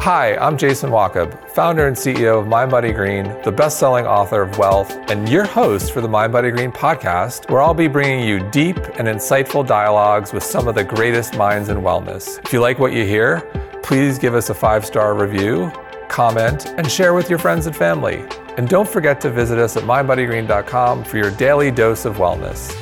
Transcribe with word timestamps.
Hi, 0.00 0.34
I'm 0.38 0.56
Jason 0.56 0.88
Wachob, 0.88 1.46
founder 1.50 1.86
and 1.86 1.94
CEO 1.94 2.40
of 2.40 2.48
Mind 2.48 2.70
Body 2.70 2.90
Green, 2.90 3.24
the 3.42 3.52
best 3.52 3.78
selling 3.78 4.06
author 4.06 4.40
of 4.40 4.56
Wellth, 4.56 4.90
and 5.10 5.28
your 5.28 5.44
host 5.44 5.92
for 5.92 6.00
the 6.00 6.08
Mind 6.08 6.32
Body 6.32 6.50
Green 6.50 6.72
podcast, 6.72 7.50
where 7.50 7.60
I'll 7.60 7.74
be 7.74 7.86
bringing 7.86 8.26
you 8.26 8.40
deep 8.48 8.78
and 8.78 9.06
insightful 9.06 9.64
dialogues 9.64 10.32
with 10.32 10.42
some 10.42 10.68
of 10.68 10.74
the 10.74 10.82
greatest 10.82 11.36
minds 11.36 11.68
in 11.68 11.76
wellness. 11.82 12.42
If 12.46 12.50
you 12.50 12.62
like 12.62 12.78
what 12.78 12.94
you 12.94 13.04
hear, 13.04 13.42
please 13.82 14.18
give 14.18 14.34
us 14.34 14.48
a 14.48 14.54
five 14.54 14.86
star 14.86 15.14
review, 15.14 15.70
comment, 16.08 16.72
and 16.78 16.90
share 16.90 17.12
with 17.12 17.28
your 17.28 17.38
friends 17.38 17.66
and 17.66 17.76
family. 17.76 18.24
And 18.56 18.70
don't 18.70 18.88
forget 18.88 19.20
to 19.20 19.30
visit 19.30 19.58
us 19.58 19.76
at 19.76 19.82
mindbodygreen.com 19.82 21.04
for 21.04 21.18
your 21.18 21.30
daily 21.32 21.70
dose 21.70 22.06
of 22.06 22.16
wellness. 22.16 22.74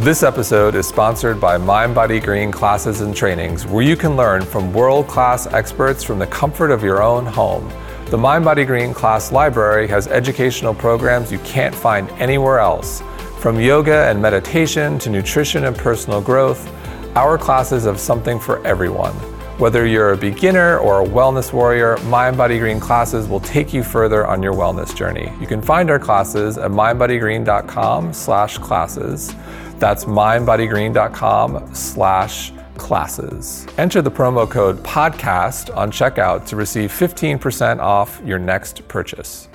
This 0.00 0.22
episode 0.22 0.74
is 0.74 0.86
sponsored 0.86 1.40
by 1.40 1.56
Mind 1.56 1.94
Body 1.94 2.20
Green 2.20 2.52
classes 2.52 3.00
and 3.00 3.16
trainings, 3.16 3.66
where 3.66 3.82
you 3.82 3.96
can 3.96 4.14
learn 4.14 4.42
from 4.42 4.74
world 4.74 5.08
class 5.08 5.46
experts 5.46 6.04
from 6.04 6.18
the 6.18 6.26
comfort 6.26 6.70
of 6.70 6.82
your 6.82 7.02
own 7.02 7.24
home. 7.24 7.72
The 8.10 8.18
Mind 8.18 8.44
Body 8.44 8.66
Green 8.66 8.92
class 8.92 9.32
library 9.32 9.88
has 9.88 10.06
educational 10.06 10.74
programs 10.74 11.32
you 11.32 11.38
can't 11.38 11.74
find 11.74 12.10
anywhere 12.20 12.58
else. 12.58 13.02
From 13.38 13.58
yoga 13.58 14.06
and 14.10 14.20
meditation 14.20 14.98
to 14.98 15.08
nutrition 15.08 15.64
and 15.64 15.74
personal 15.74 16.20
growth, 16.20 16.70
our 17.16 17.38
classes 17.38 17.84
have 17.84 17.98
something 17.98 18.38
for 18.38 18.62
everyone. 18.66 19.14
Whether 19.56 19.86
you're 19.86 20.12
a 20.12 20.18
beginner 20.18 20.76
or 20.76 21.02
a 21.02 21.06
wellness 21.06 21.54
warrior, 21.54 21.96
Mind 22.04 22.36
Body 22.36 22.58
Green 22.58 22.80
classes 22.80 23.26
will 23.26 23.40
take 23.40 23.72
you 23.72 23.82
further 23.82 24.26
on 24.26 24.42
your 24.42 24.52
wellness 24.52 24.94
journey. 24.94 25.32
You 25.40 25.46
can 25.46 25.62
find 25.62 25.90
our 25.90 25.98
classes 25.98 26.58
at 26.58 26.70
mindbodygreen.com/classes. 26.70 29.34
That's 29.78 30.04
mindbodygreen.com 30.04 31.74
slash 31.74 32.52
classes. 32.76 33.66
Enter 33.78 34.02
the 34.02 34.10
promo 34.10 34.48
code 34.48 34.82
podcast 34.82 35.74
on 35.76 35.90
checkout 35.90 36.46
to 36.46 36.56
receive 36.56 36.90
15% 36.90 37.80
off 37.80 38.20
your 38.24 38.38
next 38.38 38.86
purchase. 38.88 39.48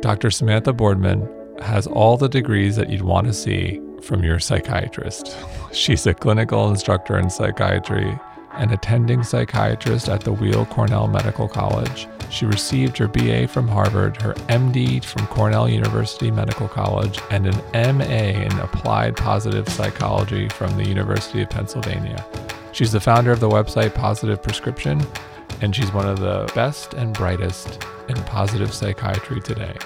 Dr. 0.00 0.30
Samantha 0.30 0.72
Boardman 0.72 1.28
has 1.60 1.86
all 1.86 2.16
the 2.16 2.28
degrees 2.28 2.76
that 2.76 2.88
you'd 2.88 3.02
want 3.02 3.26
to 3.26 3.32
see 3.32 3.80
from 4.02 4.22
your 4.22 4.38
psychiatrist. 4.38 5.36
She's 5.72 6.06
a 6.06 6.14
clinical 6.14 6.68
instructor 6.68 7.18
in 7.18 7.30
psychiatry, 7.30 8.18
an 8.52 8.72
attending 8.72 9.22
psychiatrist 9.22 10.08
at 10.08 10.22
the 10.22 10.32
Weill 10.32 10.66
Cornell 10.66 11.08
Medical 11.08 11.48
College. 11.48 12.06
She 12.30 12.46
received 12.46 12.98
her 12.98 13.08
BA 13.08 13.48
from 13.48 13.66
Harvard, 13.68 14.20
her 14.22 14.34
MD 14.48 15.02
from 15.02 15.26
Cornell 15.28 15.68
University 15.68 16.30
Medical 16.30 16.68
College, 16.68 17.18
and 17.30 17.46
an 17.46 17.96
MA 17.96 18.04
in 18.04 18.52
Applied 18.58 19.16
Positive 19.16 19.68
Psychology 19.68 20.48
from 20.50 20.76
the 20.76 20.86
University 20.86 21.42
of 21.42 21.50
Pennsylvania. 21.50 22.24
She's 22.72 22.92
the 22.92 23.00
founder 23.00 23.32
of 23.32 23.40
the 23.40 23.48
website 23.48 23.94
Positive 23.94 24.42
Prescription, 24.42 25.04
and 25.62 25.74
she's 25.74 25.92
one 25.92 26.06
of 26.06 26.20
the 26.20 26.50
best 26.54 26.94
and 26.94 27.14
brightest 27.14 27.82
in 28.08 28.16
positive 28.24 28.72
psychiatry 28.72 29.40
today. 29.40 29.76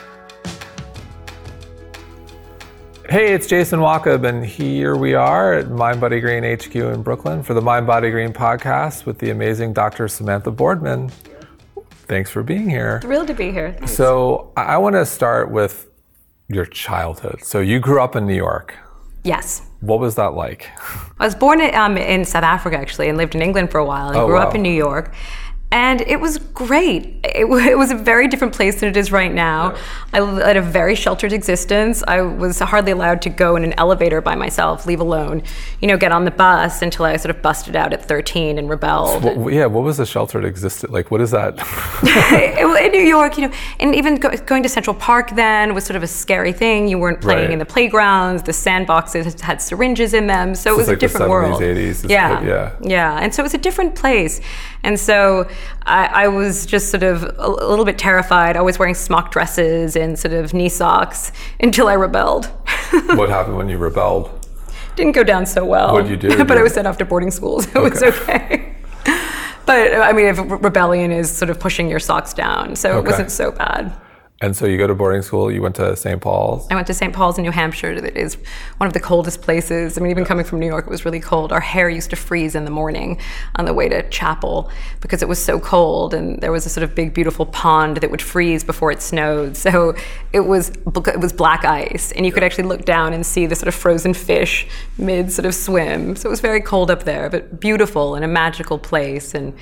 Hey, 3.08 3.34
it's 3.34 3.46
Jason 3.46 3.80
Wachob, 3.80 4.26
and 4.26 4.44
here 4.44 4.96
we 4.96 5.14
are 5.14 5.54
at 5.54 5.70
Mind 5.70 6.00
Body 6.00 6.18
Green 6.18 6.44
HQ 6.44 6.74
in 6.74 7.02
Brooklyn 7.02 7.42
for 7.42 7.52
the 7.52 7.60
Mind 7.60 7.86
Body 7.86 8.10
Green 8.10 8.32
podcast 8.32 9.06
with 9.06 9.18
the 9.18 9.30
amazing 9.30 9.74
Dr. 9.74 10.08
Samantha 10.08 10.50
Boardman. 10.50 11.10
Thanks 12.12 12.28
for 12.28 12.42
being 12.42 12.68
here. 12.68 13.00
Thrilled 13.00 13.28
to 13.28 13.32
be 13.34 13.50
here. 13.52 13.72
Thanks. 13.72 13.94
So, 13.94 14.52
I 14.54 14.76
want 14.76 14.96
to 14.96 15.06
start 15.06 15.50
with 15.50 15.88
your 16.46 16.66
childhood. 16.66 17.42
So, 17.42 17.60
you 17.60 17.80
grew 17.80 18.02
up 18.02 18.14
in 18.16 18.26
New 18.26 18.34
York. 18.34 18.74
Yes. 19.24 19.62
What 19.80 19.98
was 19.98 20.14
that 20.16 20.34
like? 20.34 20.68
I 21.18 21.24
was 21.24 21.34
born 21.34 21.62
um, 21.74 21.96
in 21.96 22.26
South 22.26 22.42
Africa, 22.42 22.76
actually, 22.76 23.08
and 23.08 23.16
lived 23.16 23.34
in 23.34 23.40
England 23.40 23.70
for 23.70 23.78
a 23.78 23.84
while. 23.86 24.08
I 24.10 24.20
Oh, 24.20 24.26
grew 24.26 24.34
wow. 24.36 24.48
up 24.48 24.54
in 24.54 24.60
New 24.60 24.74
York. 24.86 25.14
And 25.72 26.02
it 26.02 26.20
was 26.20 26.36
great. 26.38 27.06
It, 27.24 27.46
it 27.46 27.78
was 27.78 27.90
a 27.90 27.94
very 27.96 28.28
different 28.28 28.54
place 28.54 28.80
than 28.80 28.90
it 28.90 28.96
is 28.96 29.10
right 29.10 29.32
now. 29.32 29.74
I 30.12 30.20
led 30.20 30.56
a 30.56 30.62
very 30.62 30.94
sheltered 30.94 31.32
existence. 31.32 32.04
I 32.06 32.20
was 32.20 32.58
hardly 32.58 32.92
allowed 32.92 33.22
to 33.22 33.30
go 33.30 33.56
in 33.56 33.64
an 33.64 33.72
elevator 33.78 34.20
by 34.20 34.34
myself, 34.34 34.86
leave 34.86 35.00
alone, 35.00 35.42
you 35.80 35.88
know, 35.88 35.96
get 35.96 36.12
on 36.12 36.26
the 36.26 36.30
bus 36.30 36.82
until 36.82 37.06
I 37.06 37.16
sort 37.16 37.34
of 37.34 37.40
busted 37.40 37.74
out 37.74 37.92
at 37.94 38.04
13 38.04 38.58
and 38.58 38.68
rebelled. 38.68 39.24
Yeah, 39.50 39.66
what 39.66 39.82
was 39.82 39.96
the 39.96 40.04
sheltered 40.06 40.44
existed? 40.44 40.90
Like, 40.90 41.10
what 41.10 41.22
is 41.22 41.30
that? 41.30 41.58
in 42.84 42.92
New 42.92 43.00
York, 43.00 43.38
you 43.38 43.48
know, 43.48 43.54
and 43.80 43.94
even 43.94 44.16
go, 44.16 44.30
going 44.44 44.62
to 44.62 44.68
Central 44.68 44.94
Park 44.94 45.30
then 45.30 45.74
was 45.74 45.84
sort 45.84 45.96
of 45.96 46.02
a 46.02 46.06
scary 46.06 46.52
thing. 46.52 46.86
You 46.86 46.98
weren't 46.98 47.20
playing 47.20 47.32
Right. 47.32 47.50
in 47.50 47.58
the 47.58 47.64
playgrounds. 47.64 48.42
The 48.42 48.52
sandboxes 48.52 49.40
had 49.40 49.62
syringes 49.62 50.12
in 50.12 50.26
them, 50.26 50.54
so 50.54 50.74
it 50.74 50.76
was 50.76 50.88
like 50.88 50.98
a 50.98 51.00
different 51.00 51.26
70s, 51.26 51.30
world. 51.30 51.60
80s, 51.62 52.08
yeah, 52.10 52.40
good, 52.40 52.48
yeah. 52.48 52.72
yeah, 52.82 53.18
and 53.22 53.34
so 53.34 53.40
it 53.42 53.44
was 53.44 53.54
a 53.54 53.58
different 53.58 53.94
place. 53.94 54.40
And 54.84 54.98
so 54.98 55.48
I, 55.84 56.24
I 56.24 56.28
was 56.28 56.66
just 56.66 56.90
sort 56.90 57.02
of 57.02 57.24
a, 57.24 57.34
a 57.38 57.68
little 57.68 57.84
bit 57.84 57.98
terrified, 57.98 58.56
always 58.56 58.78
wearing 58.78 58.94
smock 58.94 59.32
dresses 59.32 59.96
and 59.96 60.18
sort 60.18 60.34
of 60.34 60.54
knee 60.54 60.68
socks 60.68 61.32
until 61.60 61.88
I 61.88 61.94
rebelled. 61.94 62.46
what 63.14 63.28
happened 63.28 63.56
when 63.56 63.68
you 63.68 63.78
rebelled? 63.78 64.30
Didn't 64.96 65.12
go 65.12 65.24
down 65.24 65.46
so 65.46 65.64
well. 65.64 65.92
What'd 65.92 66.10
you 66.10 66.16
do? 66.16 66.44
but 66.44 66.58
I 66.58 66.62
was 66.62 66.74
sent 66.74 66.86
off 66.86 66.98
to 66.98 67.04
boarding 67.04 67.30
school 67.30 67.60
schools. 67.62 67.76
It 67.76 67.90
was 67.90 68.02
okay. 68.02 68.74
But 69.64 69.94
I 69.94 70.12
mean, 70.12 70.26
if 70.26 70.38
rebellion 70.38 71.12
is 71.12 71.30
sort 71.30 71.48
of 71.48 71.60
pushing 71.60 71.88
your 71.88 72.00
socks 72.00 72.34
down, 72.34 72.74
so 72.76 72.98
it 72.98 73.04
wasn't 73.04 73.30
so 73.30 73.52
bad. 73.52 73.96
And 74.42 74.56
so 74.56 74.66
you 74.66 74.76
go 74.76 74.88
to 74.88 74.94
boarding 74.94 75.22
school, 75.22 75.52
you 75.52 75.62
went 75.62 75.76
to 75.76 75.96
St. 75.96 76.20
Paul's. 76.20 76.66
I 76.68 76.74
went 76.74 76.88
to 76.88 76.94
St. 76.94 77.14
Paul's 77.14 77.38
in 77.38 77.44
New 77.44 77.52
Hampshire. 77.52 78.00
That 78.00 78.16
is 78.16 78.36
one 78.78 78.88
of 78.88 78.92
the 78.92 78.98
coldest 78.98 79.40
places. 79.40 79.96
I 79.96 80.00
mean, 80.00 80.10
even 80.10 80.24
coming 80.24 80.44
from 80.44 80.58
New 80.58 80.66
York, 80.66 80.84
it 80.84 80.90
was 80.90 81.04
really 81.04 81.20
cold. 81.20 81.52
Our 81.52 81.60
hair 81.60 81.88
used 81.88 82.10
to 82.10 82.16
freeze 82.16 82.56
in 82.56 82.64
the 82.64 82.70
morning 82.72 83.20
on 83.54 83.66
the 83.66 83.72
way 83.72 83.88
to 83.88 84.02
chapel 84.10 84.68
because 85.00 85.22
it 85.22 85.28
was 85.28 85.42
so 85.42 85.60
cold, 85.60 86.12
and 86.12 86.40
there 86.40 86.50
was 86.50 86.66
a 86.66 86.68
sort 86.68 86.82
of 86.82 86.92
big, 86.96 87.14
beautiful 87.14 87.46
pond 87.46 87.98
that 87.98 88.10
would 88.10 88.20
freeze 88.20 88.64
before 88.64 88.90
it 88.90 89.00
snowed. 89.00 89.56
So 89.62 89.94
it 90.32 90.40
was 90.40 90.70
it 90.70 91.20
was 91.20 91.32
black 91.32 91.64
ice, 91.64 92.10
and 92.10 92.26
you 92.26 92.32
could 92.32 92.42
actually 92.42 92.64
look 92.64 92.84
down 92.84 93.12
and 93.12 93.24
see 93.24 93.46
the 93.46 93.54
sort 93.54 93.68
of 93.68 93.76
frozen 93.76 94.12
fish 94.12 94.66
mid 94.98 95.30
sort 95.30 95.46
of 95.46 95.54
swim. 95.54 96.16
So 96.16 96.28
it 96.28 96.30
was 96.30 96.40
very 96.40 96.60
cold 96.60 96.90
up 96.90 97.04
there, 97.04 97.30
but 97.30 97.60
beautiful 97.60 98.16
and 98.16 98.24
a 98.24 98.28
magical 98.28 98.76
place. 98.76 99.34
And 99.34 99.54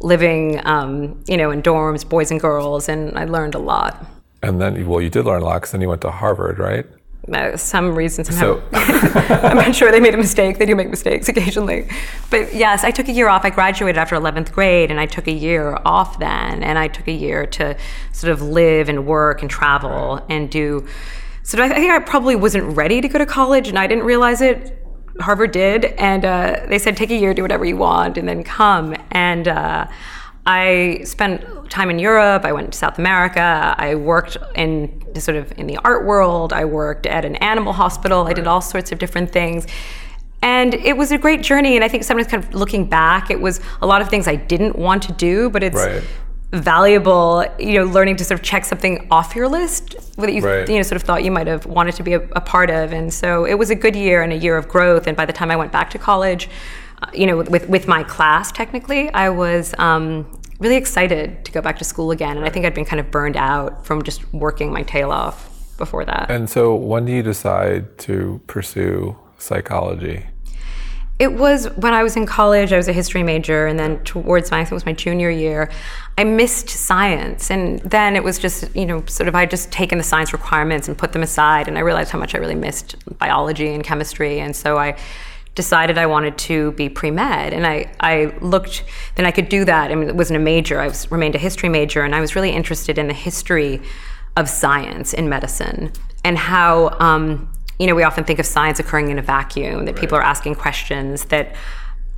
living, 0.00 0.64
um, 0.66 1.18
you 1.26 1.36
know, 1.36 1.50
in 1.50 1.62
dorms, 1.62 2.06
boys 2.06 2.30
and 2.30 2.38
girls, 2.38 2.90
and 2.90 3.18
I 3.18 3.24
learned 3.24 3.54
a 3.54 3.58
lot. 3.58 4.06
And 4.42 4.60
then, 4.60 4.86
well, 4.88 5.00
you 5.00 5.10
did 5.10 5.24
learn 5.24 5.42
a 5.42 5.44
lot 5.44 5.56
because 5.56 5.72
then 5.72 5.80
you 5.80 5.88
went 5.88 6.00
to 6.02 6.10
Harvard, 6.10 6.58
right? 6.58 6.86
uh, 7.32 7.56
some 7.56 7.94
reason 7.94 8.24
So- 8.24 8.62
I'm 8.72 9.56
not 9.56 9.74
sure 9.74 9.90
they 9.90 10.00
made 10.00 10.14
a 10.14 10.18
mistake. 10.18 10.58
They 10.58 10.66
do 10.66 10.74
make 10.74 10.88
mistakes 10.88 11.28
occasionally. 11.28 11.88
But 12.30 12.54
yes, 12.54 12.84
I 12.84 12.90
took 12.90 13.08
a 13.08 13.12
year 13.12 13.28
off. 13.28 13.44
I 13.44 13.50
graduated 13.50 13.98
after 13.98 14.16
11th 14.16 14.52
grade 14.52 14.90
and 14.90 14.98
I 14.98 15.06
took 15.06 15.26
a 15.26 15.32
year 15.32 15.76
off 15.84 16.18
then. 16.18 16.62
And 16.62 16.78
I 16.78 16.88
took 16.88 17.06
a 17.08 17.12
year 17.12 17.44
to 17.46 17.76
sort 18.12 18.32
of 18.32 18.40
live 18.40 18.88
and 18.88 19.06
work 19.06 19.42
and 19.42 19.50
travel 19.50 20.24
and 20.30 20.48
do. 20.50 20.86
So 21.42 21.62
I 21.62 21.68
think 21.68 21.90
I 21.90 21.98
probably 21.98 22.36
wasn't 22.36 22.76
ready 22.76 23.00
to 23.00 23.08
go 23.08 23.18
to 23.18 23.26
college 23.26 23.68
and 23.68 23.78
I 23.78 23.86
didn't 23.86 24.04
realize 24.04 24.40
it. 24.40 24.74
Harvard 25.20 25.50
did. 25.52 25.84
And 25.84 26.24
uh, 26.24 26.64
they 26.68 26.78
said, 26.78 26.96
take 26.96 27.10
a 27.10 27.16
year, 27.16 27.34
do 27.34 27.42
whatever 27.42 27.64
you 27.64 27.76
want, 27.76 28.16
and 28.16 28.28
then 28.28 28.42
come. 28.44 28.94
And 29.10 29.48
uh, 29.48 29.86
I 30.46 31.00
spent 31.04 31.57
time 31.70 31.90
in 31.90 31.98
Europe. 31.98 32.44
I 32.44 32.52
went 32.52 32.72
to 32.72 32.78
South 32.78 32.98
America. 32.98 33.74
I 33.78 33.94
worked 33.94 34.36
in 34.54 35.02
sort 35.20 35.36
of 35.36 35.52
in 35.58 35.66
the 35.66 35.76
art 35.78 36.04
world. 36.06 36.52
I 36.52 36.64
worked 36.64 37.06
at 37.06 37.24
an 37.24 37.36
animal 37.36 37.72
hospital. 37.72 38.26
I 38.26 38.32
did 38.32 38.46
all 38.46 38.60
sorts 38.60 38.92
of 38.92 38.98
different 38.98 39.30
things. 39.32 39.66
And 40.42 40.74
it 40.74 40.96
was 40.96 41.10
a 41.10 41.18
great 41.18 41.42
journey. 41.42 41.74
And 41.74 41.84
I 41.84 41.88
think 41.88 42.04
sometimes 42.04 42.28
kind 42.30 42.44
of 42.44 42.54
looking 42.54 42.84
back, 42.86 43.30
it 43.30 43.40
was 43.40 43.60
a 43.82 43.86
lot 43.86 44.00
of 44.02 44.08
things 44.08 44.28
I 44.28 44.36
didn't 44.36 44.76
want 44.76 45.02
to 45.04 45.12
do, 45.12 45.50
but 45.50 45.62
it's 45.62 45.76
Right. 45.76 46.02
valuable, 46.52 47.44
you 47.58 47.74
know, 47.74 47.84
learning 47.84 48.16
to 48.16 48.24
sort 48.24 48.40
of 48.40 48.44
check 48.44 48.64
something 48.64 49.06
off 49.10 49.34
your 49.36 49.48
list 49.48 49.96
that 50.16 50.32
you, 50.32 50.40
Right. 50.42 50.68
you 50.68 50.76
know, 50.76 50.82
sort 50.82 50.96
of 50.96 51.02
thought 51.02 51.24
you 51.24 51.30
might 51.30 51.46
have 51.46 51.66
wanted 51.66 51.94
to 51.96 52.02
be 52.02 52.14
a, 52.14 52.20
a 52.32 52.40
part 52.40 52.70
of. 52.70 52.92
And 52.92 53.12
so 53.12 53.44
it 53.44 53.54
was 53.54 53.70
a 53.70 53.74
good 53.74 53.94
year 53.96 54.22
and 54.22 54.32
a 54.32 54.36
year 54.36 54.56
of 54.56 54.68
growth. 54.68 55.06
And 55.06 55.16
by 55.16 55.26
the 55.26 55.32
time 55.32 55.50
I 55.50 55.56
went 55.56 55.72
back 55.72 55.90
to 55.90 55.98
college, 55.98 56.48
uh, 57.02 57.06
you 57.12 57.26
know, 57.26 57.36
with, 57.38 57.68
with 57.68 57.86
my 57.86 58.02
class, 58.02 58.50
technically, 58.50 59.10
I 59.12 59.28
was 59.28 59.74
um, 59.78 60.26
really 60.58 60.76
excited 60.76 61.44
to 61.44 61.52
go 61.52 61.60
back 61.60 61.78
to 61.78 61.84
school 61.84 62.10
again. 62.10 62.36
And 62.36 62.44
I 62.44 62.50
think 62.50 62.66
I'd 62.66 62.74
been 62.74 62.84
kind 62.84 63.00
of 63.00 63.10
burned 63.10 63.36
out 63.36 63.86
from 63.86 64.02
just 64.02 64.32
working 64.32 64.72
my 64.72 64.82
tail 64.82 65.10
off 65.10 65.76
before 65.76 66.04
that. 66.04 66.30
And 66.30 66.50
so, 66.50 66.74
when 66.74 67.04
do 67.04 67.12
you 67.12 67.22
decide 67.22 67.98
to 67.98 68.40
pursue 68.46 69.16
psychology? 69.38 70.26
It 71.18 71.32
was 71.32 71.66
when 71.76 71.94
I 71.94 72.04
was 72.04 72.16
in 72.16 72.26
college, 72.26 72.72
I 72.72 72.76
was 72.76 72.86
a 72.86 72.92
history 72.92 73.24
major, 73.24 73.66
and 73.66 73.76
then 73.76 74.02
towards 74.04 74.52
my, 74.52 74.58
I 74.58 74.60
think 74.60 74.72
it 74.72 74.74
was 74.74 74.86
my 74.86 74.92
junior 74.92 75.30
year, 75.30 75.68
I 76.16 76.22
missed 76.22 76.68
science. 76.68 77.50
And 77.50 77.80
then 77.80 78.14
it 78.14 78.22
was 78.22 78.38
just, 78.38 78.74
you 78.76 78.86
know, 78.86 79.04
sort 79.06 79.26
of, 79.26 79.34
I 79.34 79.44
just 79.44 79.72
taken 79.72 79.98
the 79.98 80.04
science 80.04 80.32
requirements 80.32 80.86
and 80.86 80.96
put 80.96 81.12
them 81.12 81.22
aside, 81.22 81.66
and 81.66 81.76
I 81.76 81.80
realized 81.80 82.10
how 82.10 82.20
much 82.20 82.36
I 82.36 82.38
really 82.38 82.54
missed 82.54 82.94
biology 83.18 83.68
and 83.74 83.82
chemistry. 83.82 84.38
And 84.38 84.54
so 84.54 84.78
I 84.78 84.96
decided 85.58 85.98
I 85.98 86.06
wanted 86.06 86.38
to 86.38 86.70
be 86.72 86.88
pre 86.88 87.10
med. 87.10 87.52
And 87.52 87.66
I, 87.66 87.90
I 87.98 88.32
looked, 88.40 88.84
then 89.16 89.26
I 89.26 89.32
could 89.32 89.48
do 89.48 89.64
that. 89.64 89.90
I 89.90 89.96
mean, 89.96 90.08
it 90.08 90.14
wasn't 90.14 90.36
a 90.36 90.44
major, 90.54 90.80
I 90.80 90.86
was, 90.86 91.10
remained 91.10 91.34
a 91.34 91.38
history 91.38 91.68
major, 91.68 92.04
and 92.04 92.14
I 92.14 92.20
was 92.20 92.36
really 92.36 92.52
interested 92.52 92.96
in 92.96 93.08
the 93.08 93.12
history 93.12 93.82
of 94.36 94.48
science 94.48 95.12
in 95.12 95.28
medicine 95.28 95.90
and 96.24 96.38
how, 96.38 96.96
um, 97.00 97.52
you 97.80 97.88
know, 97.88 97.96
we 97.96 98.04
often 98.04 98.22
think 98.22 98.38
of 98.38 98.46
science 98.46 98.78
occurring 98.78 99.10
in 99.10 99.18
a 99.18 99.22
vacuum, 99.22 99.84
that 99.86 99.96
people 99.96 100.16
are 100.16 100.22
asking 100.22 100.54
questions 100.54 101.24
that 101.24 101.56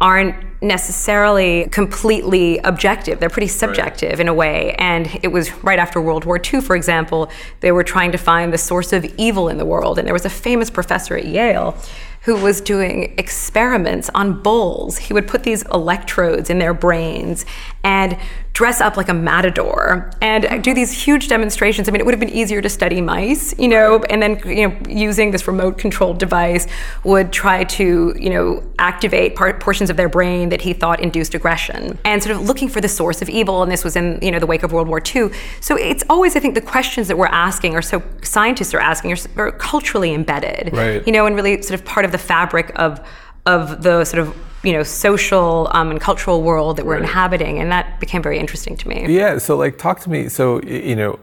aren't 0.03 0.35
necessarily 0.63 1.67
completely 1.71 2.59
objective. 2.59 3.21
They're 3.21 3.31
pretty 3.31 3.49
subjective 3.49 4.13
right. 4.13 4.21
in 4.21 4.29
a 4.29 4.35
way. 4.35 4.75
And 4.75 5.19
it 5.23 5.29
was 5.29 5.51
right 5.65 5.79
after 5.79 5.99
World 6.01 6.27
War 6.27 6.39
II, 6.39 6.61
for 6.61 6.77
example, 6.77 7.31
they 7.61 7.73
were 7.73 7.85
trying 7.85 8.13
to 8.13 8.19
find 8.19 8.53
the 8.53 8.59
source 8.59 8.93
of 8.93 9.05
evil 9.17 9.49
in 9.49 9.57
the 9.57 9.67
world. 9.67 9.99
And 9.99 10.07
there 10.07 10.15
was 10.15 10.27
a 10.27 10.31
famous 10.31 10.69
professor 10.69 11.17
at 11.17 11.25
Yale 11.25 11.75
who 12.23 12.37
was 12.37 12.61
doing 12.61 13.15
experiments 13.17 14.11
on 14.15 14.43
bulls. 14.43 14.99
He 14.99 15.15
would 15.15 15.27
put 15.27 15.43
these 15.43 15.63
electrodes 15.69 16.51
in 16.51 16.59
their 16.59 16.75
brains 16.75 17.47
and 17.83 18.19
dress 18.53 18.81
up 18.81 18.97
like 18.97 19.09
a 19.09 19.15
matador 19.15 20.11
and 20.21 20.63
do 20.63 20.75
these 20.75 20.93
huge 20.93 21.29
demonstrations. 21.29 21.89
I 21.89 21.93
mean, 21.93 22.01
it 22.01 22.05
would 22.05 22.13
have 22.13 22.21
been 22.21 22.29
easier 22.29 22.61
to 22.61 22.69
study 22.69 23.01
mice, 23.01 23.59
you 23.59 23.69
know, 23.69 24.03
and 24.11 24.21
then, 24.21 24.39
you 24.45 24.69
know, 24.69 24.77
using 24.87 25.31
this 25.31 25.47
remote 25.47 25.79
controlled 25.79 26.19
device 26.19 26.67
would 27.05 27.33
try 27.33 27.65
to, 27.65 28.15
you 28.19 28.29
know, 28.29 28.63
activate 28.79 29.35
part, 29.35 29.61
portions 29.61 29.89
of 29.89 29.97
their 29.97 30.11
brain 30.11 30.51
that 30.51 30.61
he 30.61 30.75
thought 30.75 31.01
induced 31.01 31.35
aggression 31.35 31.99
and 32.05 32.23
sort 32.23 32.37
of 32.37 32.43
looking 32.43 32.69
for 32.69 32.83
the 32.83 32.89
source 32.89 33.23
of 33.23 33.31
evil. 33.31 33.63
And 33.63 33.73
this 33.73 33.83
was 33.83 33.97
in, 33.97 34.19
you 34.21 34.31
know, 34.31 34.39
the 34.39 34.47
wake 34.47 34.63
of 34.63 34.73
World 34.73 34.89
War 34.89 35.01
II. 35.01 35.31
So 35.61 35.77
it's 35.77 36.05
always, 36.11 36.37
I 36.37 36.41
think, 36.41 36.55
the 36.55 36.61
questions 36.61 37.09
that 37.09 37.17
we're 37.17 37.27
asking 37.27 37.75
or 37.75 37.83
so 37.83 38.03
scientists 38.23 38.75
are 38.75 38.81
asking 38.81 39.13
are, 39.13 39.19
are 39.37 39.53
culturally 39.53 40.13
embedded, 40.13 40.77
right. 40.77 41.07
you 41.07 41.13
know, 41.13 41.25
and 41.25 41.35
really 41.35 41.63
sort 41.63 41.81
of 41.81 41.87
part 41.87 42.05
of 42.05 42.13
the 42.13 42.19
fabric 42.19 42.73
of, 42.77 43.01
of 43.47 43.83
the 43.83 44.05
sort 44.05 44.27
of 44.27 44.37
you 44.63 44.73
know 44.73 44.83
social 44.83 45.69
um, 45.73 45.91
and 45.91 46.01
cultural 46.01 46.43
world 46.43 46.77
that 46.77 46.85
we're 46.85 46.95
right. 46.95 47.03
inhabiting 47.03 47.59
and 47.59 47.73
that 47.73 47.99
became 48.01 48.23
very 48.23 48.39
interesting 48.39 48.77
to 48.77 48.89
me. 48.89 49.07
Yeah 49.09 49.39
so 49.39 49.57
like 49.57 49.79
talk 49.79 50.01
to 50.01 50.11
me 50.11 50.29
so 50.29 50.61
you 50.63 50.97
know 50.97 51.19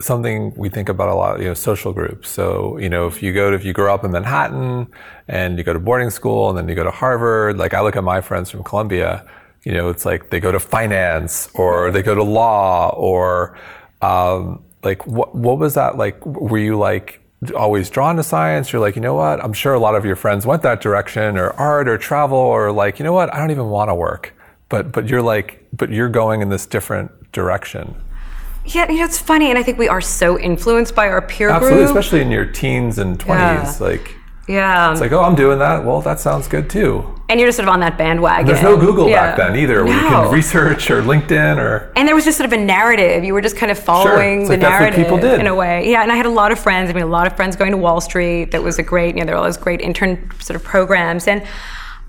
something 0.00 0.52
we 0.56 0.68
think 0.68 0.88
about 0.88 1.08
a 1.08 1.14
lot 1.14 1.38
you 1.38 1.46
know 1.46 1.54
social 1.54 1.92
groups. 1.92 2.28
So 2.28 2.78
you 2.78 2.88
know 2.88 3.06
if 3.06 3.22
you 3.22 3.32
go 3.32 3.50
to 3.50 3.56
if 3.56 3.64
you 3.64 3.72
grow 3.72 3.94
up 3.94 4.04
in 4.04 4.10
manhattan 4.10 4.88
and 5.28 5.58
you 5.58 5.64
go 5.64 5.72
to 5.72 5.78
boarding 5.78 6.10
school 6.10 6.48
and 6.48 6.58
then 6.58 6.68
you 6.68 6.74
go 6.74 6.84
to 6.84 6.90
harvard 6.90 7.58
like 7.58 7.74
i 7.74 7.80
look 7.80 7.96
at 7.96 8.04
my 8.04 8.20
friends 8.20 8.48
from 8.48 8.62
columbia 8.62 9.26
you 9.64 9.72
know 9.72 9.88
it's 9.88 10.04
like 10.04 10.30
they 10.30 10.38
go 10.38 10.52
to 10.52 10.60
finance 10.60 11.48
or 11.54 11.90
they 11.90 12.02
go 12.02 12.14
to 12.14 12.22
law 12.22 12.90
or 12.90 13.58
um, 14.02 14.62
like 14.82 15.06
what, 15.06 15.34
what 15.34 15.58
was 15.58 15.74
that 15.74 15.96
like? 15.96 16.24
Were 16.24 16.58
you 16.58 16.78
like 16.78 17.20
always 17.54 17.90
drawn 17.90 18.16
to 18.16 18.22
science, 18.22 18.72
you're 18.72 18.80
like, 18.80 18.96
you 18.96 19.02
know 19.02 19.14
what? 19.14 19.42
I'm 19.44 19.52
sure 19.52 19.74
a 19.74 19.78
lot 19.78 19.94
of 19.94 20.04
your 20.04 20.16
friends 20.16 20.46
went 20.46 20.62
that 20.62 20.80
direction, 20.80 21.36
or 21.36 21.50
art, 21.50 21.88
or 21.88 21.98
travel, 21.98 22.38
or 22.38 22.72
like, 22.72 22.98
you 22.98 23.04
know 23.04 23.12
what? 23.12 23.32
I 23.32 23.38
don't 23.38 23.50
even 23.50 23.68
want 23.68 23.90
to 23.90 23.94
work, 23.94 24.34
but 24.68 24.92
but 24.92 25.08
you're 25.08 25.22
like, 25.22 25.66
but 25.72 25.90
you're 25.90 26.08
going 26.08 26.40
in 26.42 26.48
this 26.48 26.66
different 26.66 27.10
direction. 27.32 27.94
Yeah, 28.64 28.90
you 28.90 28.98
know, 28.98 29.04
it's 29.04 29.18
funny, 29.18 29.50
and 29.50 29.58
I 29.58 29.62
think 29.62 29.78
we 29.78 29.88
are 29.88 30.00
so 30.00 30.38
influenced 30.38 30.94
by 30.94 31.08
our 31.08 31.22
peer 31.22 31.50
Absolutely, 31.50 31.84
group, 31.84 31.96
especially 31.96 32.20
in 32.20 32.30
your 32.30 32.46
teens 32.46 32.98
and 32.98 33.18
twenties, 33.20 33.80
yeah. 33.80 33.86
like. 33.86 34.15
Yeah. 34.48 34.92
It's 34.92 35.00
like, 35.00 35.12
oh, 35.12 35.22
I'm 35.22 35.34
doing 35.34 35.58
that. 35.58 35.84
Well, 35.84 36.00
that 36.02 36.20
sounds 36.20 36.46
good 36.46 36.70
too. 36.70 37.12
And 37.28 37.40
you're 37.40 37.48
just 37.48 37.56
sort 37.56 37.68
of 37.68 37.74
on 37.74 37.80
that 37.80 37.98
bandwagon. 37.98 38.46
There's 38.46 38.62
no 38.62 38.76
Google 38.76 39.08
yeah. 39.08 39.34
back 39.34 39.36
then 39.36 39.56
either, 39.56 39.78
no. 39.78 39.84
where 39.86 39.94
you 39.94 40.08
can 40.08 40.32
research 40.32 40.90
or 40.90 41.02
LinkedIn 41.02 41.58
or. 41.58 41.92
And 41.96 42.06
there 42.06 42.14
was 42.14 42.24
just 42.24 42.38
sort 42.38 42.46
of 42.46 42.52
a 42.52 42.62
narrative. 42.62 43.24
You 43.24 43.34
were 43.34 43.40
just 43.40 43.56
kind 43.56 43.72
of 43.72 43.78
following 43.78 44.46
sure. 44.46 44.56
the 44.56 44.62
like 44.62 44.94
narrative 44.94 45.40
in 45.40 45.48
a 45.48 45.54
way. 45.54 45.90
Yeah, 45.90 46.02
and 46.02 46.12
I 46.12 46.16
had 46.16 46.26
a 46.26 46.30
lot 46.30 46.52
of 46.52 46.58
friends. 46.60 46.88
I 46.88 46.92
mean, 46.92 47.02
a 47.02 47.08
lot 47.08 47.26
of 47.26 47.34
friends 47.34 47.56
going 47.56 47.72
to 47.72 47.76
Wall 47.76 48.00
Street. 48.00 48.52
That 48.52 48.62
was 48.62 48.78
a 48.78 48.84
great. 48.84 49.16
You 49.16 49.22
know, 49.22 49.26
there 49.26 49.34
were 49.34 49.38
all 49.38 49.44
those 49.44 49.56
great 49.56 49.80
intern 49.80 50.30
sort 50.40 50.54
of 50.56 50.62
programs 50.62 51.26
and. 51.26 51.44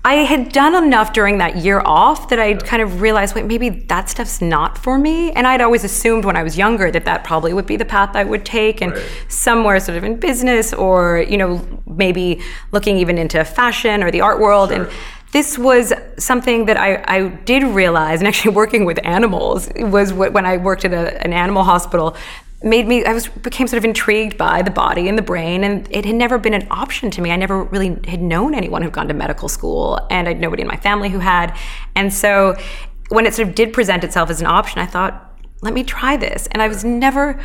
I 0.04 0.14
had 0.14 0.52
done 0.52 0.74
enough 0.82 1.12
during 1.12 1.38
that 1.38 1.56
year 1.56 1.82
off 1.84 2.28
that 2.28 2.38
I'd 2.38 2.64
kind 2.64 2.80
of 2.80 3.00
realized, 3.00 3.34
wait, 3.34 3.46
maybe 3.46 3.68
that 3.68 4.08
stuff's 4.08 4.40
not 4.40 4.78
for 4.78 4.96
me. 4.96 5.32
And 5.32 5.46
I'd 5.46 5.60
always 5.60 5.84
assumed 5.84 6.24
when 6.24 6.36
I 6.36 6.42
was 6.42 6.56
younger 6.56 6.90
that 6.90 7.04
that 7.04 7.24
probably 7.24 7.52
would 7.52 7.66
be 7.66 7.76
the 7.76 7.84
path 7.84 8.14
I 8.14 8.24
would 8.24 8.44
take, 8.44 8.80
and 8.80 8.92
right. 8.92 9.04
somewhere 9.28 9.80
sort 9.80 9.98
of 9.98 10.04
in 10.04 10.18
business 10.18 10.72
or 10.72 11.26
you 11.28 11.36
know 11.36 11.82
maybe 11.86 12.40
looking 12.70 12.96
even 12.98 13.18
into 13.18 13.44
fashion 13.44 14.02
or 14.02 14.10
the 14.10 14.20
art 14.20 14.40
world. 14.40 14.70
Sure. 14.70 14.84
And 14.84 14.92
this 15.32 15.58
was 15.58 15.92
something 16.16 16.64
that 16.66 16.78
I, 16.78 17.04
I, 17.06 17.28
did 17.28 17.62
realize, 17.62 18.20
and 18.20 18.28
actually 18.28 18.54
working 18.54 18.86
with 18.86 18.98
animals 19.04 19.68
was 19.76 20.12
when 20.12 20.46
I 20.46 20.56
worked 20.56 20.86
at 20.86 20.94
a, 20.94 21.22
an 21.22 21.34
animal 21.34 21.64
hospital 21.64 22.16
made 22.62 22.88
me 22.88 23.04
I 23.04 23.12
was 23.12 23.28
became 23.28 23.68
sort 23.68 23.78
of 23.78 23.84
intrigued 23.84 24.36
by 24.36 24.62
the 24.62 24.70
body 24.70 25.08
and 25.08 25.16
the 25.16 25.22
brain 25.22 25.62
and 25.62 25.86
it 25.90 26.04
had 26.04 26.16
never 26.16 26.38
been 26.38 26.54
an 26.54 26.66
option 26.70 27.10
to 27.12 27.22
me. 27.22 27.30
I 27.30 27.36
never 27.36 27.62
really 27.64 27.98
had 28.06 28.20
known 28.20 28.54
anyone 28.54 28.82
who'd 28.82 28.92
gone 28.92 29.08
to 29.08 29.14
medical 29.14 29.48
school 29.48 30.00
and 30.10 30.28
i'd 30.28 30.40
nobody 30.40 30.62
in 30.62 30.68
my 30.68 30.76
family 30.76 31.08
who 31.08 31.20
had. 31.20 31.56
And 31.94 32.12
so 32.12 32.56
when 33.10 33.26
it 33.26 33.34
sort 33.34 33.48
of 33.48 33.54
did 33.54 33.72
present 33.72 34.04
itself 34.04 34.28
as 34.28 34.40
an 34.40 34.46
option, 34.46 34.80
I 34.80 34.86
thought, 34.86 35.24
let 35.62 35.72
me 35.72 35.82
try 35.82 36.16
this. 36.16 36.46
And 36.48 36.60
I 36.60 36.68
was 36.68 36.84
never 36.84 37.40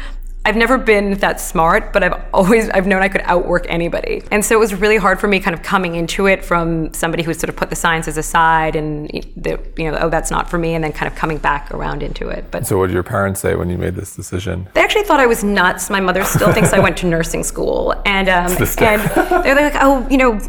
I've 0.46 0.58
never 0.58 0.78
been 0.78 1.14
that 1.20 1.40
smart, 1.40 1.94
but 1.94 2.04
I've 2.04 2.22
always 2.34 2.70
I've 2.70 2.86
known 2.86 3.02
I 3.02 3.08
could 3.08 3.22
outwork 3.24 3.66
anybody. 3.70 4.24
And 4.30 4.44
so 4.44 4.56
it 4.56 4.60
was 4.60 4.76
really 4.76 4.98
hard 4.98 5.20
for 5.20 5.28
me 5.28 5.40
kind 5.40 5.54
of 5.54 5.64
coming 5.64 5.96
into 5.96 6.26
it 6.26 6.44
from 6.44 6.94
somebody 6.94 7.24
who 7.24 7.34
sort 7.34 7.50
of 7.50 7.56
put 7.56 7.70
the 7.70 7.76
sciences 7.78 8.18
aside 8.18 8.76
and 8.76 9.08
the, 9.38 9.60
you 9.78 9.90
know, 9.90 9.98
oh 10.02 10.10
that's 10.10 10.32
not 10.32 10.50
for 10.50 10.58
me 10.58 10.74
and 10.74 10.84
then 10.84 10.92
kind 10.92 11.10
of 11.10 11.18
coming 11.18 11.38
back 11.38 11.72
around 11.72 12.04
into 12.04 12.28
it. 12.28 12.46
But 12.52 12.68
So 12.68 12.78
what 12.78 12.88
did 12.88 12.94
your 12.94 13.04
parents 13.04 13.40
say 13.40 13.56
when 13.56 13.70
you 13.70 13.78
made 13.78 13.96
this 13.96 14.16
decision? 14.16 14.68
They 14.74 14.82
actually 14.82 15.04
thought 15.04 15.22
I 15.22 15.28
was 15.28 15.44
nuts. 15.46 15.90
My 15.90 16.02
mother 16.02 16.24
still 16.26 16.52
thinks 16.52 16.74
I 16.74 16.80
went 16.80 16.98
to 16.98 17.06
nursing 17.08 17.44
school 17.44 17.94
and 18.06 18.28
um, 18.28 18.52
and 18.80 19.02
they're 19.46 19.56
like, 19.56 19.76
"Oh, 19.78 20.06
you 20.10 20.18
know, 20.18 20.40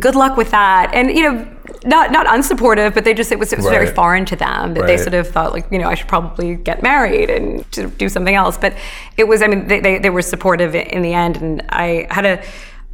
good 0.00 0.14
luck 0.14 0.36
with 0.36 0.50
that." 0.52 0.94
And 0.94 1.10
you 1.10 1.22
know, 1.30 1.46
not 1.84 2.12
not 2.12 2.26
unsupportive, 2.26 2.94
but 2.94 3.04
they 3.04 3.14
just 3.14 3.32
it 3.32 3.38
was 3.38 3.52
it 3.52 3.56
was 3.56 3.66
right. 3.66 3.72
very 3.72 3.94
foreign 3.94 4.24
to 4.26 4.36
them 4.36 4.74
that 4.74 4.80
right. 4.80 4.86
they 4.86 4.96
sort 4.96 5.14
of 5.14 5.28
thought 5.28 5.52
like 5.52 5.66
you 5.70 5.78
know 5.78 5.88
I 5.88 5.94
should 5.94 6.08
probably 6.08 6.56
get 6.56 6.82
married 6.82 7.30
and 7.30 7.68
do 7.98 8.08
something 8.08 8.34
else. 8.34 8.56
But 8.56 8.74
it 9.16 9.24
was 9.24 9.42
I 9.42 9.46
mean 9.46 9.66
they, 9.66 9.80
they, 9.80 9.98
they 9.98 10.10
were 10.10 10.22
supportive 10.22 10.74
in 10.74 11.02
the 11.02 11.14
end, 11.14 11.36
and 11.36 11.62
I 11.70 12.06
had 12.10 12.24
a. 12.24 12.44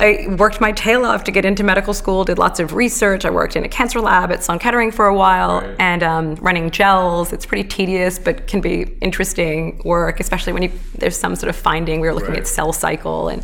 I 0.00 0.28
worked 0.38 0.60
my 0.60 0.70
tail 0.70 1.04
off 1.04 1.24
to 1.24 1.32
get 1.32 1.44
into 1.44 1.64
medical 1.64 1.92
school, 1.92 2.22
did 2.22 2.38
lots 2.38 2.60
of 2.60 2.72
research. 2.72 3.24
I 3.24 3.30
worked 3.30 3.56
in 3.56 3.64
a 3.64 3.68
cancer 3.68 4.00
lab 4.00 4.30
at 4.30 4.44
Sloan 4.44 4.60
Kettering 4.60 4.92
for 4.92 5.06
a 5.06 5.14
while 5.16 5.60
right. 5.60 5.74
and 5.80 6.04
um, 6.04 6.34
running 6.36 6.70
gels. 6.70 7.32
It's 7.32 7.44
pretty 7.44 7.68
tedious, 7.68 8.16
but 8.16 8.46
can 8.46 8.60
be 8.60 8.82
interesting 9.00 9.82
work, 9.84 10.20
especially 10.20 10.52
when 10.52 10.62
you, 10.62 10.70
there's 10.98 11.16
some 11.16 11.34
sort 11.34 11.50
of 11.50 11.56
finding. 11.56 12.00
We 12.00 12.06
were 12.06 12.14
looking 12.14 12.36
at 12.36 12.46
cell 12.46 12.72
cycle 12.72 13.28
and 13.28 13.42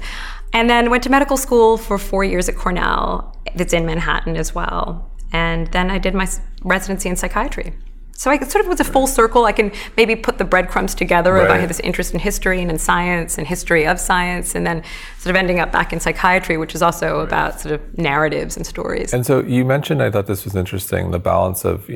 and 0.53 0.71
then 0.71 0.91
went 0.91 1.03
to 1.03 1.11
medical 1.11 1.37
school 1.37 1.77
for 1.77 1.99
four 1.99 2.23
years 2.23 2.49
at 2.49 2.55
Cornell, 2.55 3.37
that's 3.57 3.73
in 3.73 3.85
Manhattan 3.85 4.37
as 4.37 4.55
well. 4.55 5.11
And 5.33 5.67
then 5.69 5.91
I 5.91 5.99
did 5.99 6.15
my 6.15 6.29
residency 6.63 7.09
in 7.09 7.17
psychiatry. 7.17 7.75
So 8.17 8.31
I 8.31 8.39
sort 8.39 8.65
of 8.65 8.69
was 8.69 8.79
a 8.79 8.85
full 8.85 9.09
circle. 9.09 9.45
I 9.45 9.51
can 9.51 9.73
maybe 9.97 10.15
put 10.15 10.39
the 10.39 10.45
breadcrumbs 10.45 10.95
together 10.95 11.33
right. 11.33 11.51
I 11.51 11.59
had 11.59 11.69
this 11.69 11.81
interest 11.81 12.15
in 12.15 12.21
history 12.21 12.63
and 12.63 12.71
in 12.71 12.79
science 12.79 13.39
and 13.39 13.47
history 13.47 13.89
of 13.89 13.99
science, 13.99 14.55
and 14.55 14.65
then 14.65 14.85
sort 15.19 15.35
of 15.35 15.37
ending 15.37 15.59
up 15.59 15.73
back 15.73 15.93
in 15.93 15.99
psychiatry, 15.99 16.57
which 16.57 16.77
is 16.77 16.83
also 16.83 17.19
right. 17.19 17.25
about 17.25 17.61
sort 17.61 17.75
of 17.75 17.99
narratives 17.99 18.57
and 18.57 18.65
stories. 18.65 19.13
And 19.13 19.27
so 19.27 19.41
you 19.41 19.65
mentioned, 19.65 20.01
I 20.01 20.13
thought 20.13 20.29
this 20.29 20.45
was 20.45 20.55
interesting, 20.55 21.11
the 21.11 21.19
balance 21.19 21.65
of 21.65 21.91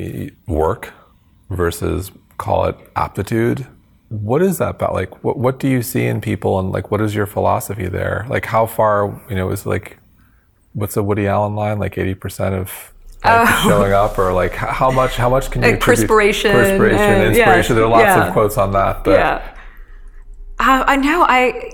work 0.49 0.93
versus 1.51 2.11
call 2.37 2.65
it 2.65 2.77
aptitude. 2.97 3.69
What 4.09 4.43
is 4.43 4.59
that 4.59 4.71
about? 4.71 4.95
Like, 4.95 5.23
what 5.23 5.39
what 5.39 5.61
do 5.61 5.69
you 5.69 5.83
see 5.83 6.07
in 6.07 6.21
people, 6.21 6.59
and 6.59 6.73
like, 6.73 6.91
what 6.91 7.01
is 7.01 7.15
your 7.15 7.27
philosophy 7.27 7.87
there? 7.87 8.27
Like, 8.29 8.47
how 8.47 8.67
far 8.67 9.23
you 9.31 9.37
know 9.37 9.51
is 9.51 9.67
like, 9.67 9.99
what's 10.73 10.97
a 10.97 11.03
Woody 11.03 11.29
Allen 11.29 11.55
line? 11.55 11.79
Like 11.79 11.97
eighty 11.97 12.15
percent 12.15 12.57
of 12.57 12.93
like 13.25 13.49
oh. 13.49 13.69
showing 13.69 13.93
up 13.93 14.19
or 14.19 14.33
like 14.33 14.55
how 14.55 14.91
much 14.91 15.17
how 15.17 15.29
much 15.29 15.51
can 15.51 15.63
you 15.63 15.73
like 15.73 15.81
perspiration 15.81 16.53
perspiration 16.53 16.99
and, 16.99 17.37
inspiration 17.37 17.73
yeah, 17.73 17.75
there 17.75 17.85
are 17.85 17.91
lots 17.91 18.05
yeah. 18.05 18.27
of 18.27 18.33
quotes 18.33 18.57
on 18.57 18.73
that 18.73 19.03
but 19.03 19.13
yeah 19.13 19.55
uh, 20.61 20.85
i 20.87 20.97
know 20.97 21.23
i 21.23 21.71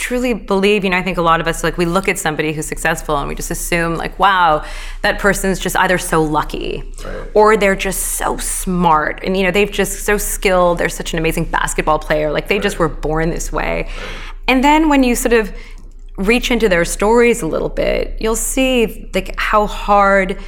truly 0.00 0.32
believe 0.32 0.82
you 0.82 0.88
know 0.88 0.96
i 0.96 1.02
think 1.02 1.18
a 1.18 1.22
lot 1.22 1.40
of 1.40 1.46
us 1.46 1.62
like 1.62 1.76
we 1.76 1.84
look 1.84 2.08
at 2.08 2.18
somebody 2.18 2.54
who's 2.54 2.66
successful 2.66 3.18
and 3.18 3.28
we 3.28 3.34
just 3.34 3.50
assume 3.50 3.96
like 3.96 4.18
wow 4.18 4.64
that 5.02 5.18
person's 5.18 5.58
just 5.58 5.76
either 5.76 5.98
so 5.98 6.22
lucky 6.22 6.82
right. 7.04 7.30
or 7.34 7.58
they're 7.58 7.76
just 7.76 8.00
so 8.14 8.38
smart 8.38 9.20
and 9.22 9.36
you 9.36 9.42
know 9.42 9.50
they've 9.50 9.70
just 9.70 10.04
so 10.04 10.16
skilled 10.16 10.78
they're 10.78 10.88
such 10.88 11.12
an 11.12 11.18
amazing 11.18 11.44
basketball 11.44 11.98
player 11.98 12.32
like 12.32 12.48
they 12.48 12.54
right. 12.54 12.62
just 12.62 12.78
were 12.78 12.88
born 12.88 13.28
this 13.28 13.52
way 13.52 13.82
right. 13.82 14.14
and 14.48 14.64
then 14.64 14.88
when 14.88 15.02
you 15.02 15.14
sort 15.14 15.34
of 15.34 15.54
reach 16.16 16.50
into 16.50 16.66
their 16.66 16.84
stories 16.86 17.42
a 17.42 17.46
little 17.46 17.68
bit 17.68 18.16
you'll 18.20 18.34
see 18.34 19.10
like 19.12 19.38
how 19.38 19.66
hard 19.66 20.38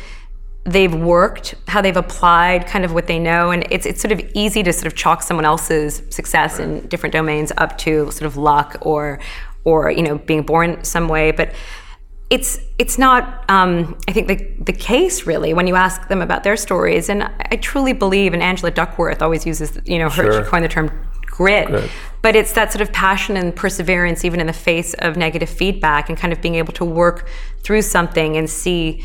they've 0.64 0.94
worked, 0.94 1.54
how 1.66 1.80
they've 1.80 1.96
applied 1.96 2.66
kind 2.66 2.84
of 2.84 2.92
what 2.92 3.06
they 3.06 3.18
know. 3.18 3.50
And 3.50 3.66
it's, 3.70 3.84
it's 3.84 4.00
sort 4.00 4.12
of 4.12 4.20
easy 4.34 4.62
to 4.62 4.72
sort 4.72 4.86
of 4.86 4.94
chalk 4.94 5.22
someone 5.22 5.44
else's 5.44 6.02
success 6.10 6.58
in 6.58 6.86
different 6.88 7.12
domains 7.12 7.52
up 7.56 7.78
to 7.78 8.10
sort 8.12 8.26
of 8.26 8.36
luck 8.36 8.76
or, 8.80 9.18
or 9.64 9.90
you 9.90 10.02
know, 10.02 10.18
being 10.18 10.42
born 10.42 10.84
some 10.84 11.08
way. 11.08 11.32
But 11.32 11.52
it's 12.32 12.58
it's 12.78 12.96
not 12.96 13.44
um, 13.50 13.94
I 14.08 14.12
think 14.12 14.26
the 14.28 14.64
the 14.64 14.72
case 14.72 15.26
really 15.26 15.52
when 15.52 15.66
you 15.66 15.76
ask 15.76 16.08
them 16.08 16.22
about 16.22 16.44
their 16.44 16.56
stories 16.56 17.10
and 17.10 17.24
I 17.24 17.56
truly 17.56 17.92
believe 17.92 18.32
and 18.32 18.42
Angela 18.42 18.70
Duckworth 18.70 19.20
always 19.20 19.44
uses 19.44 19.78
you 19.84 19.98
know 19.98 20.08
her 20.08 20.32
sure. 20.32 20.42
she 20.42 20.50
coined 20.50 20.64
the 20.64 20.68
term 20.68 20.88
grit, 21.26 21.66
grit 21.66 21.90
but 22.22 22.34
it's 22.34 22.52
that 22.54 22.72
sort 22.72 22.80
of 22.80 22.90
passion 22.90 23.36
and 23.36 23.54
perseverance 23.54 24.24
even 24.24 24.40
in 24.40 24.46
the 24.46 24.54
face 24.54 24.94
of 24.94 25.18
negative 25.18 25.50
feedback 25.50 26.08
and 26.08 26.16
kind 26.16 26.32
of 26.32 26.40
being 26.40 26.54
able 26.54 26.72
to 26.72 26.86
work 26.86 27.28
through 27.62 27.82
something 27.82 28.38
and 28.38 28.48
see 28.48 29.04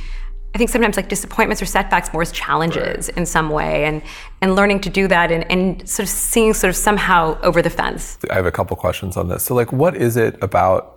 I 0.55 0.57
think 0.57 0.69
sometimes 0.69 0.95
like 0.95 1.09
disappointments 1.09 1.61
or 1.61 1.65
setbacks 1.65 2.11
more 2.13 2.21
as 2.21 2.31
challenges 2.31 3.09
right. 3.09 3.17
in 3.17 3.25
some 3.25 3.49
way, 3.49 3.85
and 3.85 4.01
and 4.41 4.55
learning 4.55 4.79
to 4.81 4.89
do 4.89 5.07
that 5.07 5.31
and, 5.31 5.49
and 5.51 5.87
sort 5.87 6.05
of 6.05 6.09
seeing 6.09 6.53
sort 6.53 6.69
of 6.69 6.75
somehow 6.75 7.39
over 7.41 7.61
the 7.61 7.69
fence. 7.69 8.17
I 8.31 8.35
have 8.35 8.45
a 8.45 8.51
couple 8.51 8.75
questions 8.77 9.17
on 9.17 9.29
this. 9.29 9.43
So 9.43 9.53
like, 9.55 9.71
what 9.71 9.95
is 9.95 10.17
it 10.17 10.41
about? 10.41 10.95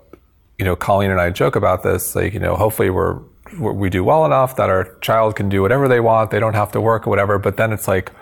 You 0.59 0.65
know, 0.67 0.77
Colleen 0.77 1.11
and 1.11 1.21
I 1.21 1.31
joke 1.31 1.57
about 1.57 1.83
this. 1.83 2.15
Like, 2.15 2.35
you 2.35 2.41
know, 2.41 2.55
hopefully 2.55 2.91
we're 2.91 3.21
we 3.59 3.91
do 3.91 4.05
well 4.05 4.25
enough 4.25 4.57
that 4.57 4.71
our 4.71 4.97
child 5.01 5.37
can 5.37 5.49
do 5.49 5.63
whatever 5.63 5.89
they 5.89 6.01
want. 6.01 6.31
They 6.31 6.41
don't 6.41 6.55
have 6.55 6.73
to 6.73 6.81
work 6.81 7.07
or 7.07 7.11
whatever. 7.11 7.39
But 7.39 7.57
then 7.57 7.73
it's 7.73 7.89
like, 7.89 8.13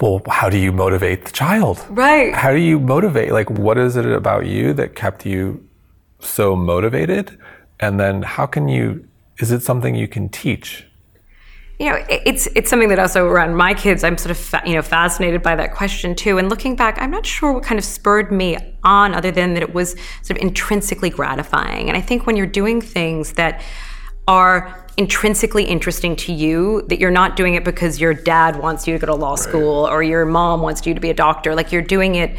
well, 0.00 0.22
how 0.28 0.48
do 0.48 0.58
you 0.58 0.72
motivate 0.72 1.24
the 1.24 1.30
child? 1.32 1.84
Right. 1.90 2.34
How 2.34 2.50
do 2.52 2.58
you 2.58 2.80
motivate? 2.80 3.32
Like, 3.32 3.50
what 3.50 3.78
is 3.78 3.96
it 3.96 4.06
about 4.06 4.46
you 4.46 4.72
that 4.74 4.94
kept 4.94 5.26
you 5.26 5.66
so 6.20 6.56
motivated? 6.56 7.38
And 7.80 8.00
then 8.00 8.22
how 8.22 8.46
can 8.46 8.68
you, 8.68 9.06
is 9.38 9.50
it 9.50 9.62
something 9.62 9.94
you 9.94 10.08
can 10.08 10.28
teach? 10.28 10.86
you 11.78 11.90
know 11.90 12.04
it's 12.08 12.46
it's 12.54 12.70
something 12.70 12.88
that 12.88 12.98
also 12.98 13.26
around 13.26 13.56
my 13.56 13.74
kids 13.74 14.04
i'm 14.04 14.16
sort 14.16 14.30
of 14.30 14.38
fa- 14.38 14.62
you 14.64 14.74
know 14.74 14.82
fascinated 14.82 15.42
by 15.42 15.56
that 15.56 15.74
question 15.74 16.14
too 16.14 16.38
and 16.38 16.48
looking 16.48 16.76
back 16.76 16.96
i'm 17.00 17.10
not 17.10 17.26
sure 17.26 17.52
what 17.52 17.64
kind 17.64 17.78
of 17.78 17.84
spurred 17.84 18.30
me 18.30 18.56
on 18.84 19.14
other 19.14 19.30
than 19.30 19.54
that 19.54 19.62
it 19.62 19.74
was 19.74 19.96
sort 20.22 20.38
of 20.38 20.42
intrinsically 20.42 21.10
gratifying 21.10 21.88
and 21.88 21.96
i 21.96 22.00
think 22.00 22.26
when 22.26 22.36
you're 22.36 22.46
doing 22.46 22.80
things 22.80 23.32
that 23.32 23.60
are 24.28 24.86
intrinsically 24.96 25.64
interesting 25.64 26.14
to 26.14 26.32
you 26.32 26.82
that 26.82 27.00
you're 27.00 27.10
not 27.10 27.34
doing 27.34 27.54
it 27.54 27.64
because 27.64 28.00
your 28.00 28.14
dad 28.14 28.56
wants 28.56 28.86
you 28.86 28.94
to 28.94 28.98
go 28.98 29.06
to 29.06 29.14
law 29.14 29.30
right. 29.30 29.38
school 29.40 29.88
or 29.88 30.02
your 30.02 30.24
mom 30.24 30.62
wants 30.62 30.86
you 30.86 30.94
to 30.94 31.00
be 31.00 31.10
a 31.10 31.14
doctor 31.14 31.54
like 31.54 31.72
you're 31.72 31.82
doing 31.82 32.14
it 32.14 32.36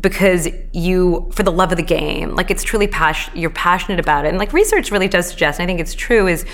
because 0.00 0.48
you 0.72 1.30
for 1.32 1.42
the 1.42 1.52
love 1.52 1.70
of 1.72 1.76
the 1.76 1.82
game 1.82 2.34
like 2.34 2.50
it's 2.50 2.62
truly 2.62 2.86
passion 2.86 3.36
you're 3.36 3.50
passionate 3.50 4.00
about 4.00 4.24
it 4.24 4.28
and 4.28 4.38
like 4.38 4.52
research 4.52 4.90
really 4.90 5.08
does 5.08 5.28
suggest 5.28 5.58
and 5.58 5.64
i 5.64 5.66
think 5.66 5.80
it's 5.80 5.94
true 5.94 6.26
is 6.26 6.46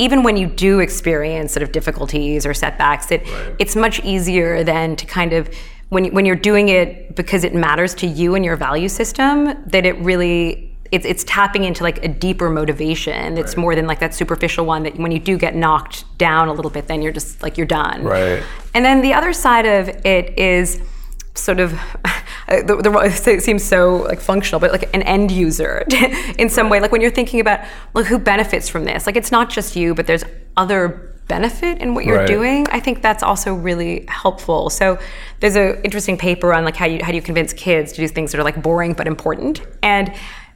even 0.00 0.22
when 0.22 0.34
you 0.34 0.46
do 0.46 0.80
experience 0.80 1.52
sort 1.52 1.62
of 1.62 1.72
difficulties 1.72 2.46
or 2.46 2.54
setbacks, 2.54 3.12
it 3.12 3.22
right. 3.30 3.54
it's 3.58 3.76
much 3.76 4.00
easier 4.00 4.64
than 4.64 4.96
to 4.96 5.06
kind 5.06 5.34
of 5.34 5.54
when 5.90 6.06
when 6.14 6.24
you're 6.24 6.34
doing 6.34 6.70
it 6.70 7.14
because 7.14 7.44
it 7.44 7.54
matters 7.54 7.94
to 7.94 8.06
you 8.06 8.34
and 8.34 8.44
your 8.44 8.56
value 8.56 8.88
system 8.88 9.62
that 9.66 9.84
it 9.84 9.98
really 9.98 10.74
it's 10.90 11.04
it's 11.04 11.22
tapping 11.24 11.64
into 11.64 11.82
like 11.84 12.02
a 12.02 12.08
deeper 12.08 12.48
motivation. 12.48 13.36
It's 13.36 13.50
right. 13.50 13.58
more 13.58 13.74
than 13.74 13.86
like 13.86 14.00
that 14.00 14.14
superficial 14.14 14.64
one 14.64 14.84
that 14.84 14.96
when 14.96 15.12
you 15.12 15.18
do 15.20 15.36
get 15.36 15.54
knocked 15.54 16.04
down 16.16 16.48
a 16.48 16.52
little 16.54 16.70
bit, 16.70 16.88
then 16.88 17.02
you're 17.02 17.12
just 17.12 17.42
like 17.42 17.58
you're 17.58 17.66
done. 17.66 18.02
Right. 18.02 18.42
And 18.72 18.84
then 18.84 19.02
the 19.02 19.12
other 19.12 19.34
side 19.34 19.66
of 19.66 19.88
it 20.06 20.38
is 20.38 20.80
sort 21.34 21.60
of 21.60 21.78
Uh, 22.50 22.62
the, 22.62 22.76
the, 22.76 22.90
it 23.32 23.42
seems 23.42 23.62
so 23.62 23.96
like 23.98 24.20
functional 24.20 24.58
but 24.58 24.72
like 24.72 24.92
an 24.94 25.02
end 25.02 25.30
user 25.30 25.84
in 26.38 26.48
some 26.48 26.68
way. 26.68 26.80
Like 26.80 26.92
when 26.92 27.00
you're 27.00 27.10
thinking 27.10 27.40
about 27.40 27.60
like 27.94 28.06
who 28.06 28.18
benefits 28.18 28.68
from 28.68 28.84
this 28.84 29.06
like 29.06 29.16
it's 29.16 29.30
not 29.30 29.50
just 29.50 29.76
you 29.76 29.94
but 29.94 30.06
there's 30.06 30.24
other 30.56 31.10
benefit 31.30 31.78
in 31.78 31.94
what 31.94 32.04
you're 32.04 32.18
right. 32.18 32.26
doing. 32.26 32.66
I 32.72 32.80
think 32.80 33.02
that's 33.02 33.22
also 33.22 33.54
really 33.54 34.04
helpful. 34.08 34.68
So 34.68 34.98
there's 35.38 35.54
an 35.54 35.80
interesting 35.84 36.18
paper 36.18 36.52
on 36.52 36.64
like 36.64 36.74
how 36.74 36.86
you 36.86 37.02
how 37.02 37.12
do 37.12 37.16
you 37.16 37.22
convince 37.22 37.52
kids 37.52 37.92
to 37.92 38.00
do 38.02 38.08
things 38.08 38.32
that 38.32 38.40
are 38.40 38.44
like 38.44 38.60
boring 38.60 38.92
but 38.94 39.06
important? 39.06 39.62
And 39.82 40.12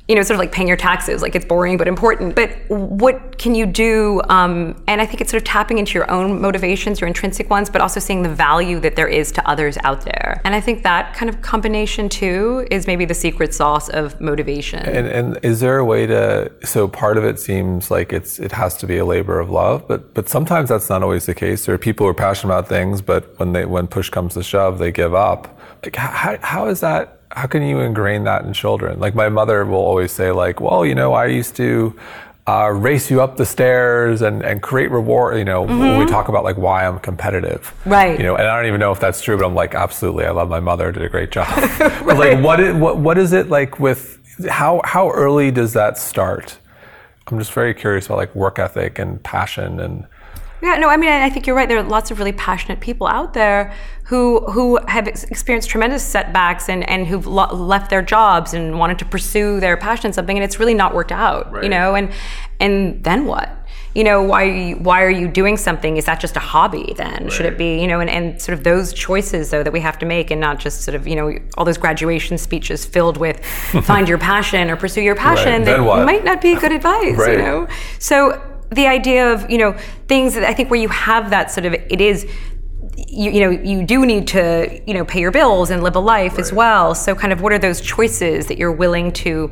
you 0.09 0.15
know, 0.15 0.23
sort 0.23 0.35
of 0.35 0.39
like 0.39 0.53
paying 0.53 0.69
your 0.69 0.77
taxes, 0.77 1.23
like 1.23 1.35
it's 1.35 1.47
boring 1.47 1.79
but 1.79 1.89
important. 1.89 2.35
But 2.35 2.51
what 2.69 3.39
can 3.39 3.55
you 3.55 3.65
do? 3.65 4.21
Um, 4.29 4.83
and 4.87 5.01
I 5.01 5.07
think 5.07 5.23
it's 5.23 5.31
sort 5.31 5.43
of 5.43 5.47
tapping 5.47 5.79
into 5.79 5.95
your 5.95 6.11
own 6.11 6.43
motivations, 6.43 7.01
your 7.01 7.09
intrinsic 7.09 7.49
ones, 7.49 7.71
but 7.71 7.81
also 7.81 8.01
seeing 8.01 8.23
the 8.23 8.29
value 8.29 8.81
that 8.81 8.97
there 8.97 9.09
is 9.09 9.33
to 9.33 9.49
others 9.49 9.79
out 9.83 10.03
there. 10.03 10.43
And 10.45 10.55
I 10.55 10.61
think 10.61 10.83
that 10.83 11.15
kind 11.15 11.31
of 11.31 11.41
combination 11.41 12.11
too 12.11 12.67
is 12.71 12.87
maybe 12.87 13.07
the 13.07 13.15
secret 13.15 13.55
sauce 13.55 13.89
of 13.89 14.21
motivation. 14.21 14.81
And, 14.81 15.07
and 15.07 15.39
is 15.43 15.61
there 15.61 15.79
a 15.79 15.85
way 15.85 16.07
to? 16.07 16.53
So 16.65 16.87
part 16.87 17.17
of 17.17 17.25
it 17.25 17.41
seems 17.41 17.91
like 17.91 18.13
it's 18.13 18.39
it 18.39 18.53
has 18.53 18.77
to 18.79 18.87
be 18.87 18.99
a 18.99 19.07
labor 19.07 19.41
of 19.41 19.49
love, 19.49 19.89
but 19.89 20.13
but 20.13 20.29
sometimes 20.29 20.69
that's 20.69 20.91
not 20.91 21.03
always 21.03 21.25
the 21.25 21.35
case. 21.35 21.65
There 21.65 21.75
are 21.75 21.79
people 21.79 22.05
who 22.05 22.11
are 22.11 22.15
passionate 22.15 22.53
about 22.53 22.69
things, 22.69 23.01
but 23.01 23.39
when 23.39 23.55
they 23.55 23.65
when 23.65 23.87
push 23.87 24.11
comes 24.11 24.35
to 24.35 24.43
shove, 24.43 24.79
they 24.79 24.93
give 24.93 25.15
up. 25.15 25.59
Like 25.83 25.97
how, 25.97 26.37
how 26.43 26.67
is 26.67 26.81
that? 26.81 27.21
How 27.35 27.49
can 27.49 27.63
you 27.63 27.81
ingrain 27.81 28.25
that 28.25 28.45
in 28.45 28.53
children? 28.53 29.01
Like 29.01 29.15
my 29.15 29.29
mother 29.29 29.65
will 29.65 29.79
always 29.79 30.13
say, 30.13 30.31
like, 30.31 30.61
well, 30.61 30.87
you 30.87 30.95
know, 30.95 31.15
I 31.15 31.27
used 31.27 31.57
to 31.57 31.99
uh, 32.47 32.71
race 32.71 33.11
you 33.11 33.21
up 33.21 33.37
the 33.37 33.47
stairs 33.47 34.23
and, 34.23 34.43
and 34.45 34.63
create 34.63 34.91
reward. 34.91 35.37
You 35.39 35.45
know, 35.45 35.67
mm-hmm. 35.67 35.79
when 35.79 35.99
we 35.99 36.07
talk 36.07 36.29
about 36.29 36.45
like 36.45 36.57
why 36.57 36.87
I'm 36.87 37.01
competitive, 37.01 37.75
right? 37.85 38.17
You 38.17 38.25
know, 38.25 38.37
and 38.37 38.47
I 38.47 38.57
don't 38.57 38.67
even 38.67 38.79
know 38.79 38.93
if 38.93 39.01
that's 39.01 39.21
true, 39.21 39.37
but 39.37 39.47
I'm 39.47 39.55
like, 39.55 39.75
absolutely, 39.75 40.27
I 40.27 40.31
love 40.31 40.49
my 40.49 40.61
mother, 40.61 40.93
did 40.93 41.03
a 41.03 41.09
great 41.09 41.33
job. 41.33 41.49
right. 41.81 42.05
But 42.07 42.19
like, 42.19 42.45
what 42.45 42.61
is, 42.61 42.75
what 42.77 42.99
what 42.99 43.19
is 43.19 43.33
it 43.33 43.49
like 43.49 43.81
with 43.81 44.21
how 44.49 44.81
how 44.85 45.11
early 45.11 45.51
does 45.51 45.73
that 45.73 45.99
start? 45.99 46.59
I'm 47.27 47.39
just 47.39 47.53
very 47.53 47.75
curious 47.75 48.07
about 48.07 48.19
like 48.19 48.35
work 48.35 48.59
ethic 48.59 48.99
and 48.99 49.23
passion 49.23 49.81
and 49.81 50.07
yeah, 50.65 50.77
no, 50.77 50.89
I 50.89 50.97
mean, 50.97 51.11
I 51.11 51.29
think 51.29 51.47
you're 51.47 51.55
right. 51.55 51.69
There 51.69 51.77
are 51.77 51.83
lots 51.83 52.11
of 52.11 52.19
really 52.19 52.33
passionate 52.33 52.81
people 52.81 53.07
out 53.07 53.35
there 53.35 53.75
who 54.05 54.41
who 54.51 54.79
have 54.89 55.07
experienced 55.07 55.69
tremendous 55.69 56.03
setbacks 56.03 56.71
and 56.71 56.89
and 56.89 57.07
who've 57.07 57.27
lo- 57.27 57.53
left 57.53 57.91
their 57.91 58.01
jobs 58.01 58.55
and 58.55 58.79
wanted 58.79 58.99
to 59.01 59.05
pursue 59.05 59.61
their 59.61 59.77
passion 59.77 60.15
something, 60.15 60.39
and 60.39 60.43
it's 60.43 60.59
really 60.59 60.73
not 60.73 60.95
worked 60.95 61.13
out. 61.13 61.53
Right. 61.53 61.65
You 61.65 61.69
know, 61.69 61.95
and 61.95 62.11
and 62.61 63.05
then 63.05 63.27
what? 63.27 63.51
You 63.95 64.05
know, 64.05 64.23
why 64.23 64.73
why 64.73 65.03
are 65.03 65.11
you 65.11 65.29
doing 65.29 65.59
something? 65.59 65.99
Is 65.99 66.07
that 66.07 66.19
just 66.19 66.35
a 66.35 66.41
hobby? 66.41 66.95
Then 66.97 67.25
right. 67.25 67.33
should 67.33 67.45
it 67.45 67.59
be? 67.59 67.79
You 67.79 67.87
know, 67.87 68.01
and, 68.01 68.09
and 68.09 68.41
sort 68.41 68.57
of 68.57 68.65
those 68.65 68.95
choices 68.95 69.51
though 69.51 69.63
that 69.63 69.73
we 69.73 69.81
have 69.81 69.99
to 69.99 70.07
make, 70.07 70.31
and 70.31 70.41
not 70.41 70.61
just 70.61 70.81
sort 70.81 70.95
of 70.95 71.07
you 71.07 71.15
know 71.15 71.37
all 71.59 71.67
those 71.67 71.79
graduation 71.79 72.39
speeches 72.39 72.87
filled 72.87 73.19
with 73.19 73.45
find 73.85 74.09
your 74.09 74.19
passion 74.19 74.71
or 74.71 74.77
pursue 74.77 75.03
your 75.03 75.15
passion 75.15 75.63
right. 75.63 75.65
that 75.67 76.07
might 76.07 76.25
not 76.25 76.41
be 76.41 76.55
good 76.55 76.73
advice. 76.81 77.19
You 77.19 77.37
know, 77.37 77.69
so 77.99 78.41
the 78.75 78.87
idea 78.87 79.33
of 79.33 79.51
you 79.51 79.59
know 79.59 79.73
things 80.09 80.35
that 80.35 80.45
I 80.45 80.55
think 80.55 80.71
where 80.71 80.81
you 80.81 80.89
have 80.89 81.31
that 81.31 81.51
sort 81.51 81.67
of 81.67 81.75
it 81.75 82.01
is 82.01 82.27
you, 82.97 83.31
you 83.31 83.41
know 83.41 83.51
you 83.51 83.85
do 83.85 84.05
need 84.05 84.29
to 84.29 84.81
you 84.87 84.95
know 84.95 85.05
pay 85.05 85.21
your 85.21 85.31
bills 85.31 85.71
and 85.71 85.83
live 85.83 85.97
a 85.97 86.01
life 86.01 86.33
right. 86.33 86.41
as 86.41 86.53
well 86.53 86.95
so 86.95 87.15
kind 87.15 87.33
of 87.33 87.41
what 87.41 87.53
are 87.53 87.59
those 87.59 87.81
choices 87.81 88.47
that 88.47 88.59
you're 88.59 88.73
willing 88.73 89.13
to 89.13 89.49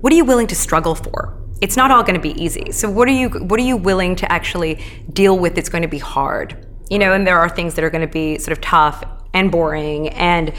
what 0.00 0.12
are 0.12 0.16
you 0.16 0.24
willing 0.24 0.46
to 0.46 0.54
struggle 0.54 0.94
for 0.94 1.38
it's 1.60 1.76
not 1.76 1.90
all 1.90 2.02
going 2.02 2.14
to 2.14 2.20
be 2.20 2.40
easy 2.42 2.72
so 2.72 2.90
what 2.90 3.08
are 3.08 3.12
you 3.12 3.28
what 3.28 3.58
are 3.60 3.64
you 3.64 3.76
willing 3.76 4.16
to 4.16 4.30
actually 4.30 4.82
deal 5.12 5.38
with 5.38 5.54
that's 5.54 5.68
going 5.68 5.82
to 5.82 5.88
be 5.88 5.98
hard 5.98 6.66
you 6.90 6.98
know 6.98 7.12
and 7.12 7.26
there 7.26 7.38
are 7.38 7.48
things 7.48 7.74
that 7.74 7.84
are 7.84 7.90
going 7.90 8.06
to 8.06 8.12
be 8.12 8.38
sort 8.38 8.56
of 8.56 8.60
tough 8.60 9.04
and 9.34 9.50
boring 9.50 10.08
and 10.10 10.52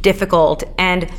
difficult 0.00 0.64
and 0.78 1.10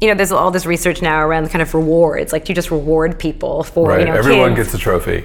you 0.00 0.08
know, 0.08 0.14
there's 0.14 0.32
all 0.32 0.50
this 0.50 0.66
research 0.66 1.00
now 1.00 1.20
around 1.20 1.48
kind 1.50 1.62
of 1.62 1.72
rewards. 1.74 2.32
Like, 2.32 2.44
do 2.44 2.50
you 2.50 2.56
just 2.56 2.72
reward 2.72 3.20
people 3.20 3.62
for, 3.62 3.90
right. 3.90 4.00
you 4.00 4.06
know, 4.06 4.14
everyone 4.14 4.56
kids? 4.56 4.72
gets 4.72 4.74
a 4.74 4.78
trophy 4.78 5.24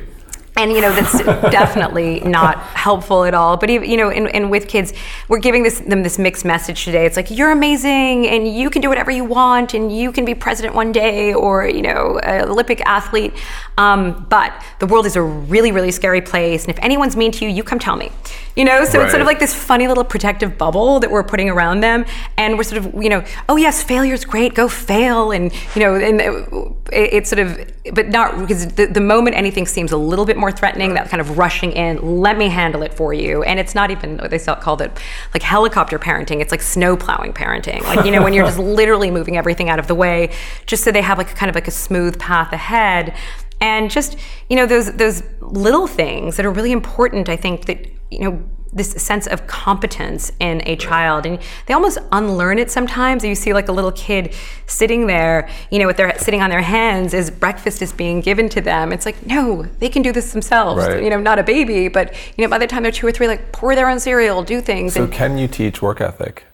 and 0.57 0.71
you 0.71 0.81
know 0.81 0.91
that's 0.93 1.19
definitely 1.51 2.19
not 2.21 2.57
helpful 2.57 3.23
at 3.23 3.33
all. 3.33 3.57
But 3.57 3.69
you 3.69 3.95
know 3.95 4.09
and, 4.09 4.27
and 4.33 4.51
with 4.51 4.67
kids 4.67 4.93
we're 5.27 5.39
giving 5.39 5.63
this, 5.63 5.79
them 5.79 6.03
this 6.03 6.17
mixed 6.17 6.43
message 6.43 6.83
today. 6.83 7.05
It's 7.05 7.15
like 7.15 7.31
you're 7.31 7.51
amazing 7.51 8.27
and 8.27 8.47
you 8.47 8.69
can 8.69 8.81
do 8.81 8.89
whatever 8.89 9.11
you 9.11 9.23
want 9.23 9.73
and 9.73 9.95
you 9.95 10.11
can 10.11 10.25
be 10.25 10.35
president 10.35 10.75
one 10.75 10.91
day 10.91 11.33
or 11.33 11.67
you 11.67 11.81
know 11.81 12.19
an 12.19 12.49
olympic 12.49 12.81
athlete. 12.85 13.33
Um, 13.77 14.25
but 14.29 14.51
the 14.79 14.87
world 14.87 15.05
is 15.05 15.15
a 15.15 15.21
really 15.21 15.71
really 15.71 15.91
scary 15.91 16.21
place 16.21 16.63
and 16.63 16.71
if 16.75 16.83
anyone's 16.83 17.15
mean 17.15 17.31
to 17.33 17.45
you 17.45 17.51
you 17.51 17.63
come 17.63 17.79
tell 17.79 17.95
me. 17.95 18.11
You 18.55 18.65
know 18.65 18.83
so 18.85 18.97
right. 18.97 19.03
it's 19.03 19.11
sort 19.11 19.21
of 19.21 19.27
like 19.27 19.39
this 19.39 19.53
funny 19.53 19.87
little 19.87 20.03
protective 20.03 20.57
bubble 20.57 20.99
that 20.99 21.11
we're 21.11 21.23
putting 21.23 21.49
around 21.49 21.81
them 21.81 22.05
and 22.37 22.57
we're 22.57 22.63
sort 22.63 22.83
of 22.83 23.03
you 23.03 23.09
know 23.09 23.23
oh 23.47 23.55
yes 23.55 23.83
failure's 23.83 24.25
great 24.25 24.55
go 24.55 24.67
fail 24.67 25.31
and 25.31 25.53
you 25.75 25.81
know 25.81 25.95
and 25.95 26.21
it, 26.21 27.13
it's 27.13 27.29
sort 27.29 27.39
of 27.39 27.71
but 27.93 28.09
not 28.09 28.39
because 28.39 28.67
the, 28.67 28.85
the 28.85 29.01
moment 29.01 29.35
anything 29.35 29.65
seems 29.65 29.91
a 29.91 29.97
little 29.97 30.25
bit 30.25 30.37
more 30.37 30.51
threatening 30.51 30.93
that 30.95 31.09
kind 31.09 31.21
of 31.21 31.37
rushing 31.37 31.71
in 31.71 32.21
let 32.21 32.37
me 32.37 32.49
handle 32.49 32.81
it 32.83 32.93
for 32.93 33.13
you. 33.13 33.43
And 33.43 33.59
it's 33.59 33.75
not 33.75 33.91
even 33.91 34.17
they 34.29 34.39
called 34.39 34.81
it 34.81 34.91
like 35.33 35.43
helicopter 35.43 35.99
parenting. 35.99 36.41
It's 36.41 36.51
like 36.51 36.61
snow 36.61 36.97
plowing 36.97 37.33
parenting. 37.33 37.81
Like 37.83 38.05
you 38.05 38.11
know 38.11 38.23
when 38.23 38.33
you're 38.33 38.45
just 38.45 38.59
literally 38.79 39.11
moving 39.11 39.37
everything 39.37 39.69
out 39.69 39.79
of 39.79 39.87
the 39.87 39.95
way 39.95 40.31
just 40.65 40.83
so 40.83 40.91
they 40.91 41.01
have 41.01 41.17
like 41.17 41.31
a 41.31 41.35
kind 41.35 41.49
of 41.49 41.55
like 41.55 41.67
a 41.67 41.71
smooth 41.71 42.19
path 42.19 42.53
ahead. 42.53 43.15
And 43.59 43.89
just 43.89 44.17
you 44.49 44.55
know 44.55 44.65
those 44.65 44.91
those 44.93 45.23
little 45.41 45.87
things 45.87 46.37
that 46.37 46.45
are 46.45 46.51
really 46.51 46.71
important 46.71 47.29
i 47.29 47.35
think 47.35 47.65
that 47.65 47.87
you 48.11 48.19
know 48.19 48.43
this 48.73 48.91
sense 48.91 49.27
of 49.27 49.47
competence 49.47 50.31
in 50.39 50.61
a 50.65 50.75
child. 50.75 51.25
And 51.25 51.39
they 51.65 51.73
almost 51.73 51.97
unlearn 52.11 52.59
it 52.59 52.69
sometimes. 52.69 53.23
You 53.23 53.35
see 53.35 53.53
like 53.53 53.67
a 53.67 53.71
little 53.71 53.91
kid 53.91 54.33
sitting 54.67 55.07
there 55.07 55.49
you 55.71 55.79
know 55.79 55.87
with 55.87 55.97
their 55.97 56.17
sitting 56.19 56.41
on 56.41 56.49
their 56.49 56.61
hands 56.61 57.13
as 57.13 57.31
breakfast 57.31 57.81
is 57.81 57.93
being 57.93 58.21
given 58.21 58.49
to 58.49 58.61
them. 58.61 58.91
It's 58.91 59.05
like 59.05 59.25
no 59.25 59.63
they 59.79 59.89
can 59.89 60.01
do 60.01 60.11
this 60.11 60.31
themselves. 60.31 60.85
Right. 60.85 61.03
you 61.03 61.09
know 61.09 61.19
not 61.19 61.39
a 61.39 61.43
baby 61.43 61.87
but 61.87 62.13
you 62.37 62.43
know 62.43 62.49
by 62.49 62.57
the 62.57 62.67
time 62.67 62.83
they're 62.83 62.91
two 62.91 63.07
or 63.07 63.11
three 63.11 63.27
like 63.27 63.51
pour 63.51 63.75
their 63.75 63.89
own 63.89 63.99
cereal 63.99 64.43
do 64.43 64.61
things 64.61 64.93
so 64.93 65.03
and, 65.03 65.13
can 65.13 65.37
you 65.37 65.47
teach 65.47 65.81
work 65.81 66.01
ethic? 66.01 66.45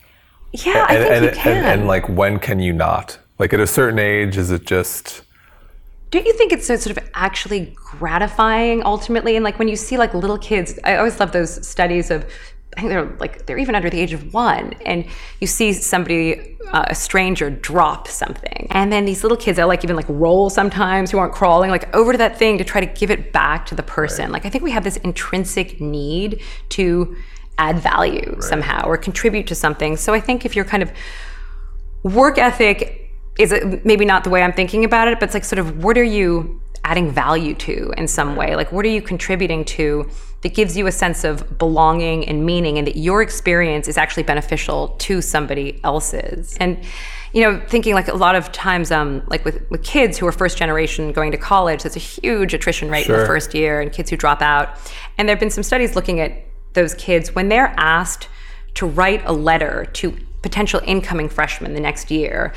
Yeah 0.52 0.86
and, 0.90 0.98
i 1.04 1.10
think 1.10 1.12
and, 1.12 1.26
you 1.26 1.32
can 1.32 1.58
and, 1.58 1.66
and 1.66 1.88
like 1.88 2.08
when 2.10 2.40
can 2.40 2.60
you 2.60 2.74
not? 2.74 3.18
Like 3.40 3.54
at 3.54 3.60
a 3.60 3.68
certain 3.68 4.00
age 4.00 4.38
is 4.38 4.52
it 4.52 4.66
just 4.66 5.23
don't 6.14 6.28
you 6.28 6.34
think 6.34 6.54
it's 6.54 6.68
so 6.68 6.76
sort 6.76 6.96
of 6.96 7.04
actually 7.16 7.74
gratifying 7.76 8.84
ultimately 8.84 9.36
and 9.36 9.44
like 9.44 9.58
when 9.58 9.68
you 9.68 9.76
see 9.76 9.98
like 9.98 10.14
little 10.14 10.38
kids 10.38 10.78
i 10.84 10.96
always 10.96 11.20
love 11.20 11.32
those 11.32 11.68
studies 11.68 12.12
of 12.12 12.26
I 12.76 12.82
think 12.82 12.90
they're 12.90 13.16
like 13.20 13.46
they're 13.46 13.58
even 13.58 13.76
under 13.76 13.90
the 13.90 14.00
age 14.00 14.14
of 14.14 14.34
one, 14.34 14.74
and 14.86 15.06
you 15.40 15.48
see 15.48 15.74
somebody, 15.74 16.58
uh, 16.72 16.86
a 16.88 16.96
stranger, 16.96 17.52
drop 17.52 18.08
something, 18.08 18.68
and 18.72 18.92
then 18.92 19.06
these 19.06 19.24
little 19.24 19.38
kids, 19.38 19.58
they 19.58 19.64
like 19.64 19.84
even 19.84 19.96
like 19.96 20.08
roll 20.10 20.50
sometimes, 20.50 21.12
who 21.12 21.18
aren't 21.20 21.34
crawling, 21.34 21.70
like 21.70 21.94
over 21.96 22.14
to 22.14 22.18
that 22.18 22.38
thing 22.38 22.58
to 22.58 22.64
try 22.64 22.82
to 22.82 22.88
give 22.88 23.12
it 23.12 23.32
back 23.32 23.68
to 23.68 23.76
the 23.76 23.84
person. 23.84 24.26
Right. 24.26 24.34
Like 24.34 24.46
I 24.46 24.50
think 24.50 24.64
we 24.64 24.72
have 24.72 24.84
this 24.84 24.98
intrinsic 24.98 25.80
need 25.80 26.42
to 26.70 27.16
add 27.60 27.78
value 27.78 28.32
right. 28.34 28.44
somehow 28.44 28.88
or 28.88 28.98
contribute 28.98 29.46
to 29.48 29.56
something. 29.56 29.96
So 29.96 30.14
I 30.14 30.20
think 30.20 30.44
if 30.44 30.56
you're 30.56 30.66
kind 30.66 30.82
of 30.82 30.92
work 32.02 32.38
ethic 32.38 33.03
is 33.38 33.52
it 33.52 33.86
maybe 33.86 34.06
not 34.06 34.24
the 34.24 34.30
way 34.30 34.44
I'm 34.44 34.54
thinking 34.54 34.86
about 34.86 35.08
it, 35.08 35.20
but 35.20 35.26
it's 35.26 35.34
like 35.34 35.46
sort 35.46 35.60
of 35.60 35.84
what 35.84 35.98
are 35.98 36.04
you 36.04 36.62
adding 36.86 37.10
value 37.10 37.56
to 37.56 37.94
in 37.98 38.08
some 38.08 38.36
way? 38.36 38.56
Like, 38.56 38.72
what 38.72 38.86
are 38.86 38.90
you 38.90 39.02
contributing 39.02 39.64
to 39.66 40.10
that 40.42 40.54
gives 40.54 40.76
you 40.76 40.86
a 40.88 40.92
sense 40.92 41.24
of 41.24 41.58
belonging 41.58 42.28
and 42.28 42.46
meaning, 42.46 42.78
and 42.78 42.86
that 42.86 42.98
your 42.98 43.22
experience 43.22 43.88
is 43.88 43.98
actually 43.98 44.24
beneficial 44.24 44.90
to 45.00 45.22
somebody 45.22 45.80
else's? 45.84 46.56
And 46.60 46.78
you 47.34 47.42
know, 47.42 47.60
thinking 47.68 47.96
like 47.96 48.08
a 48.10 48.14
lot 48.14 48.36
of 48.36 48.52
times, 48.52 48.92
um, 48.92 49.24
like 49.28 49.44
with, 49.44 49.68
with 49.72 49.82
kids 49.82 50.20
who 50.20 50.28
are 50.28 50.32
first 50.32 50.56
generation 50.56 51.12
going 51.12 51.32
to 51.32 51.38
college, 51.38 51.82
there's 51.82 51.96
a 51.96 52.00
huge 52.00 52.54
attrition 52.54 52.92
rate 52.92 53.06
Sure. 53.06 53.16
in 53.16 53.22
the 53.22 53.28
first 53.28 53.56
year 53.56 53.82
and 53.82 53.92
kids 53.92 54.12
who 54.12 54.18
drop 54.18 54.44
out. 54.44 54.78
And 55.18 55.28
there 55.28 55.36
have 55.36 55.40
been 55.40 55.50
some 55.50 55.64
studies 55.64 55.96
looking 55.96 56.20
at 56.20 56.46
those 56.74 56.94
kids 56.94 57.34
when 57.34 57.50
they're 57.50 57.74
asked 57.76 58.30
to 58.76 58.86
write 58.86 59.24
a 59.26 59.34
letter 59.34 59.86
to 59.94 60.16
potential 60.44 60.80
incoming 60.86 61.28
freshmen 61.28 61.74
the 61.74 61.80
next 61.80 62.12
year. 62.12 62.54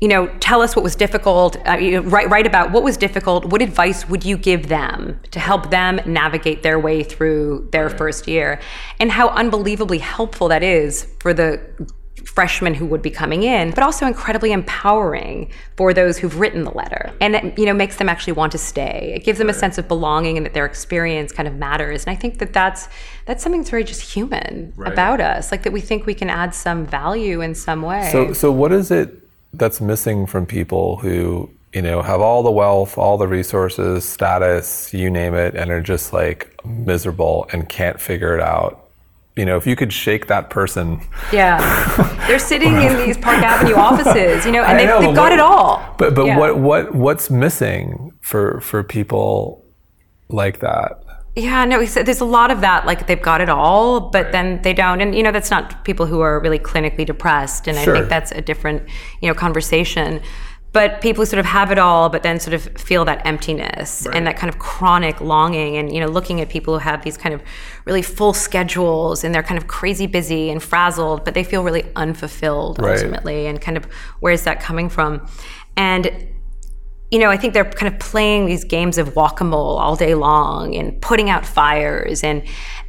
You 0.00 0.08
know, 0.08 0.26
tell 0.40 0.60
us 0.60 0.76
what 0.76 0.82
was 0.82 0.94
difficult. 0.94 1.56
Uh, 1.66 1.78
you 1.78 1.90
know, 1.92 2.02
write, 2.02 2.28
write 2.28 2.46
about 2.46 2.70
what 2.70 2.82
was 2.82 2.96
difficult. 2.96 3.46
What 3.46 3.62
advice 3.62 4.08
would 4.08 4.24
you 4.24 4.36
give 4.36 4.68
them 4.68 5.18
to 5.30 5.40
help 5.40 5.70
them 5.70 6.00
navigate 6.04 6.62
their 6.62 6.78
way 6.78 7.02
through 7.02 7.68
their 7.72 7.88
first 7.88 8.28
year? 8.28 8.60
And 9.00 9.10
how 9.10 9.28
unbelievably 9.28 9.98
helpful 9.98 10.48
that 10.48 10.62
is 10.62 11.06
for 11.20 11.32
the 11.32 11.60
freshmen 12.26 12.74
who 12.74 12.84
would 12.84 13.00
be 13.00 13.10
coming 13.10 13.44
in, 13.44 13.70
but 13.70 13.82
also 13.82 14.06
incredibly 14.06 14.52
empowering 14.52 15.50
for 15.76 15.94
those 15.94 16.18
who've 16.18 16.38
written 16.38 16.64
the 16.64 16.70
letter. 16.70 17.10
And 17.20 17.36
it, 17.36 17.58
you 17.58 17.64
know, 17.64 17.72
makes 17.72 17.96
them 17.96 18.08
actually 18.08 18.34
want 18.34 18.52
to 18.52 18.58
stay. 18.58 19.12
It 19.16 19.24
gives 19.24 19.38
them 19.38 19.48
a 19.48 19.54
sense 19.54 19.78
of 19.78 19.88
belonging 19.88 20.36
and 20.36 20.44
that 20.44 20.52
their 20.52 20.66
experience 20.66 21.32
kind 21.32 21.48
of 21.48 21.54
matters. 21.54 22.04
And 22.04 22.14
I 22.14 22.18
think 22.18 22.38
that 22.38 22.52
that's 22.52 22.88
that's 23.24 23.42
something 23.42 23.62
that's 23.62 23.70
very 23.70 23.84
just 23.84 24.02
human 24.02 24.74
about 24.84 25.20
us, 25.20 25.50
like 25.50 25.62
that 25.62 25.72
we 25.72 25.80
think 25.80 26.04
we 26.04 26.14
can 26.14 26.28
add 26.28 26.54
some 26.54 26.84
value 26.84 27.40
in 27.40 27.54
some 27.54 27.80
way. 27.80 28.10
So, 28.12 28.32
so 28.32 28.52
what 28.52 28.72
is 28.72 28.90
it 28.90 29.25
that's 29.58 29.80
missing 29.80 30.26
from 30.26 30.46
people 30.46 30.96
who 30.96 31.50
you 31.72 31.82
know 31.82 32.02
have 32.02 32.20
all 32.20 32.42
the 32.42 32.50
wealth, 32.50 32.96
all 32.98 33.18
the 33.18 33.28
resources, 33.28 34.04
status, 34.08 34.92
you 34.94 35.10
name 35.10 35.34
it, 35.34 35.54
and 35.54 35.70
are 35.70 35.80
just 35.80 36.12
like 36.12 36.54
miserable 36.64 37.48
and 37.52 37.68
can't 37.68 38.00
figure 38.00 38.34
it 38.36 38.40
out? 38.42 38.82
You 39.36 39.44
know, 39.44 39.58
if 39.58 39.66
you 39.66 39.76
could 39.76 39.92
shake 39.92 40.28
that 40.28 40.48
person, 40.48 41.02
yeah, 41.30 41.58
they're 42.26 42.38
sitting 42.38 42.72
in 42.80 42.96
these 43.06 43.18
Park 43.18 43.42
Avenue 43.42 43.74
offices, 43.74 44.46
you 44.46 44.52
know, 44.52 44.62
and 44.64 44.78
they've, 44.78 44.88
know, 44.88 45.00
they've 45.00 45.14
got 45.14 45.24
what- 45.24 45.32
it 45.32 45.40
all. 45.40 45.94
But 45.98 46.14
but 46.14 46.24
Yeah. 46.26 46.38
what 46.38 46.58
what 46.58 46.94
what's 46.94 47.28
missing 47.30 48.12
for 48.22 48.60
for 48.62 48.82
people 48.82 49.62
like 50.30 50.60
that? 50.60 51.02
Yeah, 51.38 51.66
no, 51.66 51.84
there's 51.84 52.20
a 52.22 52.24
lot 52.24 52.50
of 52.50 52.62
that. 52.62 52.86
Like 52.86 53.06
they've 53.06 53.20
got 53.20 53.42
it 53.42 53.50
all, 53.50 54.00
but 54.00 54.32
then 54.32 54.62
they 54.62 54.72
don't. 54.72 55.02
And 55.02 55.14
you 55.14 55.22
know, 55.22 55.30
that's 55.32 55.50
not 55.50 55.84
people 55.84 56.06
who 56.06 56.20
are 56.20 56.40
really 56.40 56.58
clinically 56.58 57.04
depressed. 57.04 57.68
And 57.68 57.76
Sure. 57.78 57.94
I 57.94 57.98
think 57.98 58.08
that's 58.08 58.32
a 58.32 58.40
different, 58.40 58.82
you 59.20 59.28
know, 59.28 59.34
conversation. 59.34 60.22
But 60.72 61.00
people 61.00 61.22
who 61.22 61.26
sort 61.26 61.40
of 61.40 61.46
have 61.46 61.70
it 61.70 61.78
all, 61.78 62.08
but 62.08 62.22
then 62.22 62.38
sort 62.40 62.52
of 62.54 62.62
feel 62.78 63.04
that 63.06 63.24
emptiness 63.26 64.06
and 64.06 64.26
that 64.26 64.36
kind 64.36 64.48
of 64.52 64.58
chronic 64.58 65.20
longing. 65.20 65.76
And 65.76 65.92
you 65.92 66.00
know, 66.00 66.06
looking 66.06 66.40
at 66.40 66.48
people 66.48 66.74
who 66.74 66.80
have 66.80 67.02
these 67.04 67.16
kind 67.18 67.34
of 67.34 67.42
really 67.84 68.02
full 68.02 68.32
schedules 68.32 69.22
and 69.22 69.34
they're 69.34 69.42
kind 69.42 69.58
of 69.58 69.68
crazy 69.68 70.06
busy 70.06 70.50
and 70.50 70.62
frazzled, 70.62 71.24
but 71.24 71.34
they 71.34 71.44
feel 71.44 71.62
really 71.62 71.84
unfulfilled 71.96 72.78
Right. 72.78 72.92
ultimately. 72.96 73.46
And 73.46 73.60
kind 73.60 73.76
of 73.76 73.84
where's 74.20 74.42
that 74.44 74.60
coming 74.60 74.88
from? 74.88 75.26
And 75.76 76.10
you 77.10 77.18
know, 77.18 77.30
I 77.30 77.36
think 77.36 77.54
they're 77.54 77.64
kind 77.70 77.92
of 77.92 78.00
playing 78.00 78.46
these 78.46 78.64
games 78.64 78.98
of 78.98 79.14
whack-a-mole 79.14 79.78
all 79.78 79.94
day 79.96 80.14
long 80.14 80.74
and 80.74 81.00
putting 81.00 81.30
out 81.30 81.46
fires, 81.46 82.24
and 82.24 82.42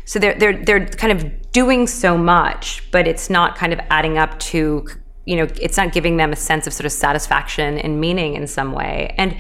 so 0.06 0.18
they're 0.20 0.34
they're 0.34 0.64
they're 0.64 0.86
kind 0.88 1.14
of 1.14 1.52
doing 1.52 1.88
so 1.88 2.18
much, 2.18 2.90
but 2.92 3.08
it's 3.08 3.30
not 3.30 3.56
kind 3.56 3.74
of 3.74 3.80
adding 3.90 4.18
up 4.18 4.40
to, 4.40 4.88
you 5.26 5.36
know, 5.36 5.48
it's 5.62 5.78
not 5.78 5.92
giving 5.92 6.18
them 6.18 6.32
a 6.32 6.36
sense 6.36 6.66
of 6.68 6.74
sort 6.74 6.86
of 6.86 6.92
satisfaction 6.92 7.78
and 7.78 8.00
meaning 8.00 8.36
in 8.36 8.48
some 8.48 8.72
way, 8.72 9.14
and. 9.18 9.36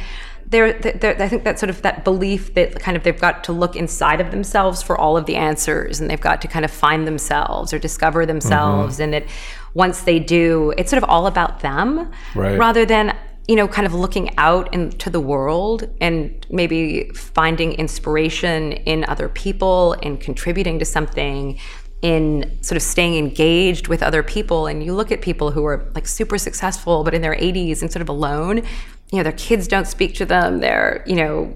They're, 0.50 0.72
they're, 0.80 1.22
I 1.22 1.28
think 1.28 1.44
that 1.44 1.60
sort 1.60 1.70
of 1.70 1.82
that 1.82 2.06
belief 2.06 2.54
that 2.54 2.80
kind 2.80 2.96
of 2.96 3.04
they've 3.04 3.20
got 3.20 3.44
to 3.44 3.52
look 3.52 3.76
inside 3.76 4.22
of 4.22 4.32
themselves 4.32 4.82
for 4.82 4.98
all 4.98 5.18
of 5.18 5.26
the 5.26 5.36
answers, 5.36 6.00
and 6.00 6.10
they've 6.10 6.22
got 6.22 6.42
to 6.42 6.48
kind 6.48 6.64
of 6.64 6.72
find 6.72 7.06
themselves 7.06 7.74
or 7.74 7.80
discover 7.80 8.26
themselves, 8.26 8.94
mm-hmm. 8.94 9.04
and 9.04 9.14
that 9.14 9.26
once 9.74 10.04
they 10.04 10.20
do, 10.20 10.74
it's 10.78 10.90
sort 10.90 11.04
of 11.04 11.10
all 11.10 11.28
about 11.28 11.60
them, 11.60 12.10
Right. 12.34 12.58
rather 12.58 12.86
than 12.86 13.13
you 13.48 13.56
know, 13.56 13.68
kind 13.68 13.86
of 13.86 13.94
looking 13.94 14.38
out 14.38 14.74
into 14.74 15.10
the 15.10 15.20
world 15.22 15.90
and 16.02 16.46
maybe 16.50 17.10
finding 17.16 17.74
inspiration 17.74 18.74
in 18.74 19.06
other 19.06 19.30
people 19.30 19.94
and 20.04 20.20
contributing 20.20 20.80
to 20.80 20.86
something 20.86 21.58
in 22.02 22.58
sort 22.62 22.76
of 22.76 22.84
staying 22.84 23.16
engaged 23.16 23.88
with 23.88 24.04
other 24.04 24.22
people. 24.22 24.68
And 24.68 24.84
you 24.84 24.94
look 24.94 25.12
at 25.12 25.22
people 25.22 25.52
who 25.52 25.66
are 25.66 25.90
like 25.96 26.08
super 26.08 26.38
successful 26.38 27.04
but 27.04 27.14
in 27.14 27.22
their 27.22 27.36
80s 27.36 27.82
and 27.82 27.92
sort 27.92 28.02
of 28.02 28.10
alone 28.10 28.64
you 29.12 29.18
know 29.18 29.24
their 29.24 29.32
kids 29.34 29.68
don't 29.68 29.88
speak 29.88 30.16
to 30.16 30.26
them 30.26 30.60
their 30.60 31.04
you 31.08 31.16
know 31.16 31.56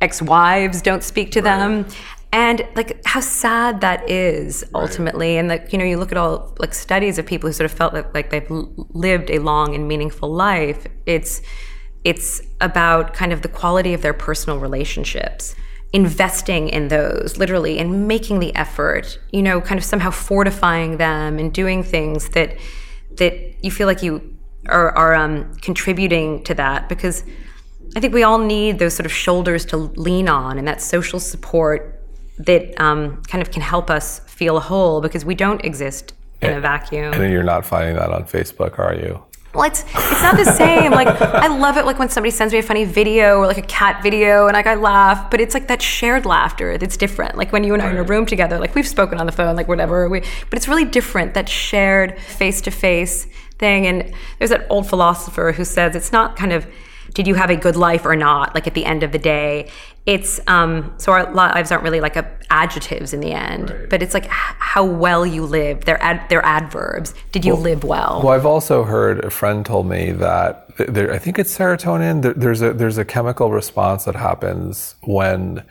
ex-wives 0.00 0.82
don't 0.82 1.02
speak 1.02 1.30
to 1.32 1.42
them 1.42 1.86
and 2.32 2.66
like 2.74 3.00
how 3.04 3.20
sad 3.20 3.80
that 3.82 4.08
is 4.08 4.64
ultimately. 4.74 5.36
And 5.36 5.48
like 5.48 5.72
you 5.72 5.78
know 5.78 5.84
you 5.84 5.98
look 5.98 6.12
at 6.12 6.18
all 6.18 6.54
like 6.58 6.74
studies 6.74 7.18
of 7.18 7.26
people 7.26 7.48
who 7.48 7.52
sort 7.52 7.70
of 7.70 7.76
felt 7.76 7.94
like, 7.94 8.12
like 8.14 8.30
they've 8.30 8.50
lived 8.50 9.30
a 9.30 9.38
long 9.38 9.74
and 9.74 9.86
meaningful 9.86 10.32
life. 10.32 10.86
It's 11.06 11.42
it's 12.04 12.42
about 12.60 13.14
kind 13.14 13.32
of 13.32 13.42
the 13.42 13.48
quality 13.48 13.94
of 13.94 14.02
their 14.02 14.14
personal 14.14 14.58
relationships 14.58 15.54
investing 15.92 16.68
in 16.70 16.88
those 16.88 17.36
literally 17.36 17.78
and 17.78 18.08
making 18.08 18.40
the 18.40 18.56
effort 18.56 19.18
you 19.30 19.42
know 19.42 19.60
kind 19.60 19.78
of 19.78 19.84
somehow 19.84 20.10
fortifying 20.10 20.96
them 20.96 21.38
and 21.38 21.52
doing 21.52 21.82
things 21.82 22.30
that 22.30 22.56
that 23.18 23.62
you 23.62 23.70
feel 23.70 23.86
like 23.86 24.02
you 24.02 24.36
are, 24.68 24.96
are 24.96 25.14
um, 25.14 25.54
contributing 25.56 26.42
to 26.44 26.54
that. 26.54 26.88
Because 26.88 27.24
I 27.96 28.00
think 28.00 28.14
we 28.14 28.22
all 28.22 28.38
need 28.38 28.78
those 28.78 28.94
sort 28.94 29.06
of 29.06 29.12
shoulders 29.12 29.64
to 29.66 29.76
lean 29.76 30.28
on 30.28 30.58
and 30.58 30.66
that 30.68 30.80
social 30.80 31.20
support 31.20 32.01
that 32.38 32.80
um, 32.80 33.22
kind 33.28 33.42
of 33.42 33.50
can 33.50 33.62
help 33.62 33.90
us 33.90 34.20
feel 34.20 34.60
whole 34.60 35.00
because 35.00 35.24
we 35.24 35.34
don't 35.34 35.64
exist 35.64 36.14
in 36.40 36.52
a 36.52 36.60
vacuum. 36.60 37.12
And 37.12 37.32
you're 37.32 37.42
not 37.42 37.64
finding 37.64 37.96
that 37.96 38.10
on 38.10 38.24
Facebook, 38.24 38.78
are 38.78 38.94
you? 38.94 39.22
Well, 39.54 39.64
it's 39.64 39.82
it's 39.82 40.22
not 40.22 40.36
the 40.36 40.50
same. 40.56 40.92
Like 40.92 41.08
I 41.08 41.48
love 41.48 41.76
it 41.76 41.84
like 41.84 41.98
when 41.98 42.08
somebody 42.08 42.30
sends 42.30 42.54
me 42.54 42.60
a 42.60 42.62
funny 42.62 42.86
video 42.86 43.36
or 43.36 43.46
like 43.46 43.58
a 43.58 43.62
cat 43.62 44.02
video 44.02 44.46
and 44.46 44.54
like 44.54 44.66
I 44.66 44.76
laugh, 44.76 45.30
but 45.30 45.42
it's 45.42 45.52
like 45.52 45.68
that 45.68 45.82
shared 45.82 46.24
laughter 46.24 46.78
that's 46.78 46.96
different. 46.96 47.36
Like 47.36 47.52
when 47.52 47.62
you 47.62 47.74
and 47.74 47.82
I 47.82 47.88
are 47.88 47.90
in 47.90 47.96
a 47.98 48.02
room 48.02 48.24
together, 48.24 48.58
like 48.58 48.74
we've 48.74 48.88
spoken 48.88 49.20
on 49.20 49.26
the 49.26 49.32
phone, 49.32 49.54
like 49.54 49.68
whatever. 49.68 50.08
We, 50.08 50.20
but 50.20 50.56
it's 50.56 50.68
really 50.68 50.86
different 50.86 51.34
that 51.34 51.50
shared 51.50 52.18
face 52.18 52.62
to 52.62 52.70
face 52.70 53.26
thing. 53.58 53.86
And 53.86 54.14
there's 54.38 54.50
that 54.50 54.66
old 54.70 54.88
philosopher 54.88 55.52
who 55.52 55.66
says 55.66 55.94
it's 55.94 56.12
not 56.12 56.34
kind 56.36 56.54
of 56.54 56.66
did 57.14 57.26
you 57.26 57.34
have 57.34 57.50
a 57.50 57.56
good 57.56 57.76
life 57.76 58.04
or 58.04 58.16
not? 58.16 58.54
Like 58.54 58.66
at 58.66 58.74
the 58.74 58.84
end 58.84 59.02
of 59.02 59.12
the 59.12 59.18
day, 59.18 59.70
it's 60.06 60.40
um, 60.46 60.92
so 60.96 61.12
our 61.12 61.32
lives 61.32 61.70
aren't 61.70 61.84
really 61.84 62.00
like 62.00 62.16
a, 62.16 62.28
adjectives 62.50 63.12
in 63.12 63.20
the 63.20 63.32
end, 63.32 63.74
but 63.88 64.02
it's 64.02 64.14
like 64.14 64.24
h- 64.24 64.30
how 64.30 64.84
well 64.84 65.24
you 65.24 65.44
live. 65.44 65.84
They're 65.84 66.02
ad, 66.02 66.28
they're 66.28 66.44
adverbs. 66.44 67.14
Did 67.30 67.44
you 67.44 67.54
live 67.54 67.84
well? 67.84 68.20
Well, 68.24 68.32
I've 68.32 68.46
also 68.46 68.84
heard 68.84 69.24
a 69.24 69.30
friend 69.30 69.64
told 69.64 69.86
me 69.86 70.10
that 70.12 70.76
there, 70.76 71.12
I 71.12 71.18
think 71.18 71.38
it's 71.38 71.56
serotonin. 71.56 72.22
There, 72.22 72.34
there's 72.34 72.62
a 72.62 72.72
there's 72.72 72.98
a 72.98 73.04
chemical 73.04 73.50
response 73.50 74.04
that 74.04 74.16
happens 74.16 74.96
when 75.02 75.62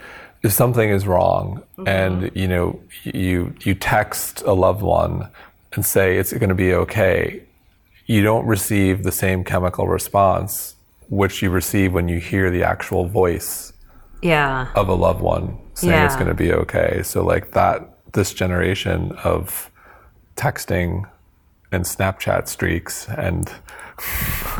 if 0.43 0.53
something 0.53 0.89
is 0.89 1.05
wrong, 1.05 1.63
and 1.85 2.31
you 2.33 2.47
know 2.47 2.79
you 3.03 3.53
you 3.61 3.75
text 3.75 4.41
a 4.43 4.53
loved 4.53 4.81
one 4.81 5.27
and 5.73 5.85
say 5.85 6.17
it's 6.17 6.31
going 6.31 6.49
to 6.49 6.55
be 6.55 6.73
okay. 6.73 7.43
You 8.05 8.23
don't 8.23 8.45
receive 8.45 9.03
the 9.03 9.11
same 9.11 9.43
chemical 9.43 9.87
response 9.87 10.75
which 11.11 11.41
you 11.41 11.49
receive 11.49 11.91
when 11.91 12.07
you 12.07 12.21
hear 12.21 12.49
the 12.49 12.63
actual 12.63 13.05
voice 13.05 13.73
yeah. 14.21 14.71
of 14.75 14.87
a 14.87 14.93
loved 14.93 15.19
one 15.19 15.59
saying 15.73 16.05
it's 16.05 16.15
going 16.15 16.27
to 16.27 16.33
be 16.33 16.53
okay. 16.53 17.01
So 17.03 17.21
like 17.21 17.51
that, 17.51 17.97
this 18.13 18.33
generation 18.33 19.11
of 19.25 19.69
texting 20.37 21.03
and 21.69 21.83
Snapchat 21.83 22.47
streaks 22.47 23.09
and 23.09 23.51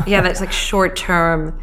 yeah, 0.06 0.20
that's 0.20 0.40
like 0.40 0.52
short 0.52 0.94
term. 0.94 1.58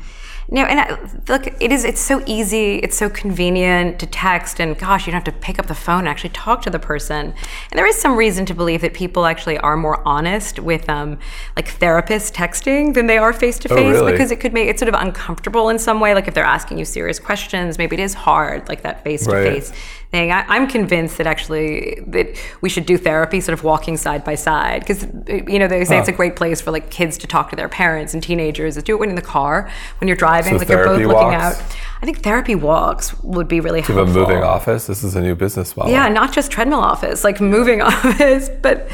No, 0.51 0.63
and 0.63 0.79
I, 0.79 0.97
look, 1.27 1.45
it 1.61 1.71
is. 1.71 1.85
It's 1.85 2.01
so 2.01 2.23
easy. 2.25 2.77
It's 2.77 2.97
so 2.97 3.07
convenient 3.07 3.99
to 3.99 4.07
text, 4.07 4.59
and 4.59 4.75
gosh, 4.77 5.05
you 5.05 5.11
don't 5.11 5.23
have 5.23 5.33
to 5.33 5.39
pick 5.39 5.59
up 5.59 5.67
the 5.67 5.75
phone 5.75 5.99
and 5.99 6.07
actually 6.07 6.31
talk 6.31 6.63
to 6.63 6.71
the 6.71 6.79
person. 6.79 7.35
And 7.69 7.77
there 7.77 7.85
is 7.85 7.95
some 7.95 8.15
reason 8.15 8.47
to 8.47 8.55
believe 8.55 8.81
that 8.81 8.95
people 8.95 9.27
actually 9.27 9.59
are 9.59 9.77
more 9.77 10.01
honest 10.07 10.57
with, 10.57 10.89
um, 10.89 11.19
like 11.55 11.67
therapists 11.77 12.33
texting 12.33 12.95
than 12.95 13.05
they 13.05 13.19
are 13.19 13.31
face 13.31 13.59
to 13.59 13.69
face, 13.69 14.01
because 14.01 14.31
it 14.31 14.39
could 14.39 14.53
make 14.53 14.67
it 14.67 14.79
sort 14.79 14.89
of 14.89 14.99
uncomfortable 14.99 15.69
in 15.69 15.77
some 15.77 15.99
way. 15.99 16.15
Like 16.15 16.27
if 16.27 16.33
they're 16.33 16.43
asking 16.43 16.79
you 16.79 16.85
serious 16.85 17.19
questions, 17.19 17.77
maybe 17.77 17.95
it 17.95 18.01
is 18.01 18.15
hard, 18.15 18.67
like 18.67 18.81
that 18.81 19.03
face 19.03 19.25
to 19.25 19.31
face 19.31 19.71
thing. 20.11 20.31
I, 20.31 20.43
I'm 20.47 20.67
convinced 20.67 21.17
that 21.19 21.27
actually 21.27 22.01
that 22.07 22.27
we 22.61 22.69
should 22.69 22.85
do 22.85 22.97
therapy, 22.97 23.39
sort 23.41 23.57
of 23.57 23.63
walking 23.63 23.97
side 23.97 24.23
by 24.23 24.35
side, 24.35 24.81
because 24.81 25.03
you 25.27 25.59
know 25.59 25.67
they 25.67 25.85
say 25.85 25.97
it's 25.99 26.07
a 26.09 26.11
great 26.13 26.35
place 26.35 26.61
for 26.61 26.71
like 26.71 26.89
kids 26.89 27.17
to 27.19 27.27
talk 27.27 27.49
to 27.51 27.55
their 27.55 27.69
parents 27.69 28.13
and 28.13 28.23
teenagers. 28.23 28.75
Do 28.83 28.95
it 28.95 28.99
when 28.99 29.09
in 29.09 29.15
the 29.15 29.21
car 29.21 29.69
when 29.99 30.07
you're 30.07 30.17
driving, 30.17 30.53
So 30.53 30.57
like 30.59 30.69
you're 30.69 30.77
both 30.85 30.97
therapy 30.97 31.05
looking 31.05 31.33
out. 31.35 31.53
I 32.01 32.05
think 32.05 32.21
therapy 32.23 32.55
walks 32.55 33.13
would 33.23 33.47
be 33.47 33.59
really 33.59 33.81
helpful. 33.81 34.05
to 34.05 34.11
a 34.11 34.13
moving 34.13 34.43
office. 34.43 34.87
This 34.87 35.03
is 35.03 35.15
a 35.15 35.21
new 35.21 35.35
business 35.35 35.75
model. 35.75 35.91
Yeah, 35.91 36.07
not 36.09 36.31
just 36.31 36.49
treadmill 36.51 36.79
office, 36.79 37.23
like 37.23 37.41
moving 37.41 37.81
office, 37.93 38.49
but 38.61 38.87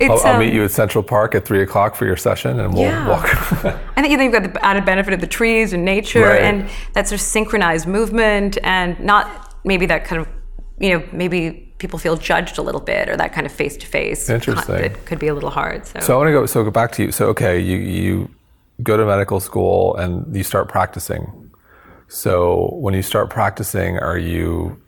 I'll, 0.00 0.12
It's, 0.16 0.24
I'll 0.24 0.34
um, 0.34 0.40
meet 0.40 0.52
you 0.52 0.62
at 0.64 0.70
Central 0.70 1.02
Park 1.02 1.34
at 1.34 1.44
three 1.44 1.62
o'clock 1.62 1.94
for 1.94 2.04
your 2.06 2.16
session, 2.16 2.60
and 2.60 2.74
we'll 2.74 2.82
Yeah. 2.82 3.08
walk. 3.08 3.24
I 3.96 4.02
think 4.02 4.20
you've 4.20 4.32
got 4.32 4.42
the 4.52 4.64
added 4.64 4.84
benefit 4.84 5.14
of 5.14 5.20
the 5.20 5.26
trees 5.26 5.72
and 5.72 5.84
nature 5.84 6.22
Right. 6.26 6.42
and 6.42 6.68
that 6.92 7.08
sort 7.08 7.20
of 7.20 7.24
synchronized 7.26 7.86
movement 7.86 8.58
and 8.62 8.98
not 9.00 9.54
maybe 9.64 9.86
that 9.86 10.04
kind 10.04 10.20
of, 10.20 10.28
you 10.82 10.98
know, 10.98 11.08
maybe 11.12 11.72
people 11.78 11.98
feel 11.98 12.16
judged 12.16 12.58
a 12.58 12.62
little 12.62 12.80
bit 12.80 13.08
or 13.08 13.16
that 13.16 13.32
kind 13.32 13.46
of 13.46 13.52
face 13.52 13.76
to 13.76 13.86
face. 13.86 14.28
Interesting. 14.28 14.74
It 14.74 15.06
could 15.06 15.20
be 15.20 15.28
a 15.28 15.34
little 15.34 15.50
hard. 15.50 15.86
So, 15.86 16.00
so 16.00 16.14
I 16.14 16.16
want 16.16 16.28
to 16.28 16.32
go. 16.32 16.46
So 16.46 16.64
go 16.64 16.70
back 16.70 16.92
to 16.92 17.04
you. 17.04 17.12
So 17.12 17.28
okay, 17.28 17.58
you 17.58 17.78
you 17.78 18.30
go 18.82 18.96
to 18.96 19.06
medical 19.06 19.38
school 19.38 19.96
and 19.96 20.34
you 20.34 20.42
start 20.42 20.68
practicing. 20.68 21.50
So 22.08 22.68
when 22.74 22.94
you 22.94 23.02
start 23.02 23.30
practicing, 23.30 23.98
are 23.98 24.18
you 24.18 24.82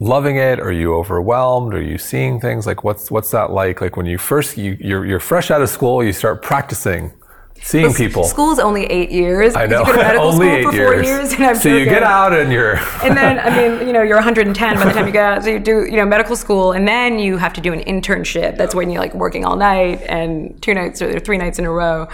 loving 0.00 0.36
it? 0.36 0.58
Are 0.58 0.72
you 0.72 0.94
overwhelmed? 0.94 1.74
Are 1.74 1.82
you 1.82 1.98
seeing 1.98 2.40
things 2.40 2.66
like 2.66 2.82
what's 2.82 3.10
what's 3.10 3.30
that 3.32 3.50
like? 3.50 3.82
Like 3.82 3.96
when 3.96 4.06
you 4.06 4.16
first 4.16 4.56
you 4.56 4.76
you're 4.80 5.04
you're 5.04 5.20
fresh 5.20 5.50
out 5.50 5.60
of 5.60 5.68
school, 5.68 6.02
you 6.02 6.14
start 6.14 6.42
practicing, 6.42 7.12
seeing 7.62 7.92
people. 7.94 8.24
School's 8.24 8.58
only 8.58 8.84
eight 8.86 9.10
years. 9.10 9.54
I 9.54 9.66
know. 9.66 9.80
You 9.80 9.86
go 9.86 9.92
to 9.92 9.98
medical 9.98 10.26
Only 10.28 10.46
school 10.46 10.56
eight 10.56 10.64
for 10.64 10.72
years. 10.74 10.90
four 10.92 11.02
years. 11.02 11.32
And 11.32 11.44
I'm 11.44 11.56
so 11.56 11.68
you 11.68 11.84
get 11.84 12.02
out 12.02 12.32
and 12.32 12.52
you're. 12.52 12.76
and 13.02 13.16
then 13.16 13.38
I 13.38 13.50
mean, 13.56 13.86
you 13.86 13.92
know, 13.92 14.02
you're 14.02 14.16
110 14.16 14.76
by 14.76 14.84
the 14.84 14.92
time 14.92 15.06
you 15.06 15.12
get 15.12 15.24
out. 15.24 15.44
So 15.44 15.50
you 15.50 15.58
do, 15.58 15.84
you 15.84 15.96
know, 15.96 16.06
medical 16.06 16.36
school, 16.36 16.72
and 16.72 16.86
then 16.86 17.18
you 17.18 17.36
have 17.36 17.52
to 17.54 17.60
do 17.60 17.72
an 17.72 17.80
internship. 17.80 18.56
That's 18.56 18.74
when 18.74 18.90
you're 18.90 19.02
like 19.02 19.14
working 19.14 19.44
all 19.44 19.56
night 19.56 20.02
and 20.02 20.60
two 20.62 20.74
nights 20.74 21.02
or 21.02 21.18
three 21.20 21.38
nights 21.38 21.58
in 21.58 21.64
a 21.64 21.70
row. 21.70 22.08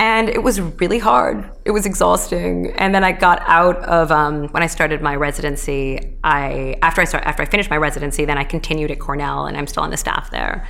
And 0.00 0.30
it 0.30 0.42
was 0.42 0.62
really 0.62 0.98
hard. 0.98 1.50
It 1.66 1.72
was 1.72 1.84
exhausting. 1.84 2.72
And 2.78 2.94
then 2.94 3.04
I 3.04 3.12
got 3.12 3.42
out 3.46 3.76
of 3.84 4.10
um, 4.10 4.48
when 4.48 4.62
I 4.62 4.66
started 4.66 5.02
my 5.02 5.14
residency. 5.14 6.16
I 6.24 6.76
after 6.80 7.02
I 7.02 7.04
start 7.04 7.24
after 7.24 7.42
I 7.42 7.46
finished 7.46 7.68
my 7.68 7.76
residency, 7.76 8.24
then 8.24 8.38
I 8.38 8.44
continued 8.44 8.90
at 8.90 8.98
Cornell, 8.98 9.44
and 9.46 9.58
I'm 9.58 9.66
still 9.66 9.82
on 9.82 9.90
the 9.90 9.98
staff 9.98 10.30
there. 10.30 10.66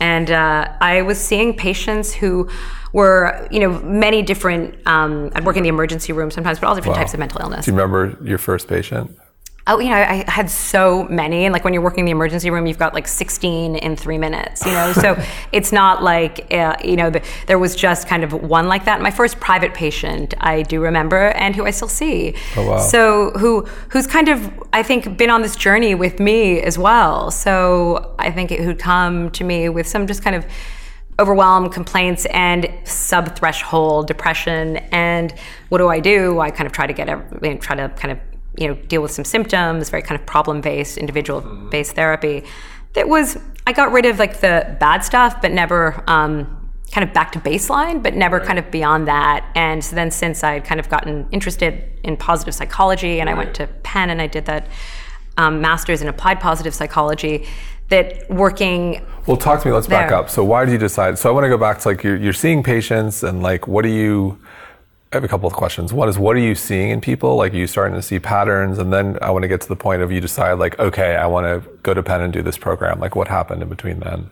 And 0.00 0.30
uh, 0.30 0.72
I 0.80 1.02
was 1.02 1.18
seeing 1.20 1.54
patients 1.54 2.14
who 2.14 2.48
were, 2.92 3.46
you 3.50 3.60
know, 3.60 3.78
many 3.80 4.22
different. 4.22 4.74
Um, 4.86 5.30
I'd 5.34 5.44
work 5.44 5.56
in 5.56 5.62
the 5.62 5.68
emergency 5.68 6.12
room 6.12 6.30
sometimes, 6.30 6.58
but 6.58 6.66
all 6.66 6.74
different 6.74 6.96
types 6.96 7.12
of 7.12 7.20
mental 7.20 7.40
illness. 7.42 7.66
Do 7.66 7.70
you 7.70 7.76
remember 7.76 8.18
your 8.24 8.38
first 8.38 8.66
patient? 8.66 9.16
Oh, 9.70 9.78
you 9.78 9.90
know, 9.90 9.94
I 9.94 10.24
had 10.26 10.50
so 10.50 11.04
many, 11.04 11.44
and 11.44 11.52
like 11.52 11.62
when 11.62 11.72
you're 11.72 11.82
working 11.82 12.00
in 12.00 12.06
the 12.06 12.10
emergency 12.10 12.50
room, 12.50 12.66
you've 12.66 12.78
got 12.78 12.92
like 12.92 13.06
16 13.06 13.76
in 13.76 13.94
three 13.94 14.18
minutes. 14.18 14.66
You 14.66 14.72
know, 14.72 14.92
so 14.92 15.16
it's 15.52 15.70
not 15.70 16.02
like 16.02 16.52
uh, 16.52 16.74
you 16.82 16.96
know 16.96 17.08
the, 17.08 17.22
there 17.46 17.58
was 17.58 17.76
just 17.76 18.08
kind 18.08 18.24
of 18.24 18.32
one 18.32 18.66
like 18.66 18.84
that. 18.86 19.00
My 19.00 19.12
first 19.12 19.38
private 19.38 19.72
patient, 19.72 20.34
I 20.40 20.62
do 20.62 20.80
remember, 20.80 21.28
and 21.28 21.54
who 21.54 21.66
I 21.66 21.70
still 21.70 21.86
see. 21.86 22.34
Oh, 22.56 22.68
wow. 22.68 22.78
So 22.78 23.30
who 23.38 23.62
who's 23.90 24.08
kind 24.08 24.28
of 24.28 24.52
I 24.72 24.82
think 24.82 25.16
been 25.16 25.30
on 25.30 25.42
this 25.42 25.54
journey 25.54 25.94
with 25.94 26.18
me 26.18 26.60
as 26.60 26.76
well. 26.76 27.30
So 27.30 28.16
I 28.18 28.32
think 28.32 28.50
it, 28.50 28.58
who'd 28.58 28.80
come 28.80 29.30
to 29.30 29.44
me 29.44 29.68
with 29.68 29.86
some 29.86 30.08
just 30.08 30.24
kind 30.24 30.34
of 30.34 30.46
overwhelm, 31.20 31.68
complaints, 31.68 32.26
and 32.26 32.72
sub-threshold 32.84 34.06
depression. 34.06 34.78
And 34.90 35.32
what 35.68 35.78
do 35.78 35.88
I 35.88 36.00
do? 36.00 36.40
I 36.40 36.50
kind 36.50 36.66
of 36.66 36.72
try 36.72 36.86
to 36.86 36.94
get 36.94 37.08
a, 37.08 37.56
try 37.58 37.76
to 37.76 37.90
kind 37.90 38.10
of 38.10 38.18
you 38.56 38.68
know 38.68 38.74
deal 38.74 39.02
with 39.02 39.10
some 39.10 39.24
symptoms, 39.24 39.90
very 39.90 40.02
kind 40.02 40.20
of 40.20 40.26
problem-based, 40.26 40.98
individual-based 40.98 41.92
therapy. 41.92 42.44
That 42.94 43.08
was 43.08 43.38
I 43.66 43.72
got 43.72 43.92
rid 43.92 44.06
of 44.06 44.18
like 44.18 44.40
the 44.40 44.76
bad 44.80 45.04
stuff, 45.04 45.40
but 45.40 45.52
never. 45.52 46.02
Um, 46.06 46.56
kind 46.90 47.06
of 47.06 47.14
back 47.14 47.30
to 47.30 47.38
baseline, 47.38 48.02
but 48.02 48.14
never 48.14 48.40
kind 48.40 48.58
of 48.58 48.68
beyond 48.68 49.06
that. 49.06 49.48
And 49.54 49.84
so 49.84 49.94
then 49.94 50.10
since 50.10 50.42
I 50.42 50.54
had 50.54 50.64
kind 50.64 50.80
of 50.80 50.88
gotten 50.88 51.28
interested 51.30 51.84
in 52.02 52.16
positive 52.16 52.52
psychology 52.52 53.20
and 53.20 53.30
I 53.30 53.34
went 53.34 53.54
to 53.54 53.68
Penn 53.84 54.10
and 54.10 54.20
I 54.20 54.26
did 54.26 54.46
that 54.46 54.66
um, 55.36 55.60
master's 55.60 56.02
in 56.02 56.08
applied 56.08 56.40
positive 56.40 56.74
psychology, 56.74 57.46
that 57.88 58.28
working 58.30 59.04
Well, 59.26 59.36
talk 59.36 59.62
to 59.62 59.68
me. 59.68 59.74
Let's 59.74 59.86
back 59.86 60.12
up. 60.12 60.30
So, 60.30 60.44
why 60.44 60.64
did 60.64 60.72
you 60.72 60.78
decide? 60.78 61.18
So, 61.18 61.28
I 61.28 61.32
want 61.32 61.44
to 61.44 61.48
go 61.48 61.58
back 61.58 61.80
to 61.80 61.88
like 61.88 62.02
you're, 62.02 62.16
you're 62.16 62.32
seeing 62.32 62.62
patients, 62.62 63.22
and 63.22 63.42
like, 63.42 63.66
what 63.68 63.82
do 63.82 63.88
you? 63.90 64.38
I 65.12 65.16
have 65.16 65.24
a 65.24 65.28
couple 65.28 65.48
of 65.48 65.54
questions. 65.54 65.92
One 65.92 66.08
is, 66.08 66.18
what 66.18 66.36
are 66.36 66.40
you 66.40 66.54
seeing 66.54 66.90
in 66.90 67.00
people? 67.00 67.34
Like, 67.36 67.52
are 67.52 67.56
you 67.56 67.66
starting 67.66 67.96
to 67.96 68.02
see 68.02 68.20
patterns? 68.20 68.78
And 68.78 68.92
then 68.92 69.18
I 69.20 69.30
want 69.30 69.42
to 69.42 69.48
get 69.48 69.60
to 69.62 69.68
the 69.68 69.74
point 69.74 70.02
of 70.02 70.12
you 70.12 70.20
decide, 70.20 70.52
like, 70.54 70.78
okay, 70.78 71.16
I 71.16 71.26
want 71.26 71.46
to 71.46 71.68
go 71.82 71.94
to 71.94 72.02
Penn 72.02 72.20
and 72.20 72.32
do 72.32 72.42
this 72.42 72.56
program. 72.56 73.00
Like, 73.00 73.16
what 73.16 73.26
happened 73.26 73.60
in 73.60 73.68
between 73.68 73.98
then? 74.00 74.30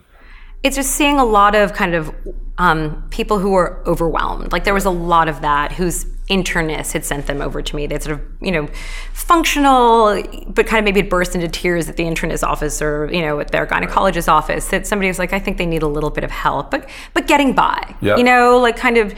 it's 0.61 0.75
just 0.75 0.91
seeing 0.91 1.17
a 1.17 1.25
lot 1.25 1.55
of 1.55 1.73
kind 1.73 1.95
of 1.95 2.13
um, 2.57 3.07
people 3.11 3.39
who 3.39 3.51
were 3.51 3.81
overwhelmed. 3.87 4.51
Like 4.51 4.65
there 4.65 4.73
was 4.73 4.85
a 4.85 4.89
lot 4.89 5.29
of 5.29 5.41
that 5.41 5.71
whose 5.71 6.05
internist 6.29 6.91
had 6.91 7.05
sent 7.05 7.27
them 7.27 7.41
over 7.41 7.61
to 7.61 7.75
me. 7.75 7.87
That 7.87 8.03
sort 8.03 8.19
of, 8.19 8.25
you 8.41 8.51
know, 8.51 8.67
functional, 9.13 10.21
but 10.47 10.67
kind 10.67 10.79
of 10.79 10.83
maybe 10.83 10.99
had 10.99 11.09
burst 11.09 11.33
into 11.33 11.47
tears 11.47 11.87
at 11.87 11.95
the 11.95 12.03
internist 12.03 12.45
office 12.45 12.81
or, 12.81 13.09
you 13.11 13.21
know, 13.21 13.39
at 13.39 13.51
their 13.51 13.65
gynecologist's 13.65 14.27
office. 14.27 14.67
That 14.67 14.85
somebody 14.85 15.07
was 15.07 15.17
like, 15.17 15.31
I 15.31 15.39
think 15.39 15.57
they 15.57 15.65
need 15.65 15.81
a 15.81 15.87
little 15.87 16.09
bit 16.09 16.25
of 16.25 16.31
help, 16.31 16.71
but 16.71 16.89
but 17.13 17.25
getting 17.25 17.53
by. 17.53 17.95
Yep. 18.01 18.17
You 18.17 18.25
know, 18.25 18.59
like 18.59 18.75
kind 18.75 18.97
of 18.97 19.13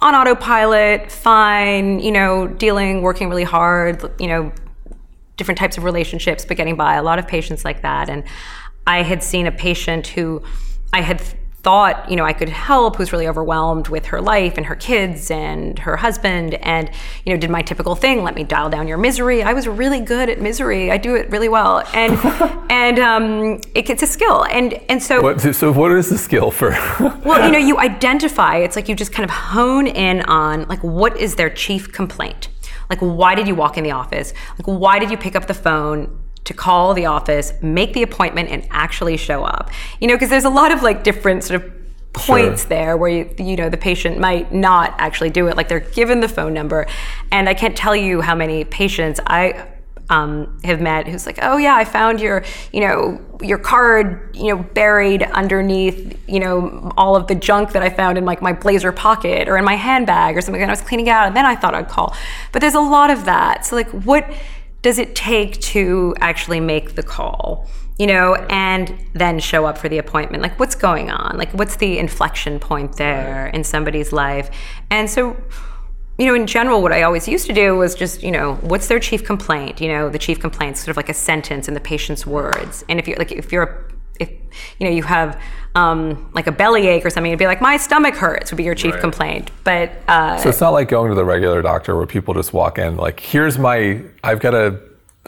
on 0.00 0.14
autopilot, 0.14 1.10
fine, 1.10 2.00
you 2.00 2.12
know, 2.12 2.46
dealing, 2.46 3.02
working 3.02 3.28
really 3.28 3.44
hard, 3.44 4.02
you 4.20 4.26
know, 4.26 4.52
different 5.36 5.58
types 5.58 5.76
of 5.76 5.84
relationships, 5.84 6.44
but 6.44 6.56
getting 6.56 6.76
by. 6.76 6.94
A 6.94 7.02
lot 7.02 7.18
of 7.18 7.26
patients 7.26 7.64
like 7.64 7.82
that. 7.82 8.08
And 8.08 8.24
I 8.86 9.02
had 9.02 9.22
seen 9.22 9.46
a 9.46 9.52
patient 9.52 10.08
who 10.08 10.42
I 10.92 11.00
had 11.00 11.22
thought, 11.64 12.08
you 12.10 12.14
know, 12.14 12.24
I 12.24 12.34
could 12.34 12.50
help 12.50 12.96
who's 12.96 13.10
really 13.10 13.26
overwhelmed 13.26 13.88
with 13.88 14.06
her 14.06 14.20
life 14.20 14.58
and 14.58 14.66
her 14.66 14.76
kids 14.76 15.30
and 15.30 15.78
her 15.78 15.96
husband 15.96 16.54
and, 16.56 16.90
you 17.24 17.32
know, 17.32 17.40
did 17.40 17.50
my 17.50 17.62
typical 17.62 17.96
thing, 17.96 18.22
let 18.22 18.34
me 18.34 18.44
dial 18.44 18.68
down 18.68 18.86
your 18.86 18.98
misery. 18.98 19.42
I 19.42 19.54
was 19.54 19.66
really 19.66 20.00
good 20.00 20.28
at 20.28 20.40
misery. 20.40 20.92
I 20.92 20.98
do 20.98 21.14
it 21.16 21.30
really 21.30 21.48
well. 21.48 21.82
And 21.94 22.12
and 22.70 22.98
um 22.98 23.60
it, 23.74 23.88
it's 23.88 24.02
a 24.02 24.06
skill. 24.06 24.44
And 24.44 24.74
and 24.90 25.02
so 25.02 25.22
What, 25.22 25.40
so, 25.40 25.72
what 25.72 25.90
is 25.92 26.10
the 26.10 26.18
skill 26.18 26.50
for? 26.50 26.70
well, 27.24 27.44
you 27.44 27.50
know, 27.50 27.58
you 27.58 27.78
identify, 27.78 28.58
it's 28.58 28.76
like 28.76 28.88
you 28.88 28.94
just 28.94 29.12
kind 29.12 29.24
of 29.24 29.34
hone 29.34 29.86
in 29.86 30.20
on 30.22 30.68
like 30.68 30.84
what 30.84 31.16
is 31.16 31.36
their 31.36 31.50
chief 31.50 31.90
complaint? 31.90 32.48
Like 32.90 33.00
why 33.00 33.34
did 33.34 33.48
you 33.48 33.54
walk 33.54 33.78
in 33.78 33.84
the 33.84 33.92
office? 33.92 34.34
Like 34.58 34.66
why 34.66 34.98
did 34.98 35.10
you 35.10 35.16
pick 35.16 35.34
up 35.34 35.46
the 35.46 35.54
phone 35.54 36.23
to 36.44 36.54
call 36.54 36.94
the 36.94 37.06
office, 37.06 37.52
make 37.62 37.94
the 37.94 38.02
appointment 38.02 38.50
and 38.50 38.66
actually 38.70 39.16
show 39.16 39.44
up? 39.44 39.70
You 40.00 40.08
know, 40.08 40.14
because 40.14 40.30
there's 40.30 40.44
a 40.44 40.50
lot 40.50 40.72
of 40.72 40.82
like 40.82 41.02
different 41.04 41.44
sort 41.44 41.62
of 41.62 41.72
points 42.14 42.62
Sure. 42.62 42.68
there 42.68 42.96
where 42.96 43.10
you, 43.10 43.34
you 43.38 43.56
know 43.56 43.68
the 43.68 43.76
patient 43.76 44.18
might 44.18 44.54
not 44.54 44.94
actually 44.98 45.30
do 45.30 45.48
it 45.48 45.56
like 45.56 45.68
they're 45.68 45.80
given 45.80 46.20
the 46.20 46.28
phone 46.28 46.54
number 46.54 46.86
and 47.32 47.48
i 47.48 47.54
can't 47.54 47.76
tell 47.76 47.94
you 47.94 48.20
how 48.20 48.36
many 48.36 48.64
patients 48.64 49.18
i 49.26 49.66
um, 50.10 50.60
have 50.64 50.80
met 50.80 51.08
who's 51.08 51.26
like 51.26 51.38
oh 51.42 51.56
yeah 51.56 51.74
i 51.74 51.84
found 51.84 52.20
your 52.20 52.44
you 52.72 52.80
know 52.80 53.20
your 53.42 53.58
card 53.58 54.30
you 54.36 54.54
know 54.54 54.62
buried 54.62 55.22
underneath 55.22 56.16
you 56.28 56.38
know 56.38 56.92
all 56.96 57.16
of 57.16 57.26
the 57.26 57.34
junk 57.34 57.72
that 57.72 57.82
i 57.82 57.88
found 57.88 58.16
in 58.16 58.24
like 58.24 58.40
my 58.40 58.52
blazer 58.52 58.92
pocket 58.92 59.48
or 59.48 59.56
in 59.56 59.64
my 59.64 59.74
handbag 59.74 60.36
or 60.36 60.40
something 60.40 60.62
and 60.62 60.70
i 60.70 60.72
was 60.72 60.82
cleaning 60.82 61.08
out 61.08 61.26
and 61.26 61.34
then 61.34 61.46
i 61.46 61.56
thought 61.56 61.74
i'd 61.74 61.88
call 61.88 62.14
but 62.52 62.60
there's 62.60 62.74
a 62.74 62.80
lot 62.80 63.10
of 63.10 63.24
that 63.24 63.64
so 63.64 63.74
like 63.74 63.88
what 63.90 64.30
does 64.84 64.98
it 64.98 65.14
take 65.14 65.58
to 65.62 66.14
actually 66.20 66.60
make 66.60 66.94
the 66.94 67.02
call 67.02 67.66
you 67.98 68.06
know 68.06 68.34
and 68.50 68.94
then 69.14 69.38
show 69.38 69.64
up 69.64 69.78
for 69.78 69.88
the 69.88 69.98
appointment? 69.98 70.42
Like 70.42 70.60
what's 70.60 70.74
going 70.74 71.10
on? 71.10 71.38
Like 71.38 71.50
what's 71.52 71.76
the 71.76 71.98
inflection 71.98 72.60
point 72.60 72.96
there 72.96 73.46
in 73.48 73.64
somebody's 73.64 74.12
life? 74.12 74.50
And 74.90 75.08
so 75.08 75.36
you 76.18 76.26
know 76.26 76.34
in 76.34 76.46
general 76.46 76.80
what 76.80 76.92
i 76.92 77.02
always 77.02 77.26
used 77.26 77.46
to 77.46 77.52
do 77.52 77.76
was 77.76 77.96
just 77.96 78.22
you 78.22 78.30
know 78.30 78.54
what's 78.56 78.86
their 78.88 79.00
chief 79.00 79.24
complaint? 79.24 79.80
You 79.80 79.88
know 79.88 80.10
the 80.10 80.18
chief 80.18 80.38
complaint's 80.38 80.80
sort 80.80 80.90
of 80.90 80.96
like 80.96 81.08
a 81.08 81.14
sentence 81.14 81.66
in 81.66 81.74
the 81.74 81.80
patient's 81.80 82.26
words. 82.26 82.84
And 82.88 82.98
if 83.00 83.08
you're 83.08 83.16
like 83.16 83.32
if 83.32 83.52
you're 83.52 83.88
if 84.20 84.30
you 84.78 84.86
know 84.88 84.90
you 84.94 85.02
have 85.02 85.40
um, 85.74 86.30
like 86.34 86.46
a 86.46 86.52
belly 86.52 86.86
ache 86.86 87.04
or 87.04 87.10
something 87.10 87.32
it'd 87.32 87.38
be 87.38 87.46
like 87.46 87.60
my 87.60 87.76
stomach 87.76 88.14
hurts 88.14 88.52
would 88.52 88.56
be 88.56 88.62
your 88.62 88.76
chief 88.76 88.92
Right. 88.92 89.00
complaint 89.00 89.50
but 89.64 89.90
uh, 90.06 90.36
so 90.38 90.48
it's 90.48 90.60
not 90.60 90.70
like 90.70 90.88
going 90.88 91.08
to 91.10 91.16
the 91.16 91.24
regular 91.24 91.62
doctor 91.62 91.96
where 91.96 92.06
people 92.06 92.32
just 92.34 92.52
walk 92.52 92.78
in 92.78 92.96
like, 92.96 93.18
here's 93.18 93.58
my, 93.58 94.00
I've 94.22 94.38
got 94.40 94.54
a, 94.54 94.78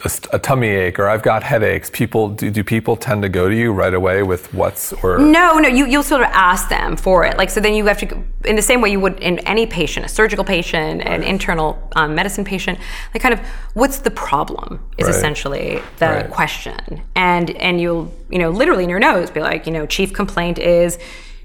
a, 0.05 0.09
st- 0.09 0.31
a 0.33 0.37
tummy 0.39 0.67
ache 0.67 0.99
or 0.99 1.07
I've 1.09 1.23
got 1.23 1.41
headaches. 1.41 1.89
People 1.91 2.29
do, 2.29 2.51
do 2.51 2.63
people 2.63 2.95
tend 2.95 3.23
to 3.23 3.29
go 3.29 3.49
to 3.49 3.55
you 3.55 3.71
right 3.71 3.93
away 3.93 4.21
with 4.21 4.53
what's 4.53 4.93
or 5.03 5.17
No, 5.17 5.57
no, 5.57 5.67
you, 5.67 5.87
you'll 5.87 6.03
sort 6.03 6.21
of 6.21 6.27
ask 6.33 6.69
them 6.69 6.95
for 6.95 7.25
it. 7.25 7.35
Like, 7.37 7.49
so 7.49 7.59
then 7.59 7.73
you 7.73 7.85
have 7.87 7.97
to, 7.99 8.23
in 8.45 8.55
the 8.55 8.61
same 8.61 8.79
way 8.81 8.91
you 8.91 8.99
would 8.99 9.19
in 9.19 9.39
any 9.39 9.65
patient, 9.65 10.05
a 10.05 10.09
surgical 10.09 10.45
patient, 10.45 11.01
an 11.01 11.23
internal 11.23 11.89
um, 11.95 12.13
medicine 12.13 12.45
patient, 12.45 12.77
like 13.13 13.23
kind 13.23 13.33
of, 13.33 13.39
what's 13.73 13.97
the 13.99 14.11
problem 14.11 14.79
is 14.99 15.07
Right. 15.07 15.15
essentially 15.15 15.81
the 15.97 16.05
Right. 16.07 16.29
question. 16.29 17.01
And, 17.15 17.49
and 17.57 17.81
you'll, 17.81 18.13
you 18.29 18.37
know, 18.37 18.51
literally 18.51 18.83
in 18.83 18.89
your 18.91 18.99
nose 18.99 19.31
be 19.31 19.39
like, 19.41 19.65
you 19.65 19.71
know, 19.73 19.87
chief 19.87 20.13
complaint 20.13 20.59
is, 20.59 20.99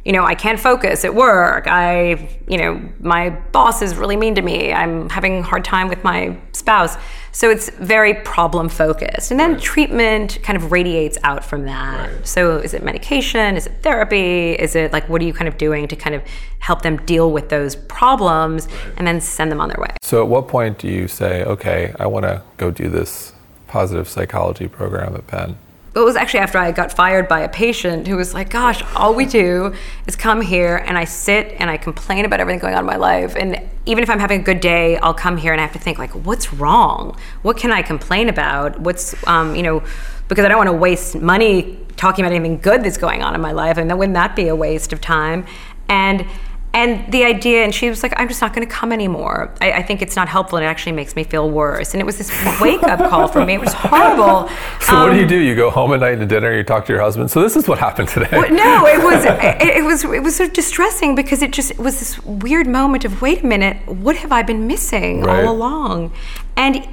you 0.05 0.13
know, 0.13 0.25
I 0.25 0.35
can't 0.35 0.59
focus 0.59 1.05
at 1.05 1.15
work. 1.15 1.67
I, 1.69 2.29
you 2.49 2.59
know, 2.59 2.83
my 2.99 3.31
boss 3.31 3.83
is 3.83 3.95
really 3.95 4.17
mean 4.17 4.35
to 4.35 4.43
me. 4.43 4.73
I'm 4.73 5.09
having 5.09 5.39
a 5.39 5.43
hard 5.43 5.65
time 5.65 5.89
with 5.89 6.03
my 6.03 6.37
spouse. 6.53 6.97
So 7.31 7.51
it's 7.51 7.71
very 7.71 8.15
problem 8.15 8.69
focused. 8.69 9.31
And 9.31 9.39
then 9.39 9.61
treatment 9.61 10.41
kind 10.43 10.57
of 10.57 10.73
radiates 10.73 11.19
out 11.23 11.45
from 11.45 11.67
that. 11.67 12.11
Right. 12.11 12.27
So 12.27 12.59
is 12.59 12.75
it 12.75 12.83
medication? 12.83 13.57
Is 13.57 13.67
it 13.69 13.75
therapy? 13.83 14.53
Is 14.53 14.75
it 14.75 14.93
like 14.93 15.09
what 15.09 15.23
are 15.23 15.25
you 15.25 15.33
kind 15.33 15.47
of 15.47 15.57
doing 15.57 15.87
to 15.87 15.97
kind 15.97 16.17
of 16.17 16.23
help 16.59 16.83
them 16.83 16.97
deal 17.07 17.31
with 17.31 17.49
those 17.49 17.77
problems 17.77 18.67
and 18.97 19.07
then 19.07 19.21
send 19.21 19.53
them 19.53 19.61
on 19.61 19.69
their 19.69 19.81
way? 19.81 19.95
So 20.03 20.21
at 20.21 20.29
what 20.29 20.49
point 20.49 20.79
do 20.79 20.89
you 20.89 21.07
say, 21.07 21.45
okay, 21.45 21.95
I 22.01 22.07
want 22.07 22.25
to 22.25 22.43
go 22.57 22.73
do 22.73 22.89
this 22.89 23.35
positive 23.69 24.09
psychology 24.09 24.67
program 24.67 25.15
at 25.15 25.29
Penn? 25.29 25.57
It 25.95 26.01
was 26.01 26.17
actually 26.17 26.41
after 26.41 26.59
I 26.59 26.73
got 26.73 26.93
fired 26.93 27.29
by 27.29 27.41
a 27.41 27.49
patient 27.49 28.07
who 28.07 28.17
was 28.17 28.33
like, 28.33 28.49
"Gosh, 28.51 28.83
all 28.97 29.15
we 29.15 29.27
do 29.27 29.75
is 30.07 30.17
come 30.17 30.41
here 30.41 30.77
and 30.77 30.97
I 30.97 31.05
sit 31.05 31.55
and 31.59 31.69
I 31.71 31.77
complain 31.77 32.25
about 32.25 32.41
everything 32.41 32.61
going 32.61 32.75
on 32.75 32.81
in 32.81 32.87
my 32.87 32.97
life, 32.97 33.37
and 33.37 33.61
even 33.85 34.03
if 34.03 34.09
I'm 34.09 34.19
having 34.19 34.41
a 34.41 34.45
good 34.45 34.61
day, 34.61 34.97
I'll 34.99 35.15
come 35.15 35.37
here 35.37 35.53
and 35.53 35.61
I 35.61 35.65
have 35.65 35.73
to 35.73 35.79
think 35.79 35.99
like, 35.99 36.13
what's 36.13 36.53
wrong? 36.53 37.17
What 37.43 37.57
can 37.57 37.73
I 37.73 37.83
complain 37.83 38.29
about? 38.29 38.81
What's 38.81 39.15
um, 39.27 39.55
you 39.55 39.63
know." 39.63 39.83
Because 40.29 40.47
I 40.47 40.49
don't 40.49 40.57
want 40.57 40.71
to 40.71 40.77
waste 40.77 41.21
money 41.21 41.79
talking 41.97 42.25
about 42.25 42.35
anything 42.35 42.57
good 42.57 42.83
that's 42.83 42.97
going 42.97 43.23
on 43.23 43.35
in 43.35 43.43
my 43.43 43.53
life, 43.53 43.77
and 43.77 43.91
then 43.91 43.99
wouldn't 43.99 44.15
that 44.15 44.35
be 44.35 44.49
a 44.49 44.57
waste 44.57 44.95
of 44.95 45.01
time? 45.01 45.45
And 45.91 46.27
and 46.75 47.13
the 47.13 47.25
idea, 47.25 47.65
and 47.65 47.75
she 47.75 47.91
was 47.91 48.03
like, 48.03 48.15
I'm 48.17 48.29
just 48.29 48.41
not 48.41 48.55
going 48.55 48.67
to 48.67 48.73
come 48.73 48.93
anymore. 48.93 49.53
I, 49.61 49.73
I, 49.73 49.83
think 49.83 50.01
it's 50.01 50.17
not 50.17 50.27
helpful, 50.27 50.57
and 50.57 50.65
it 50.65 50.69
actually 50.69 50.93
makes 50.93 51.15
me 51.15 51.23
feel 51.23 51.51
worse. 51.51 51.93
And 51.93 52.01
it 52.01 52.05
was 52.05 52.17
this 52.17 52.31
wake 52.63 52.83
up 52.85 52.99
call 53.11 53.29
for 53.29 53.45
me. 53.45 53.55
It 53.55 53.61
was 53.61 53.75
horrible. 53.75 54.49
So 54.81 54.97
um, 54.97 55.03
what 55.03 55.11
do 55.11 55.17
you 55.17 55.25
um, 55.25 55.29
do? 55.29 55.37
You 55.37 55.55
go 55.55 55.69
home 55.69 55.93
at 55.93 56.01
night 56.01 56.17
to 56.17 56.27
dinner, 56.27 56.57
you 56.57 56.63
talk 56.63 56.87
to 56.87 56.93
your 56.93 57.03
husband. 57.03 57.31
So 57.31 57.43
this 57.43 57.57
is 57.57 57.69
what 57.69 57.79
happened 57.79 58.09
today. 58.09 58.29
Well, 58.33 58.51
no, 58.51 58.87
it 58.87 59.05
was 59.05 59.23
it, 59.25 59.77
it, 59.77 59.85
was 59.85 60.05
it 60.05 60.23
was 60.23 60.37
sort 60.37 60.49
of 60.49 60.55
distressing 60.55 61.15
because 61.15 61.43
it 61.43 61.53
just 61.53 61.73
it 61.73 61.79
was 61.79 61.99
this 61.99 62.19
weird 62.25 62.67
moment 62.67 63.05
of 63.05 63.21
wait 63.21 63.43
a 63.43 63.47
minute, 63.47 63.87
what 63.87 64.17
have 64.17 64.33
I 64.33 64.43
been 64.43 64.67
missing 64.67 65.21
right. 65.21 65.45
all 65.45 65.55
along? 65.55 66.13
And 66.57 66.89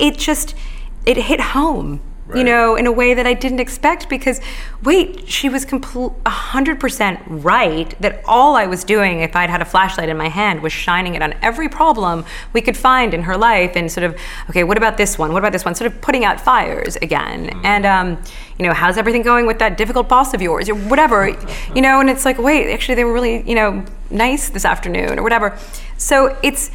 it 0.00 0.18
just 0.18 0.56
it 1.06 1.16
hit 1.16 1.40
home 1.40 2.00
Right. 2.32 2.38
you 2.38 2.44
know, 2.44 2.76
in 2.76 2.86
a 2.86 2.92
way 2.92 3.14
that 3.14 3.26
I 3.26 3.34
didn't 3.34 3.60
expect 3.60 4.08
because, 4.08 4.40
wait, 4.82 5.28
she 5.28 5.48
was 5.48 5.64
complete, 5.64 6.12
100% 6.24 7.20
right 7.26 7.94
that 8.00 8.22
all 8.24 8.56
I 8.56 8.66
was 8.66 8.84
doing, 8.84 9.20
if 9.20 9.36
I'd 9.36 9.50
had 9.50 9.60
a 9.60 9.64
flashlight 9.64 10.08
in 10.08 10.16
my 10.16 10.28
hand, 10.28 10.62
was 10.62 10.72
shining 10.72 11.14
it 11.14 11.22
on 11.22 11.34
every 11.42 11.68
problem 11.68 12.24
we 12.52 12.60
could 12.60 12.76
find 12.76 13.12
in 13.14 13.22
her 13.22 13.36
life 13.36 13.76
and 13.76 13.90
sort 13.90 14.04
of, 14.04 14.18
okay, 14.50 14.64
what 14.64 14.76
about 14.76 14.96
this 14.96 15.18
one? 15.18 15.32
What 15.32 15.40
about 15.40 15.52
this 15.52 15.64
one? 15.64 15.74
Sort 15.74 15.92
of 15.92 16.00
putting 16.00 16.24
out 16.24 16.40
fires 16.40 16.96
again. 16.96 17.46
Mm-hmm. 17.46 17.66
And, 17.66 17.86
um, 17.86 18.22
you 18.58 18.66
know, 18.66 18.72
how's 18.72 18.96
everything 18.96 19.22
going 19.22 19.46
with 19.46 19.58
that 19.58 19.76
difficult 19.76 20.08
boss 20.08 20.34
of 20.34 20.40
yours 20.40 20.68
or 20.68 20.74
whatever, 20.74 21.28
you 21.74 21.82
know, 21.82 22.00
and 22.00 22.08
it's 22.08 22.24
like, 22.24 22.38
wait, 22.38 22.72
actually, 22.72 22.94
they 22.94 23.04
were 23.04 23.12
really, 23.12 23.48
you 23.48 23.54
know, 23.54 23.84
nice 24.10 24.50
this 24.50 24.64
afternoon 24.64 25.18
or 25.18 25.22
whatever. 25.22 25.58
So 25.96 26.36
it's 26.42 26.70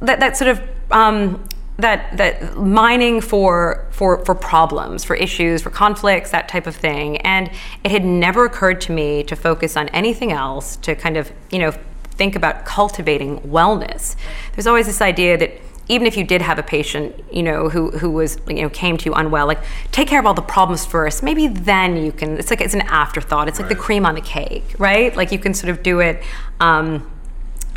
that, 0.00 0.20
that 0.20 0.36
sort 0.36 0.50
of, 0.50 0.60
um, 0.90 1.46
that 1.78 2.16
that 2.16 2.56
mining 2.56 3.20
for 3.20 3.86
for 3.90 4.24
for 4.24 4.34
problems, 4.34 5.04
for 5.04 5.14
issues, 5.14 5.62
for 5.62 5.70
conflicts, 5.70 6.30
that 6.30 6.48
type 6.48 6.66
of 6.66 6.74
thing. 6.74 7.18
And 7.18 7.50
it 7.84 7.90
had 7.90 8.04
never 8.04 8.44
occurred 8.44 8.80
to 8.82 8.92
me 8.92 9.22
to 9.24 9.36
focus 9.36 9.76
on 9.76 9.88
anything 9.90 10.32
else, 10.32 10.76
to 10.76 10.94
kind 10.94 11.16
of, 11.16 11.30
you 11.50 11.58
know, 11.58 11.72
think 12.10 12.34
about 12.34 12.64
cultivating 12.64 13.40
wellness. 13.40 14.16
There's 14.54 14.66
always 14.66 14.86
this 14.86 15.02
idea 15.02 15.36
that 15.36 15.52
even 15.88 16.06
if 16.06 16.16
you 16.16 16.24
did 16.24 16.42
have 16.42 16.58
a 16.58 16.62
patient, 16.62 17.14
you 17.30 17.42
know, 17.42 17.68
who 17.68 17.90
who 17.90 18.10
was, 18.10 18.38
you 18.48 18.62
know, 18.62 18.70
came 18.70 18.96
to 18.96 19.04
you 19.04 19.14
unwell, 19.14 19.46
like 19.46 19.62
take 19.92 20.08
care 20.08 20.18
of 20.18 20.26
all 20.26 20.34
the 20.34 20.42
problems 20.42 20.84
first. 20.84 21.22
Maybe 21.22 21.46
then 21.46 21.96
you 21.96 22.10
can. 22.10 22.38
It's 22.38 22.50
like 22.50 22.60
it's 22.60 22.74
an 22.74 22.82
afterthought. 22.82 23.48
It's 23.48 23.58
like 23.58 23.68
right. 23.68 23.76
the 23.76 23.82
cream 23.82 24.06
on 24.06 24.14
the 24.14 24.20
cake, 24.20 24.74
right? 24.78 25.14
Like 25.14 25.30
you 25.30 25.38
can 25.38 25.54
sort 25.54 25.70
of 25.70 25.82
do 25.82 26.00
it 26.00 26.24
um, 26.58 27.08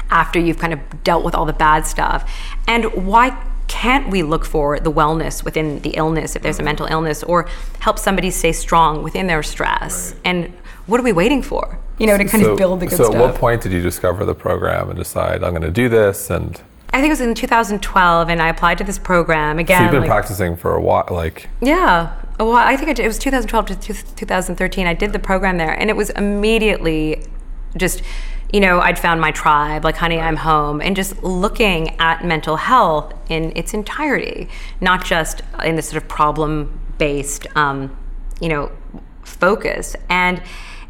after 0.10 0.40
you've 0.40 0.58
kind 0.58 0.74
of 0.74 1.04
dealt 1.04 1.24
with 1.24 1.36
all 1.36 1.46
the 1.46 1.54
bad 1.54 1.86
stuff. 1.86 2.32
And 2.68 3.06
why 3.06 3.38
can't 3.70 4.10
we 4.10 4.24
look 4.24 4.44
for 4.44 4.80
the 4.80 4.92
wellness 4.92 5.44
within 5.46 5.80
the 5.82 5.92
illness 5.92 6.36
if 6.36 6.42
there's 6.42 6.58
a 6.58 6.60
mm-hmm. 6.60 6.66
mental 6.66 6.88
illness 6.88 7.24
or 7.24 7.48
help 7.80 7.98
somebody 7.98 8.30
stay 8.30 8.52
strong 8.52 9.04
within 9.04 9.28
their 9.28 9.42
stress 9.42 10.12
right. 10.12 10.22
and 10.26 10.54
what 10.88 11.00
are 11.00 11.04
we 11.04 11.14
waiting 11.14 11.42
for 11.42 11.80
you 12.00 12.08
know 12.08 12.18
to 12.18 12.26
kind 12.26 12.44
so, 12.44 12.52
of 12.52 12.58
build 12.58 12.82
the 12.82 12.88
good 12.88 12.96
stuff. 12.96 13.08
so 13.08 13.12
stuff 13.12 13.22
at 13.22 13.32
what 13.32 13.40
point 13.40 13.62
did 13.62 13.72
you 13.72 13.82
discover 13.82 14.26
the 14.26 14.36
program 14.36 14.90
and 14.90 14.98
decide 14.98 15.44
i'm 15.44 15.52
going 15.52 15.62
to 15.62 15.72
do 15.72 15.88
this 15.88 16.30
and 16.30 16.62
I 16.92 17.02
think 17.02 17.10
it 17.10 17.12
was 17.12 17.22
in 17.22 17.36
2012, 17.36 18.30
and 18.30 18.42
I 18.42 18.50
applied 18.50 18.80
to 18.80 18.84
this 18.84 18.98
program 18.98 19.60
again. 19.60 19.78
So 19.78 19.84
you've 19.84 19.92
been 19.92 20.02
like, 20.02 20.10
practicing 20.10 20.56
for 20.56 20.74
a 20.74 20.82
while, 20.82 21.08
like 21.12 21.48
yeah. 21.62 22.16
Well, 22.40 22.56
I 22.56 22.78
think 22.78 22.98
it 22.98 23.06
was 23.06 23.20
2012 23.20 23.66
to 23.68 23.76
2013. 24.16 24.88
I 24.88 24.96
did 24.96 25.14
the 25.14 25.20
program 25.20 25.60
there, 25.60 25.72
and 25.72 25.92
it 25.92 25.96
was 25.96 26.10
immediately 26.10 27.24
just 27.78 28.02
you 28.52 28.60
know, 28.60 28.80
I'd 28.80 28.98
found 28.98 29.22
my 29.22 29.32
tribe, 29.32 29.84
like, 29.84 29.98
honey, 29.98 30.20
I'm 30.20 30.36
home, 30.36 30.82
and 30.82 30.96
just 30.96 31.22
looking 31.24 32.00
at 32.00 32.26
mental 32.26 32.56
health 32.56 33.14
in 33.30 33.56
its 33.56 33.74
entirety, 33.74 34.50
not 34.82 35.06
just 35.06 35.42
in 35.64 35.76
this 35.76 35.90
sort 35.90 36.02
of 36.02 36.10
problem 36.10 36.80
based, 36.98 37.46
um, 37.56 37.96
you 38.42 38.50
know, 38.50 38.72
focus. 39.24 39.96
And 40.10 40.42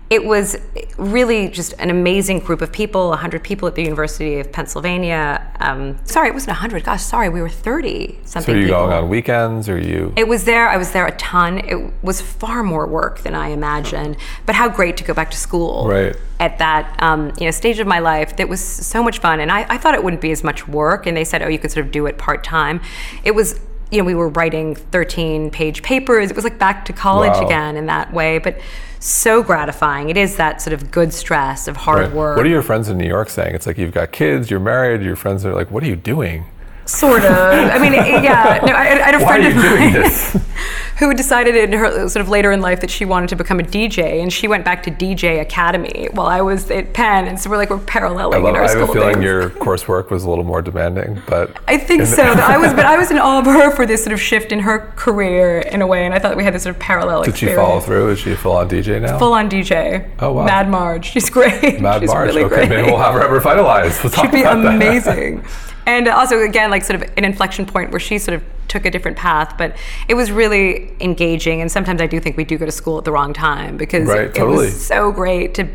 it 0.10 0.26
was 0.26 0.58
really 0.98 1.50
just 1.50 1.74
an 1.80 1.90
amazing 1.90 2.40
group 2.40 2.62
of 2.62 2.72
people 2.72 3.10
100 3.10 3.44
people 3.44 3.68
at 3.68 3.76
the 3.76 3.84
university 3.84 4.40
of 4.40 4.52
pennsylvania 4.52 5.52
um, 5.60 5.98
sorry 6.06 6.30
it 6.30 6.34
wasn't 6.34 6.50
100 6.50 6.84
gosh 6.84 7.02
sorry 7.02 7.30
we 7.30 7.42
were 7.42 7.50
30 7.50 8.20
something 8.24 8.54
so 8.54 8.54
are 8.54 8.56
you 8.56 8.68
people. 8.68 8.80
going 8.80 8.94
on 8.94 9.10
weekends 9.10 9.70
or 9.70 9.80
you? 9.80 10.14
It 10.16 10.28
was 10.28 10.46
there 10.46 10.70
i 10.70 10.78
was 10.78 10.92
there 10.92 11.06
a 11.06 11.16
ton. 11.18 11.60
It 11.60 11.92
was 12.04 12.22
far 12.22 12.64
more 12.64 12.88
work 12.88 13.20
than 13.20 13.36
i 13.36 13.50
imagined. 13.50 14.18
But 14.46 14.56
how 14.56 14.70
great 14.70 14.98
to 14.98 15.04
go 15.04 15.14
back 15.14 15.32
to 15.32 15.38
school 15.38 15.88
right. 15.88 16.16
at 16.40 16.58
that 16.60 16.96
um, 17.02 17.32
you 17.40 17.46
know 17.46 17.52
stage 17.52 17.80
of 17.80 17.88
my 17.88 18.00
life 18.00 18.38
that 18.38 18.48
was 18.48 18.64
so 18.64 19.04
much 19.04 19.20
fun. 19.20 19.40
And 19.40 19.52
I, 19.52 19.66
I 19.70 19.78
thought 19.78 19.96
it 19.96 20.04
wouldn't 20.04 20.22
be 20.22 20.32
as 20.32 20.44
much 20.44 20.68
work. 20.68 21.06
And 21.06 21.16
they 21.16 21.26
said 21.26 21.42
oh 21.42 21.48
you 21.48 21.60
could 21.60 21.72
sort 21.72 21.86
of 21.86 21.92
do 21.92 22.06
it 22.06 22.18
part-time. 22.18 22.82
It 23.24 23.36
was 23.36 23.60
you 23.92 23.98
know, 23.98 24.04
we 24.04 24.16
were 24.16 24.30
writing 24.30 24.76
13 24.76 25.50
page 25.52 25.82
papers. 25.82 26.30
It 26.30 26.36
was 26.36 26.44
like 26.44 26.60
back 26.60 26.86
to 26.86 26.94
college 26.94 27.32
wow. 27.32 27.46
again 27.46 27.76
in 27.76 27.88
that 27.88 28.14
way, 28.14 28.38
but 28.38 28.60
so 29.00 29.42
gratifying. 29.42 30.10
It 30.10 30.18
is 30.18 30.36
that 30.38 30.62
sort 30.62 30.74
of 30.74 30.92
good 30.92 31.14
stress 31.14 31.68
of 31.68 31.78
hard 31.78 32.08
right. 32.08 32.14
work. 32.14 32.38
What 32.38 32.46
are 32.46 32.50
your 32.50 32.62
friends 32.62 32.90
in 32.90 32.98
New 32.98 33.08
York 33.08 33.30
saying? 33.30 33.56
It's 33.56 33.66
like 33.66 33.78
you've 33.78 33.94
got 33.94 34.12
kids, 34.12 34.52
you're 34.52 34.60
married, 34.60 35.02
your 35.02 35.16
friends 35.16 35.46
are 35.46 35.54
like, 35.54 35.72
what 35.72 35.84
are 35.84 35.88
you 35.88 35.96
doing? 35.96 36.46
Sort 36.90 37.24
of. 37.24 37.32
I 37.32 37.78
mean, 37.78 37.94
yeah. 37.94 38.60
No, 38.66 38.74
I, 38.74 38.82
I 38.82 39.12
had 39.12 39.16
a 39.16 39.20
friend 39.20 39.46
of 39.46 39.56
mine 39.56 40.42
who 40.98 41.14
decided 41.14 41.56
in 41.56 41.72
her 41.74 42.10
sort 42.10 42.22
of 42.22 42.30
later 42.30 42.52
in 42.52 42.62
life 42.62 42.82
that 42.82 42.90
she 42.90 43.06
wanted 43.06 43.30
to 43.30 43.36
become 43.36 43.60
a 43.60 43.64
DJ, 43.64 44.22
and 44.22 44.34
she 44.34 44.48
went 44.48 44.66
back 44.66 44.82
to 44.84 44.92
DJ 44.92 45.40
Academy 45.40 46.10
while 46.14 46.26
I 46.26 46.42
was 46.42 46.72
at 46.72 46.94
Penn, 46.94 47.28
and 47.28 47.40
so 47.40 47.50
we're 47.50 47.58
like 47.58 47.70
we're 47.70 47.78
paralleling 47.78 48.42
I 48.42 48.44
love, 48.44 48.56
in 48.56 48.62
our 48.62 48.68
school. 48.68 48.84
I 48.84 48.86
have 48.88 48.90
a 48.90 48.94
feeling 48.94 49.14
things. 49.14 49.24
your 49.24 49.50
coursework 49.52 50.10
was 50.10 50.24
a 50.24 50.30
little 50.30 50.44
more 50.44 50.64
demanding, 50.64 51.22
but 51.28 51.56
I 51.68 51.78
think 51.78 52.08
so. 52.08 52.24
I 52.24 52.58
was, 52.58 52.74
but 52.74 52.86
I 52.86 52.98
was 53.02 53.12
in 53.12 53.20
awe 53.20 53.40
of 53.40 53.46
her 53.46 53.70
for 53.76 53.86
this 53.86 54.04
sort 54.04 54.14
of 54.14 54.20
shift 54.20 54.52
in 54.52 54.60
her 54.60 54.92
career 54.96 55.60
in 55.60 55.84
a 55.84 55.88
way, 55.88 56.06
and 56.06 56.14
I 56.14 56.20
thought 56.20 56.36
we 56.36 56.44
had 56.44 56.56
this 56.56 56.64
sort 56.64 56.76
of 56.76 56.82
parallel. 56.82 57.22
Did 57.22 57.30
experience. 57.30 57.60
she 57.60 57.64
follow 57.64 57.80
through? 57.82 58.10
Is 58.10 58.20
she 58.20 58.32
a 58.32 58.36
full-on 58.36 58.68
DJ 58.68 59.00
now? 59.00 59.20
Full-on 59.20 59.48
DJ. 59.48 60.10
Oh 60.20 60.34
wow. 60.34 60.46
Mad 60.46 60.70
Marge. 60.70 61.06
She's 61.06 61.30
great. 61.30 61.80
Mad 61.80 62.00
She's 62.02 62.10
Marge. 62.10 62.30
Really 62.30 62.44
okay, 62.46 62.56
great. 62.56 62.70
maybe 62.70 62.88
we'll 62.88 62.98
have 62.98 63.14
her 63.14 63.32
revitalized. 63.32 64.04
We'll 64.04 64.12
She'd 64.12 64.32
be 64.32 64.42
amazing. 64.42 65.46
And 65.86 66.08
also 66.08 66.42
again 66.42 66.70
like 66.70 66.84
sort 66.84 67.02
of 67.02 67.10
an 67.18 67.26
inflection 67.26 67.66
point 67.66 67.92
where 67.92 68.00
she 68.00 68.18
sort 68.18 68.36
of 68.36 68.44
took 68.68 68.86
a 68.86 68.92
different 68.92 69.18
path 69.18 69.58
but 69.58 69.76
it 70.08 70.14
was 70.14 70.32
really 70.32 70.92
engaging 71.00 71.62
and 71.62 71.72
sometimes 71.72 72.02
i 72.02 72.08
do 72.08 72.20
think 72.20 72.38
we 72.38 72.44
do 72.44 72.58
go 72.58 72.66
to 72.66 72.72
school 72.72 72.98
at 72.98 73.04
the 73.04 73.12
wrong 73.12 73.34
time 73.34 73.78
because 73.78 74.08
right, 74.08 74.26
it, 74.26 74.36
totally. 74.36 74.68
was 74.68 74.86
so 74.86 75.12
great 75.12 75.54
to 75.56 75.68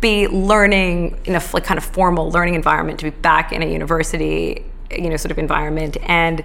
be 0.00 0.26
learning 0.28 1.16
in 1.26 1.36
a 1.36 1.42
like 1.52 1.64
kind 1.64 1.78
of 1.78 1.84
formal 1.84 2.30
learning 2.30 2.54
environment 2.54 2.98
to 2.98 3.04
be 3.04 3.10
back 3.10 3.52
in 3.52 3.62
a 3.62 3.66
university 3.66 4.64
you 4.90 5.08
know 5.08 5.16
sort 5.16 5.30
of 5.30 5.38
environment 5.38 5.96
and 6.02 6.44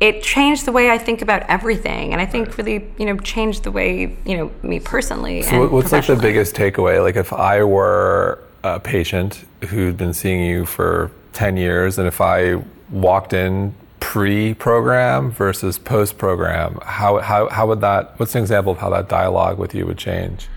it 0.00 0.22
changed 0.22 0.64
the 0.64 0.72
way 0.72 0.90
I 0.90 0.96
think 0.96 1.20
about 1.20 1.42
everything, 1.42 2.12
and 2.12 2.22
I 2.22 2.26
think 2.26 2.56
really, 2.56 2.90
you 2.98 3.04
know, 3.04 3.18
changed 3.18 3.64
the 3.64 3.70
way 3.70 4.16
you 4.24 4.36
know 4.36 4.50
me 4.62 4.80
personally. 4.80 5.42
So, 5.42 5.68
what's 5.68 5.92
like 5.92 6.06
the 6.06 6.16
biggest 6.16 6.56
takeaway? 6.56 7.02
Like, 7.02 7.16
if 7.16 7.34
I 7.34 7.62
were 7.62 8.42
a 8.64 8.80
patient 8.80 9.44
who'd 9.68 9.98
been 9.98 10.14
seeing 10.14 10.42
you 10.42 10.64
for 10.64 11.10
10 11.32 11.56
years, 11.56 11.98
and 11.98 12.06
if 12.06 12.20
I 12.20 12.62
walked 12.90 13.32
in 13.32 13.74
pre-program 14.00 15.30
versus 15.30 15.78
post-program, 15.78 16.78
how, 16.82 17.18
how, 17.18 17.48
how 17.48 17.66
would 17.66 17.80
that, 17.82 18.18
what's 18.18 18.34
an 18.34 18.40
example 18.40 18.72
of 18.72 18.78
how 18.78 18.90
that 18.90 19.08
dialogue 19.08 19.58
with 19.58 19.74
you 19.74 19.86
would 19.86 19.98
change? 19.98 20.48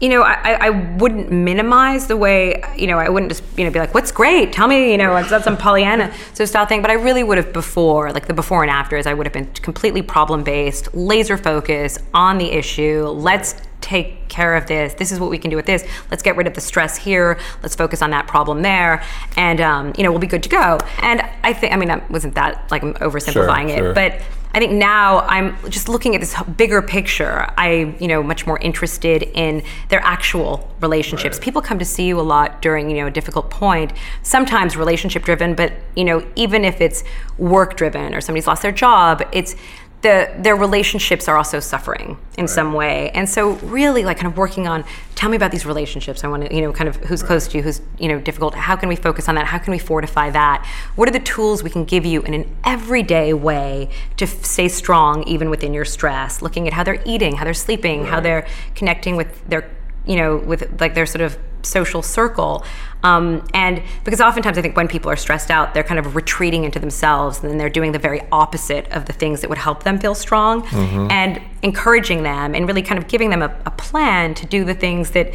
you 0.00 0.08
know, 0.08 0.22
I, 0.22 0.58
I 0.60 0.70
wouldn't 0.70 1.30
minimize 1.30 2.08
the 2.08 2.16
way, 2.16 2.62
you 2.76 2.86
know, 2.86 2.98
I 2.98 3.08
wouldn't 3.08 3.30
just, 3.30 3.44
you 3.56 3.64
know, 3.64 3.70
be 3.70 3.78
like, 3.78 3.94
what's 3.94 4.10
great? 4.10 4.52
Tell 4.52 4.66
me, 4.66 4.90
you 4.90 4.98
know, 4.98 5.22
that's 5.22 5.44
some 5.44 5.56
Pollyanna 5.56 6.12
so 6.34 6.44
style 6.44 6.66
thing. 6.66 6.82
But 6.82 6.90
I 6.90 6.94
really 6.94 7.22
would 7.22 7.38
have 7.38 7.52
before, 7.52 8.12
like 8.12 8.26
the 8.26 8.34
before 8.34 8.62
and 8.62 8.70
afters, 8.70 9.06
I 9.06 9.14
would 9.14 9.24
have 9.24 9.32
been 9.32 9.46
completely 9.54 10.02
problem 10.02 10.42
based, 10.42 10.94
laser 10.94 11.38
focused 11.38 12.00
on 12.12 12.38
the 12.38 12.50
issue. 12.50 13.06
Let's 13.06 13.54
take 13.84 14.28
care 14.28 14.56
of 14.56 14.66
this. 14.66 14.94
This 14.94 15.12
is 15.12 15.20
what 15.20 15.30
we 15.30 15.38
can 15.38 15.50
do 15.50 15.56
with 15.56 15.66
this. 15.66 15.86
Let's 16.10 16.22
get 16.22 16.36
rid 16.36 16.46
of 16.46 16.54
the 16.54 16.60
stress 16.60 16.96
here. 16.96 17.38
Let's 17.62 17.76
focus 17.76 18.00
on 18.00 18.10
that 18.10 18.26
problem 18.26 18.62
there, 18.62 19.04
and 19.36 19.60
um, 19.60 19.92
you 19.96 20.02
know 20.02 20.10
we'll 20.10 20.20
be 20.20 20.26
good 20.26 20.42
to 20.44 20.48
go. 20.48 20.78
And 21.00 21.22
I 21.42 21.52
think, 21.52 21.72
I 21.72 21.76
mean, 21.76 21.88
that 21.88 22.10
wasn't 22.10 22.34
that 22.34 22.70
like 22.70 22.82
I'm 22.82 22.94
oversimplifying 22.94 23.68
sure, 23.68 23.76
it, 23.76 23.78
sure. 23.78 23.94
but 23.94 24.20
I 24.54 24.60
think 24.60 24.72
now 24.72 25.18
I'm 25.20 25.56
just 25.68 25.88
looking 25.88 26.14
at 26.14 26.20
this 26.20 26.40
bigger 26.56 26.80
picture. 26.80 27.44
I, 27.58 27.96
you 27.98 28.06
know, 28.06 28.22
much 28.22 28.46
more 28.46 28.56
interested 28.60 29.24
in 29.34 29.64
their 29.88 29.98
actual 30.00 30.70
relationships. 30.80 31.38
Right. 31.38 31.44
People 31.44 31.60
come 31.60 31.80
to 31.80 31.84
see 31.84 32.06
you 32.06 32.20
a 32.20 32.22
lot 32.22 32.62
during, 32.62 32.88
you 32.88 32.98
know, 32.98 33.08
a 33.08 33.10
difficult 33.10 33.50
point. 33.50 33.92
Sometimes 34.22 34.76
relationship 34.76 35.24
driven, 35.24 35.56
but 35.56 35.72
you 35.96 36.04
know, 36.04 36.24
even 36.36 36.64
if 36.64 36.80
it's 36.80 37.02
work 37.36 37.76
driven 37.76 38.14
or 38.14 38.20
somebody's 38.20 38.46
lost 38.46 38.62
their 38.62 38.70
job, 38.70 39.26
it's 39.32 39.56
the 40.04 40.30
their 40.38 40.54
relationships 40.54 41.28
are 41.28 41.36
also 41.36 41.58
suffering 41.58 42.18
in 42.36 42.46
some 42.46 42.74
way. 42.74 43.10
And 43.10 43.28
so 43.28 43.52
really 43.78 44.04
like 44.04 44.18
kind 44.18 44.30
of 44.30 44.36
working 44.36 44.68
on 44.68 44.84
tell 45.14 45.30
me 45.30 45.36
about 45.36 45.50
these 45.50 45.64
relationships. 45.64 46.22
I 46.22 46.28
want 46.28 46.46
to 46.46 46.54
you 46.54 46.60
know 46.60 46.72
kind 46.72 46.88
of 46.88 46.96
who's 46.96 47.22
close 47.22 47.48
to 47.48 47.56
you 47.56 47.64
who's 47.64 47.80
you 47.98 48.08
know 48.08 48.20
difficult. 48.20 48.54
How 48.54 48.76
can 48.76 48.88
we 48.90 48.96
focus 48.96 49.28
on 49.28 49.34
that? 49.34 49.46
How 49.46 49.58
can 49.58 49.70
we 49.72 49.78
fortify 49.78 50.30
that? 50.30 50.64
What 50.94 51.08
are 51.08 51.12
the 51.12 51.20
tools 51.20 51.62
we 51.62 51.70
can 51.70 51.84
give 51.84 52.04
you 52.04 52.20
in 52.22 52.34
an 52.34 52.56
everyday 52.64 53.32
way 53.32 53.88
to 54.18 54.26
f- 54.26 54.44
stay 54.44 54.68
strong 54.68 55.24
even 55.24 55.48
within 55.48 55.72
your 55.72 55.86
stress? 55.86 56.42
Looking 56.42 56.68
at 56.68 56.74
how 56.74 56.84
they're 56.84 57.02
eating 57.06 57.36
how 57.36 57.44
they're 57.44 57.54
sleeping 57.54 58.04
how 58.04 58.20
they're 58.20 58.46
connecting 58.74 59.16
with 59.16 59.48
their 59.48 59.70
you 60.06 60.16
know 60.16 60.36
with 60.36 60.80
like 60.80 60.94
their 60.94 61.06
sort 61.06 61.22
of 61.22 61.38
social 61.64 62.02
circle 62.02 62.64
um, 63.02 63.46
and 63.52 63.82
because 64.04 64.20
oftentimes 64.22 64.56
I 64.56 64.62
think 64.62 64.78
when 64.78 64.88
people 64.88 65.10
are 65.10 65.16
stressed 65.16 65.50
out, 65.50 65.74
they're 65.74 65.82
kind 65.82 65.98
of 66.00 66.16
retreating 66.16 66.64
into 66.64 66.78
themselves 66.78 67.42
and 67.42 67.50
then 67.50 67.58
they're 67.58 67.68
doing 67.68 67.92
the 67.92 67.98
very 67.98 68.22
opposite 68.32 68.90
of 68.92 69.04
the 69.04 69.12
things 69.12 69.42
that 69.42 69.50
would 69.50 69.58
help 69.58 69.82
them 69.82 69.98
feel 69.98 70.14
strong 70.14 70.62
Mm-hmm. 70.62 71.10
and 71.10 71.42
encouraging 71.62 72.22
them 72.22 72.54
and 72.54 72.66
really 72.66 72.80
kind 72.82 72.98
of 72.98 73.06
giving 73.08 73.28
them 73.30 73.42
a, 73.42 73.54
a 73.66 73.70
plan 73.72 74.32
to 74.34 74.46
do 74.46 74.64
the 74.64 74.72
things 74.74 75.10
that 75.10 75.34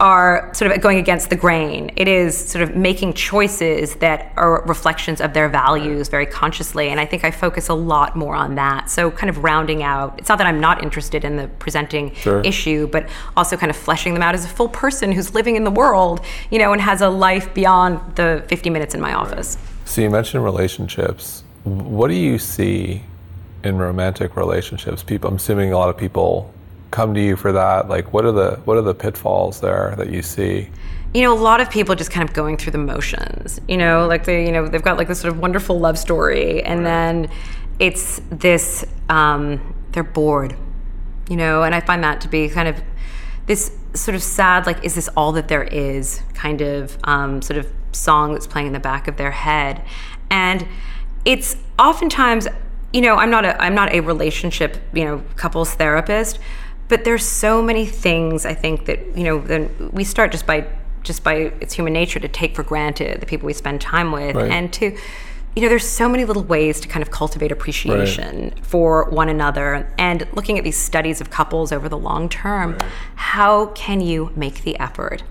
are 0.00 0.48
sort 0.54 0.70
of 0.70 0.80
going 0.80 0.98
against 0.98 1.28
the 1.28 1.34
grain. 1.36 1.90
It 1.96 2.06
is 2.06 2.36
sort 2.36 2.62
of 2.62 2.76
making 2.76 3.14
choices 3.14 3.96
that 3.96 4.32
are 4.36 4.62
reflections 4.66 5.20
of 5.20 5.34
their 5.34 5.48
values 5.48 6.08
very 6.08 6.26
consciously. 6.26 6.88
And 6.88 7.00
I 7.00 7.04
think 7.06 7.24
I 7.24 7.32
focus 7.32 7.68
a 7.68 7.74
lot 7.74 8.14
more 8.14 8.36
on 8.36 8.54
that. 8.54 8.90
So, 8.90 9.10
kind 9.10 9.28
of 9.28 9.42
rounding 9.42 9.82
out, 9.82 10.14
it's 10.18 10.28
not 10.28 10.38
that 10.38 10.46
I'm 10.46 10.60
not 10.60 10.82
interested 10.84 11.24
in 11.24 11.36
the 11.36 11.48
presenting 11.58 12.14
Sure. 12.14 12.40
issue, 12.42 12.86
but 12.86 13.08
also 13.36 13.56
kind 13.56 13.70
of 13.70 13.76
fleshing 13.76 14.14
them 14.14 14.22
out 14.22 14.34
as 14.34 14.44
a 14.44 14.48
full 14.48 14.68
person 14.68 15.10
who's 15.10 15.34
living 15.34 15.56
in 15.56 15.64
the 15.64 15.70
world, 15.70 16.20
you 16.50 16.58
know, 16.60 16.72
and 16.72 16.80
has 16.80 17.00
a 17.00 17.08
life 17.08 17.52
beyond 17.52 18.00
the 18.14 18.44
50 18.46 18.70
minutes 18.70 18.94
in 18.94 19.00
my 19.00 19.12
office. 19.14 19.58
So 19.84 20.00
you 20.00 20.10
mentioned 20.10 20.44
relationships. 20.44 21.42
What 21.64 22.08
do 22.08 22.14
you 22.14 22.38
see 22.38 23.02
in 23.64 23.78
romantic 23.78 24.36
relationships? 24.36 25.02
People, 25.02 25.30
I'm 25.30 25.36
assuming 25.36 25.72
a 25.72 25.78
lot 25.78 25.88
of 25.88 25.96
people 25.96 26.52
come 26.90 27.14
to 27.14 27.20
you 27.20 27.36
for 27.36 27.52
that. 27.52 27.88
Like, 27.88 28.12
what 28.12 28.24
are 28.24 28.32
the 28.32 28.60
what 28.64 28.76
are 28.76 28.82
the 28.82 28.94
pitfalls 28.94 29.60
there 29.60 29.94
that 29.96 30.10
you 30.10 30.22
see? 30.22 30.68
you 31.14 31.22
know, 31.22 31.32
a 31.32 31.34
lot 31.34 31.60
of 31.60 31.70
people 31.70 31.94
just 31.94 32.10
kind 32.10 32.28
of 32.28 32.34
going 32.34 32.56
through 32.56 32.72
the 32.72 32.78
motions. 32.78 33.60
You 33.66 33.76
know, 33.76 34.06
like 34.06 34.24
they, 34.24 34.44
you 34.44 34.52
know, 34.52 34.68
they've 34.68 34.82
got 34.82 34.98
like 34.98 35.08
this 35.08 35.20
sort 35.20 35.32
of 35.32 35.40
wonderful 35.40 35.78
love 35.78 35.98
story, 35.98 36.62
and 36.62 36.84
then 36.84 37.30
it's 37.78 38.20
this. 38.30 38.84
Um, 39.08 39.74
they're 39.92 40.02
bored. 40.02 40.54
You 41.30 41.36
know, 41.36 41.62
and 41.62 41.74
I 41.74 41.80
find 41.80 42.02
that 42.04 42.20
to 42.22 42.28
be 42.28 42.48
kind 42.48 42.68
of 42.68 42.80
this 43.46 43.76
sort 43.94 44.14
of 44.14 44.22
sad, 44.22 44.66
like, 44.66 44.84
is 44.84 44.94
this 44.94 45.08
all 45.08 45.32
that 45.32 45.48
there 45.48 45.64
is? 45.64 46.22
Kind 46.34 46.60
of 46.60 46.98
um, 47.04 47.42
sort 47.42 47.58
of 47.58 47.70
song 47.92 48.32
that's 48.34 48.46
playing 48.46 48.68
in 48.68 48.72
the 48.72 48.80
back 48.80 49.08
of 49.08 49.16
their 49.16 49.30
head, 49.30 49.82
and 50.30 50.66
it's 51.24 51.56
oftentimes, 51.78 52.48
you 52.92 53.00
know, 53.00 53.16
I'm 53.16 53.30
not 53.30 53.46
a 53.46 53.60
I'm 53.62 53.74
not 53.74 53.92
a 53.94 54.00
relationship, 54.00 54.76
you 54.92 55.06
know, 55.06 55.22
couples 55.36 55.72
therapist, 55.72 56.38
but 56.88 57.04
there's 57.04 57.24
so 57.24 57.62
many 57.62 57.86
things 57.86 58.44
I 58.46 58.54
think 58.54 58.86
that 58.86 59.16
you 59.16 59.24
know 59.24 59.38
then 59.40 59.90
we 59.92 60.04
start 60.04 60.32
just 60.32 60.46
by 60.46 60.66
just 61.02 61.22
by 61.22 61.34
its 61.60 61.74
human 61.74 61.92
nature 61.92 62.20
to 62.20 62.28
take 62.28 62.54
for 62.56 62.62
granted 62.62 63.20
the 63.20 63.26
people 63.26 63.46
we 63.46 63.52
spend 63.52 63.80
time 63.80 64.12
with 64.12 64.36
Right. 64.36 64.50
and 64.50 64.72
to 64.74 64.96
you 65.56 65.62
know 65.62 65.68
there's 65.68 65.88
so 65.88 66.08
many 66.08 66.24
little 66.24 66.44
ways 66.44 66.78
to 66.80 66.88
kind 66.88 67.02
of 67.02 67.10
cultivate 67.10 67.50
appreciation 67.50 68.52
for 68.62 69.04
one 69.10 69.28
another. 69.28 69.90
And 69.98 70.26
looking 70.32 70.56
at 70.58 70.64
these 70.64 70.76
studies 70.76 71.20
of 71.20 71.30
couples 71.30 71.72
over 71.72 71.88
the 71.88 71.98
long 71.98 72.28
term 72.28 72.76
how 73.16 73.66
can 73.66 74.00
you 74.00 74.30
make 74.36 74.62
the 74.62 74.78
effort? 74.78 75.22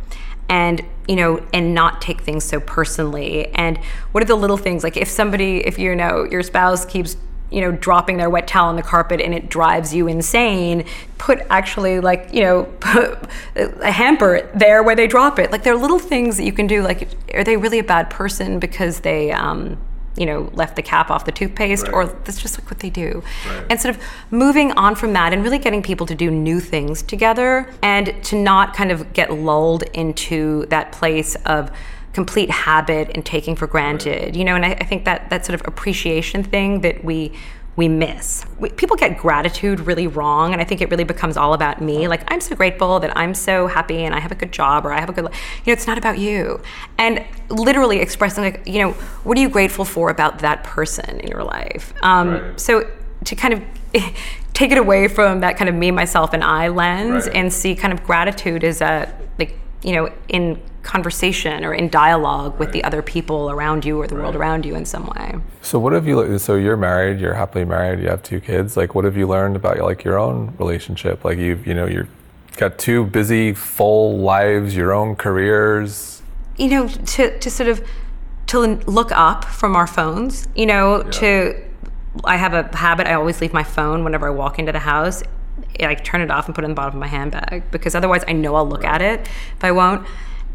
And 0.49 0.81
you 1.07 1.15
know 1.17 1.45
and 1.53 1.73
not 1.73 2.01
take 2.01 2.21
things 2.21 2.43
so 2.43 2.59
personally. 2.59 3.47
And 3.53 3.77
what 4.11 4.21
are 4.23 4.25
the 4.27 4.35
little 4.35 4.57
things 4.57 4.83
like 4.83 4.97
if 4.97 5.07
somebody 5.09 5.57
if 5.65 5.77
you 5.79 5.95
know 5.95 6.23
your 6.29 6.43
spouse 6.43 6.83
keeps 6.85 7.15
you 7.49 7.61
know 7.61 7.71
dropping 7.71 8.17
their 8.17 8.29
wet 8.29 8.47
towel 8.47 8.69
on 8.69 8.75
the 8.75 8.83
carpet 8.83 9.21
and 9.21 9.33
it 9.33 9.49
drives 9.49 9.93
you 9.93 10.07
insane 10.07 10.85
put 11.17 11.39
actually 11.49 11.99
like 11.99 12.29
you 12.33 12.41
know 12.41 12.63
put 12.79 13.19
a 13.55 13.91
hamper 13.91 14.49
there 14.53 14.83
where 14.83 14.95
they 14.95 15.07
drop 15.07 15.39
it. 15.39 15.51
Like 15.51 15.63
there 15.63 15.73
are 15.73 15.77
little 15.77 15.99
things 15.99 16.37
that 16.37 16.43
you 16.43 16.53
can 16.53 16.67
do 16.67 16.81
like 16.81 17.09
are 17.33 17.43
they 17.43 17.57
really 17.57 17.79
a 17.79 17.83
bad 17.83 18.09
person 18.09 18.59
because 18.59 19.01
they 19.01 19.31
um 19.31 19.77
you 20.15 20.25
know 20.25 20.49
left 20.53 20.75
the 20.75 20.81
cap 20.81 21.11
off 21.11 21.25
the 21.25 21.31
toothpaste 21.31 21.87
or 21.89 22.07
that's 22.07 22.41
just 22.41 22.59
like 22.59 22.69
what 22.69 22.79
they 22.79 22.89
do? 22.89 23.23
And 23.69 23.79
sort 23.79 23.95
of 23.95 24.03
moving 24.31 24.71
on 24.73 24.95
from 24.95 25.13
that 25.13 25.31
and 25.31 25.43
really 25.43 25.59
getting 25.59 25.81
people 25.81 26.05
to 26.07 26.15
do 26.15 26.29
new 26.29 26.59
things 26.59 27.01
together 27.01 27.71
and 27.81 28.13
to 28.25 28.35
not 28.35 28.73
kind 28.73 28.91
of 28.91 29.13
get 29.13 29.31
lulled 29.31 29.83
into 29.93 30.65
that 30.67 30.91
place 30.91 31.35
of 31.45 31.71
complete 32.19 32.49
habit 32.67 33.05
and 33.15 33.21
taking 33.35 33.55
for 33.59 33.67
granted 33.75 34.35
you 34.39 34.43
know 34.47 34.55
and 34.57 34.65
I, 34.69 34.71
I 34.83 34.85
think 34.89 35.01
that 35.09 35.19
that 35.31 35.41
sort 35.45 35.55
of 35.59 35.67
appreciation 35.71 36.39
thing 36.53 36.69
that 36.85 36.97
we 37.09 37.17
we 37.81 37.87
miss. 37.87 38.43
We, 38.61 38.69
people 38.81 38.95
get 39.03 39.11
gratitude 39.25 39.77
really 39.89 40.07
wrong 40.17 40.45
and 40.53 40.59
i 40.63 40.65
think 40.69 40.79
it 40.85 40.89
really 40.93 41.03
becomes 41.13 41.35
all 41.41 41.53
about 41.59 41.75
me. 41.89 41.97
Like 42.13 42.23
i'm 42.31 42.41
so 42.41 42.53
grateful 42.61 42.91
that 43.03 43.11
i'm 43.21 43.33
so 43.35 43.53
happy 43.77 43.99
and 44.05 44.15
i 44.17 44.19
have 44.25 44.31
a 44.37 44.39
good 44.41 44.51
job 44.61 44.77
or 44.85 44.91
i 44.97 44.99
have 45.03 45.11
a 45.13 45.15
good 45.17 45.25
li-" 45.27 45.35
you 45.63 45.67
know 45.67 45.73
it's 45.77 45.85
not 45.91 45.97
about 46.03 46.17
you. 46.27 46.39
And 46.97 47.13
literally 47.65 47.99
expressing 48.07 48.43
like 48.47 48.59
you 48.73 48.79
know 48.81 48.91
what 49.25 49.33
are 49.37 49.41
you 49.45 49.51
grateful 49.57 49.85
for 49.85 50.05
about 50.09 50.33
that 50.47 50.59
person 50.75 51.11
in 51.23 51.27
your 51.35 51.43
life? 51.57 51.85
Um, 52.01 52.27
Right. 52.29 52.59
so 52.67 52.71
to 53.29 53.33
kind 53.43 53.53
of 53.55 53.59
take 54.59 54.71
it 54.75 54.79
away 54.85 55.01
from 55.17 55.31
that 55.45 55.53
kind 55.59 55.69
of 55.69 55.75
me 55.83 55.89
myself 56.01 56.29
and 56.37 56.43
i 56.61 56.63
lens 56.81 57.27
Right. 57.27 57.35
and 57.37 57.45
see 57.61 57.71
kind 57.83 57.93
of 57.95 57.99
gratitude 58.09 58.61
as 58.71 58.81
a 58.81 58.91
like 59.41 59.53
you 59.87 59.93
know 59.95 60.05
in 60.37 60.43
conversation 60.87 61.65
or 61.65 61.73
in 61.73 61.89
dialogue 61.89 62.57
with 62.59 62.71
the 62.71 62.81
other 62.83 63.01
people 63.01 63.51
around 63.51 63.83
you 63.85 63.99
or 64.01 64.07
the 64.07 64.15
world 64.15 64.35
around 64.35 64.65
you 64.65 64.73
in 64.73 64.85
some 64.85 65.05
way 65.15 65.35
So 65.61 65.77
what 65.79 65.91
have 65.93 66.07
you? 66.07 66.39
So 66.39 66.55
you're 66.55 66.77
married. 66.77 67.19
You're 67.19 67.33
happily 67.43 67.65
married. 67.65 67.99
You 67.99 68.07
have 68.07 68.23
two 68.23 68.39
kids. 68.39 68.77
Like, 68.77 68.95
what 68.95 69.03
have 69.03 69.17
you 69.17 69.27
learned 69.27 69.55
about 69.57 69.77
like 69.79 70.03
your 70.05 70.17
own 70.17 70.53
relationship? 70.57 71.25
Like, 71.25 71.37
you've 71.37 71.67
you 71.67 71.73
know 71.73 71.87
you're 71.93 72.07
got 72.55 72.79
two 72.79 73.03
busy, 73.05 73.53
full 73.53 74.17
lives, 74.17 74.75
your 74.75 74.91
own 74.99 75.15
careers. 75.15 76.21
you 76.57 76.69
know 76.73 76.87
to 76.87 77.37
to 77.43 77.49
sort 77.51 77.69
of 77.69 77.77
to 78.47 78.57
look 78.99 79.11
up 79.11 79.43
from 79.59 79.75
our 79.75 79.85
phones 79.97 80.47
you 80.55 80.65
know 80.65 81.03
to 81.19 81.29
i 82.23 82.35
have 82.37 82.53
a 82.61 82.63
habit 82.85 83.05
i 83.11 83.13
always 83.13 83.37
leave 83.41 83.53
my 83.61 83.63
phone 83.75 84.03
whenever 84.05 84.25
i 84.31 84.33
walk 84.43 84.57
into 84.57 84.71
the 84.71 84.79
house 84.93 85.21
i 85.91 85.93
turn 86.09 86.21
it 86.21 86.31
off 86.31 86.45
and 86.47 86.55
put 86.55 86.63
it 86.63 86.67
in 86.69 86.71
the 86.71 86.75
bottom 86.81 86.95
of 86.95 86.99
my 86.99 87.11
handbag 87.17 87.61
because 87.75 87.93
otherwise 87.93 88.23
i 88.27 88.33
know 88.33 88.55
i'll 88.55 88.67
look 88.75 88.85
at 88.95 89.01
it 89.11 89.19
if 89.57 89.63
i 89.69 89.71
won't 89.71 90.01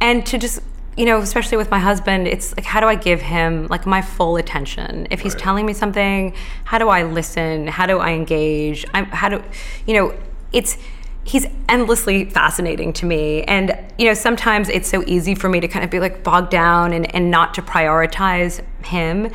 and 0.03 0.27
to 0.27 0.37
just 0.37 0.61
you 0.99 1.07
know 1.07 1.21
especially 1.21 1.57
with 1.57 1.71
my 1.71 1.79
husband 1.79 2.29
it's 2.29 2.55
like 2.55 2.67
how 2.67 2.81
do 2.81 2.87
i 2.87 2.95
give 2.95 3.23
him 3.23 3.67
like 3.69 3.87
my 3.87 4.03
full 4.03 4.37
attention? 4.37 5.07
If 5.11 5.21
he's 5.21 5.35
telling 5.35 5.65
me 5.65 5.73
something 5.73 6.35
how 6.65 6.77
do 6.77 6.91
i 6.91 7.03
listen? 7.05 7.69
How 7.69 7.87
do 7.87 7.99
i 7.99 8.11
engage? 8.11 8.85
I'm 8.93 9.07
how 9.07 9.31
do 9.31 9.43
you 9.87 9.95
know 9.95 10.15
it's 10.53 10.77
he's 11.25 11.47
endlessly 11.69 12.25
fascinating 12.25 12.93
to 12.93 13.07
me. 13.07 13.45
And 13.45 13.79
you 13.97 14.07
know 14.07 14.15
sometimes 14.15 14.69
it's 14.69 14.88
so 14.88 15.03
easy 15.07 15.35
for 15.35 15.49
me 15.49 15.61
to 15.61 15.69
kind 15.69 15.85
of 15.85 15.91
be 15.91 16.01
like 16.01 16.23
bogged 16.23 16.51
down 16.51 16.93
and, 16.93 17.15
and 17.15 17.31
not 17.31 17.55
to 17.55 17.62
prioritize 17.62 18.61
him. 18.85 19.31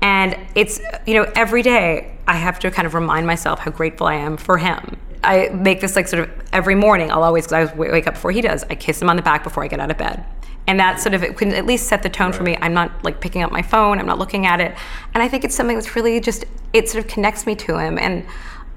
And 0.00 0.38
it's 0.54 0.80
you 1.06 1.14
know 1.14 1.30
every 1.34 1.62
day 1.62 2.12
i 2.26 2.36
have 2.36 2.58
to 2.60 2.70
kind 2.70 2.86
of 2.86 2.94
remind 2.94 3.26
myself 3.26 3.58
how 3.58 3.70
grateful 3.70 4.06
i 4.06 4.14
am 4.14 4.36
for 4.36 4.58
him 4.58 4.96
i 5.24 5.48
make 5.48 5.80
this 5.80 5.96
like 5.96 6.08
sort 6.08 6.28
of 6.28 6.30
every 6.52 6.74
morning 6.74 7.10
i'll 7.10 7.22
always 7.22 7.46
because 7.46 7.70
i 7.70 7.74
wake 7.74 8.06
up 8.06 8.14
before 8.14 8.30
he 8.30 8.40
does 8.40 8.64
i 8.70 8.74
kiss 8.74 9.00
him 9.00 9.08
on 9.08 9.16
the 9.16 9.22
back 9.22 9.44
before 9.44 9.64
i 9.64 9.68
get 9.68 9.80
out 9.80 9.90
of 9.90 9.98
bed. 9.98 10.24
And 10.64 10.78
that 10.78 11.00
sort 11.00 11.12
of 11.14 11.24
it 11.24 11.36
can 11.36 11.52
at 11.54 11.66
least 11.66 11.88
set 11.88 12.04
the 12.04 12.08
tone 12.08 12.32
for 12.32 12.44
me. 12.44 12.56
I'm 12.60 12.72
not 12.72 13.02
like 13.02 13.20
picking 13.20 13.42
up 13.42 13.50
my 13.50 13.62
phone 13.62 13.98
i'm 13.98 14.06
not 14.06 14.18
looking 14.18 14.46
at 14.46 14.60
it. 14.60 14.74
And 15.12 15.22
i 15.22 15.28
think 15.28 15.44
it's 15.44 15.54
something 15.54 15.76
that's 15.76 15.96
really 15.96 16.20
just 16.20 16.44
it 16.72 16.88
sort 16.88 17.04
of 17.04 17.10
connects 17.10 17.46
me 17.46 17.56
to 17.56 17.78
him 17.78 17.98
and 17.98 18.24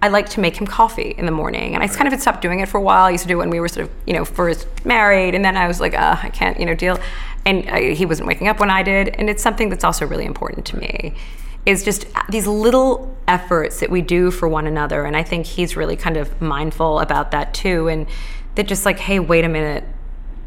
I 0.01 0.09
like 0.09 0.29
to 0.29 0.39
make 0.39 0.55
him 0.57 0.67
coffee 0.67 1.15
in 1.17 1.25
the 1.25 1.31
morning, 1.31 1.73
and 1.73 1.83
I 1.83 1.87
kind 1.87 2.05
of 2.05 2.13
had 2.13 2.21
stopped 2.21 2.41
doing 2.41 2.59
it 2.59 2.67
for 2.67 2.77
a 2.77 2.81
while. 2.81 3.05
I 3.05 3.11
used 3.11 3.23
to 3.23 3.27
do 3.27 3.35
it 3.35 3.39
when 3.39 3.49
we 3.49 3.59
were 3.59 3.67
sort 3.67 3.87
of, 3.87 3.93
you 4.05 4.13
know, 4.13 4.25
first 4.25 4.67
married, 4.85 5.33
and 5.33 5.43
then 5.43 5.57
I 5.57 5.67
was 5.67 5.79
like, 5.79 5.93
uh, 5.95 6.17
I 6.21 6.29
can't, 6.29 6.59
you 6.59 6.65
know, 6.65 6.75
deal. 6.75 6.99
And 7.45 7.67
I, 7.69 7.93
he 7.93 8.05
wasn't 8.05 8.27
waking 8.27 8.47
up 8.47 8.59
when 8.59 8.69
I 8.69 8.83
did, 8.83 9.09
and 9.09 9.29
it's 9.29 9.41
something 9.41 9.69
that's 9.69 9.83
also 9.83 10.05
really 10.05 10.25
important 10.25 10.65
to 10.67 10.77
me. 10.77 11.15
Is 11.65 11.83
just 11.83 12.05
these 12.29 12.45
little 12.45 13.15
efforts 13.27 13.79
that 13.79 13.89
we 13.89 14.01
do 14.01 14.29
for 14.29 14.47
one 14.47 14.67
another, 14.67 15.03
and 15.03 15.17
I 15.17 15.23
think 15.23 15.45
he's 15.45 15.75
really 15.75 15.95
kind 15.95 16.17
of 16.17 16.41
mindful 16.41 16.99
about 16.99 17.31
that 17.31 17.53
too, 17.53 17.87
and 17.87 18.07
that 18.53 18.67
just 18.67 18.85
like, 18.85 18.99
hey, 18.99 19.19
wait 19.19 19.45
a 19.45 19.49
minute, 19.49 19.83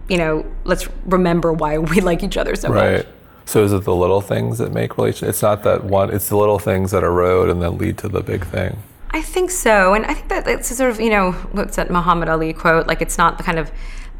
you 0.08 0.16
know, 0.16 0.46
let's 0.64 0.88
remember 1.04 1.52
why 1.52 1.78
we 1.78 2.00
like 2.00 2.22
each 2.22 2.36
other 2.36 2.54
so 2.54 2.68
much. 2.68 2.76
Right. 2.76 3.06
So 3.46 3.64
is 3.64 3.72
it 3.72 3.84
the 3.84 3.94
little 3.94 4.20
things 4.20 4.58
that 4.58 4.72
make 4.72 4.98
relation? 4.98 5.26
It's 5.26 5.40
not 5.40 5.62
that 5.62 5.84
one. 5.84 6.12
It's 6.12 6.28
the 6.28 6.36
little 6.36 6.58
things 6.58 6.90
that 6.90 7.02
erode 7.02 7.48
and 7.48 7.62
then 7.62 7.78
lead 7.78 7.96
to 7.98 8.08
the 8.08 8.20
big 8.20 8.44
thing. 8.44 8.82
I 9.10 9.22
think 9.22 9.50
so, 9.50 9.94
and 9.94 10.04
I 10.04 10.12
think 10.12 10.28
that 10.28 10.46
it's 10.46 10.68
sort 10.76 10.90
of 10.90 11.00
you 11.00 11.10
know 11.10 11.32
what's 11.52 11.76
that 11.76 11.90
Muhammad 11.90 12.28
Ali 12.28 12.52
quote? 12.52 12.86
Like 12.86 13.00
it's 13.00 13.16
not 13.16 13.38
the 13.38 13.44
kind 13.44 13.58
of 13.58 13.72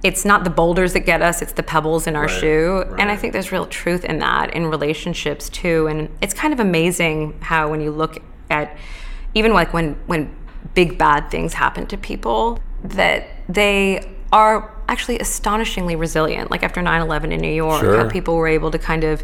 it's 0.03 0.25
not 0.25 0.45
the 0.45 0.51
boulders 0.51 0.93
that 0.93 1.01
get 1.01 1.23
us; 1.23 1.43
it's 1.43 1.53
the 1.53 1.63
pebbles 1.63 2.07
in 2.07 2.15
our 2.17 2.29
shoe. 2.29 2.85
And 2.99 3.11
I 3.11 3.17
think 3.17 3.33
there's 3.33 3.51
real 3.53 3.67
truth 3.67 4.05
in 4.05 4.19
that 4.21 4.55
in 4.55 4.67
relationships 4.67 5.49
too. 5.49 5.87
And 5.89 6.09
it's 6.21 6.35
kind 6.35 6.53
of 6.53 6.61
amazing 6.61 7.39
how 7.41 7.69
when 7.71 7.81
you 7.81 7.91
look 7.91 8.19
at 8.51 8.77
even 9.35 9.53
like 9.53 9.73
when 9.73 9.95
when 10.07 10.35
big 10.75 10.99
bad 10.99 11.31
things 11.31 11.55
happen 11.55 11.87
to 11.87 11.97
people 11.97 12.61
that 12.85 13.27
they 13.49 14.01
are 14.33 14.75
actually 14.89 15.19
astonishingly 15.19 15.97
resilient. 15.97 16.51
Like 16.51 16.63
after 16.63 16.81
9/11 16.81 17.33
in 17.33 17.41
New 17.41 17.53
York, 17.53 17.81
Sure. 17.81 17.97
how 17.97 18.09
people 18.09 18.37
were 18.37 18.49
able 18.49 18.71
to 18.71 18.79
kind 18.79 19.05
of 19.05 19.23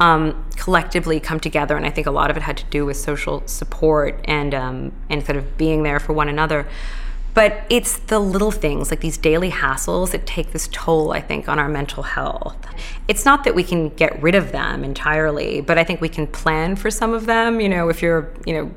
um, 0.00 0.44
collectively 0.56 1.20
come 1.20 1.40
together. 1.40 1.76
And 1.76 1.86
I 1.86 1.90
think 1.90 2.06
a 2.06 2.10
lot 2.10 2.30
of 2.30 2.36
it 2.36 2.42
had 2.42 2.56
to 2.58 2.64
do 2.66 2.84
with 2.84 2.96
social 2.96 3.42
support 3.46 4.20
and 4.24 4.54
um, 4.54 4.92
and 5.10 5.24
sort 5.24 5.36
of 5.36 5.56
being 5.56 5.82
there 5.82 6.00
for 6.00 6.12
one 6.12 6.28
another. 6.28 6.66
But 7.36 7.64
it's 7.68 7.98
the 7.98 8.18
little 8.18 8.50
things, 8.50 8.90
like 8.90 9.00
these 9.00 9.18
daily 9.18 9.50
hassles, 9.50 10.12
that 10.12 10.24
take 10.24 10.52
this 10.52 10.68
toll, 10.72 11.12
I 11.12 11.20
think, 11.20 11.50
on 11.50 11.58
our 11.58 11.68
mental 11.68 12.02
health. 12.02 12.56
It's 13.08 13.26
not 13.26 13.44
that 13.44 13.54
we 13.54 13.62
can 13.62 13.90
get 13.90 14.22
rid 14.22 14.34
of 14.34 14.52
them 14.52 14.82
entirely, 14.82 15.60
but 15.60 15.76
I 15.76 15.84
think 15.84 16.00
we 16.00 16.08
can 16.08 16.26
plan 16.26 16.76
for 16.76 16.90
some 16.90 17.12
of 17.12 17.26
them. 17.26 17.60
You 17.60 17.68
know, 17.68 17.90
if 17.90 18.00
you're, 18.00 18.32
you 18.46 18.54
know, 18.54 18.74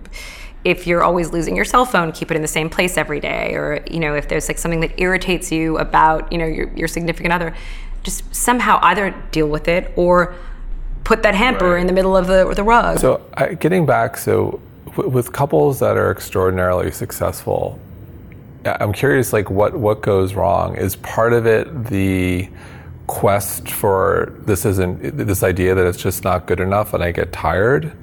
if 0.66 0.86
you're 0.86 1.02
always 1.02 1.32
losing 1.32 1.56
your 1.56 1.64
cell 1.64 1.86
phone, 1.86 2.12
keep 2.12 2.32
it 2.32 2.36
in 2.36 2.42
the 2.42 2.50
same 2.50 2.70
place 2.70 2.98
every 2.98 3.22
day. 3.22 3.54
Or, 3.54 3.82
you 3.90 4.02
know, 4.02 4.14
if 4.14 4.28
there's 4.28 4.50
like 4.50 4.58
something 4.58 4.82
that 4.82 5.00
irritates 5.00 5.54
you 5.54 5.78
about, 5.78 6.30
you 6.30 6.38
know, 6.38 6.46
your, 6.46 6.68
your 6.74 6.90
significant 6.90 7.32
other, 7.32 7.56
just 8.04 8.36
somehow 8.36 8.78
either 8.82 9.12
deal 9.32 9.48
with 9.48 9.70
it 9.70 9.94
or 9.96 10.36
put 11.06 11.24
that 11.24 11.34
hamper 11.34 11.76
Right. 11.76 11.80
in 11.80 11.88
the 11.88 11.94
middle 11.94 12.18
of 12.18 12.28
the, 12.28 12.54
the 12.54 12.64
rug. 12.64 13.00
So, 13.00 13.26
I, 13.36 13.54
getting 13.54 13.86
back, 13.86 14.18
so 14.18 14.60
w- 14.88 15.10
with 15.10 15.32
couples 15.32 15.80
that 15.80 15.96
are 15.96 16.12
extraordinarily 16.12 16.92
successful, 16.92 17.80
I'm 18.66 18.94
curious, 18.94 19.32
like 19.34 19.50
what 19.50 19.76
what 19.78 20.02
goes 20.02 20.34
wrong? 20.34 20.76
Is 20.76 20.96
part 20.98 21.34
of 21.34 21.46
it 21.46 21.86
the 21.86 22.50
quest 23.08 23.70
for 23.70 24.34
this 24.46 24.66
isn't 24.66 25.18
this 25.18 25.42
idea 25.44 25.74
that 25.74 25.86
it's 25.88 26.02
just 26.02 26.24
not 26.24 26.46
good 26.46 26.60
enough, 26.60 26.94
and 26.94 27.04
I 27.04 27.12
get 27.12 27.32
tired? 27.32 27.94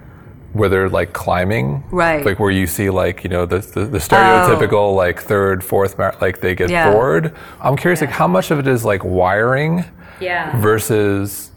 Where 0.53 0.71
they're 0.71 0.89
like 0.89 1.13
climbing, 1.13 1.85
Right. 1.91 2.25
Like 2.25 2.39
where 2.39 2.51
you 2.51 2.67
see 2.67 2.89
like 2.89 3.23
you 3.25 3.29
know 3.29 3.45
the 3.45 3.59
the, 3.59 3.85
the 3.85 3.99
stereotypical 3.99 4.73
oh. 4.73 4.95
like 4.95 5.21
third, 5.21 5.63
fourth, 5.63 5.99
mar- 5.99 6.17
like 6.23 6.41
they 6.41 6.55
get 6.55 6.71
Yeah. 6.71 6.91
bored. 6.93 7.35
I'm 7.61 7.77
curious, 7.77 8.01
like 8.01 8.09
how 8.09 8.27
much 8.27 8.51
of 8.51 8.59
it 8.59 8.67
is 8.67 8.83
like 8.83 9.05
wiring 9.05 9.85
yeah. 10.19 10.59
versus 10.59 11.51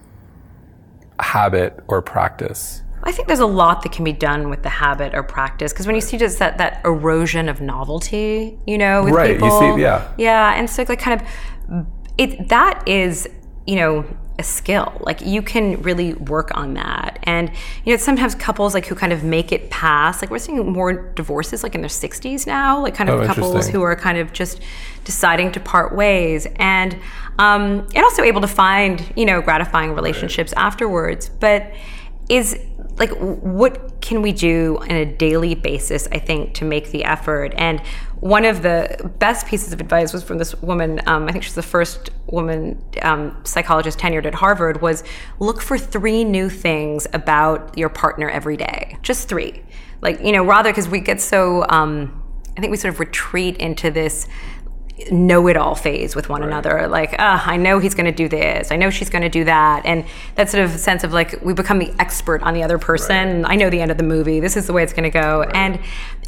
habit 1.19 1.81
or 1.87 2.01
practice? 2.01 2.81
I 3.03 3.11
think 3.11 3.27
there's 3.27 3.39
a 3.39 3.45
lot 3.45 3.81
that 3.83 3.91
can 3.91 4.03
be 4.03 4.13
done 4.13 4.49
with 4.49 4.63
the 4.63 4.69
habit 4.69 5.15
or 5.15 5.23
practice 5.23 5.71
because 5.73 5.85
when 5.87 5.95
you 5.95 6.01
see 6.01 6.17
just 6.17 6.39
that 6.39 6.57
that 6.57 6.81
erosion 6.85 7.47
of 7.49 7.61
novelty, 7.61 8.57
you 8.67 8.77
know, 8.77 9.03
with 9.03 9.13
Right, 9.13 9.29
you 9.31 9.35
people, 9.35 9.59
see- 9.75 9.81
yeah. 9.81 10.11
yeah, 10.17 10.53
and 10.55 10.69
so 10.69 10.83
like 10.87 10.99
kind 10.99 11.21
of 11.21 11.85
it 12.17 12.49
that 12.49 12.87
is 12.87 13.27
you 13.65 13.75
know 13.75 14.05
a 14.37 14.43
skill. 14.43 14.97
Like 15.01 15.19
you 15.21 15.41
can 15.41 15.81
really 15.81 16.13
work 16.13 16.55
on 16.57 16.73
that. 16.75 17.19
And 17.23 17.51
you 17.83 17.93
know 17.93 17.97
sometimes 17.97 18.35
couples 18.35 18.73
like 18.73 18.85
who 18.85 18.95
kind 18.95 19.11
of 19.13 19.23
make 19.23 19.51
it 19.51 19.69
past 19.69 20.21
like 20.21 20.31
we're 20.31 20.39
seeing 20.39 20.71
more 20.71 20.93
divorces 21.13 21.61
like 21.61 21.75
in 21.75 21.81
their 21.81 21.89
60s 21.89 22.47
now 22.47 22.81
like 22.81 22.95
kind 22.95 23.09
of 23.09 23.19
Oh, 23.21 23.25
couples 23.25 23.67
who 23.67 23.81
are 23.81 23.95
kind 23.97 24.17
of 24.17 24.31
just 24.31 24.61
deciding 25.03 25.51
to 25.53 25.59
part 25.59 25.93
ways. 25.93 26.47
And 26.55 26.97
um, 27.37 27.87
and 27.95 27.97
also 27.97 28.23
able 28.23 28.41
to 28.41 28.47
find 28.47 29.03
you 29.15 29.25
know 29.25 29.41
gratifying 29.41 29.93
relationships 29.93 30.53
afterwards. 30.53 31.29
But 31.29 31.71
is 32.29 32.57
like 32.97 33.11
what 33.11 34.01
can 34.01 34.21
we 34.21 34.31
do 34.31 34.77
on 34.81 34.91
a 34.91 35.05
daily 35.05 35.55
basis 35.55 36.07
i 36.11 36.19
think 36.19 36.53
to 36.53 36.65
make 36.65 36.91
the 36.91 37.03
effort? 37.03 37.53
And 37.57 37.79
one 38.19 38.43
of 38.43 38.61
the 38.61 39.11
best 39.19 39.47
pieces 39.47 39.71
of 39.71 39.79
advice 39.79 40.11
was 40.11 40.23
from 40.23 40.37
this 40.37 40.53
woman 40.61 41.01
um, 41.07 41.27
i 41.27 41.31
think 41.31 41.43
she's 41.43 41.55
the 41.55 41.63
first 41.63 42.11
woman 42.27 42.81
um, 43.01 43.35
psychologist 43.43 43.97
tenured 43.97 44.25
at 44.25 44.35
harvard 44.35 44.81
was 44.81 45.03
look 45.39 45.61
for 45.61 45.77
three 45.77 46.23
new 46.23 46.49
things 46.49 47.07
about 47.13 47.77
your 47.77 47.89
partner 47.89 48.29
every 48.29 48.57
day. 48.57 48.97
Just 49.01 49.27
three. 49.27 49.63
Like 50.01 50.21
you 50.21 50.31
know 50.31 50.45
rather 50.45 50.69
because 50.69 50.87
we 50.87 50.99
get 50.99 51.19
so 51.19 51.65
um, 51.69 52.23
i 52.57 52.61
think 52.61 52.71
we 52.71 52.77
sort 52.77 52.93
of 52.93 52.99
retreat 52.99 53.57
into 53.57 53.89
this 53.89 54.27
know-it-all 55.11 55.75
phase 55.75 56.15
with 56.15 56.29
one 56.29 56.43
another. 56.43 56.87
Like 56.87 57.15
ah 57.19 57.43
i 57.45 57.57
know 57.57 57.79
he's 57.79 57.93
going 57.93 58.05
to 58.05 58.11
do 58.11 58.27
this. 58.27 58.71
I 58.71 58.75
know 58.75 58.89
she's 58.89 59.09
going 59.09 59.21
to 59.21 59.29
do 59.29 59.43
that. 59.45 59.85
And 59.85 60.05
that 60.35 60.49
sort 60.49 60.63
of 60.63 60.71
sense 60.71 61.03
of 61.03 61.13
like 61.13 61.41
we 61.43 61.53
become 61.53 61.79
the 61.79 61.93
expert 61.99 62.41
on 62.43 62.53
the 62.53 62.63
other 62.63 62.77
person. 62.77 63.45
I 63.45 63.55
know 63.55 63.69
the 63.69 63.81
end 63.81 63.91
of 63.91 63.97
the 63.97 64.03
movie. 64.03 64.39
This 64.39 64.57
is 64.57 64.67
the 64.67 64.73
way 64.73 64.83
it's 64.83 64.93
going 64.93 65.09
to 65.09 65.09
go 65.09 65.43
and 65.53 65.79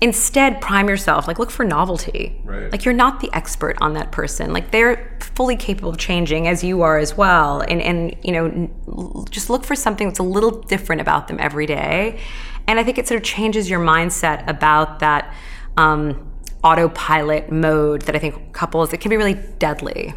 instead 0.01 0.61
prime 0.61 0.89
yourself. 0.89 1.28
Like 1.28 1.39
look 1.39 1.51
for 1.51 1.65
novelty. 1.65 2.41
Right. 2.43 2.72
like 2.72 2.86
you're 2.86 2.93
not 2.93 3.19
the 3.19 3.30
expert 3.34 3.78
on 3.82 3.93
that 3.93 4.11
person. 4.11 4.53
Like 4.53 4.72
they're 4.72 5.17
fully 5.36 5.55
capable 5.55 5.89
of 5.89 5.97
changing 5.97 6.47
as 6.47 6.63
you 6.63 6.82
are 6.82 6.97
as 6.97 7.15
well. 7.15 7.61
And 7.61 7.82
and 7.82 8.15
you 8.24 8.32
know 8.32 9.26
just 9.30 9.49
look 9.49 9.63
for 9.63 9.76
something 9.76 10.07
that's 10.07 10.19
a 10.19 10.24
little 10.24 10.51
different 10.51 11.01
about 11.01 11.28
them 11.28 11.38
every 11.39 11.65
day. 11.65 12.19
And 12.67 12.80
i 12.80 12.84
think 12.84 12.97
it 12.97 13.07
sort 13.07 13.17
of 13.17 13.24
changes 13.24 13.69
your 13.69 13.80
mindset 13.80 14.47
about 14.47 14.99
that 14.99 15.34
um, 15.78 16.30
autopilot 16.64 17.51
mode 17.51 18.03
that 18.03 18.16
I 18.16 18.20
think 18.20 18.53
couples 18.53 18.93
it 18.93 19.01
can 19.01 19.09
be 19.09 19.18
really 19.18 19.39
deadly. 19.59 20.14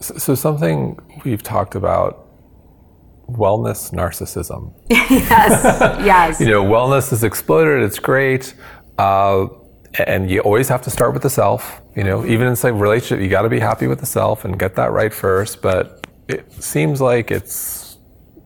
So 0.00 0.34
something 0.34 0.98
we've 1.24 1.42
talked 1.42 1.74
about 1.74 2.28
wellness 3.28 3.92
narcissism. 3.92 4.72
yes, 4.90 5.62
yes. 6.04 6.40
You 6.40 6.46
know, 6.46 6.64
wellness 6.64 7.10
has 7.10 7.24
exploded. 7.24 7.82
It's 7.82 7.98
great, 7.98 8.54
uh, 8.98 9.46
and 10.06 10.30
you 10.30 10.40
always 10.40 10.68
have 10.68 10.82
to 10.82 10.90
start 10.90 11.12
with 11.14 11.22
the 11.22 11.30
self. 11.30 11.80
You 11.96 12.04
know, 12.04 12.24
even 12.24 12.46
in 12.46 12.56
say 12.56 12.70
relationship, 12.70 13.22
you 13.22 13.28
got 13.28 13.42
to 13.42 13.48
be 13.48 13.58
happy 13.58 13.86
with 13.86 14.00
the 14.00 14.06
self 14.06 14.44
and 14.44 14.58
get 14.58 14.76
that 14.76 14.92
right 14.92 15.12
first. 15.12 15.62
But 15.62 16.06
it 16.28 16.50
seems 16.52 17.00
like 17.00 17.30
it's 17.30 17.98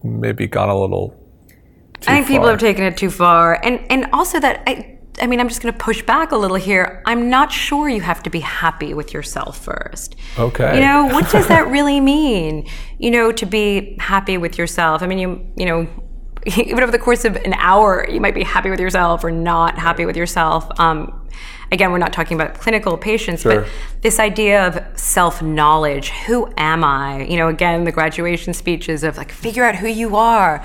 maybe 0.03 0.47
gone 0.47 0.69
a 0.69 0.79
little. 0.79 1.19
Too 2.01 2.11
I 2.11 2.15
think 2.17 2.27
people 2.27 2.49
have 2.49 2.59
taken 2.59 2.85
it 2.85 2.97
too 2.97 3.11
far, 3.11 3.61
and 3.63 3.81
and 3.91 4.07
also 4.13 4.41
that 4.41 4.63
I. 4.67 4.92
I 5.21 5.27
mean, 5.27 5.41
I'm 5.41 5.49
just 5.49 5.61
going 5.61 5.73
to 5.73 5.79
push 5.79 6.03
back 6.03 6.33
a 6.33 6.37
little 6.37 6.57
here. 6.57 7.03
I'm 7.05 7.29
not 7.29 7.53
sure 7.53 7.89
you 7.89 8.01
have 8.01 8.23
to 8.23 8.31
be 8.31 8.41
happy 8.41 8.95
with 8.95 9.13
yourself 9.13 9.59
first. 9.63 10.17
Okay. 10.39 10.77
You 10.77 10.81
know, 10.81 11.07
what 11.07 11.31
does 11.31 11.49
that 11.49 11.69
really 11.69 12.01
mean? 12.01 12.67
You 12.99 13.11
know, 13.11 13.31
to 13.33 13.45
be 13.47 13.97
happy 14.01 14.39
with 14.39 14.57
yourself. 14.57 15.03
I 15.03 15.07
mean, 15.07 15.19
you 15.19 15.47
you 15.57 15.67
know, 15.67 15.87
even 16.47 16.81
over 16.83 16.91
the 16.93 16.99
course 16.99 17.25
of 17.25 17.37
an 17.37 17.55
hour, 17.55 18.09
you 18.09 18.21
might 18.21 18.35
be 18.35 18.43
happy 18.43 18.71
with 18.71 18.81
yourself 18.81 19.23
or 19.23 19.31
not 19.31 19.79
happy 19.79 20.07
with 20.07 20.17
yourself. 20.17 20.67
Um, 20.81 21.29
again, 21.71 21.93
we're 21.93 21.99
not 21.99 22.13
talking 22.13 22.41
about 22.41 22.55
clinical 22.55 22.97
patients, 22.97 23.43
Sure. 23.43 23.61
but 23.63 23.71
this 24.01 24.19
idea 24.19 24.67
of 24.67 24.99
self 24.99 25.43
knowledge. 25.43 26.09
Who 26.27 26.51
am 26.57 26.85
I? 26.85 27.25
You 27.25 27.37
know, 27.37 27.49
again, 27.49 27.85
the 27.85 27.93
graduation 27.93 28.55
speeches 28.55 29.05
of 29.05 29.19
like, 29.19 29.31
figure 29.31 29.65
out 29.65 29.77
who 29.77 29.89
you 29.89 30.17
are. 30.17 30.65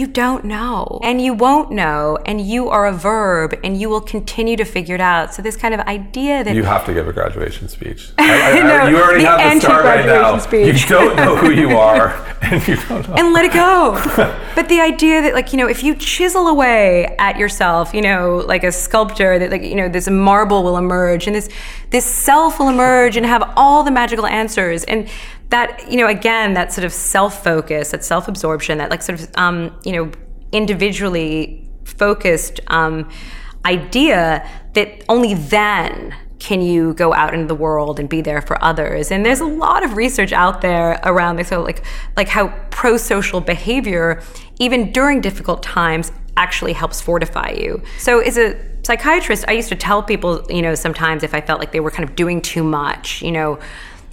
You 0.00 0.06
don't 0.06 0.46
know, 0.46 0.98
and 1.02 1.20
you 1.20 1.34
won't 1.34 1.70
know, 1.70 2.16
and 2.24 2.40
you 2.40 2.70
are 2.70 2.86
a 2.86 2.92
verb, 2.92 3.54
and 3.62 3.78
you 3.78 3.90
will 3.90 4.00
continue 4.00 4.56
to 4.56 4.64
figure 4.64 4.94
it 4.94 5.00
out. 5.02 5.34
So, 5.34 5.42
this 5.42 5.58
kind 5.58 5.74
of 5.74 5.80
idea 5.80 6.42
that 6.42 6.54
You 6.54 6.62
have 6.62 6.86
to 6.86 6.94
give 6.94 7.06
a 7.06 7.12
graduation 7.12 7.68
speech. 7.68 8.10
I, 8.18 8.60
I, 8.60 8.62
No, 8.62 8.86
you 8.88 8.96
already 8.96 9.24
the 9.24 9.28
have 9.28 9.54
the 9.56 9.60
start 9.60 9.84
right 9.84 10.06
now. 10.06 10.38
speech. 10.38 10.80
You 10.84 10.88
don't 10.88 11.16
know 11.16 11.36
who 11.36 11.50
you 11.50 11.76
are, 11.88 12.14
and 12.40 12.66
you 12.66 12.76
don't 12.76 13.06
know. 13.06 13.14
and 13.18 13.34
let 13.34 13.44
it 13.44 13.52
go. 13.52 13.92
but 14.54 14.70
the 14.70 14.80
idea 14.80 15.20
that 15.20 15.34
like, 15.34 15.52
you 15.52 15.58
know, 15.58 15.68
if 15.68 15.82
you 15.84 15.94
chisel 15.94 16.48
away 16.48 17.14
at 17.18 17.36
yourself, 17.36 17.92
you 17.92 18.00
know, 18.00 18.42
like 18.46 18.64
a 18.64 18.72
sculptor 18.72 19.38
that 19.38 19.50
like, 19.50 19.62
you 19.64 19.74
know, 19.74 19.90
this 19.90 20.08
marble 20.08 20.62
will 20.62 20.78
emerge 20.78 21.26
and 21.26 21.36
this 21.36 21.50
this 21.90 22.06
self 22.06 22.58
will 22.58 22.70
emerge 22.70 23.18
and 23.18 23.26
have 23.26 23.52
all 23.54 23.82
the 23.82 23.90
magical 23.90 24.26
answers 24.26 24.82
and 24.84 25.06
that, 25.50 25.90
you 25.90 25.96
know, 25.96 26.06
again, 26.06 26.54
that 26.54 26.72
sort 26.72 26.84
of 26.84 26.92
self-focus, 26.92 27.90
that 27.90 28.04
self-absorption, 28.04 28.78
that 28.78 28.90
like 28.90 29.02
sort 29.02 29.20
of 29.20 29.30
um, 29.36 29.78
you 29.84 29.92
know, 29.92 30.10
individually 30.52 31.68
focused 31.84 32.60
um, 32.68 33.08
idea 33.64 34.48
that 34.74 35.04
only 35.08 35.34
then 35.34 36.14
can 36.38 36.62
you 36.62 36.94
go 36.94 37.12
out 37.12 37.34
into 37.34 37.46
the 37.46 37.54
world 37.54 38.00
and 38.00 38.08
be 38.08 38.22
there 38.22 38.40
for 38.40 38.62
others. 38.64 39.10
And 39.10 39.26
there's 39.26 39.40
a 39.40 39.46
lot 39.46 39.84
of 39.84 39.96
research 39.96 40.32
out 40.32 40.62
there 40.62 40.98
around 41.04 41.36
this 41.36 41.48
so 41.48 41.60
like 41.60 41.84
like 42.16 42.28
how 42.28 42.48
pro-social 42.70 43.40
behavior 43.42 44.22
even 44.58 44.90
during 44.90 45.20
difficult 45.20 45.62
times 45.62 46.10
actually 46.38 46.72
helps 46.72 47.00
fortify 47.00 47.50
you. 47.50 47.82
So 47.98 48.20
as 48.20 48.38
a 48.38 48.56
psychiatrist 48.82 49.44
i 49.46 49.52
used 49.52 49.68
to 49.68 49.76
tell 49.76 50.02
people 50.02 50.44
you 50.48 50.62
know 50.62 50.74
sometimes 50.74 51.22
if 51.22 51.34
i 51.34 51.40
felt 51.40 51.60
like 51.60 51.72
they 51.72 51.80
were 51.80 51.90
kind 51.90 52.08
of 52.08 52.16
doing 52.16 52.40
too 52.40 52.62
much 52.62 53.20
you 53.22 53.30
know 53.30 53.58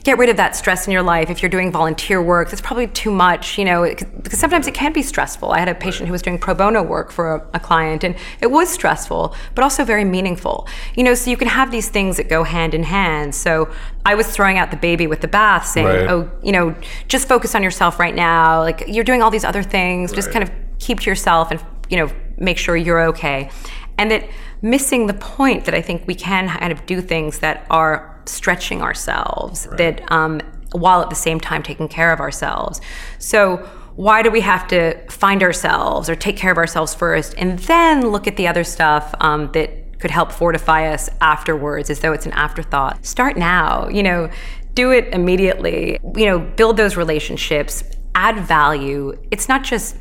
get 0.07 0.17
rid 0.17 0.29
of 0.29 0.37
that 0.37 0.55
stress 0.55 0.87
in 0.87 0.93
your 0.93 1.03
life. 1.03 1.29
If 1.29 1.43
you're 1.43 1.49
doing 1.49 1.69
volunteer 1.69 2.21
work, 2.21 2.49
that's 2.49 2.61
probably 2.61 2.87
too 2.87 3.11
much, 3.11 3.57
you 3.57 3.65
know, 3.65 3.83
it- 3.83 4.23
because 4.23 4.39
sometimes 4.39 4.65
it 4.65 4.73
can 4.73 4.93
be 4.93 5.01
stressful. 5.03 5.51
I 5.51 5.59
had 5.59 5.67
a 5.67 5.75
patient 5.75 6.07
who 6.07 6.13
was 6.13 6.21
doing 6.21 6.39
pro 6.39 6.53
bono 6.53 6.81
work 6.81 7.11
for 7.11 7.35
a, 7.35 7.47
a 7.55 7.59
client, 7.59 8.05
and 8.05 8.15
it 8.39 8.49
was 8.49 8.69
stressful, 8.69 9.35
but 9.53 9.63
also 9.63 9.83
very 9.83 10.05
meaningful. 10.05 10.65
You 10.95 11.03
know, 11.03 11.13
so 11.13 11.29
you 11.29 11.35
can 11.35 11.49
have 11.49 11.71
these 11.71 11.89
things 11.89 12.15
that 12.15 12.29
go 12.29 12.43
hand 12.45 12.73
in 12.73 12.83
hand. 12.83 13.35
So 13.35 13.67
I 14.05 14.15
was 14.15 14.27
throwing 14.27 14.57
out 14.57 14.71
the 14.71 14.77
baby 14.77 15.07
with 15.07 15.19
the 15.19 15.27
bath, 15.27 15.67
saying, 15.67 15.85
Right. 15.87 16.09
oh, 16.09 16.31
you 16.41 16.53
know, 16.53 16.73
just 17.09 17.27
focus 17.27 17.53
on 17.53 17.61
yourself 17.61 17.99
right 17.99 18.15
now. 18.15 18.61
Like 18.61 18.85
you're 18.87 19.03
doing 19.03 19.21
all 19.21 19.29
these 19.29 19.43
other 19.43 19.61
things, 19.61 20.13
just 20.13 20.27
Right. 20.29 20.35
kind 20.35 20.43
of 20.43 20.51
keep 20.79 21.01
to 21.01 21.09
yourself 21.09 21.51
and, 21.51 21.59
you 21.89 21.97
know, 21.97 22.09
make 22.37 22.57
sure 22.57 22.77
you're 22.77 23.01
okay. 23.07 23.49
And 23.97 24.09
that 24.11 24.23
missing 24.61 25.07
the 25.07 25.13
point 25.13 25.65
that 25.65 25.75
I 25.75 25.81
think 25.81 26.03
we 26.07 26.15
can 26.15 26.47
kind 26.47 26.71
of 26.71 26.85
do 26.85 27.01
things 27.01 27.39
that 27.39 27.65
are 27.69 28.16
stretching 28.27 28.81
ourselves, 28.81 29.67
that 29.77 30.09
um, 30.11 30.41
while 30.71 31.01
at 31.01 31.09
the 31.09 31.15
same 31.15 31.39
time 31.39 31.63
taking 31.63 31.87
care 31.87 32.11
of 32.11 32.19
ourselves. 32.19 32.81
So 33.19 33.57
why 33.95 34.21
do 34.21 34.29
we 34.29 34.41
have 34.41 34.67
to 34.67 34.95
find 35.09 35.41
ourselves 35.41 36.09
or 36.09 36.15
take 36.15 36.37
care 36.37 36.51
of 36.51 36.57
ourselves 36.57 36.93
first 36.93 37.33
and 37.37 37.57
then 37.59 38.11
look 38.11 38.27
at 38.27 38.37
the 38.37 38.47
other 38.47 38.63
stuff 38.63 39.13
um, 39.21 39.51
that 39.53 39.99
could 39.99 40.11
help 40.11 40.31
fortify 40.31 40.93
us 40.93 41.09
afterwards 41.21 41.89
as 41.89 42.01
though 42.01 42.13
it's 42.13 42.25
an 42.25 42.33
afterthought? 42.33 43.03
Start 43.03 43.37
now, 43.37 43.87
you 43.89 44.03
know, 44.03 44.29
do 44.75 44.91
it 44.91 45.07
immediately, 45.13 45.97
you 46.15 46.25
know, 46.27 46.37
build 46.37 46.77
those 46.77 46.95
relationships, 46.95 47.83
add 48.13 48.37
value. 48.39 49.17
It's 49.31 49.49
not 49.49 49.63
just 49.63 49.95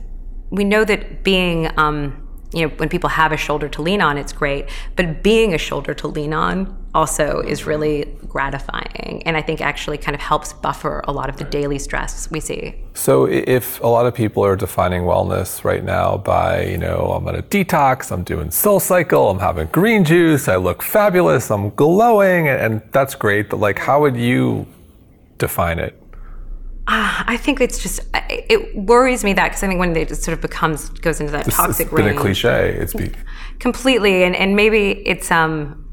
we 0.51 0.65
know 0.65 0.85
that 0.85 1.25
being 1.25 1.71
um, 1.79 2.26
you 2.53 2.67
know, 2.67 2.75
when 2.77 2.89
people 2.89 3.11
have 3.11 3.33
a 3.33 3.37
shoulder 3.37 3.69
to 3.69 3.83
lean 3.83 4.01
on, 4.01 4.17
it's 4.17 4.33
great. 4.33 4.69
But 4.95 5.23
being 5.23 5.55
a 5.55 5.59
shoulder 5.59 5.95
to 5.95 6.09
lean 6.09 6.33
on 6.33 6.77
also 6.95 7.41
is 7.41 7.67
really 7.67 8.17
gratifying. 8.29 9.23
And 9.27 9.37
I 9.37 9.43
think 9.43 9.61
actually 9.61 9.99
kind 9.99 10.15
of 10.15 10.21
helps 10.21 10.53
buffer 10.53 11.03
a 11.09 11.13
lot 11.13 11.29
of 11.29 11.37
the 11.37 11.45
daily 11.45 11.79
stress 11.79 12.31
we 12.31 12.41
see. 12.41 12.75
So 12.95 13.27
if 13.27 13.81
a 13.81 13.87
lot 13.87 14.07
of 14.07 14.15
people 14.15 14.45
are 14.45 14.57
defining 14.57 15.03
wellness 15.03 15.65
right 15.65 15.85
now 15.85 16.17
by, 16.17 16.65
you 16.65 16.79
know, 16.79 17.13
I'm 17.15 17.27
on 17.27 17.35
a 17.35 17.43
detox, 17.43 18.11
I'm 18.11 18.23
doing 18.23 18.49
SoulCycle, 18.49 19.31
I'm 19.31 19.41
having 19.41 19.67
green 19.69 20.05
juice, 20.05 20.49
I 20.49 20.57
look 20.57 20.83
fabulous, 20.83 21.51
I'm 21.51 21.71
glowing, 21.71 22.49
and 22.49 22.81
that's 22.93 23.15
great. 23.15 23.51
But 23.51 23.59
like, 23.59 23.79
how 23.79 24.01
would 24.01 24.17
you 24.17 24.67
define 25.39 25.79
it? 25.79 26.01
Uh, 26.89 27.25
I 27.27 27.37
think 27.37 27.61
it's 27.61 27.83
just 27.83 28.01
it 28.31 28.77
worries 28.77 29.25
me 29.25 29.33
that 29.33 29.49
because 29.49 29.63
I 29.63 29.67
think 29.67 29.81
when 29.81 29.97
it 29.97 30.15
sort 30.17 30.35
of 30.37 30.41
becomes 30.41 30.89
goes 30.91 31.21
into 31.21 31.33
that 31.33 31.45
This- 31.45 31.55
toxic 31.57 31.87
It's 31.87 31.95
been 31.95 32.07
range 32.07 32.19
a 32.19 32.21
cliche. 32.21 32.77
It's 32.79 32.95
be, 32.95 33.11
completely, 33.59 34.23
and 34.23 34.37
and 34.37 34.55
maybe 34.55 34.91
it's 35.07 35.31
um, 35.33 35.85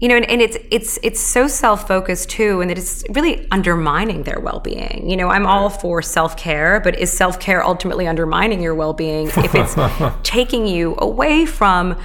you 0.00 0.08
know, 0.08 0.16
and, 0.16 0.24
and 0.30 0.40
it's 0.40 0.56
it's 0.70 0.98
it's 1.02 1.20
so 1.20 1.46
self 1.46 1.86
focused 1.86 2.30
too, 2.30 2.62
and 2.62 2.70
that 2.70 2.78
it's 2.78 3.04
really 3.10 3.46
undermining 3.50 4.22
their 4.22 4.40
well 4.40 4.60
being. 4.60 5.10
You 5.10 5.16
know, 5.16 5.28
I'm 5.28 5.46
all 5.46 5.68
for 5.68 6.00
self 6.00 6.38
care, 6.38 6.80
but 6.80 6.98
is 6.98 7.12
self 7.12 7.38
care 7.38 7.62
ultimately 7.62 8.06
undermining 8.08 8.62
your 8.62 8.74
well 8.74 8.94
being 8.94 9.28
if 9.28 9.54
it's 9.54 9.74
taking 10.22 10.66
you 10.66 10.96
away 10.98 11.44
from 11.44 12.00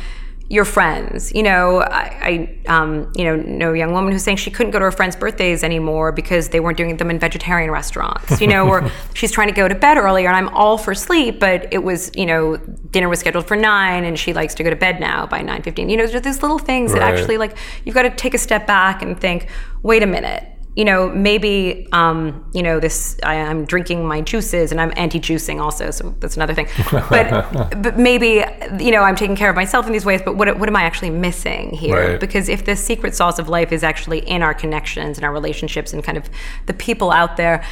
your 0.48 0.66
friends. 0.66 1.34
You 1.34 1.42
know, 1.42 1.82
I, 1.82 2.60
I 2.68 2.72
um, 2.72 3.12
you 3.16 3.24
know 3.24 3.36
know 3.36 3.74
a 3.74 3.78
young 3.78 3.94
woman 3.94 4.12
who's 4.14 4.24
saying 4.24 4.38
she 4.38 4.52
couldn't 4.52 4.72
go 4.72 4.80
to 4.80 4.86
her 4.86 4.92
friends' 4.92 5.16
birthdays 5.16 5.64
anymore 5.64 6.12
because 6.12 6.50
they 6.50 6.60
weren't 6.60 6.78
doing 6.78 6.98
them 6.98 7.10
in 7.10 7.18
vegetarian 7.18 7.72
restaurants. 7.72 8.40
You 8.40 8.48
know, 8.48 8.68
or 8.68 8.90
she's 9.14 9.32
trying 9.32 9.48
to 9.48 9.54
go 9.54 9.68
to 9.68 9.76
bed 9.76 9.98
earlier, 9.98 10.28
and 10.28 10.38
I'm 10.38 10.50
all 10.50 10.78
for 10.78 10.94
sleep, 10.94 11.40
but 11.40 11.68
it 11.74 11.84
was 11.84 12.12
you 12.16 12.26
know 12.26 12.58
dinner 12.58 13.10
was 13.10 13.20
scheduled 13.20 13.48
for 13.48 13.56
nine, 13.56 14.04
and 14.04 14.20
she 14.20 14.34
likes 14.34 14.54
to 14.56 14.64
go 14.64 14.70
to 14.70 14.76
bed 14.76 15.00
now 15.00 15.26
by 15.26 15.42
nine 15.42 15.64
fifteen. 15.64 15.90
You 15.90 15.98
know, 15.98 16.06
there's 16.06 16.22
these 16.22 16.42
little 16.42 16.60
things 16.60 16.94
that 16.94 17.02
actually 17.02 17.38
like 17.38 17.58
you've 17.84 17.96
got 17.96 18.04
to 18.04 18.12
take 18.12 18.34
a 18.34 18.40
step 18.40 18.68
back 18.68 19.02
and 19.02 19.20
think, 19.20 19.48
wait 19.82 20.04
a 20.04 20.08
minute. 20.08 20.52
You 20.76 20.84
know, 20.84 21.10
maybe 21.10 21.88
um, 21.94 22.50
you 22.54 22.62
know 22.62 22.80
this. 22.80 23.18
I, 23.24 23.36
I'm 23.36 23.66
drinking 23.66 24.06
my 24.06 24.22
juices, 24.22 24.72
and 24.72 24.82
I'm 24.82 24.92
anti-juicing 24.98 25.62
also, 25.62 25.90
so 25.92 26.14
that's 26.20 26.36
another 26.36 26.54
thing. 26.54 26.68
But 27.10 27.82
but 27.82 27.98
maybe 27.98 28.44
you 28.80 28.92
know 28.92 29.02
I'm 29.02 29.16
taking 29.16 29.36
care 29.36 29.50
of 29.50 29.56
myself 29.56 29.86
in 29.86 29.94
these 29.94 30.06
ways. 30.06 30.22
But 30.22 30.36
what 30.36 30.60
what 30.60 30.68
am 30.68 30.76
I 30.76 30.84
actually 30.84 31.12
missing 31.12 31.72
here? 31.72 32.12
Right. 32.12 32.20
Because 32.20 32.50
if 32.50 32.66
the 32.66 32.76
secret 32.76 33.16
sauce 33.16 33.40
of 33.40 33.48
life 33.48 33.72
is 33.72 33.84
actually 33.84 34.20
in 34.20 34.42
our 34.42 34.54
connections 34.54 35.18
and 35.18 35.26
our 35.26 35.32
relationships 35.32 35.94
and 35.94 36.04
kind 36.04 36.18
of 36.18 36.30
the 36.66 36.74
people 36.74 37.12
out 37.12 37.38
there, 37.38 37.64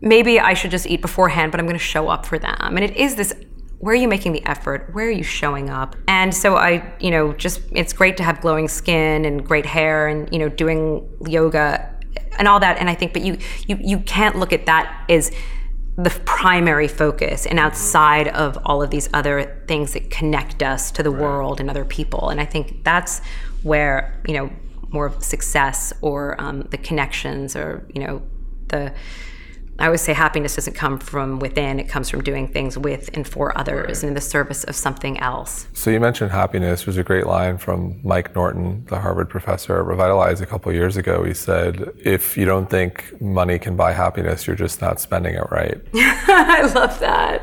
maybe 0.00 0.38
I 0.38 0.54
should 0.54 0.70
just 0.70 0.86
eat 0.86 1.00
beforehand, 1.00 1.50
but 1.52 1.60
I'm 1.60 1.66
going 1.66 1.78
to 1.78 1.84
show 1.84 2.08
up 2.08 2.26
for 2.26 2.38
them. 2.38 2.76
And 2.76 2.84
it 2.84 2.96
is 2.96 3.16
this 3.16 3.34
where 3.78 3.92
are 3.92 3.96
you 3.96 4.08
making 4.08 4.32
the 4.32 4.44
effort? 4.44 4.90
Where 4.92 5.06
are 5.06 5.10
you 5.10 5.22
showing 5.22 5.70
up? 5.70 5.94
And 6.08 6.34
so 6.34 6.56
I, 6.56 6.92
you 6.98 7.10
know, 7.10 7.32
just 7.32 7.60
it's 7.70 7.92
great 7.92 8.16
to 8.16 8.24
have 8.24 8.40
glowing 8.40 8.66
skin 8.66 9.24
and 9.24 9.46
great 9.46 9.66
hair 9.66 10.08
and, 10.08 10.28
you 10.32 10.38
know, 10.40 10.48
doing 10.48 11.08
yoga 11.26 11.94
and 12.38 12.48
all 12.48 12.60
that. 12.60 12.78
And 12.78 12.88
I 12.88 12.94
think, 12.94 13.12
but 13.12 13.22
you 13.22 13.38
you 13.66 13.78
you 13.80 13.98
can't 14.00 14.36
look 14.36 14.52
at 14.52 14.66
that 14.66 15.04
as 15.08 15.30
the 15.96 16.10
primary 16.24 16.86
focus 16.86 17.44
and 17.44 17.58
outside 17.58 18.28
of 18.28 18.56
all 18.64 18.80
of 18.82 18.90
these 18.90 19.08
other 19.12 19.64
things 19.66 19.94
that 19.94 20.10
connect 20.10 20.62
us 20.62 20.92
to 20.92 21.02
the 21.02 21.10
world 21.10 21.60
and 21.60 21.68
other 21.68 21.84
people. 21.84 22.28
And 22.28 22.40
I 22.40 22.44
think 22.44 22.84
that's 22.84 23.20
where, 23.64 24.22
you 24.24 24.34
know, 24.34 24.50
more 24.90 25.06
of 25.06 25.24
success 25.24 25.92
or 26.00 26.40
um, 26.40 26.62
the 26.70 26.78
connections 26.78 27.56
or, 27.56 27.84
you 27.92 28.00
know, 28.00 28.22
the 28.68 28.94
I 29.80 29.86
always 29.86 30.00
say 30.00 30.12
happiness 30.12 30.56
doesn't 30.56 30.74
come 30.74 30.98
from 30.98 31.38
within, 31.38 31.78
it 31.78 31.88
comes 31.88 32.10
from 32.10 32.22
doing 32.22 32.48
things 32.48 32.76
with 32.76 33.10
and 33.14 33.26
for 33.26 33.56
others 33.56 34.02
and 34.02 34.08
in 34.08 34.14
the 34.14 34.20
service 34.20 34.64
of 34.64 34.74
something 34.74 35.18
else. 35.20 35.68
So 35.72 35.90
you 35.90 36.00
mentioned 36.00 36.32
happiness. 36.32 36.84
There's 36.84 36.96
a 36.96 37.04
great 37.04 37.26
line 37.26 37.58
from 37.58 38.00
Mike 38.02 38.34
Norton, 38.34 38.84
the 38.86 38.98
Harvard 38.98 39.30
professor 39.30 39.78
at 39.78 39.86
Revitalize 39.86 40.40
a 40.40 40.46
couple 40.46 40.72
years 40.72 40.96
ago. 40.96 41.22
He 41.22 41.34
said, 41.34 41.92
"If 42.02 42.36
you 42.36 42.44
don't 42.44 42.68
think 42.68 43.20
money 43.20 43.58
can 43.58 43.76
buy 43.76 43.92
happiness, 43.92 44.46
you're 44.46 44.56
just 44.56 44.80
not 44.80 45.00
spending 45.00 45.34
it 45.34 45.48
right." 45.50 45.80
I 45.94 46.62
love 46.74 46.98
that. 46.98 47.42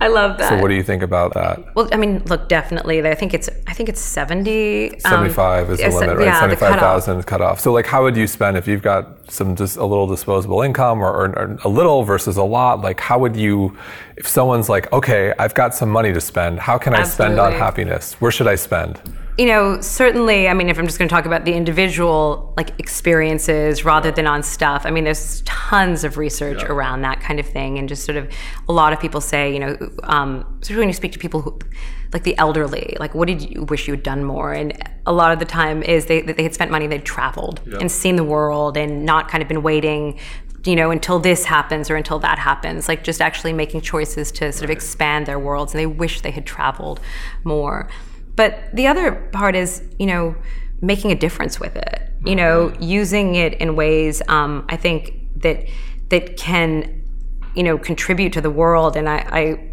I 0.00 0.08
love 0.08 0.38
that. 0.38 0.48
So 0.48 0.58
what 0.60 0.68
do 0.68 0.74
you 0.74 0.82
think 0.82 1.02
about 1.02 1.34
that? 1.34 1.74
well, 1.74 1.88
I 1.92 1.96
mean, 1.96 2.22
look, 2.24 2.48
definitely. 2.48 3.06
I 3.06 3.14
think 3.14 3.34
it's. 3.34 3.50
I 3.66 3.74
think 3.74 3.88
it's 3.88 4.00
seventy. 4.00 4.92
um, 4.92 5.00
75 5.00 5.70
is 5.70 5.78
the 5.78 5.88
limit, 5.90 6.16
right? 6.16 6.24
Yeah, 6.26 6.46
the 6.46 6.56
75,000 6.56 7.18
is 7.18 7.24
cut 7.24 7.40
off. 7.40 7.60
So 7.60 7.72
like, 7.72 7.86
how 7.86 8.02
would 8.02 8.16
you 8.16 8.26
spend 8.26 8.56
if 8.56 8.66
you've 8.66 8.82
got 8.82 9.30
some 9.30 9.54
just 9.56 9.76
a 9.76 9.84
little 9.84 10.06
disposable 10.06 10.62
income 10.62 11.00
or, 11.02 11.10
or, 11.10 11.38
or 11.38 11.58
a 11.64 11.68
little 11.68 12.02
versus 12.02 12.36
a 12.38 12.42
lot? 12.42 12.80
Like, 12.80 12.98
how 12.98 13.18
would 13.18 13.36
you, 13.36 13.76
if 14.16 14.26
someone's 14.26 14.68
like, 14.68 14.90
okay, 14.92 15.34
I've 15.38 15.54
got 15.54 15.74
some 15.74 15.90
money 15.90 16.12
to 16.12 16.20
spend, 16.20 16.58
how 16.60 16.78
can 16.78 16.94
I 16.94 17.02
spend 17.04 17.38
on 17.38 17.52
happiness? 17.52 18.14
Where 18.20 18.30
should 18.30 18.48
I 18.48 18.54
spend? 18.56 19.00
You 19.38 19.46
know, 19.46 19.80
certainly, 19.80 20.48
I 20.48 20.54
mean, 20.54 20.68
if 20.68 20.78
I'm 20.78 20.86
just 20.86 20.98
going 20.98 21.08
to 21.08 21.14
talk 21.14 21.24
about 21.24 21.44
the 21.44 21.52
individual 21.54 22.52
like 22.56 22.78
experiences 22.78 23.84
rather 23.84 24.10
than 24.10 24.26
on 24.26 24.42
stuff, 24.42 24.82
I 24.84 24.90
mean, 24.90 25.04
there's 25.04 25.42
tons 25.42 26.04
of 26.04 26.18
research 26.18 26.62
around 26.64 27.02
that 27.02 27.20
kind 27.20 27.40
of 27.40 27.46
thing, 27.46 27.78
and 27.78 27.88
just 27.88 28.04
sort 28.04 28.16
of 28.16 28.28
a 28.68 28.72
lot 28.72 28.92
of 28.92 29.00
people 29.00 29.20
say, 29.20 29.52
you 29.52 29.58
know, 29.58 29.76
um, 30.02 30.44
especially 30.60 30.80
when 30.80 30.88
you 30.88 30.94
speak 30.94 31.12
to 31.12 31.18
people 31.18 31.40
who, 31.42 31.58
like 32.12 32.24
the 32.24 32.36
elderly, 32.38 32.96
like, 32.98 33.14
what 33.14 33.28
did 33.28 33.40
you 33.40 33.62
wish 33.64 33.86
you 33.86 33.94
had 33.94 34.02
done 34.02 34.24
more? 34.24 34.52
And 34.52 34.76
a 35.06 35.12
lot 35.12 35.32
of 35.32 35.38
the 35.38 35.44
time 35.44 35.82
is 35.82 36.06
they 36.06 36.20
they 36.22 36.42
had 36.42 36.54
spent 36.54 36.70
money, 36.70 36.86
they'd 36.86 37.04
traveled 37.04 37.60
and 37.80 37.90
seen 37.90 38.16
the 38.16 38.24
world, 38.24 38.76
and 38.76 39.06
not 39.06 39.28
kind 39.28 39.42
of 39.42 39.48
been 39.48 39.62
waiting. 39.62 40.18
You 40.66 40.76
know, 40.76 40.90
until 40.90 41.18
this 41.18 41.46
happens 41.46 41.88
or 41.88 41.96
until 41.96 42.18
that 42.18 42.38
happens, 42.38 42.86
like 42.86 43.02
just 43.02 43.22
actually 43.22 43.54
making 43.54 43.80
choices 43.80 44.30
to 44.32 44.52
sort 44.52 44.64
of 44.64 44.70
expand 44.70 45.24
their 45.24 45.38
worlds, 45.38 45.72
and 45.72 45.78
they 45.80 45.86
wish 45.86 46.20
they 46.20 46.32
had 46.32 46.44
traveled 46.44 47.00
more. 47.44 47.88
But 48.36 48.58
the 48.72 48.86
other 48.86 49.12
part 49.32 49.54
is, 49.54 49.82
you 49.98 50.06
know, 50.06 50.34
making 50.80 51.12
a 51.12 51.14
difference 51.14 51.60
with 51.60 51.76
it. 51.76 52.10
You 52.24 52.36
know, 52.36 52.74
using 52.80 53.34
it 53.34 53.54
in 53.54 53.76
ways 53.76 54.20
um, 54.28 54.66
I 54.68 54.76
think 54.76 55.14
that 55.36 55.66
that 56.10 56.36
can, 56.36 57.02
you 57.54 57.62
know, 57.62 57.78
contribute 57.78 58.32
to 58.34 58.40
the 58.40 58.50
world. 58.50 58.96
And 58.96 59.08
I, 59.08 59.26
I 59.30 59.70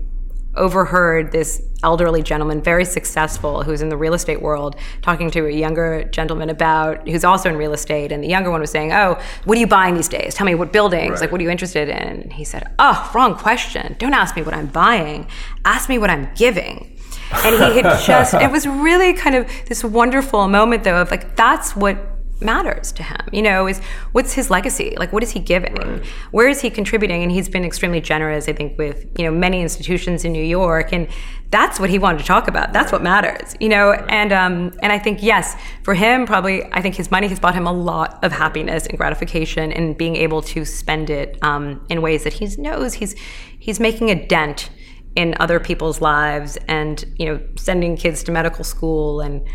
overheard 0.56 1.32
this 1.32 1.62
elderly 1.84 2.24
gentleman, 2.24 2.62
very 2.62 2.86
successful, 2.86 3.64
who's 3.64 3.82
in 3.82 3.90
the 3.90 3.98
real 3.98 4.14
estate 4.14 4.42
world, 4.42 4.76
talking 5.02 5.30
to 5.32 5.46
a 5.46 5.52
younger 5.52 6.06
gentleman 6.06 6.50
about 6.50 7.08
who's 7.08 7.24
also 7.24 7.50
in 7.50 7.56
real 7.58 7.74
estate. 7.74 8.12
And 8.12 8.24
the 8.24 8.28
younger 8.28 8.50
one 8.50 8.62
was 8.62 8.72
saying, 8.72 8.92
"Oh, 8.94 9.20
what 9.46 9.58
are 9.58 9.62
you 9.62 9.68
buying 9.68 9.96
these 9.96 10.08
days? 10.08 10.34
Tell 10.34 10.46
me 10.46 10.56
what 10.56 10.72
buildings. 10.72 11.22
Like, 11.22 11.32
what 11.32 11.40
are 11.42 11.44
you 11.44 11.50
interested 11.50 11.90
in?" 11.90 11.98
And 11.98 12.34
he 12.34 12.44
said, 12.44 12.70
"Oh, 12.80 13.12
wrong 13.14 13.36
question. 13.36 13.96
Don't 14.00 14.14
ask 14.14 14.36
me 14.36 14.42
what 14.42 14.54
I'm 14.54 14.68
buying. 14.68 15.28
Ask 15.66 15.90
me 15.90 15.98
what 15.98 16.10
I'm 16.10 16.30
giving." 16.36 16.97
And 17.32 17.56
he 17.56 17.82
had 17.82 18.00
just 18.06 18.34
it 18.34 18.52
was 18.52 18.68
really 18.68 19.14
kind 19.14 19.36
of 19.36 19.50
this 19.68 19.84
wonderful 19.84 20.48
moment 20.48 20.84
though 20.84 21.02
of 21.02 21.12
like 21.12 21.36
that's 21.36 21.76
what 21.76 21.98
matters 22.40 22.92
to 22.92 23.02
him 23.02 23.18
you 23.32 23.42
know 23.42 23.68
is 23.68 23.80
what's 24.12 24.34
his 24.34 24.50
legacy? 24.50 24.96
Like 24.98 25.12
what 25.12 25.24
is 25.24 25.32
he 25.32 25.40
giving? 25.40 26.04
Where 26.32 26.48
is 26.48 26.62
he 26.62 26.70
contributing? 26.70 27.24
And 27.24 27.32
he's 27.32 27.50
been 27.50 27.64
extremely 27.64 28.00
generous 28.00 28.48
i 28.48 28.54
think 28.54 28.78
with 28.78 29.08
you 29.18 29.26
know 29.26 29.32
many 29.32 29.62
institutions 29.62 30.24
in 30.24 30.32
new 30.34 30.44
york 30.44 30.94
and 30.94 31.08
that's 31.50 31.80
what 31.80 31.90
he 31.90 31.98
wanted 31.98 32.20
to 32.20 32.26
talk 32.26 32.50
about. 32.50 32.74
That's 32.74 32.92
what 32.92 33.02
matters 33.02 33.56
you 33.60 33.70
know? 33.70 33.92
And 33.92 34.32
um 34.32 34.78
and 34.82 34.92
i 34.92 35.00
think 35.00 35.24
yes 35.24 35.56
for 35.84 35.94
him 35.94 36.26
probably 36.26 36.64
i 36.74 36.82
think 36.82 36.96
his 36.96 37.10
money 37.10 37.28
has 37.28 37.40
bought 37.40 37.56
him 37.56 37.66
a 37.66 37.74
lot 37.74 38.24
of 38.24 38.32
happiness 38.32 38.86
and 38.86 38.98
gratification 38.98 39.72
and 39.72 39.98
being 39.98 40.16
able 40.16 40.42
to 40.44 40.64
spend 40.64 41.10
it 41.10 41.38
um, 41.42 41.86
in 41.90 42.02
ways 42.02 42.24
that 42.24 42.34
he 42.34 42.48
knows 42.62 42.94
he's 42.94 43.16
he's 43.60 43.80
making 43.80 44.12
a 44.12 44.28
dent 44.28 44.70
in 45.18 45.34
other 45.40 45.60
people's 45.60 46.00
lives 46.00 46.58
and 46.68 47.04
you 47.18 47.26
know 47.26 47.42
sending 47.58 47.98
kids 47.98 48.24
to 48.24 48.32
medical 48.32 48.64
school 48.64 49.20
and 49.20 49.46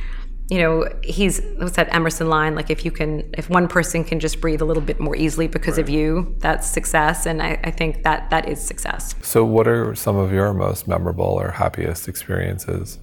you 0.51 0.59
know 0.59 0.85
he's 1.05 1.41
what's 1.59 1.77
that 1.77 1.89
emerson 1.95 2.29
line 2.29 2.57
like 2.57 2.69
if 2.69 2.85
you 2.85 2.91
can 2.91 3.33
if 3.39 3.49
one 3.49 3.69
person 3.69 4.03
can 4.03 4.19
just 4.19 4.41
breathe 4.41 4.61
a 4.61 4.65
little 4.65 4.83
bit 4.83 4.99
more 4.99 5.15
easily 5.15 5.47
because 5.47 5.79
of 5.79 5.89
you 5.89 6.35
that's 6.41 6.69
success 6.69 7.27
and 7.27 7.41
I, 7.41 7.61
I 7.63 7.71
think 7.71 8.03
that 8.03 8.29
that 8.31 8.49
is 8.49 8.61
success 8.61 9.15
So, 9.23 9.45
what 9.45 9.69
are 9.69 9.95
some 9.95 10.17
of 10.17 10.33
your 10.33 10.53
most 10.53 10.89
memorable 10.89 11.25
or 11.25 11.53
happiest 11.53 12.09
experiences? 12.09 12.99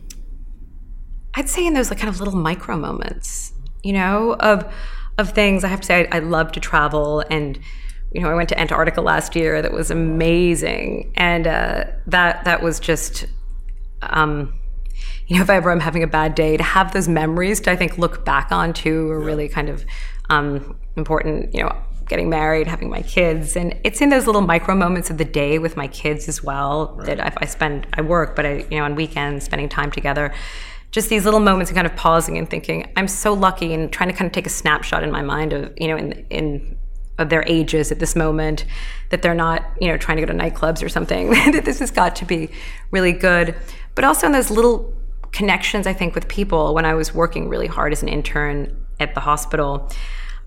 I'd 1.36 1.48
say 1.48 1.66
in 1.66 1.74
those 1.74 1.90
like 1.90 2.00
kind 2.00 2.14
of 2.14 2.20
little 2.20 2.36
micro 2.36 2.76
moments, 2.76 3.54
you 3.84 3.94
know, 3.94 4.36
of 4.40 4.72
of 5.18 5.32
things. 5.32 5.64
I 5.64 5.68
have 5.68 5.82
to 5.82 5.86
say, 5.86 6.08
I, 6.12 6.18
I 6.18 6.20
love 6.20 6.52
to 6.54 6.60
travel, 6.60 7.24
and 7.30 7.60
you 8.12 8.22
know, 8.22 8.30
I 8.30 8.34
went 8.34 8.50
to 8.50 8.60
Antarctica 8.60 9.02
last 9.02 9.36
year. 9.36 9.62
That 9.62 9.72
was 9.72 9.92
amazing, 9.92 11.12
and 11.16 11.46
uh, 11.46 11.86
that 12.08 12.44
that 12.46 12.62
was 12.62 12.80
just, 12.80 13.26
um, 14.02 14.54
you 15.28 15.38
know, 15.38 15.44
if 15.44 15.50
ever 15.50 15.72
I'm 15.72 15.80
having 15.80 16.04
a 16.04 16.08
bad 16.08 16.36
day, 16.36 16.58
to 16.58 16.64
have 16.64 16.92
those 16.92 17.08
memories 17.08 17.60
to 17.62 17.72
I 17.72 17.76
think 17.76 17.98
look 17.98 18.26
back 18.26 18.52
on 18.52 18.74
too 18.74 19.12
are 19.12 19.20
really 19.20 19.48
kind 19.48 19.70
of 19.70 19.86
um, 20.30 20.78
important. 20.96 21.54
You 21.54 21.64
know. 21.64 21.76
Getting 22.08 22.28
married, 22.32 22.66
having 22.66 22.90
my 22.90 23.04
kids, 23.04 23.56
and 23.56 23.80
it's 23.84 24.02
in 24.02 24.10
those 24.10 24.26
little 24.26 24.42
micro 24.42 24.74
moments 24.74 25.12
of 25.12 25.20
the 25.20 25.26
day 25.26 25.60
with 25.60 25.78
my 25.78 25.88
kids 25.88 26.28
as 26.28 26.44
well 26.44 27.00
that 27.06 27.20
I, 27.20 27.32
I 27.38 27.46
spend. 27.46 27.86
I 27.94 28.02
work, 28.02 28.36
but 28.36 28.48
I, 28.48 28.66
you 28.72 28.80
know, 28.80 28.86
on 28.86 28.96
weekends, 28.96 29.46
spending 29.46 29.70
time 29.70 29.92
together 29.92 30.34
just 30.92 31.10
these 31.10 31.24
little 31.26 31.40
moments 31.40 31.70
of 31.70 31.76
kind 31.76 31.86
of 31.86 31.96
pausing 31.96 32.38
and 32.38 32.50
thinking, 32.50 32.92
I'm 32.98 33.08
so 33.08 33.34
lucky 33.34 33.74
and 33.74 33.92
trying 33.92 34.10
to 34.10 34.16
kind 34.16 34.26
of 34.26 34.32
take 34.32 34.48
a 34.48 34.50
snapshot 34.50 35.04
in 35.04 35.12
my 35.12 35.22
mind 35.22 35.54
of, 35.54 35.72
you 35.78 35.88
know, 35.88 35.98
in, 35.98 36.26
in 36.32 36.78
of 37.20 37.30
their 37.30 37.44
ages 37.46 37.92
at 37.92 38.00
this 38.00 38.16
moment, 38.16 38.66
that 39.10 39.22
they're 39.22 39.36
not, 39.36 39.64
you 39.80 39.88
know, 39.88 39.98
trying 39.98 40.18
to 40.18 40.26
go 40.26 40.32
to 40.32 40.38
nightclubs 40.38 40.84
or 40.84 40.90
something. 40.90 41.30
that 41.52 41.66
this 41.66 41.80
has 41.80 41.92
got 41.92 42.16
to 42.18 42.26
be 42.26 42.50
really 42.92 43.14
good. 43.14 43.56
But 43.94 44.06
also 44.06 44.26
in 44.26 44.34
those 44.34 44.50
little 44.50 44.94
connections, 45.32 45.86
I 45.86 45.94
think, 45.94 46.16
with 46.16 46.28
people. 46.28 46.74
When 46.74 46.86
I 46.86 46.94
was 46.94 47.14
working 47.14 47.50
really 47.50 47.68
hard 47.68 47.94
as 47.94 48.02
an 48.02 48.10
intern 48.10 48.86
at 49.00 49.14
the 49.14 49.22
hospital, 49.22 49.90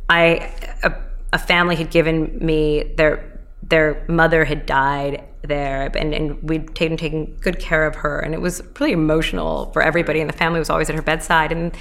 I 0.09 0.51
a, 0.83 0.93
a 1.33 1.39
family 1.39 1.77
had 1.77 1.91
given 1.91 2.39
me 2.45 2.95
their 2.97 3.41
their 3.63 4.05
mother 4.09 4.45
had 4.45 4.67
died 4.67 5.25
there 5.43 5.91
and, 5.97 6.15
and 6.15 6.43
we'd 6.43 6.75
taken, 6.75 6.97
taken 6.97 7.27
good 7.41 7.59
care 7.59 7.87
of 7.87 7.97
her 7.97 8.21
and 8.21 8.35
it 8.35 8.41
was 8.41 8.63
really 8.79 8.93
emotional 8.93 9.71
for 9.73 9.83
everybody 9.83 10.21
and 10.21 10.29
the 10.29 10.37
family 10.37 10.59
was 10.59 10.71
always 10.71 10.89
at 10.89 10.95
her 10.95 11.03
bedside 11.03 11.51
and 11.51 11.77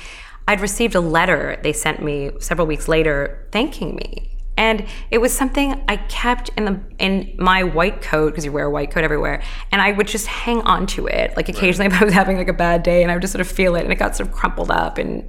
i'd 0.48 0.62
received 0.62 0.96
a 0.96 1.00
letter 1.00 1.60
they 1.64 1.74
sent 1.74 2.02
me 2.02 2.32
several 2.39 2.66
weeks 2.66 2.88
later 2.88 3.48
thanking 3.52 3.96
me 3.96 4.31
and 4.58 4.86
it 5.10 5.20
was 5.20 5.34
something 5.34 5.84
I 5.88 5.97
kept 5.97 6.49
in 6.58 6.66
the 6.66 6.80
in 6.99 7.36
my 7.38 7.64
white 7.64 8.02
coat 8.02 8.32
because 8.32 8.45
you 8.45 8.52
wear 8.52 8.66
a 8.66 8.70
white 8.70 8.91
coat 8.91 9.04
everywhere, 9.04 9.41
and 9.72 9.82
I 9.82 9.91
would 9.91 10.08
just 10.08 10.28
hang 10.28 10.62
on 10.62 10.88
to 10.88 11.08
it. 11.08 11.36
Like 11.36 11.49
occasionally, 11.49 11.89
right. 11.89 11.95
if 11.95 12.02
I 12.02 12.06
was 12.06 12.14
having 12.14 12.38
like 12.38 12.47
a 12.47 12.54
bad 12.54 12.84
day, 12.84 13.02
and 13.02 13.12
I 13.12 13.16
would 13.16 13.22
just 13.22 13.34
sort 13.34 13.41
of 13.41 13.47
feel 13.47 13.76
it, 13.76 13.84
and 13.84 13.91
it 13.91 13.95
got 13.95 14.16
sort 14.16 14.30
of 14.30 14.36
crumpled 14.36 14.72
up 14.72 14.97
and 14.97 15.24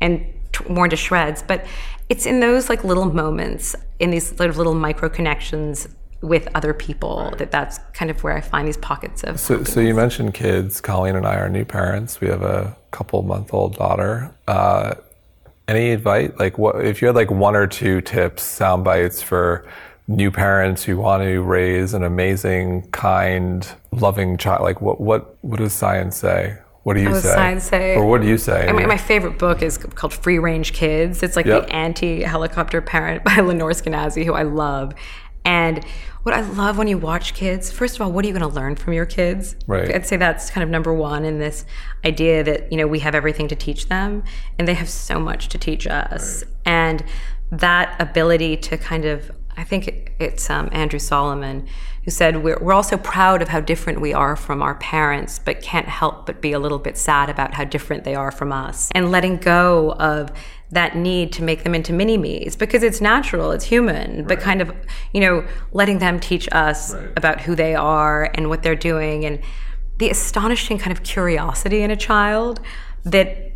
and 0.00 0.24
worn 0.68 0.90
to 0.90 0.96
shreds. 0.96 1.42
But 1.42 1.66
it's 2.08 2.26
in 2.26 2.40
those 2.40 2.68
like 2.68 2.84
little 2.84 3.06
moments, 3.06 3.74
in 3.98 4.10
these 4.10 4.36
sort 4.36 4.50
of 4.50 4.56
little 4.56 4.74
micro 4.74 5.08
connections 5.08 5.88
with 6.20 6.48
other 6.54 6.74
people 6.74 7.28
right. 7.28 7.38
that 7.38 7.50
that's 7.50 7.78
kind 7.92 8.10
of 8.10 8.22
where 8.24 8.36
I 8.36 8.40
find 8.40 8.66
these 8.66 8.76
pockets 8.76 9.22
of. 9.22 9.38
So, 9.38 9.62
so 9.64 9.80
you 9.80 9.94
mentioned 9.94 10.34
kids. 10.34 10.80
Colleen 10.80 11.14
and 11.14 11.26
I 11.26 11.36
are 11.36 11.48
new 11.48 11.64
parents. 11.64 12.20
We 12.20 12.28
have 12.28 12.42
a 12.42 12.76
couple 12.90 13.22
month 13.22 13.54
old 13.54 13.76
daughter. 13.76 14.34
Uh, 14.46 14.94
any 15.68 15.92
advice? 15.92 16.32
Like, 16.38 16.58
what 16.58 16.84
if 16.84 17.00
you 17.00 17.06
had 17.08 17.14
like 17.14 17.30
one 17.30 17.54
or 17.54 17.66
two 17.66 18.00
tips, 18.00 18.42
sound 18.42 18.84
bites 18.84 19.22
for 19.22 19.68
new 20.08 20.30
parents 20.30 20.82
who 20.82 20.96
want 20.96 21.22
to 21.22 21.40
raise 21.42 21.94
an 21.94 22.02
amazing, 22.02 22.88
kind, 22.90 23.70
loving 23.92 24.36
child? 24.38 24.62
Like, 24.62 24.80
what 24.80 25.00
what 25.00 25.36
what 25.42 25.58
does 25.58 25.72
science 25.72 26.16
say? 26.16 26.58
What 26.82 26.94
do 26.94 27.02
you 27.02 27.10
oh, 27.10 27.12
say? 27.12 27.16
What 27.16 27.22
does 27.22 27.32
science 27.32 27.64
say? 27.64 27.96
Or 27.96 28.06
what 28.06 28.22
do 28.22 28.26
you 28.26 28.38
say? 28.38 28.66
I 28.66 28.72
mean, 28.72 28.88
my 28.88 28.96
favorite 28.96 29.38
book 29.38 29.62
is 29.62 29.76
called 29.76 30.14
Free 30.14 30.38
Range 30.38 30.72
Kids. 30.72 31.22
It's 31.22 31.36
like 31.36 31.46
yep. 31.46 31.66
the 31.66 31.72
anti 31.72 32.22
helicopter 32.22 32.80
parent 32.80 33.24
by 33.24 33.40
Lenore 33.40 33.72
Skenazy, 33.72 34.24
who 34.24 34.32
I 34.32 34.42
love. 34.42 34.94
And 35.44 35.84
what 36.28 36.36
I 36.36 36.42
love 36.42 36.76
when 36.76 36.88
you 36.88 36.98
watch 36.98 37.32
kids, 37.32 37.72
first 37.72 37.94
of 37.94 38.02
all, 38.02 38.12
what 38.12 38.22
are 38.22 38.28
you 38.28 38.34
going 38.34 38.46
to 38.46 38.54
learn 38.54 38.76
from 38.76 38.92
your 38.92 39.06
kids? 39.06 39.56
Right. 39.66 39.94
I'd 39.94 40.06
say 40.06 40.18
that's 40.18 40.50
kind 40.50 40.62
of 40.62 40.68
number 40.68 40.92
one 40.92 41.24
in 41.24 41.38
this 41.38 41.64
idea 42.04 42.44
that, 42.44 42.70
you 42.70 42.76
know, 42.76 42.86
we 42.86 42.98
have 42.98 43.14
everything 43.14 43.48
to 43.48 43.56
teach 43.56 43.86
them 43.88 44.22
and 44.58 44.68
they 44.68 44.74
have 44.74 44.90
so 44.90 45.18
much 45.18 45.48
to 45.48 45.58
teach 45.58 45.86
us. 45.86 46.44
Right. 46.44 46.52
And 46.66 47.04
that 47.50 47.98
ability 47.98 48.58
to 48.58 48.76
kind 48.76 49.06
of, 49.06 49.30
I 49.56 49.64
think 49.64 50.12
it's 50.18 50.50
um, 50.50 50.68
Andrew 50.70 50.98
Solomon 50.98 51.66
who 52.04 52.10
said, 52.10 52.42
we're, 52.42 52.58
we're 52.60 52.74
also 52.74 52.98
proud 52.98 53.40
of 53.40 53.48
how 53.48 53.60
different 53.60 54.02
we 54.02 54.12
are 54.12 54.36
from 54.36 54.62
our 54.62 54.74
parents, 54.74 55.38
but 55.38 55.62
can't 55.62 55.88
help 55.88 56.26
but 56.26 56.42
be 56.42 56.52
a 56.52 56.58
little 56.58 56.78
bit 56.78 56.98
sad 56.98 57.30
about 57.30 57.54
how 57.54 57.64
different 57.64 58.04
they 58.04 58.14
are 58.14 58.30
from 58.30 58.52
us. 58.52 58.90
And 58.94 59.10
letting 59.10 59.38
go 59.38 59.92
of 59.92 60.30
that 60.70 60.96
need 60.96 61.32
to 61.32 61.42
make 61.42 61.64
them 61.64 61.74
into 61.74 61.92
mini 61.92 62.18
me's 62.18 62.54
because 62.54 62.82
it's 62.82 63.00
natural, 63.00 63.52
it's 63.52 63.64
human, 63.64 64.18
right. 64.18 64.28
but 64.28 64.40
kind 64.40 64.60
of, 64.60 64.70
you 65.12 65.20
know, 65.20 65.46
letting 65.72 65.98
them 65.98 66.20
teach 66.20 66.48
us 66.52 66.94
right. 66.94 67.10
about 67.16 67.40
who 67.40 67.54
they 67.54 67.74
are 67.74 68.30
and 68.34 68.48
what 68.48 68.62
they're 68.62 68.76
doing 68.76 69.24
and 69.24 69.40
the 69.98 70.10
astonishing 70.10 70.78
kind 70.78 70.92
of 70.92 71.02
curiosity 71.02 71.82
in 71.82 71.90
a 71.90 71.96
child 71.96 72.60
that, 73.04 73.52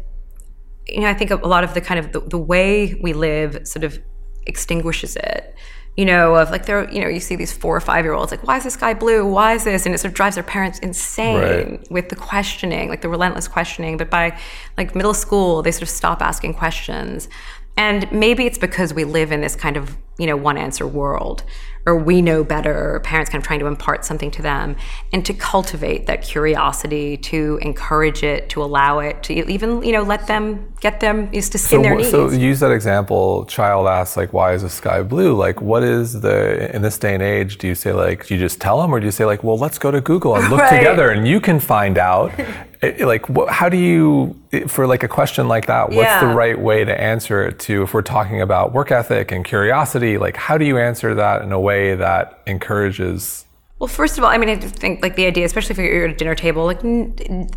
you 0.86 1.00
know, 1.00 1.08
I 1.08 1.14
think 1.14 1.30
a 1.30 1.36
lot 1.36 1.64
of 1.64 1.74
the 1.74 1.80
kind 1.80 2.00
of 2.00 2.12
the, 2.12 2.20
the 2.20 2.38
way 2.38 2.98
we 3.02 3.12
live 3.12 3.66
sort 3.68 3.84
of 3.84 4.00
extinguishes 4.46 5.16
it 5.16 5.54
you 5.96 6.06
know, 6.06 6.36
of 6.36 6.50
like 6.50 6.64
there, 6.64 6.90
you 6.90 7.00
know, 7.00 7.08
you 7.08 7.20
see 7.20 7.36
these 7.36 7.52
four 7.52 7.76
or 7.76 7.80
five 7.80 8.04
year 8.04 8.14
olds 8.14 8.30
like, 8.30 8.46
why 8.46 8.56
is 8.56 8.64
the 8.64 8.70
sky 8.70 8.94
blue? 8.94 9.26
Why 9.26 9.54
is 9.54 9.64
this? 9.64 9.84
And 9.84 9.94
it 9.94 9.98
sort 9.98 10.10
of 10.10 10.14
drives 10.14 10.36
their 10.36 10.44
parents 10.44 10.78
insane 10.78 11.36
right. 11.36 11.90
with 11.90 12.08
the 12.08 12.16
questioning, 12.16 12.88
like 12.88 13.02
the 13.02 13.10
relentless 13.10 13.46
questioning. 13.46 13.98
But 13.98 14.08
by 14.08 14.38
like 14.78 14.94
middle 14.94 15.12
school, 15.12 15.62
they 15.62 15.70
sort 15.70 15.82
of 15.82 15.90
stop 15.90 16.22
asking 16.22 16.54
questions. 16.54 17.28
And 17.76 18.10
maybe 18.10 18.46
it's 18.46 18.58
because 18.58 18.94
we 18.94 19.04
live 19.04 19.32
in 19.32 19.42
this 19.42 19.54
kind 19.54 19.76
of, 19.76 19.96
you 20.18 20.26
know, 20.26 20.36
one 20.36 20.56
answer 20.56 20.86
world 20.86 21.42
or 21.86 21.96
we 21.96 22.22
know 22.22 22.44
better, 22.44 22.94
or 22.94 23.00
parents 23.00 23.30
kind 23.30 23.42
of 23.42 23.46
trying 23.46 23.60
to 23.60 23.66
impart 23.66 24.04
something 24.04 24.30
to 24.30 24.42
them, 24.42 24.76
and 25.12 25.24
to 25.26 25.34
cultivate 25.34 26.06
that 26.06 26.22
curiosity, 26.22 27.16
to 27.16 27.58
encourage 27.62 28.22
it, 28.22 28.48
to 28.50 28.62
allow 28.62 29.00
it, 29.00 29.22
to 29.24 29.32
even, 29.50 29.82
you 29.82 29.92
know, 29.92 30.02
let 30.02 30.26
them 30.26 30.72
get 30.80 31.00
them 31.00 31.32
used 31.32 31.52
to 31.52 31.58
so, 31.58 31.82
their 31.82 31.96
needs. 31.96 32.10
So 32.10 32.30
use 32.30 32.60
that 32.60 32.70
example, 32.70 33.44
child 33.46 33.88
asks 33.88 34.16
like, 34.16 34.32
why 34.32 34.52
is 34.52 34.62
the 34.62 34.70
sky 34.70 35.02
blue? 35.02 35.34
Like, 35.34 35.60
what 35.60 35.82
is 35.82 36.20
the, 36.20 36.74
in 36.74 36.82
this 36.82 36.98
day 36.98 37.14
and 37.14 37.22
age, 37.22 37.58
do 37.58 37.66
you 37.66 37.74
say 37.74 37.92
like, 37.92 38.26
do 38.26 38.34
you 38.34 38.40
just 38.40 38.60
tell 38.60 38.80
them 38.80 38.94
or 38.94 39.00
do 39.00 39.06
you 39.06 39.12
say 39.12 39.24
like, 39.24 39.42
well, 39.42 39.58
let's 39.58 39.78
go 39.78 39.90
to 39.90 40.00
Google 40.00 40.36
and 40.36 40.48
look 40.50 40.60
right. 40.60 40.78
together 40.78 41.10
and 41.10 41.26
you 41.26 41.40
can 41.40 41.58
find 41.58 41.98
out 41.98 42.32
it, 42.82 43.00
like 43.00 43.28
what, 43.28 43.48
how 43.48 43.68
do 43.68 43.76
you 43.76 44.36
for 44.66 44.86
like 44.86 45.04
a 45.04 45.08
question 45.08 45.46
like 45.48 45.66
that 45.66 45.90
what's 45.90 46.00
yeah. 46.00 46.28
the 46.28 46.34
right 46.34 46.58
way 46.58 46.84
to 46.84 47.00
answer 47.00 47.44
it 47.44 47.60
to 47.60 47.84
if 47.84 47.94
we're 47.94 48.02
talking 48.02 48.42
about 48.42 48.72
work 48.72 48.90
ethic 48.90 49.30
and 49.30 49.44
curiosity 49.44 50.18
like 50.18 50.36
how 50.36 50.58
do 50.58 50.64
you 50.64 50.78
answer 50.78 51.14
that 51.14 51.42
in 51.42 51.52
a 51.52 51.60
way 51.60 51.94
that 51.94 52.42
encourages 52.46 53.46
well, 53.82 53.88
first 53.88 54.16
of 54.16 54.22
all, 54.22 54.30
I 54.30 54.38
mean, 54.38 54.48
I 54.48 54.54
think 54.54 55.02
like 55.02 55.16
the 55.16 55.26
idea, 55.26 55.44
especially 55.44 55.72
if 55.72 55.78
you're 55.78 56.04
at 56.04 56.14
a 56.14 56.16
dinner 56.16 56.36
table, 56.36 56.66
like 56.66 56.82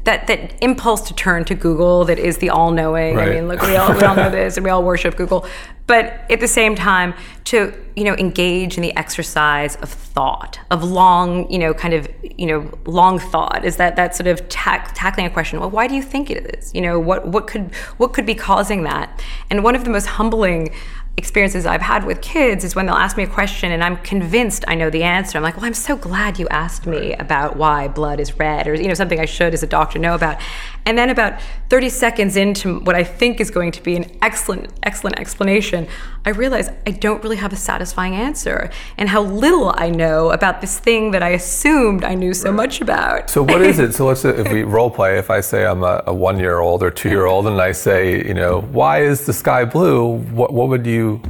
that 0.05 0.26
that 0.26 0.55
impulse 0.59 1.01
to 1.01 1.13
turn 1.13 1.45
to 1.45 1.53
Google 1.53 2.03
that 2.05 2.17
is 2.17 2.39
the 2.39 2.49
all-knowing. 2.49 3.15
Right. 3.15 3.28
I 3.28 3.36
mean, 3.36 3.47
look, 3.47 3.61
we 3.61 3.76
all 3.76 3.93
we 3.93 4.01
all 4.01 4.15
know 4.15 4.30
this, 4.32 4.57
and 4.57 4.63
we 4.63 4.71
all 4.71 4.84
worship 4.84 5.17
Google. 5.17 5.45
But 5.86 6.26
at 6.32 6.39
the 6.39 6.47
same 6.47 6.73
time, 6.73 7.13
to 7.43 7.71
you 7.95 8.05
know 8.05 8.15
engage 8.15 8.76
in 8.76 8.82
the 8.82 8.95
exercise 8.97 9.76
of 9.76 9.89
thought, 9.89 10.59
of 10.71 10.84
long, 10.84 11.47
you 11.51 11.59
know, 11.59 11.76
kind 11.76 11.93
of 11.93 12.09
you 12.23 12.47
know 12.47 12.76
long 12.88 13.19
thought, 13.19 13.63
is 13.63 13.78
that 13.78 13.95
that 13.95 14.15
sort 14.15 14.26
of 14.26 14.49
tack, 14.49 14.93
tackling 14.95 15.28
a 15.28 15.30
question. 15.30 15.59
Well, 15.59 15.69
why 15.69 15.86
do 15.86 15.93
you 15.93 16.01
think 16.01 16.32
it 16.32 16.57
is? 16.57 16.73
You 16.73 16.82
know, 16.82 16.99
what 16.99 17.28
what 17.28 17.45
could 17.45 17.71
what 17.97 18.13
could 18.13 18.26
be 18.26 18.34
causing 18.34 18.82
that? 18.86 19.21
And 19.51 19.63
one 19.63 19.76
of 19.76 19.84
the 19.84 19.91
most 19.91 20.07
humbling 20.07 20.73
experiences 21.18 21.66
I've 21.66 21.82
had 21.82 22.05
with 22.05 22.22
kids 22.22 22.63
is 22.63 22.76
when 22.76 22.86
they'll 22.86 22.95
ask 22.95 23.16
me 23.16 23.24
a 23.24 23.28
question 23.28 23.72
and 23.72 23.84
I'm 23.84 23.97
convinced 23.97 24.66
I 24.68 24.76
know 24.76 24.89
the 24.89 25.03
answer. 25.03 25.38
I'm 25.38 25.43
like, 25.43 25.55
well, 25.55 25.66
I'm 25.66 25.74
so 25.74 25.95
glad 25.95 26.39
you 26.39 26.47
asked 26.49 26.86
me 26.86 27.13
about 27.13 27.55
why 27.55 27.88
blood 27.88 28.20
is 28.20 28.38
red, 28.38 28.68
or 28.68 28.76
you 28.76 28.88
know, 28.88 28.93
something 28.93 29.20
I 29.20 29.26
should 29.26 29.53
as 29.53 29.63
a 29.63 29.68
doctor 29.68 29.97
know 29.97 30.16
about. 30.16 30.39
And 30.86 30.98
then 30.98 31.10
about 31.10 31.42
30 31.70 31.90
seconds 31.90 32.38
into 32.38 32.80
what 32.82 32.96
I 32.96 33.04
think 33.04 33.40
is 33.42 33.50
going 33.50 33.72
to 33.72 33.82
be 33.82 33.96
an 33.96 34.06
excellent, 34.22 34.70
excellent 34.84 35.20
explanation, 35.20 35.88
I 36.26 36.30
realize 36.30 36.70
I 36.86 36.92
don't 36.92 37.24
really 37.24 37.38
have 37.38 37.52
a 37.52 37.56
satisfying 37.56 38.14
answer, 38.14 38.70
and 38.98 39.10
how 39.10 39.24
little 39.24 39.74
I 39.76 39.90
know 39.90 40.32
about 40.32 40.62
this 40.62 40.78
thing 40.78 41.12
that 41.12 41.24
I 41.24 41.30
assumed 41.30 42.04
I 42.04 42.14
knew 42.14 42.36
so 42.36 42.50
right. 42.50 42.56
much 42.56 42.82
about. 42.82 43.32
So 43.32 43.42
what 43.42 43.62
is 43.62 43.80
it? 43.80 43.94
So 43.96 44.06
let's 44.06 44.24
if 44.26 44.52
we 44.52 44.64
role 44.78 44.92
play. 44.92 45.18
If 45.18 45.32
I 45.32 45.42
say 45.42 45.66
I'm 45.66 45.84
a, 45.84 46.04
a 46.06 46.14
one 46.14 46.38
year 46.40 46.60
old 46.60 46.84
or 46.84 46.92
two 46.92 47.10
year 47.10 47.26
old, 47.26 47.48
and 47.48 47.60
I 47.60 47.72
say, 47.72 48.24
you 48.26 48.36
know, 48.36 48.62
why 48.62 49.02
is 49.02 49.26
the 49.26 49.34
sky 49.34 49.66
blue? 49.66 50.18
What 50.32 50.54
what 50.54 50.70
would 50.70 50.86
you 50.86 51.22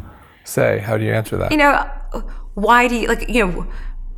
say? 0.44 0.80
How 0.80 0.98
do 0.98 1.06
you 1.06 1.14
answer 1.14 1.38
that? 1.38 1.52
You 1.52 1.58
know, 1.58 1.90
why 2.56 2.90
do 2.90 2.96
you 2.96 3.08
like, 3.08 3.30
you 3.30 3.48
know, 3.48 3.68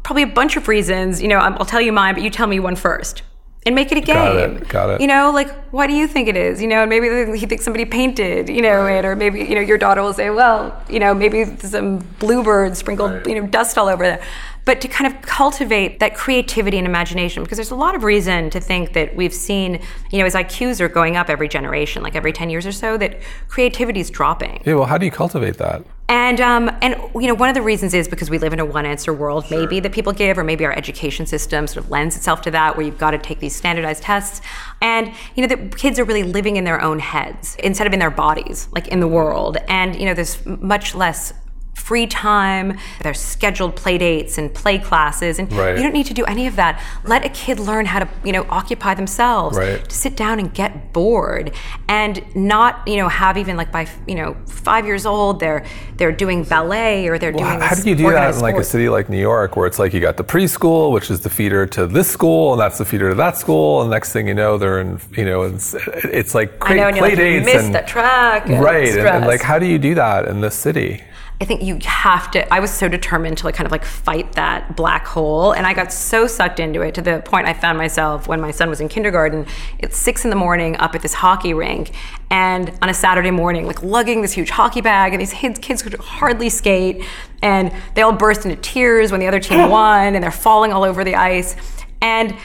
probably 0.01 0.23
a 0.23 0.27
bunch 0.27 0.57
of 0.57 0.67
reasons. 0.67 1.21
You 1.21 1.27
know, 1.27 1.37
I'll 1.37 1.65
tell 1.65 1.81
you 1.81 1.91
mine, 1.91 2.15
but 2.15 2.23
you 2.23 2.29
tell 2.29 2.47
me 2.47 2.59
one 2.59 2.75
first 2.75 3.21
and 3.65 3.75
make 3.75 3.91
it 3.91 3.97
a 3.97 4.01
game. 4.01 4.15
Got 4.15 4.35
it. 4.35 4.69
Got 4.69 4.89
it. 4.91 5.01
You 5.01 5.07
know, 5.07 5.31
like 5.31 5.53
why 5.71 5.87
do 5.87 5.93
you 5.93 6.07
think 6.07 6.27
it 6.27 6.37
is? 6.37 6.61
You 6.61 6.67
know, 6.67 6.81
and 6.81 6.89
maybe 6.89 7.37
he 7.37 7.45
thinks 7.45 7.63
somebody 7.63 7.85
painted, 7.85 8.49
you 8.49 8.61
know, 8.61 8.85
it, 8.87 9.03
or 9.03 9.15
maybe 9.15 9.39
you 9.39 9.55
know 9.55 9.61
your 9.61 9.77
daughter 9.77 10.01
will 10.01 10.13
say, 10.13 10.29
well, 10.29 10.81
you 10.89 10.99
know, 10.99 11.13
maybe 11.13 11.45
some 11.57 11.99
bluebird 12.19 12.77
sprinkled, 12.77 13.11
right. 13.11 13.27
you 13.27 13.41
know, 13.41 13.47
dust 13.47 13.77
all 13.77 13.87
over 13.87 14.03
there. 14.03 14.23
But 14.67 14.81
to 14.81 14.89
kind 14.89 15.07
of 15.09 15.21
cultivate 15.21 16.01
that 16.01 16.13
creativity 16.13 16.77
and 16.77 16.85
imagination, 16.85 17.41
because 17.41 17.57
there's 17.57 17.71
a 17.71 17.75
lot 17.75 17.95
of 17.95 18.03
reason 18.03 18.49
to 18.49 18.59
think 18.59 18.91
that 18.93 19.15
we've 19.15 19.33
seen, 19.33 19.79
you 20.11 20.19
know, 20.19 20.25
as 20.25 20.35
IQs 20.35 20.81
are 20.81 20.89
going 20.89 21.15
up 21.15 21.29
every 21.29 21.47
generation, 21.47 22.03
like 22.03 22.17
every 22.17 22.33
10 22.33 22.49
years 22.49 22.67
or 22.67 22.73
so, 22.73 22.97
that 22.97 23.21
creativity 23.47 24.01
is 24.01 24.09
dropping. 24.09 24.61
Yeah, 24.65 24.73
well, 24.73 24.83
how 24.83 24.97
do 24.97 25.05
you 25.05 25.11
cultivate 25.11 25.55
that? 25.59 25.85
And 26.09 26.41
um, 26.41 26.69
and 26.81 26.95
you 27.15 27.27
know 27.27 27.33
one 27.33 27.47
of 27.49 27.55
the 27.55 27.61
reasons 27.61 27.93
is 27.93 28.07
because 28.09 28.29
we 28.29 28.39
live 28.39 28.53
in 28.53 28.59
a 28.59 28.65
one 28.65 28.85
answer 28.85 29.13
world, 29.13 29.45
sure. 29.45 29.59
maybe 29.59 29.79
that 29.81 29.91
people 29.91 30.13
give, 30.13 30.37
or 30.37 30.43
maybe 30.43 30.65
our 30.65 30.71
education 30.71 31.25
system 31.25 31.67
sort 31.67 31.83
of 31.83 31.91
lends 31.91 32.15
itself 32.15 32.41
to 32.43 32.51
that, 32.51 32.75
where 32.77 32.85
you've 32.85 32.97
got 32.97 33.11
to 33.11 33.17
take 33.17 33.39
these 33.39 33.55
standardized 33.55 34.03
tests, 34.03 34.41
and 34.81 35.13
you 35.35 35.45
know 35.45 35.53
the 35.53 35.75
kids 35.75 35.99
are 35.99 36.05
really 36.05 36.23
living 36.23 36.55
in 36.55 36.63
their 36.63 36.81
own 36.81 36.99
heads 36.99 37.55
instead 37.57 37.87
of 37.87 37.93
in 37.93 37.99
their 37.99 38.09
bodies, 38.09 38.69
like 38.71 38.87
in 38.87 39.01
the 39.01 39.07
world, 39.07 39.57
and 39.67 39.97
you 39.99 40.05
know 40.05 40.13
there's 40.13 40.45
much 40.45 40.95
less 40.95 41.33
free 41.77 42.07
time, 42.07 42.77
there's 43.01 43.19
scheduled 43.19 43.75
play 43.75 43.97
dates 43.97 44.37
and 44.37 44.53
play 44.53 44.77
classes, 44.77 45.39
and 45.39 45.51
right. 45.53 45.77
you 45.77 45.83
don't 45.83 45.93
need 45.93 46.05
to 46.07 46.13
do 46.13 46.25
any 46.25 46.47
of 46.47 46.55
that. 46.57 46.83
Let 47.05 47.23
a 47.23 47.29
kid 47.29 47.59
learn 47.59 47.85
how 47.85 47.99
to, 47.99 48.09
you 48.25 48.33
know, 48.33 48.45
occupy 48.49 48.93
themselves, 48.95 49.57
right. 49.57 49.87
to 49.87 49.95
sit 49.95 50.17
down 50.17 50.39
and 50.39 50.53
get 50.53 50.91
bored, 50.91 51.53
and 51.87 52.23
not, 52.35 52.85
you 52.87 52.97
know, 52.97 53.07
have 53.07 53.37
even 53.37 53.55
like 53.55 53.71
by, 53.71 53.87
you 54.07 54.15
know, 54.15 54.35
five 54.47 54.85
years 54.85 55.05
old, 55.05 55.39
they're 55.39 55.65
they're 55.95 56.11
doing 56.11 56.43
ballet 56.43 57.07
or 57.07 57.17
they're 57.17 57.31
well, 57.31 57.57
doing. 57.57 57.61
How 57.61 57.75
do 57.75 57.89
you 57.89 57.95
do 57.95 58.09
that 58.11 58.35
in 58.35 58.41
like 58.41 58.55
a 58.55 58.63
city 58.63 58.89
like 58.89 59.07
New 59.07 59.21
York, 59.21 59.55
where 59.55 59.67
it's 59.67 59.79
like 59.79 59.93
you 59.93 60.01
got 60.01 60.17
the 60.17 60.23
preschool, 60.23 60.91
which 60.91 61.09
is 61.09 61.21
the 61.21 61.29
feeder 61.29 61.65
to 61.67 61.87
this 61.87 62.09
school, 62.09 62.53
and 62.53 62.59
that's 62.59 62.79
the 62.79 62.85
feeder 62.85 63.09
to 63.09 63.15
that 63.15 63.37
school, 63.37 63.81
and 63.81 63.91
next 63.91 64.11
thing 64.11 64.27
you 64.27 64.33
know, 64.33 64.57
they're 64.57 64.81
in, 64.81 64.99
you 65.15 65.25
know, 65.25 65.43
it's, 65.43 65.73
it's 66.03 66.35
like 66.35 66.51
I 66.61 66.73
know, 66.73 66.91
play 66.91 67.01
like, 67.09 67.17
dates 67.17 67.45
missed 67.45 67.65
and, 67.65 67.75
the 67.75 67.81
track, 67.83 68.47
right, 68.47 68.89
and, 68.89 69.07
and 69.07 69.25
like 69.25 69.41
how 69.41 69.57
do 69.59 69.65
you 69.65 69.77
do 69.77 69.95
that 69.95 70.27
in 70.27 70.41
this 70.41 70.55
city? 70.55 71.01
I 71.39 71.45
think 71.45 71.61
you 71.61 71.77
have 71.83 72.31
to. 72.31 72.51
I 72.51 72.59
was 72.59 72.71
so 72.71 72.87
determined 72.87 73.37
to 73.39 73.45
like 73.45 73.53
kind 73.53 73.67
of 73.67 73.71
like 73.71 73.85
fight 73.85 74.31
that 74.33 74.75
black 74.75 75.05
hole, 75.05 75.51
and 75.51 75.67
I 75.67 75.73
got 75.73 75.93
so 75.93 76.25
sucked 76.25 76.59
into 76.59 76.81
it 76.81 76.95
to 76.95 77.01
the 77.01 77.21
point 77.23 77.47
I 77.47 77.53
found 77.53 77.77
myself 77.77 78.27
when 78.27 78.41
my 78.41 78.49
son 78.49 78.69
was 78.69 78.81
in 78.81 78.89
kindergarten. 78.89 79.45
It's 79.77 79.97
six 79.97 80.23
in 80.23 80.31
the 80.31 80.35
morning 80.35 80.75
up 80.77 80.95
at 80.95 81.03
this 81.03 81.13
hockey 81.13 81.53
rink, 81.53 81.91
and 82.31 82.71
on 82.81 82.89
a 82.89 82.93
Saturday 82.93 83.29
morning, 83.29 83.67
like 83.67 83.83
lugging 83.83 84.23
this 84.23 84.33
huge 84.33 84.49
hockey 84.49 84.81
bag, 84.81 85.13
and 85.13 85.21
these 85.21 85.33
kids, 85.33 85.59
kids 85.59 85.83
could 85.83 85.93
hardly 85.95 86.49
skate, 86.49 87.05
and 87.43 87.71
they 87.93 88.01
all 88.01 88.13
burst 88.13 88.45
into 88.45 88.59
tears 88.59 89.11
when 89.11 89.19
the 89.19 89.27
other 89.27 89.39
team 89.39 89.69
won, 89.69 90.15
and 90.15 90.23
they're 90.23 90.31
falling 90.31 90.73
all 90.73 90.83
over 90.83 91.03
the 91.03 91.13
ice, 91.13 91.55
and 92.01 92.35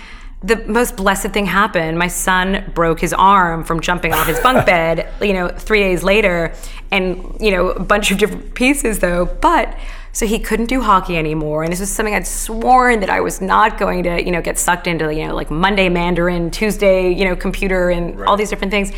the 0.45 0.57
most 0.66 0.97
blessed 0.97 1.28
thing 1.28 1.47
happened. 1.47 1.99
My 1.99 2.09
son 2.09 2.70
broke 2.74 3.01
his 3.01 3.12
arm 3.12 3.64
from 3.64 3.80
jumping 3.80 4.12
off 4.12 4.26
his 4.26 4.40
bunk 4.40 4.66
bed, 4.66 5.09
you 5.20 5.32
know, 5.32 5.49
three 5.49 5.80
days 5.80 6.03
later, 6.03 6.55
and, 6.90 7.36
you 7.40 7.51
know, 7.51 7.70
a 7.70 7.80
bunch 7.82 8.11
of 8.11 8.18
different 8.18 8.55
pieces 8.55 8.99
though. 8.99 9.26
But 9.26 9.76
so 10.14 10.26
he 10.26 10.38
couldn't 10.38 10.66
do 10.66 10.82
hockey 10.82 11.16
anymore. 11.16 11.62
And 11.62 11.72
this 11.72 11.80
was 11.80 11.90
something 11.90 12.14
I'd 12.14 12.26
sworn 12.26 13.01
that 13.01 13.09
I 13.09 13.20
was 13.20 13.40
not 13.40 13.78
going 13.78 14.03
to, 14.03 14.22
you 14.22 14.30
know, 14.30 14.43
get 14.43 14.59
sucked 14.59 14.86
into, 14.86 15.12
you 15.12 15.26
know, 15.26 15.34
like 15.34 15.51
Monday 15.51 15.88
Mandarin, 15.88 16.51
Tuesday, 16.51 17.11
you 17.11 17.24
know, 17.24 17.34
computer 17.34 17.88
and 17.88 18.20
right. 18.20 18.28
all 18.28 18.36
these 18.36 18.51
different 18.51 18.70
things. 18.70 18.93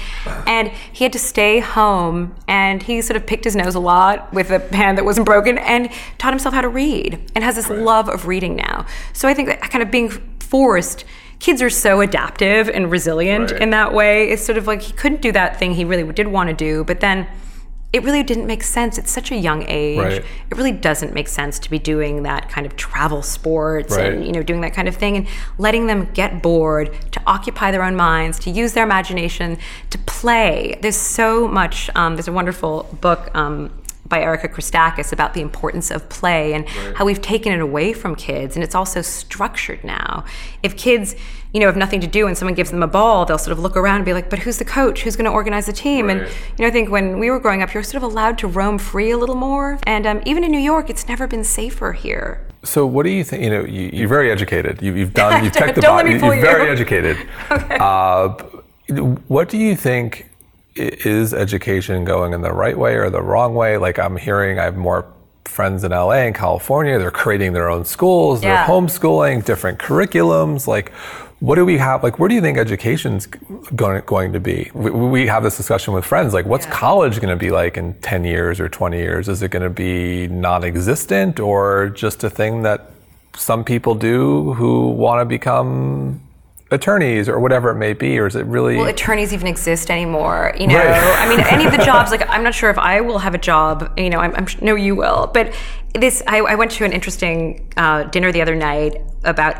And 0.46 0.72
he 0.92 1.04
had 1.04 1.12
to 1.12 1.20
stay 1.20 1.60
home 1.60 2.34
and 2.48 2.82
he 2.82 3.00
sort 3.00 3.16
of 3.16 3.26
picked 3.26 3.44
his 3.44 3.54
nose 3.54 3.76
a 3.76 3.80
lot 3.80 4.32
with 4.32 4.50
a 4.50 4.58
hand 4.74 4.98
that 4.98 5.04
wasn't 5.04 5.26
broken 5.26 5.56
and 5.58 5.88
taught 6.18 6.32
himself 6.32 6.52
how 6.52 6.62
to 6.62 6.68
read 6.68 7.20
and 7.36 7.44
has 7.44 7.54
this 7.54 7.68
right. 7.68 7.78
love 7.78 8.08
of 8.08 8.26
reading 8.26 8.56
now. 8.56 8.84
So 9.12 9.28
I 9.28 9.34
think 9.34 9.48
that 9.48 9.60
kind 9.60 9.82
of 9.82 9.92
being 9.92 10.10
forced 10.40 11.04
kids 11.38 11.62
are 11.62 11.70
so 11.70 12.00
adaptive 12.00 12.68
and 12.68 12.90
resilient 12.90 13.52
right. 13.52 13.62
in 13.62 13.70
that 13.70 13.92
way. 13.92 14.30
It's 14.30 14.44
sort 14.44 14.58
of 14.58 14.66
like 14.66 14.82
he 14.82 14.92
couldn't 14.92 15.22
do 15.22 15.32
that 15.32 15.58
thing 15.58 15.74
he 15.74 15.84
really 15.84 16.10
did 16.12 16.28
want 16.28 16.48
to 16.50 16.54
do, 16.54 16.84
but 16.84 17.00
then 17.00 17.26
it 17.94 18.02
really 18.02 18.24
didn't 18.24 18.48
make 18.48 18.64
sense. 18.64 18.98
It's 18.98 19.12
such 19.12 19.30
a 19.30 19.36
young 19.36 19.64
age. 19.68 19.98
Right. 19.98 20.24
It 20.50 20.56
really 20.56 20.72
doesn't 20.72 21.14
make 21.14 21.28
sense 21.28 21.60
to 21.60 21.70
be 21.70 21.78
doing 21.78 22.24
that 22.24 22.48
kind 22.48 22.66
of 22.66 22.74
travel 22.74 23.22
sports 23.22 23.96
right. 23.96 24.12
and 24.12 24.26
you 24.26 24.32
know 24.32 24.42
doing 24.42 24.62
that 24.62 24.74
kind 24.74 24.88
of 24.88 24.96
thing 24.96 25.16
and 25.16 25.28
letting 25.58 25.86
them 25.86 26.08
get 26.12 26.42
bored, 26.42 26.90
to 27.12 27.22
occupy 27.24 27.70
their 27.70 27.84
own 27.84 27.94
minds, 27.94 28.40
to 28.40 28.50
use 28.50 28.72
their 28.72 28.82
imagination, 28.82 29.58
to 29.90 29.98
play. 29.98 30.76
There's 30.82 30.96
so 30.96 31.46
much. 31.46 31.88
Um, 31.94 32.16
there's 32.16 32.26
a 32.26 32.32
wonderful 32.32 32.88
book. 33.00 33.32
Um, 33.32 33.70
by 34.06 34.20
Erica 34.20 34.48
Christakis 34.48 35.12
about 35.12 35.34
the 35.34 35.40
importance 35.40 35.90
of 35.90 36.08
play 36.08 36.52
and 36.52 36.64
right. 36.64 36.96
how 36.96 37.04
we've 37.04 37.22
taken 37.22 37.52
it 37.52 37.60
away 37.60 37.92
from 37.92 38.14
kids 38.14 38.54
and 38.54 38.62
it's 38.62 38.74
also 38.74 39.00
structured 39.00 39.82
now. 39.82 40.24
If 40.62 40.76
kids, 40.76 41.16
you 41.52 41.60
know, 41.60 41.66
have 41.66 41.76
nothing 41.76 42.00
to 42.00 42.06
do 42.06 42.26
and 42.26 42.36
someone 42.36 42.54
gives 42.54 42.70
them 42.70 42.82
a 42.82 42.86
ball, 42.86 43.24
they'll 43.24 43.38
sort 43.38 43.52
of 43.52 43.58
look 43.60 43.76
around 43.76 43.96
and 43.96 44.04
be 44.04 44.12
like, 44.12 44.28
but 44.28 44.40
who's 44.40 44.58
the 44.58 44.64
coach? 44.64 45.02
Who's 45.02 45.16
going 45.16 45.24
to 45.24 45.30
organize 45.30 45.66
the 45.66 45.72
team? 45.72 46.06
Right. 46.06 46.18
And, 46.18 46.28
you 46.58 46.62
know, 46.64 46.66
I 46.66 46.70
think 46.70 46.90
when 46.90 47.18
we 47.18 47.30
were 47.30 47.40
growing 47.40 47.62
up, 47.62 47.72
you're 47.72 47.82
sort 47.82 47.96
of 47.96 48.02
allowed 48.02 48.38
to 48.38 48.46
roam 48.46 48.78
free 48.78 49.10
a 49.10 49.16
little 49.16 49.36
more. 49.36 49.78
And 49.84 50.06
um, 50.06 50.22
even 50.26 50.44
in 50.44 50.50
New 50.50 50.58
York, 50.58 50.90
it's 50.90 51.08
never 51.08 51.26
been 51.26 51.44
safer 51.44 51.92
here. 51.92 52.46
So 52.62 52.86
what 52.86 53.04
do 53.04 53.10
you 53.10 53.24
think? 53.24 53.42
You 53.42 53.50
know, 53.50 53.64
you, 53.64 54.04
are 54.04 54.08
very 54.08 54.30
educated. 54.30 54.82
You, 54.82 54.94
have 54.96 55.14
done. 55.14 55.44
You've 55.44 55.52
checked 55.54 55.76
the 55.76 55.82
box. 55.82 56.08
You're 56.08 56.18
very 56.18 56.68
educated. 56.68 57.16
okay. 57.50 57.76
Uh, 57.80 58.28
what 59.28 59.48
do 59.48 59.56
you 59.56 59.76
think 59.76 60.28
is 60.76 61.32
education 61.32 62.04
going 62.04 62.32
in 62.32 62.42
the 62.42 62.52
right 62.52 62.76
way 62.76 62.96
or 62.96 63.10
the 63.10 63.22
wrong 63.22 63.54
way? 63.54 63.76
Like 63.76 63.98
I'm 63.98 64.16
hearing, 64.16 64.58
I 64.58 64.64
have 64.64 64.76
more 64.76 65.06
friends 65.44 65.84
in 65.84 65.92
LA 65.92 66.12
and 66.12 66.34
California. 66.34 66.98
They're 66.98 67.10
creating 67.10 67.52
their 67.52 67.68
own 67.68 67.84
schools. 67.84 68.40
They're 68.40 68.52
yeah. 68.52 68.66
homeschooling, 68.66 69.44
different 69.44 69.78
curriculums. 69.78 70.66
Like, 70.66 70.92
what 71.40 71.56
do 71.56 71.64
we 71.64 71.78
have? 71.78 72.02
Like, 72.02 72.18
where 72.18 72.28
do 72.28 72.34
you 72.34 72.40
think 72.40 72.58
education's 72.58 73.26
going, 73.26 74.02
going 74.06 74.32
to 74.32 74.40
be? 74.40 74.70
We, 74.74 74.90
we 74.90 75.26
have 75.26 75.42
this 75.42 75.56
discussion 75.56 75.94
with 75.94 76.04
friends. 76.04 76.32
Like, 76.32 76.46
what's 76.46 76.66
yeah. 76.66 76.72
college 76.72 77.20
going 77.20 77.36
to 77.36 77.36
be 77.36 77.50
like 77.50 77.76
in 77.76 77.94
10 77.94 78.24
years 78.24 78.60
or 78.60 78.68
20 78.68 78.96
years? 78.98 79.28
Is 79.28 79.42
it 79.42 79.50
going 79.50 79.62
to 79.62 79.70
be 79.70 80.26
non 80.28 80.64
existent 80.64 81.38
or 81.38 81.90
just 81.90 82.24
a 82.24 82.30
thing 82.30 82.62
that 82.62 82.90
some 83.36 83.64
people 83.64 83.94
do 83.94 84.54
who 84.54 84.90
want 84.90 85.20
to 85.20 85.24
become 85.24 86.20
attorneys 86.70 87.28
or 87.28 87.38
whatever 87.38 87.70
it 87.70 87.76
may 87.76 87.92
be, 87.92 88.18
or 88.18 88.26
is 88.26 88.36
it 88.36 88.46
really? 88.46 88.76
Well, 88.76 88.86
attorneys 88.86 89.32
even 89.32 89.46
exist 89.46 89.90
anymore. 89.90 90.54
You 90.58 90.66
know, 90.66 90.76
right. 90.76 91.18
I 91.18 91.28
mean, 91.28 91.40
any 91.40 91.66
of 91.66 91.72
the 91.72 91.78
jobs. 91.84 92.10
Like, 92.10 92.28
I'm 92.28 92.42
not 92.42 92.54
sure 92.54 92.70
if 92.70 92.78
I 92.78 93.00
will 93.00 93.18
have 93.18 93.34
a 93.34 93.38
job. 93.38 93.92
You 93.98 94.10
know, 94.10 94.18
I'm, 94.18 94.34
I'm 94.34 94.46
no, 94.60 94.74
you 94.74 94.94
will. 94.94 95.30
But 95.32 95.54
this, 95.94 96.22
I, 96.26 96.38
I 96.38 96.54
went 96.54 96.70
to 96.72 96.84
an 96.84 96.92
interesting 96.92 97.72
uh, 97.76 98.04
dinner 98.04 98.32
the 98.32 98.42
other 98.42 98.56
night 98.56 98.96
about 99.24 99.56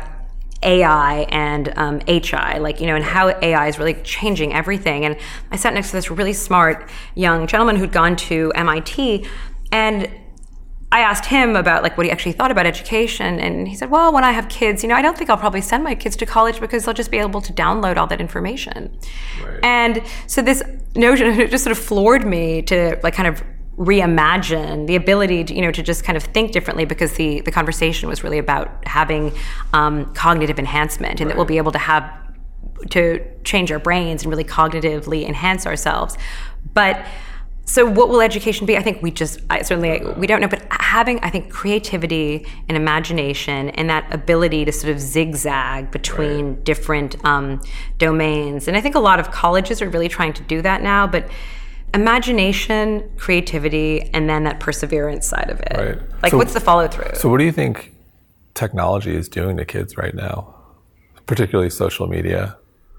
AI 0.63 1.27
and 1.29 1.71
um, 1.77 2.01
HI, 2.07 2.57
like, 2.57 2.79
you 2.79 2.87
know, 2.87 2.95
and 2.95 3.03
how 3.03 3.29
AI 3.29 3.67
is 3.67 3.77
really 3.77 3.93
changing 4.03 4.53
everything. 4.53 5.05
And 5.05 5.15
I 5.51 5.57
sat 5.57 5.73
next 5.73 5.91
to 5.91 5.95
this 5.95 6.09
really 6.09 6.33
smart 6.33 6.89
young 7.13 7.45
gentleman 7.45 7.75
who'd 7.75 7.91
gone 7.91 8.15
to 8.15 8.51
MIT, 8.55 9.27
and 9.71 10.09
I 10.91 10.99
asked 10.99 11.25
him 11.25 11.55
about 11.55 11.83
like 11.83 11.97
what 11.97 12.05
he 12.05 12.11
actually 12.11 12.31
thought 12.33 12.51
about 12.51 12.65
education, 12.65 13.39
and 13.39 13.67
he 13.67 13.75
said, 13.75 13.89
"Well, 13.89 14.13
when 14.13 14.23
I 14.23 14.31
have 14.31 14.47
kids, 14.49 14.83
you 14.83 14.89
know, 14.89 14.95
I 14.95 15.01
don't 15.01 15.17
think 15.17 15.29
I'll 15.29 15.37
probably 15.37 15.61
send 15.61 15.83
my 15.83 15.95
kids 15.95 16.15
to 16.17 16.25
college 16.25 16.59
because 16.59 16.85
they'll 16.85 16.93
just 16.93 17.11
be 17.11 17.17
able 17.17 17.41
to 17.41 17.53
download 17.53 17.97
all 17.97 18.07
that 18.07 18.21
information." 18.21 18.97
Right. 19.43 19.59
And 19.63 20.01
so 20.27 20.41
this 20.41 20.61
notion 20.95 21.27
it 21.39 21.51
just 21.51 21.63
sort 21.63 21.75
of 21.75 21.83
floored 21.83 22.25
me 22.25 22.61
to 22.63 22.99
like 23.03 23.13
kind 23.13 23.27
of 23.27 23.43
reimagine 23.77 24.87
the 24.87 24.95
ability 24.95 25.43
to 25.43 25.53
you 25.53 25.61
know 25.61 25.71
to 25.71 25.83
just 25.83 26.05
kind 26.05 26.15
of 26.15 26.23
think 26.23 26.53
differently 26.53 26.85
because 26.85 27.13
the 27.13 27.41
the 27.41 27.51
conversation 27.51 28.07
was 28.07 28.23
really 28.23 28.37
about 28.37 28.69
having 28.87 29.33
um, 29.73 30.05
cognitive 30.13 30.57
enhancement 30.59 31.19
and 31.19 31.21
right. 31.21 31.33
that 31.33 31.37
we'll 31.37 31.45
be 31.45 31.57
able 31.57 31.73
to 31.73 31.77
have 31.77 32.09
to 32.91 33.21
change 33.43 33.71
our 33.71 33.79
brains 33.79 34.23
and 34.23 34.29
really 34.31 34.43
cognitively 34.43 35.27
enhance 35.27 35.65
ourselves, 35.65 36.17
but 36.73 37.05
so 37.65 37.83
what 37.83 38.09
will 38.09 38.21
education 38.21 38.67
be? 38.67 38.77
I 38.77 38.83
think 38.83 39.01
we 39.01 39.09
just 39.09 39.39
I, 39.49 39.63
certainly 39.63 39.99
we 40.17 40.27
don't 40.27 40.39
know 40.39 40.47
but 40.47 40.65
having 40.69 41.19
i 41.23 41.29
think 41.29 41.51
creativity 41.51 42.45
and 42.69 42.77
imagination 42.77 43.69
and 43.71 43.89
that 43.89 44.11
ability 44.13 44.63
to 44.65 44.71
sort 44.71 44.93
of 44.93 44.99
zigzag 44.99 45.91
between 45.91 46.49
right. 46.49 46.63
different 46.63 47.23
um, 47.25 47.59
domains. 47.97 48.67
And 48.67 48.77
i 48.77 48.81
think 48.81 48.95
a 48.95 48.99
lot 48.99 49.19
of 49.19 49.31
colleges 49.31 49.81
are 49.81 49.89
really 49.89 50.07
trying 50.07 50.33
to 50.33 50.43
do 50.43 50.61
that 50.61 50.81
now 50.81 51.07
but 51.07 51.29
imagination 51.93 53.09
creativity 53.17 54.09
and 54.13 54.29
then 54.29 54.43
that 54.43 54.59
perseverance 54.59 55.25
side 55.27 55.49
of 55.49 55.59
it. 55.61 55.77
Right. 55.77 56.21
like 56.21 56.31
so, 56.31 56.37
what's 56.37 56.53
the 56.53 56.59
follow-through? 56.59 57.15
so 57.15 57.29
what 57.29 57.39
do 57.39 57.45
you 57.45 57.51
think 57.51 57.95
technology 58.53 59.15
is 59.15 59.27
doing 59.27 59.57
to 59.57 59.65
kids 59.65 59.97
right 59.97 60.13
now 60.13 60.53
particularly 61.25 61.69
social 61.69 62.07
media 62.07 62.57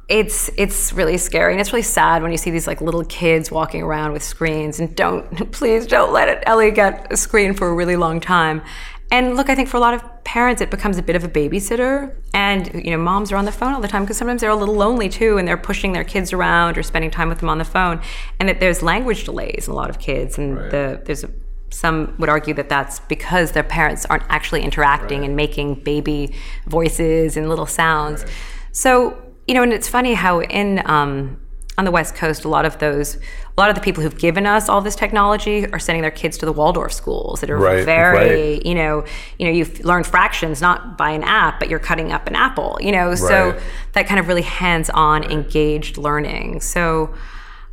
it's 0.08 0.50
it's 0.56 0.92
really 0.92 1.18
scary 1.18 1.52
and 1.52 1.60
it's 1.60 1.72
really 1.72 1.82
sad 1.82 2.22
when 2.22 2.30
you 2.30 2.38
see 2.38 2.50
these 2.50 2.68
like 2.68 2.80
little 2.80 3.04
kids 3.06 3.50
walking 3.50 3.82
around 3.82 4.12
with 4.12 4.22
screens 4.22 4.78
and 4.78 4.94
don't 4.94 5.50
please 5.52 5.84
don't 5.84 6.12
let 6.12 6.28
it 6.28 6.44
Ellie 6.46 6.70
get 6.70 7.12
a 7.12 7.16
screen 7.16 7.54
for 7.54 7.68
a 7.68 7.74
really 7.74 7.96
long 7.96 8.20
time. 8.20 8.62
And 9.10 9.36
look, 9.36 9.48
I 9.48 9.54
think 9.54 9.68
for 9.68 9.76
a 9.76 9.80
lot 9.80 9.94
of 9.94 10.24
parents, 10.24 10.60
it 10.60 10.70
becomes 10.70 10.98
a 10.98 11.02
bit 11.02 11.14
of 11.14 11.22
a 11.22 11.28
babysitter. 11.28 12.12
And, 12.34 12.84
you 12.84 12.90
know, 12.90 12.98
moms 12.98 13.30
are 13.30 13.36
on 13.36 13.44
the 13.44 13.52
phone 13.52 13.72
all 13.72 13.80
the 13.80 13.88
time 13.88 14.02
because 14.02 14.16
sometimes 14.16 14.40
they're 14.40 14.50
a 14.50 14.56
little 14.56 14.74
lonely 14.74 15.08
too 15.08 15.38
and 15.38 15.46
they're 15.46 15.56
pushing 15.56 15.92
their 15.92 16.02
kids 16.02 16.32
around 16.32 16.76
or 16.76 16.82
spending 16.82 17.10
time 17.10 17.28
with 17.28 17.38
them 17.38 17.48
on 17.48 17.58
the 17.58 17.64
phone. 17.64 18.00
And 18.40 18.48
that 18.48 18.58
there's 18.58 18.82
language 18.82 19.24
delays 19.24 19.68
in 19.68 19.72
a 19.72 19.76
lot 19.76 19.90
of 19.90 20.00
kids. 20.00 20.38
And 20.38 20.56
right. 20.56 20.70
the, 20.70 21.02
there's 21.04 21.22
a, 21.22 21.30
some 21.70 22.16
would 22.18 22.28
argue 22.28 22.52
that 22.54 22.68
that's 22.68 22.98
because 23.00 23.52
their 23.52 23.62
parents 23.62 24.06
aren't 24.06 24.24
actually 24.28 24.62
interacting 24.62 25.20
right. 25.20 25.28
and 25.28 25.36
making 25.36 25.84
baby 25.84 26.34
voices 26.66 27.36
and 27.36 27.48
little 27.48 27.66
sounds. 27.66 28.24
Right. 28.24 28.32
So 28.72 29.25
you 29.46 29.54
know, 29.54 29.62
and 29.62 29.72
it's 29.72 29.88
funny 29.88 30.14
how 30.14 30.42
in 30.42 30.82
um, 30.88 31.40
on 31.78 31.84
the 31.84 31.90
West 31.90 32.14
Coast, 32.14 32.44
a 32.44 32.48
lot 32.48 32.64
of 32.64 32.78
those, 32.78 33.16
a 33.16 33.20
lot 33.60 33.68
of 33.68 33.74
the 33.74 33.82
people 33.82 34.02
who've 34.02 34.18
given 34.18 34.46
us 34.46 34.68
all 34.68 34.80
this 34.80 34.96
technology 34.96 35.70
are 35.72 35.78
sending 35.78 36.00
their 36.00 36.10
kids 36.10 36.38
to 36.38 36.46
the 36.46 36.52
Waldorf 36.52 36.92
schools 36.92 37.40
that 37.40 37.50
are 37.50 37.58
right, 37.58 37.84
very, 37.84 38.54
right. 38.54 38.66
you 38.66 38.74
know, 38.74 39.04
you 39.38 39.46
know, 39.46 39.52
you've 39.52 39.84
learned 39.84 40.06
fractions 40.06 40.62
not 40.62 40.96
by 40.96 41.10
an 41.10 41.22
app, 41.22 41.60
but 41.60 41.68
you're 41.68 41.78
cutting 41.78 42.12
up 42.12 42.26
an 42.26 42.34
apple, 42.34 42.78
you 42.80 42.92
know, 42.92 43.08
right. 43.08 43.18
so 43.18 43.60
that 43.92 44.06
kind 44.06 44.18
of 44.18 44.26
really 44.26 44.42
hands-on, 44.42 45.24
engaged 45.24 45.98
learning. 45.98 46.60
So 46.60 47.14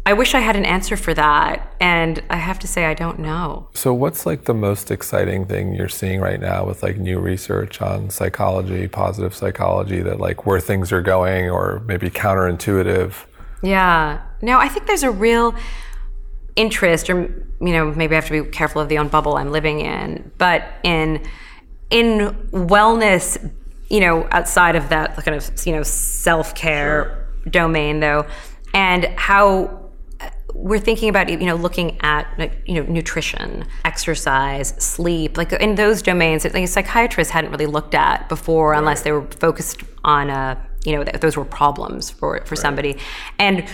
I 0.05 0.13
wish 0.13 0.35
I 0.35 0.39
had 0.39 0.57
an 0.57 0.65
answer 0.65 0.97
for 0.97 1.13
that. 1.13 1.73
And 1.79 2.21
I 2.29 2.35
have 2.35 2.59
to 2.59 2.67
say, 2.67 2.85
I 2.85 2.93
don't 2.93 3.19
know. 3.19 3.69
So, 3.73 3.93
what's 3.93 4.25
like 4.25 4.45
the 4.45 4.53
most 4.53 4.91
exciting 4.91 5.45
thing 5.45 5.73
you're 5.73 5.89
seeing 5.89 6.19
right 6.19 6.39
now 6.39 6.65
with 6.65 6.83
like 6.83 6.97
new 6.97 7.19
research 7.19 7.81
on 7.81 8.09
psychology, 8.09 8.87
positive 8.87 9.33
psychology, 9.33 10.01
that 10.01 10.19
like 10.19 10.45
where 10.45 10.59
things 10.59 10.91
are 10.91 11.01
going 11.01 11.49
or 11.49 11.81
maybe 11.85 12.09
counterintuitive? 12.09 13.13
Yeah. 13.61 14.21
No, 14.41 14.59
I 14.59 14.67
think 14.67 14.87
there's 14.87 15.03
a 15.03 15.11
real 15.11 15.55
interest, 16.57 17.09
or, 17.09 17.21
you 17.61 17.71
know, 17.71 17.93
maybe 17.93 18.15
I 18.15 18.19
have 18.19 18.27
to 18.27 18.43
be 18.43 18.49
careful 18.51 18.81
of 18.81 18.89
the 18.89 18.97
own 18.97 19.07
bubble 19.07 19.37
I'm 19.37 19.51
living 19.51 19.79
in, 19.79 20.31
but 20.37 20.65
in, 20.83 21.25
in 21.89 22.35
wellness, 22.51 23.51
you 23.89 24.01
know, 24.01 24.27
outside 24.31 24.75
of 24.75 24.89
that 24.89 25.15
kind 25.23 25.35
of, 25.35 25.49
you 25.65 25.71
know, 25.71 25.83
self 25.83 26.53
care 26.55 27.27
sure. 27.43 27.51
domain, 27.51 28.01
though, 28.01 28.27
and 28.73 29.05
how 29.15 29.82
we're 30.53 30.79
thinking 30.79 31.09
about 31.09 31.29
you 31.29 31.37
know 31.45 31.55
looking 31.55 31.97
at 32.01 32.27
you 32.65 32.75
know 32.75 32.83
nutrition 32.91 33.65
exercise 33.85 34.69
sleep 34.77 35.37
like 35.37 35.51
in 35.53 35.75
those 35.75 36.01
domains 36.01 36.43
that 36.43 36.53
like, 36.53 36.67
psychiatrists 36.67 37.31
hadn't 37.31 37.51
really 37.51 37.65
looked 37.65 37.95
at 37.95 38.27
before 38.29 38.71
right. 38.71 38.79
unless 38.79 39.01
they 39.01 39.11
were 39.11 39.25
focused 39.39 39.81
on 40.03 40.29
a 40.29 40.69
you 40.85 40.95
know 40.95 41.03
those 41.03 41.35
were 41.35 41.45
problems 41.45 42.09
for 42.09 42.43
for 42.45 42.55
right. 42.55 42.61
somebody 42.61 42.97
and 43.39 43.67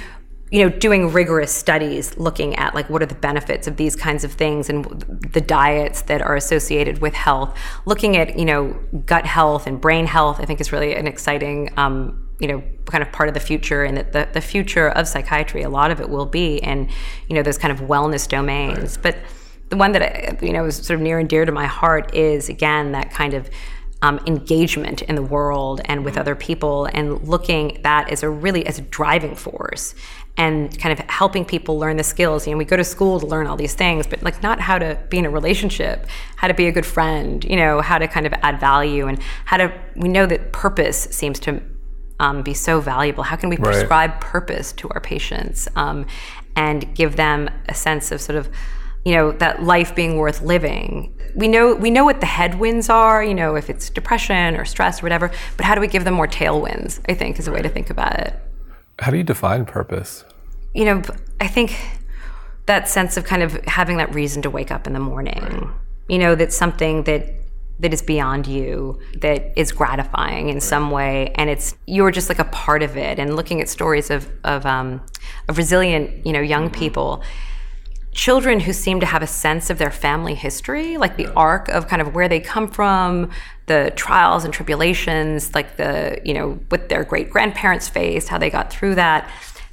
you 0.51 0.63
know 0.63 0.69
doing 0.77 1.11
rigorous 1.11 1.53
studies 1.53 2.17
looking 2.17 2.55
at 2.55 2.73
like 2.73 2.89
what 2.89 3.01
are 3.01 3.07
the 3.07 3.15
benefits 3.15 3.67
of 3.67 3.77
these 3.77 3.95
kinds 3.95 4.23
of 4.23 4.31
things 4.31 4.69
and 4.69 4.85
the 5.31 5.41
diets 5.41 6.03
that 6.03 6.21
are 6.21 6.35
associated 6.35 6.99
with 6.99 7.13
health 7.13 7.57
looking 7.85 8.17
at 8.17 8.37
you 8.37 8.45
know 8.45 8.73
gut 9.05 9.25
health 9.25 9.67
and 9.67 9.81
brain 9.81 10.05
health 10.05 10.39
i 10.39 10.45
think 10.45 10.61
is 10.61 10.71
really 10.71 10.95
an 10.95 11.07
exciting 11.07 11.69
um, 11.77 12.28
you 12.39 12.47
know 12.47 12.63
kind 12.85 13.03
of 13.03 13.11
part 13.11 13.29
of 13.29 13.33
the 13.33 13.39
future 13.39 13.83
and 13.83 13.97
that 13.97 14.13
the, 14.13 14.27
the 14.33 14.41
future 14.41 14.89
of 14.89 15.07
psychiatry 15.07 15.61
a 15.61 15.69
lot 15.69 15.91
of 15.91 15.99
it 15.99 16.09
will 16.09 16.25
be 16.25 16.57
in 16.57 16.89
you 17.27 17.35
know 17.35 17.43
those 17.43 17.57
kind 17.57 17.71
of 17.71 17.87
wellness 17.87 18.27
domains 18.27 18.95
right. 18.95 19.03
but 19.03 19.17
the 19.69 19.77
one 19.77 19.91
that 19.91 20.41
you 20.41 20.53
know 20.53 20.65
is 20.65 20.75
sort 20.75 20.95
of 20.95 21.01
near 21.01 21.19
and 21.19 21.29
dear 21.29 21.45
to 21.45 21.51
my 21.51 21.65
heart 21.65 22.13
is 22.15 22.49
again 22.49 22.91
that 22.91 23.11
kind 23.11 23.33
of 23.33 23.49
um, 24.01 24.19
engagement 24.25 25.01
in 25.03 25.15
the 25.15 25.21
world 25.21 25.81
and 25.85 26.05
with 26.05 26.13
mm-hmm. 26.13 26.21
other 26.21 26.35
people 26.35 26.85
and 26.85 27.27
looking 27.27 27.75
at 27.75 27.83
that 27.83 28.09
as 28.09 28.23
a 28.23 28.29
really 28.29 28.65
as 28.65 28.79
a 28.79 28.81
driving 28.83 29.35
force 29.35 29.93
and 30.37 30.79
kind 30.79 30.97
of 30.97 31.05
helping 31.09 31.43
people 31.43 31.77
learn 31.77 31.97
the 31.97 32.03
skills 32.03 32.47
you 32.47 32.53
know 32.53 32.57
we 32.57 32.63
go 32.63 32.77
to 32.77 32.83
school 32.83 33.19
to 33.19 33.25
learn 33.25 33.45
all 33.45 33.57
these 33.57 33.73
things 33.73 34.07
but 34.07 34.23
like 34.23 34.41
not 34.41 34.61
how 34.61 34.79
to 34.79 34.97
be 35.09 35.17
in 35.17 35.25
a 35.25 35.29
relationship 35.29 36.07
how 36.37 36.47
to 36.47 36.53
be 36.53 36.67
a 36.67 36.71
good 36.71 36.85
friend 36.85 37.43
you 37.43 37.57
know 37.57 37.81
how 37.81 37.97
to 37.97 38.07
kind 38.07 38.25
of 38.25 38.33
add 38.41 38.57
value 38.57 39.07
and 39.07 39.19
how 39.43 39.57
to 39.57 39.71
we 39.97 40.07
know 40.07 40.25
that 40.25 40.53
purpose 40.53 41.03
seems 41.11 41.37
to 41.37 41.61
um, 42.19 42.41
be 42.41 42.53
so 42.53 42.79
valuable? 42.81 43.23
How 43.23 43.35
can 43.35 43.49
we 43.49 43.57
prescribe 43.57 44.11
right. 44.11 44.21
purpose 44.21 44.71
to 44.73 44.89
our 44.89 44.99
patients 44.99 45.67
um, 45.75 46.05
and 46.55 46.93
give 46.95 47.15
them 47.15 47.49
a 47.67 47.73
sense 47.73 48.11
of 48.11 48.21
sort 48.21 48.37
of 48.37 48.49
you 49.05 49.13
know 49.13 49.31
that 49.33 49.63
life 49.63 49.95
being 49.95 50.17
worth 50.17 50.41
living? 50.41 51.15
We 51.35 51.47
know 51.47 51.75
we 51.75 51.89
know 51.91 52.03
what 52.03 52.19
the 52.19 52.25
headwinds 52.25 52.89
are 52.89 53.23
you 53.23 53.33
know 53.33 53.55
if 53.55 53.69
it's 53.69 53.89
depression 53.89 54.55
or 54.55 54.65
stress 54.65 55.01
or 55.01 55.03
whatever 55.03 55.31
but 55.57 55.65
how 55.65 55.75
do 55.75 55.81
we 55.81 55.87
give 55.87 56.03
them 56.03 56.15
more 56.15 56.27
tailwinds 56.27 56.99
i 57.07 57.13
think 57.13 57.37
is 57.37 57.47
a 57.47 57.51
way 57.51 57.61
to 57.61 57.69
think 57.69 57.89
about 57.89 58.19
it. 58.19 58.33
How 58.97 59.11
do 59.11 59.17
you 59.17 59.23
define 59.23 59.65
purpose? 59.65 60.25
You 60.73 60.85
know 60.85 61.01
i 61.39 61.47
think 61.47 61.75
that 62.65 62.87
sense 62.87 63.17
of 63.17 63.25
kind 63.25 63.41
of 63.41 63.53
having 63.65 63.97
that 63.97 64.13
reason 64.13 64.43
to 64.43 64.49
wake 64.49 64.69
up 64.69 64.85
in 64.85 64.93
the 64.93 64.99
morning. 64.99 65.41
Right. 65.41 65.67
you 66.07 66.17
know 66.17 66.35
that's 66.35 66.57
something 66.57 67.03
that 67.03 67.38
that 67.79 67.93
is 67.93 68.01
beyond 68.01 68.45
you 68.45 68.99
that 69.21 69.53
is 69.55 69.71
gratifying 69.71 70.49
in 70.49 70.55
right. 70.55 70.63
some 70.63 70.91
way 70.91 71.31
and 71.35 71.49
it's 71.49 71.75
you're 71.85 72.11
just 72.11 72.29
like 72.29 72.39
a 72.39 72.45
part 72.45 72.83
of 72.83 72.97
it 72.97 73.19
and 73.19 73.35
looking 73.35 73.61
at 73.61 73.69
stories 73.69 74.09
of 74.09 74.29
of, 74.43 74.65
um, 74.65 75.01
of 75.47 75.57
resilient 75.57 76.25
you 76.25 76.33
know 76.33 76.41
young 76.41 76.69
mm-hmm. 76.69 76.79
people 76.79 77.23
children 78.11 78.59
who 78.59 78.73
seem 78.73 78.99
to 78.99 79.05
have 79.05 79.21
a 79.21 79.27
sense 79.27 79.69
of 79.69 79.77
their 79.77 79.91
family 79.91 80.33
history, 80.33 80.97
like 80.97 81.15
the 81.15 81.31
arc 81.35 81.69
of 81.69 81.87
kind 81.87 82.01
of 82.01 82.15
where 82.15 82.27
they 82.27 82.39
come 82.39 82.67
from, 82.67 83.29
the 83.67 83.93
trials 83.95 84.43
and 84.43 84.53
tribulations, 84.53 85.53
like 85.53 85.77
the, 85.77 86.19
you 86.25 86.33
know, 86.33 86.59
what 86.69 86.89
their 86.89 87.03
great 87.03 87.29
grandparents 87.29 87.87
faced, 87.87 88.27
how 88.27 88.37
they 88.37 88.49
got 88.49 88.71
through 88.71 88.95
that, 88.95 89.29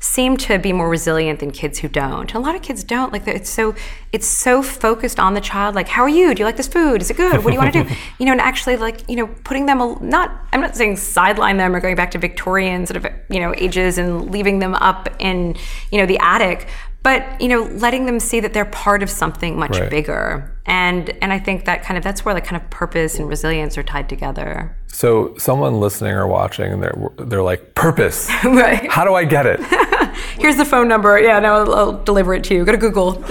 seem 0.06 0.36
to 0.36 0.58
be 0.58 0.72
more 0.72 0.88
resilient 0.88 1.40
than 1.40 1.50
kids 1.50 1.78
who 1.78 1.88
don't. 1.88 2.32
a 2.34 2.38
lot 2.38 2.54
of 2.54 2.62
kids 2.62 2.84
don't. 2.84 3.12
Like 3.12 3.26
it's 3.26 3.50
so 3.50 3.74
it's 4.12 4.26
so 4.26 4.62
focused 4.62 5.18
on 5.18 5.34
the 5.34 5.40
child. 5.40 5.74
Like, 5.74 5.88
how 5.88 6.02
are 6.02 6.08
you? 6.08 6.34
Do 6.34 6.40
you 6.40 6.44
like 6.44 6.56
this 6.56 6.68
food? 6.68 7.02
Is 7.02 7.10
it 7.10 7.16
good? 7.16 7.44
What 7.44 7.50
do 7.50 7.52
you 7.52 7.58
want 7.58 7.72
to 7.72 7.84
do? 7.84 7.94
You 8.18 8.26
know, 8.26 8.32
and 8.32 8.40
actually, 8.40 8.76
like 8.76 9.08
you 9.08 9.16
know, 9.16 9.26
putting 9.44 9.66
them 9.66 9.80
a, 9.80 9.98
not. 10.02 10.30
I'm 10.52 10.60
not 10.60 10.76
saying 10.76 10.96
sideline 10.96 11.58
them 11.58 11.74
or 11.74 11.80
going 11.80 11.96
back 11.96 12.12
to 12.12 12.18
Victorian 12.18 12.86
sort 12.86 13.04
of 13.04 13.12
you 13.28 13.40
know 13.40 13.54
ages 13.56 13.98
and 13.98 14.30
leaving 14.30 14.58
them 14.60 14.74
up 14.74 15.08
in 15.18 15.56
you 15.90 15.98
know 15.98 16.06
the 16.06 16.18
attic, 16.18 16.68
but 17.02 17.40
you 17.40 17.48
know 17.48 17.64
letting 17.64 18.06
them 18.06 18.20
see 18.20 18.40
that 18.40 18.54
they're 18.54 18.64
part 18.64 19.02
of 19.02 19.10
something 19.10 19.58
much 19.58 19.78
right. 19.78 19.90
bigger 19.90 20.55
and 20.66 21.10
and 21.22 21.32
i 21.32 21.38
think 21.38 21.64
that 21.64 21.82
kind 21.82 21.96
of 21.96 22.04
that's 22.04 22.24
where 22.24 22.34
like 22.34 22.44
kind 22.44 22.60
of 22.60 22.68
purpose 22.70 23.18
and 23.18 23.28
resilience 23.28 23.78
are 23.78 23.82
tied 23.82 24.08
together. 24.08 24.76
So 24.88 25.34
someone 25.36 25.80
listening 25.80 26.12
or 26.12 26.26
watching 26.26 26.72
and 26.72 26.82
they're 26.82 27.10
they're 27.18 27.42
like 27.42 27.74
purpose. 27.74 28.28
Right. 28.44 28.90
How 28.90 29.04
do 29.04 29.14
i 29.14 29.24
get 29.24 29.46
it? 29.46 29.60
Here's 30.38 30.56
the 30.56 30.64
phone 30.64 30.88
number. 30.88 31.18
Yeah 31.18 31.38
no 31.40 31.54
I'll, 31.54 31.74
I'll 31.74 32.04
deliver 32.04 32.34
it 32.34 32.44
to 32.44 32.54
you. 32.54 32.64
Go 32.64 32.72
to 32.72 32.78
google. 32.78 33.22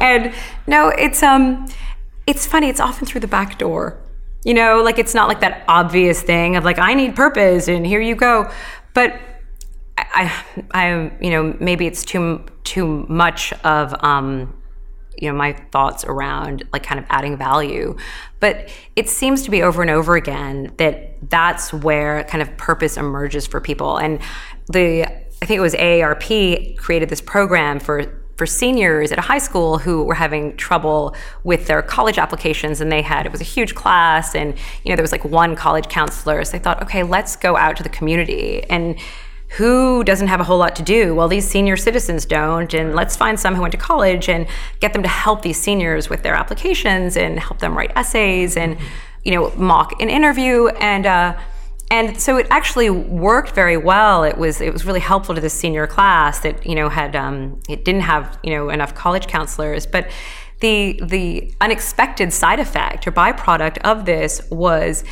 And 0.00 0.32
no 0.66 0.88
it's 0.88 1.22
um 1.22 1.66
it's 2.26 2.46
funny. 2.46 2.68
It's 2.68 2.80
often 2.80 3.06
through 3.06 3.20
the 3.20 3.28
back 3.28 3.58
door. 3.58 3.98
You 4.44 4.54
know 4.54 4.82
like 4.82 4.98
it's 4.98 5.14
not 5.14 5.28
like 5.28 5.40
that 5.40 5.64
obvious 5.68 6.22
thing 6.22 6.56
of 6.56 6.64
like 6.64 6.78
i 6.78 6.94
need 6.94 7.14
purpose 7.16 7.68
and 7.68 7.86
here 7.86 8.00
you 8.00 8.14
go. 8.14 8.50
But 8.94 9.18
I, 9.96 10.32
I, 10.72 11.12
you 11.20 11.30
know, 11.30 11.56
maybe 11.60 11.86
it's 11.86 12.04
too 12.04 12.44
too 12.64 13.06
much 13.08 13.52
of, 13.64 13.94
um, 14.04 14.54
you 15.18 15.28
know, 15.28 15.36
my 15.36 15.52
thoughts 15.70 16.04
around 16.04 16.64
like 16.72 16.82
kind 16.82 16.98
of 16.98 17.06
adding 17.10 17.36
value, 17.36 17.96
but 18.40 18.68
it 18.96 19.08
seems 19.08 19.42
to 19.42 19.50
be 19.50 19.62
over 19.62 19.82
and 19.82 19.90
over 19.90 20.16
again 20.16 20.72
that 20.78 21.16
that's 21.30 21.72
where 21.72 22.24
kind 22.24 22.42
of 22.42 22.56
purpose 22.56 22.96
emerges 22.96 23.46
for 23.46 23.60
people. 23.60 23.98
And 23.98 24.20
the, 24.72 25.04
I 25.04 25.46
think 25.46 25.58
it 25.58 25.60
was 25.60 25.74
AARP 25.74 26.76
created 26.76 27.08
this 27.08 27.20
program 27.20 27.78
for 27.80 28.22
for 28.36 28.46
seniors 28.46 29.12
at 29.12 29.18
a 29.18 29.22
high 29.22 29.38
school 29.38 29.78
who 29.78 30.02
were 30.02 30.14
having 30.14 30.56
trouble 30.56 31.14
with 31.44 31.66
their 31.66 31.82
college 31.82 32.18
applications 32.18 32.80
and 32.80 32.90
they 32.90 33.02
had 33.02 33.26
it 33.26 33.30
was 33.30 33.42
a 33.42 33.44
huge 33.44 33.74
class 33.74 34.34
and 34.34 34.54
you 34.82 34.88
know 34.90 34.96
there 34.96 35.02
was 35.02 35.12
like 35.12 35.24
one 35.24 35.54
college 35.54 35.86
counselor. 35.88 36.42
So 36.44 36.52
they 36.52 36.58
thought 36.58 36.82
okay 36.82 37.02
let's 37.02 37.36
go 37.36 37.56
out 37.56 37.76
to 37.76 37.82
the 37.82 37.88
community. 37.88 38.64
And 38.64 38.98
who 39.56 40.02
doesn't 40.04 40.28
have 40.28 40.40
a 40.40 40.44
whole 40.44 40.58
lot 40.58 40.74
to 40.76 40.82
do? 40.82 41.14
Well, 41.14 41.28
these 41.28 41.46
senior 41.46 41.76
citizens 41.76 42.24
don't, 42.24 42.72
and 42.72 42.94
let's 42.94 43.16
find 43.16 43.38
some 43.38 43.54
who 43.54 43.60
went 43.60 43.72
to 43.72 43.78
college 43.78 44.28
and 44.28 44.46
get 44.80 44.92
them 44.94 45.02
to 45.02 45.08
help 45.08 45.42
these 45.42 45.60
seniors 45.60 46.08
with 46.08 46.22
their 46.22 46.34
applications 46.34 47.16
and 47.16 47.38
help 47.38 47.58
them 47.58 47.76
write 47.76 47.92
essays 47.94 48.56
and, 48.56 48.78
you 49.24 49.32
know, 49.32 49.50
mock 49.56 50.00
an 50.00 50.08
interview 50.08 50.68
and. 50.68 51.06
Uh, 51.06 51.38
and 51.90 52.18
so 52.18 52.38
it 52.38 52.46
actually 52.48 52.88
worked 52.88 53.54
very 53.54 53.76
well. 53.76 54.24
It 54.24 54.38
was 54.38 54.62
it 54.62 54.72
was 54.72 54.86
really 54.86 55.00
helpful 55.00 55.34
to 55.34 55.42
the 55.42 55.50
senior 55.50 55.86
class 55.86 56.38
that 56.38 56.64
you 56.64 56.74
know 56.74 56.88
had 56.88 57.14
um, 57.14 57.60
it 57.68 57.84
didn't 57.84 58.00
have 58.00 58.38
you 58.42 58.48
know 58.54 58.70
enough 58.70 58.94
college 58.94 59.26
counselors, 59.26 59.84
but 59.84 60.10
the 60.60 60.98
the 61.02 61.52
unexpected 61.60 62.32
side 62.32 62.60
effect 62.60 63.06
or 63.06 63.12
byproduct 63.12 63.76
of 63.84 64.06
this 64.06 64.40
was 64.50 65.04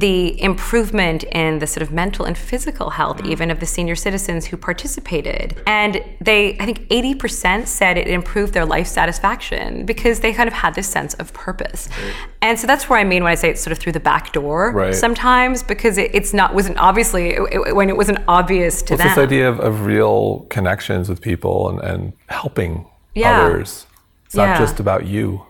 the 0.00 0.40
improvement 0.42 1.24
in 1.24 1.58
the 1.58 1.66
sort 1.66 1.82
of 1.82 1.90
mental 1.90 2.26
and 2.26 2.36
physical 2.36 2.90
health 2.90 3.16
mm-hmm. 3.16 3.32
even 3.32 3.50
of 3.50 3.60
the 3.60 3.66
senior 3.66 3.96
citizens 3.96 4.44
who 4.46 4.56
participated 4.56 5.56
and 5.66 6.02
they 6.20 6.56
i 6.58 6.66
think 6.66 6.80
80% 6.88 7.66
said 7.66 7.96
it 7.96 8.06
improved 8.06 8.52
their 8.52 8.66
life 8.66 8.86
satisfaction 8.86 9.86
because 9.86 10.20
they 10.20 10.32
kind 10.32 10.48
of 10.48 10.52
had 10.52 10.74
this 10.74 10.86
sense 10.86 11.14
of 11.14 11.32
purpose 11.32 11.88
right. 11.88 12.14
and 12.42 12.58
so 12.58 12.66
that's 12.66 12.88
where 12.88 12.98
i 12.98 13.04
mean 13.04 13.24
when 13.24 13.32
i 13.32 13.34
say 13.34 13.48
it's 13.50 13.62
sort 13.62 13.72
of 13.72 13.78
through 13.78 13.92
the 13.92 14.00
back 14.00 14.32
door 14.32 14.72
right. 14.72 14.94
sometimes 14.94 15.62
because 15.62 15.96
it, 15.96 16.14
it's 16.14 16.34
not 16.34 16.52
wasn't 16.54 16.76
obviously 16.78 17.30
it, 17.30 17.74
when 17.74 17.88
it 17.88 17.96
wasn't 17.96 18.18
obvious 18.28 18.82
to 18.82 18.94
well, 18.94 18.98
them 18.98 19.08
this 19.08 19.18
idea 19.18 19.48
of, 19.48 19.60
of 19.60 19.86
real 19.86 20.40
connections 20.50 21.08
with 21.08 21.22
people 21.22 21.70
and, 21.70 21.80
and 21.80 22.12
helping 22.28 22.86
yeah. 23.14 23.46
others 23.46 23.86
it's 24.26 24.34
not 24.34 24.44
yeah. 24.44 24.58
just 24.58 24.78
about 24.78 25.06
you 25.06 25.45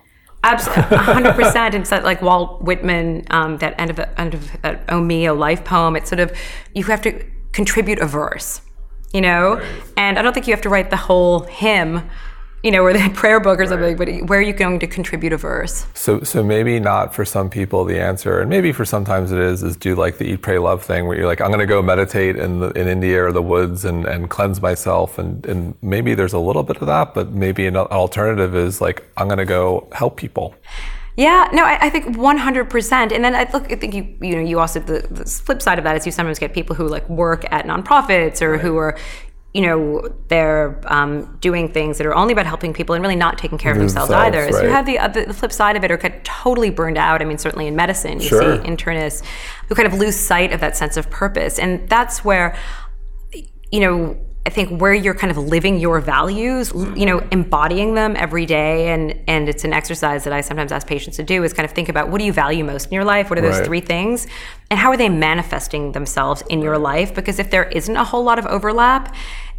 Absolutely, 0.47 0.97
hundred 0.97 1.35
percent. 1.35 1.75
And 1.75 1.87
so, 1.87 1.99
like 1.99 2.23
Walt 2.23 2.63
Whitman, 2.63 3.27
um, 3.31 3.59
that 3.59 3.79
end 3.81 3.91
of 3.91 3.99
end 4.17 4.35
of 4.35 4.57
uh, 4.65 4.77
"Oh 4.89 5.01
Me," 5.01 5.27
a 5.27 5.35
life 5.35 5.65
poem. 5.65 5.97
It's 5.97 6.09
sort 6.09 6.21
of 6.21 6.33
you 6.73 6.85
have 6.85 7.03
to 7.03 7.25
contribute 7.53 7.99
a 7.99 8.07
verse, 8.07 8.61
you 9.13 9.21
know. 9.21 9.57
Right. 9.57 9.83
And 9.97 10.19
I 10.19 10.23
don't 10.23 10.33
think 10.33 10.47
you 10.47 10.53
have 10.53 10.63
to 10.63 10.69
write 10.69 10.91
the 10.91 10.97
whole 10.97 11.41
hymn 11.41 12.09
you 12.63 12.71
know, 12.71 12.83
or 12.83 12.93
the 12.93 13.11
prayer 13.15 13.41
book 13.41 13.61
or 13.61 13.67
something, 13.67 13.97
right. 13.97 14.21
but 14.21 14.29
where 14.29 14.39
are 14.39 14.43
you 14.43 14.53
going 14.53 14.79
to 14.81 14.87
contribute 14.87 15.33
a 15.33 15.37
verse? 15.37 15.87
So, 15.95 16.21
so 16.21 16.43
maybe 16.43 16.81
not 16.81 17.15
for 17.15 17.25
some 17.25 17.51
people 17.51 17.85
the 17.85 18.01
answer, 18.01 18.41
and 18.41 18.51
maybe 18.51 18.73
for 18.73 18.85
sometimes 18.85 19.33
it 19.33 19.39
is, 19.39 19.63
is 19.63 19.77
do 19.77 19.95
like 19.95 20.19
the 20.19 20.25
eat, 20.25 20.43
pray, 20.43 20.59
love 20.59 20.83
thing 20.83 21.07
where 21.07 21.17
you're 21.17 21.27
like, 21.27 21.41
I'm 21.41 21.49
going 21.49 21.61
to 21.61 21.67
go 21.67 21.83
meditate 21.83 22.37
in 22.37 22.61
the, 22.61 22.71
in 22.71 22.89
India 22.89 23.25
or 23.25 23.33
the 23.33 23.43
woods 23.43 23.85
and, 23.85 24.05
and 24.05 24.29
cleanse 24.31 24.61
myself. 24.61 25.19
And, 25.19 25.45
and 25.47 25.75
maybe 25.83 26.15
there's 26.15 26.33
a 26.33 26.39
little 26.39 26.63
bit 26.63 26.79
of 26.79 26.87
that, 26.87 27.15
but 27.15 27.31
maybe 27.31 27.67
an 27.67 27.77
alternative 27.77 28.55
is 28.55 28.81
like, 28.81 29.05
I'm 29.17 29.29
going 29.29 29.39
to 29.39 29.45
go 29.45 29.89
help 29.93 30.17
people. 30.17 30.55
Yeah, 31.17 31.49
no, 31.51 31.65
I, 31.65 31.87
I, 31.87 31.91
think 31.91 32.15
100%. 32.15 33.13
And 33.13 33.25
then 33.25 33.35
I 33.35 33.49
look, 33.51 33.73
I 33.73 33.77
think 33.77 33.95
you, 33.95 34.17
you 34.21 34.37
know, 34.37 34.43
you 34.43 34.61
also, 34.61 34.81
the, 34.81 35.07
the, 35.11 35.25
flip 35.25 35.63
side 35.63 35.79
of 35.79 35.85
that 35.85 35.97
is 35.97 36.05
you 36.05 36.13
sometimes 36.13 36.39
get 36.39 36.53
people 36.53 36.77
who 36.77 36.87
like 36.89 37.09
work 37.09 37.47
at 37.51 37.65
nonprofits 37.65 38.43
or 38.43 38.53
right. 38.53 38.61
who 38.61 38.77
are, 38.77 38.99
you 39.57 39.63
know 39.63 40.07
they're 40.29 40.79
um, 40.85 41.39
doing 41.41 41.73
things 41.73 41.97
that 41.97 42.07
are 42.07 42.15
only 42.15 42.35
about 42.35 42.45
helping 42.45 42.75
people 42.75 42.95
and 42.95 43.03
really 43.03 43.17
not 43.17 43.39
taking 43.39 43.57
care 43.57 43.73
of 43.73 43.79
themselves, 43.79 44.11
themselves 44.11 44.37
either. 44.37 44.45
Right. 44.45 44.55
So 44.55 44.63
you 44.63 44.69
have 44.69 44.85
the, 44.85 44.99
uh, 44.99 45.09
the 45.09 45.33
flip 45.33 45.51
side 45.51 45.77
of 45.77 45.83
it, 45.83 45.91
or 45.91 45.97
kind 45.97 46.15
of 46.15 46.23
totally 46.25 46.69
burned 46.69 46.99
out. 46.99 47.23
I 47.23 47.25
mean, 47.25 47.39
certainly 47.39 47.67
in 47.67 47.75
medicine, 47.75 48.21
you 48.21 48.29
sure. 48.29 48.63
see 48.63 48.69
internists 48.69 49.25
who 49.69 49.75
kind 49.75 49.89
of 49.89 49.95
lose 49.95 50.15
sight 50.15 50.53
of 50.53 50.61
that 50.61 50.77
sense 50.77 50.99
of 50.99 51.09
purpose, 51.09 51.59
and 51.59 51.89
that's 51.89 52.23
where 52.23 52.55
you 53.73 53.81
know 53.81 54.19
I 54.47 54.49
think 54.49 54.81
where 54.81 54.95
you're 54.95 55.15
kind 55.15 55.33
of 55.33 55.39
living 55.39 55.81
your 55.81 55.99
values, 56.01 56.73
you 56.95 57.05
know, 57.05 57.19
embodying 57.33 57.95
them 57.95 58.15
every 58.17 58.47
day, 58.47 58.91
and 58.91 59.19
and 59.27 59.49
it's 59.49 59.65
an 59.65 59.73
exercise 59.73 60.23
that 60.23 60.33
I 60.33 60.41
sometimes 60.41 60.71
ask 60.71 60.87
patients 60.87 61.17
to 61.17 61.25
do 61.25 61.43
is 61.43 61.53
kind 61.53 61.69
of 61.69 61.73
think 61.73 61.89
about 61.89 62.11
what 62.11 62.19
do 62.19 62.25
you 62.25 62.33
value 62.33 62.63
most 62.63 62.87
in 62.87 62.93
your 62.93 63.05
life? 63.05 63.29
What 63.29 63.41
are 63.41 63.43
those 63.43 63.59
right. 63.59 63.67
three 63.67 63.81
things, 63.81 64.29
and 64.71 64.79
how 64.79 64.91
are 64.91 64.97
they 64.97 65.09
manifesting 65.09 65.91
themselves 65.91 66.45
in 66.49 66.63
your 66.63 66.79
life? 66.79 67.13
Because 67.13 67.41
if 67.41 67.51
there 67.51 67.65
isn't 67.65 67.97
a 67.97 68.05
whole 68.05 68.23
lot 68.23 68.39
of 68.39 68.47
overlap, 68.47 69.17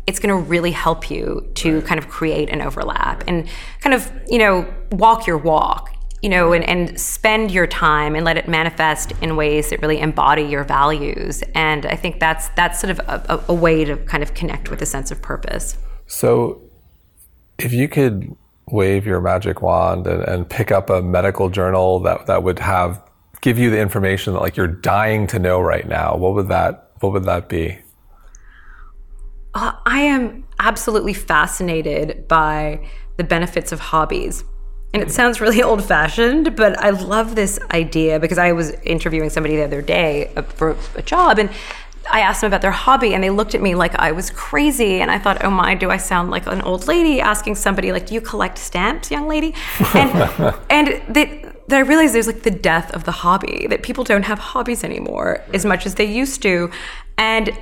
it's 0.08 0.20
going 0.20 0.30
to 0.30 0.50
really 0.50 0.72
help 0.72 1.12
you 1.12 1.48
to 1.56 1.82
kind 1.84 2.00
of 2.00 2.08
create 2.08 2.50
an 2.50 2.62
overlap 2.62 3.24
and 3.28 3.48
kind 3.82 3.94
of, 3.94 4.10
you 4.28 4.40
know, 4.40 4.66
walk 4.92 5.28
your 5.28 5.38
walk. 5.38 5.94
you 6.24 6.30
know, 6.30 6.52
and, 6.52 6.68
and 6.68 7.00
spend 7.00 7.52
your 7.52 7.68
time 7.68 8.16
and 8.16 8.26
let 8.26 8.38
it 8.38 8.48
manifest 8.48 9.14
in 9.22 9.36
ways 9.36 9.70
that 9.70 9.80
really 9.84 10.00
embody 10.00 10.42
your 10.42 10.64
values. 10.64 11.44
And 11.54 11.86
I 11.86 11.96
think 11.96 12.20
that's 12.20 12.50
that's 12.56 12.80
sort 12.82 12.90
of 12.92 13.00
a, 13.02 13.44
a 13.48 13.54
way 13.54 13.86
to 13.86 13.98
kind 13.98 14.24
of 14.24 14.34
connect 14.34 14.72
with 14.72 14.82
a 14.82 14.86
sense 14.86 15.12
of 15.12 15.22
purpose. 15.22 15.78
So, 16.08 16.60
if 17.60 17.72
you 17.72 17.88
could 17.88 18.36
wave 18.72 19.06
your 19.06 19.22
magic 19.22 19.62
wand 19.62 20.08
and, 20.08 20.24
and 20.24 20.50
pick 20.50 20.72
up 20.72 20.90
a 20.90 21.02
medical 21.04 21.50
journal 21.50 22.00
that 22.00 22.26
that 22.26 22.42
would 22.42 22.60
have 22.60 23.02
give 23.42 23.60
you 23.60 23.70
the 23.70 23.80
information 23.80 24.34
that 24.34 24.42
like 24.42 24.58
you're 24.58 24.68
dying 24.68 25.28
to 25.28 25.38
know 25.38 25.62
right 25.62 25.88
now, 25.88 26.18
what 26.18 26.34
would 26.34 26.50
that 26.50 26.92
what 27.00 27.14
would 27.14 27.26
that 27.26 27.48
be? 27.48 27.78
Uh, 29.58 29.74
I 29.88 30.02
am 30.02 30.44
absolutely 30.60 31.16
fascinated 31.16 32.28
by 32.28 32.80
the 33.18 33.24
benefits 33.24 33.72
of 33.72 33.80
hobbies. 33.80 34.44
And 34.94 35.02
it 35.02 35.10
sounds 35.10 35.42
really 35.42 35.64
old 35.70 35.84
fashioned, 35.84 36.56
but 36.56 36.78
I 36.78 36.92
love 36.92 37.36
this 37.36 37.58
idea 37.72 38.20
because 38.20 38.38
I 38.38 38.52
was 38.52 38.72
interviewing 38.84 39.32
somebody 39.32 39.56
the 39.56 39.64
other 39.64 39.82
day 39.82 40.32
uh, 40.36 40.44
for 40.44 40.78
a 40.94 41.02
job 41.02 41.40
and 41.40 41.50
I 42.12 42.20
asked 42.20 42.42
them 42.42 42.50
about 42.50 42.62
their 42.62 42.72
hobby 42.72 43.16
and 43.16 43.24
they 43.24 43.32
looked 43.32 43.56
at 43.56 43.62
me 43.62 43.74
like 43.74 43.96
I 43.96 44.12
was 44.12 44.30
crazy. 44.30 45.02
And 45.02 45.10
I 45.10 45.18
thought, 45.18 45.44
oh 45.44 45.50
my, 45.50 45.74
do 45.74 45.90
I 45.90 45.98
sound 45.98 46.30
like 46.30 46.46
an 46.46 46.62
old 46.62 46.88
lady 46.88 47.20
asking 47.20 47.56
somebody, 47.56 47.92
like, 47.92 48.06
do 48.06 48.14
you 48.14 48.22
collect 48.22 48.60
stamps, 48.60 49.10
young 49.10 49.28
lady? 49.28 49.56
And, 49.96 50.12
and 50.70 50.88
that, 51.16 51.68
that 51.68 51.78
I 51.78 51.80
realized 51.80 52.14
there's 52.14 52.28
like 52.28 52.44
the 52.44 52.52
death 52.52 52.94
of 52.94 53.06
the 53.06 53.12
hobby, 53.12 53.66
that 53.72 53.82
people 53.82 54.04
don't 54.04 54.24
have 54.24 54.38
hobbies 54.38 54.84
anymore 54.84 55.44
as 55.52 55.66
much 55.66 55.88
as 55.88 55.96
they 55.96 56.06
used 56.06 56.44
to. 56.44 56.70
And 57.18 57.58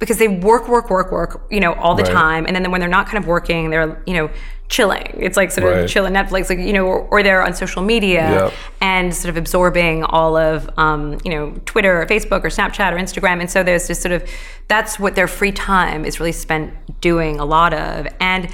because 0.00 0.18
they 0.18 0.26
work, 0.26 0.66
work, 0.66 0.90
work, 0.90 1.12
work, 1.12 1.46
you 1.50 1.60
know, 1.60 1.74
all 1.74 1.94
the 1.94 2.02
right. 2.02 2.12
time. 2.12 2.46
And 2.46 2.56
then 2.56 2.68
when 2.72 2.80
they're 2.80 2.88
not 2.88 3.06
kind 3.06 3.18
of 3.18 3.28
working, 3.28 3.70
they're, 3.70 4.02
you 4.06 4.14
know, 4.14 4.30
chilling. 4.68 5.18
It's 5.20 5.36
like 5.36 5.52
sort 5.52 5.70
of 5.70 5.78
right. 5.80 5.88
chilling 5.88 6.12
Netflix, 6.12 6.48
like, 6.48 6.58
you 6.58 6.72
know, 6.72 6.86
or, 6.86 7.00
or 7.08 7.22
they're 7.22 7.42
on 7.42 7.54
social 7.54 7.82
media 7.82 8.30
yep. 8.30 8.52
and 8.80 9.14
sort 9.14 9.30
of 9.30 9.36
absorbing 9.36 10.02
all 10.04 10.36
of, 10.36 10.68
um, 10.78 11.18
you 11.24 11.30
know, 11.30 11.54
Twitter 11.66 12.00
or 12.00 12.06
Facebook 12.06 12.44
or 12.44 12.48
Snapchat 12.48 12.92
or 12.92 12.96
Instagram. 12.96 13.40
And 13.40 13.50
so 13.50 13.62
there's 13.62 13.86
just 13.86 14.00
sort 14.00 14.12
of, 14.12 14.28
that's 14.68 14.98
what 14.98 15.14
their 15.16 15.28
free 15.28 15.52
time 15.52 16.04
is 16.04 16.18
really 16.18 16.32
spent 16.32 16.72
doing 17.00 17.38
a 17.38 17.44
lot 17.44 17.74
of. 17.74 18.08
And, 18.20 18.50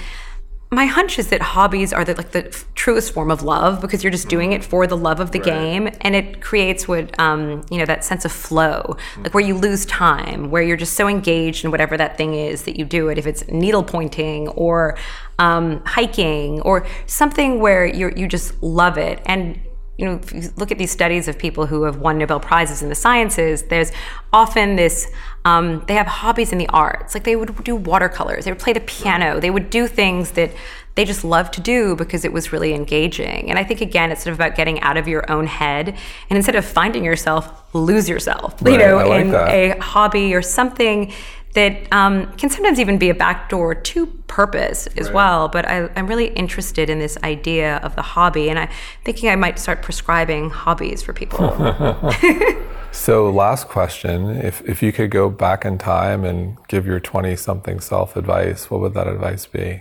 my 0.71 0.87
hunch 0.87 1.19
is 1.19 1.29
that 1.29 1.41
hobbies 1.41 1.93
are 1.93 2.05
the, 2.05 2.14
like 2.14 2.33
the 2.33 2.64
truest 2.75 3.12
form 3.12 3.31
of 3.31 3.43
love 3.43 3.81
because 3.81 4.03
you're 4.03 4.11
just 4.11 4.29
doing 4.29 4.53
it 4.53 4.64
for 4.64 4.87
the 4.87 4.97
love 4.97 5.21
of 5.21 5.31
the 5.31 5.39
right. 5.39 5.45
game, 5.45 5.89
and 6.01 6.17
it 6.17 6.41
creates 6.41 6.89
what 6.89 7.19
um, 7.21 7.64
you 7.71 7.79
know 7.79 7.85
that 7.85 8.05
sense 8.05 8.25
of 8.25 8.33
flow, 8.33 8.97
like 9.19 9.33
where 9.33 9.45
you 9.45 9.57
lose 9.57 9.87
time, 9.87 10.51
where 10.51 10.62
you're 10.62 10.77
just 10.77 10.95
so 10.95 11.07
engaged 11.07 11.64
in 11.64 11.71
whatever 11.71 11.97
that 11.97 12.17
thing 12.17 12.35
is 12.35 12.64
that 12.64 12.77
you 12.77 12.85
do 12.85 13.09
it. 13.09 13.17
If 13.17 13.27
it's 13.27 13.47
needle 13.49 13.85
pointing 13.85 14.49
or 14.49 14.99
um, 15.39 15.83
hiking 15.85 16.61
or 16.62 16.85
something 17.07 17.61
where 17.61 17.87
you 17.87 18.12
you 18.17 18.27
just 18.27 18.61
love 18.61 18.99
it, 18.99 19.23
and 19.25 19.61
you 19.99 20.05
know, 20.05 20.20
if 20.22 20.32
you 20.32 20.51
look 20.57 20.70
at 20.70 20.78
these 20.78 20.90
studies 20.90 21.26
of 21.26 21.38
people 21.38 21.66
who 21.66 21.84
have 21.84 21.99
won 21.99 22.18
Nobel 22.18 22.38
Prizes 22.38 22.82
in 22.82 22.88
the 22.88 22.94
sciences, 22.94 23.62
there's 23.64 23.92
often 24.32 24.76
this, 24.76 25.11
um, 25.44 25.84
they 25.86 25.94
have 25.94 26.07
hobbies 26.07 26.53
in 26.53 26.59
the 26.59 26.68
arts. 26.68 27.14
Like 27.14 27.24
they 27.24 27.36
would 27.36 27.64
do 27.64 27.76
watercolors, 27.76 28.44
they 28.44 28.53
would 28.53 28.61
play 28.61 28.74
the 28.74 28.80
piano, 28.80 29.40
they 29.40 29.51
would 29.51 29.70
do 29.70 29.86
things 29.86 30.32
that 30.32 30.51
they 30.97 31.05
just 31.05 31.24
love 31.24 31.51
to 31.51 31.61
do 31.61 31.94
because 31.94 32.24
it 32.24 32.32
was 32.32 32.53
really 32.53 32.72
engaging. 32.72 33.51
And 33.51 33.59
I 33.59 33.64
think, 33.64 33.82
again, 33.82 34.11
it's 34.11 34.22
sort 34.22 34.32
of 34.32 34.38
about 34.38 34.57
getting 34.57 34.80
out 34.80 34.97
of 34.97 35.07
your 35.07 35.30
own 35.30 35.47
head 35.47 35.88
and 35.88 36.36
instead 36.36 36.57
of 36.57 36.64
finding 36.64 37.05
yourself, 37.05 37.74
lose 37.74 38.09
yourself, 38.09 38.55
right, 38.62 38.72
you 38.72 38.78
know, 38.78 38.97
like 38.97 39.20
in 39.20 39.30
that. 39.30 39.49
a 39.49 39.78
hobby 39.80 40.34
or 40.34 40.40
something 40.40 41.12
that 41.57 41.91
um, 41.91 42.31
can 42.35 42.51
sometimes 42.51 42.79
even 42.79 42.99
be 42.99 43.09
a 43.09 43.15
backdoor 43.15 43.75
to 43.75 44.07
purpose 44.27 44.87
as 44.89 45.07
right. 45.07 45.15
well. 45.15 45.49
But 45.49 45.67
I, 45.67 45.89
am 45.97 46.07
really 46.07 46.27
interested 46.29 46.91
in 46.91 46.99
this 46.99 47.17
idea 47.25 47.77
of 47.79 47.97
the 47.97 48.03
hobby, 48.03 48.51
and 48.51 48.59
I'm 48.59 48.69
thinking 49.05 49.31
I 49.31 49.37
might 49.37 49.59
start 49.59 49.83
prescribing 49.83 50.51
hobbies 50.51 51.03
for 51.03 51.15
people. 51.15 51.49
so, 52.93 53.31
last 53.31 53.69
question: 53.69 54.29
if 54.37 54.61
if 54.69 54.83
you 54.83 54.93
could 54.93 55.11
go 55.11 55.31
back 55.31 55.65
in 55.65 55.79
time 55.79 56.25
and 56.25 56.59
give 56.69 56.87
your 56.87 57.01
20-something 57.01 57.81
self 57.81 58.17
advice, 58.17 58.71
what 58.71 58.83
would 58.83 58.93
that 58.93 59.09
advice 59.09 59.47
be? 59.47 59.81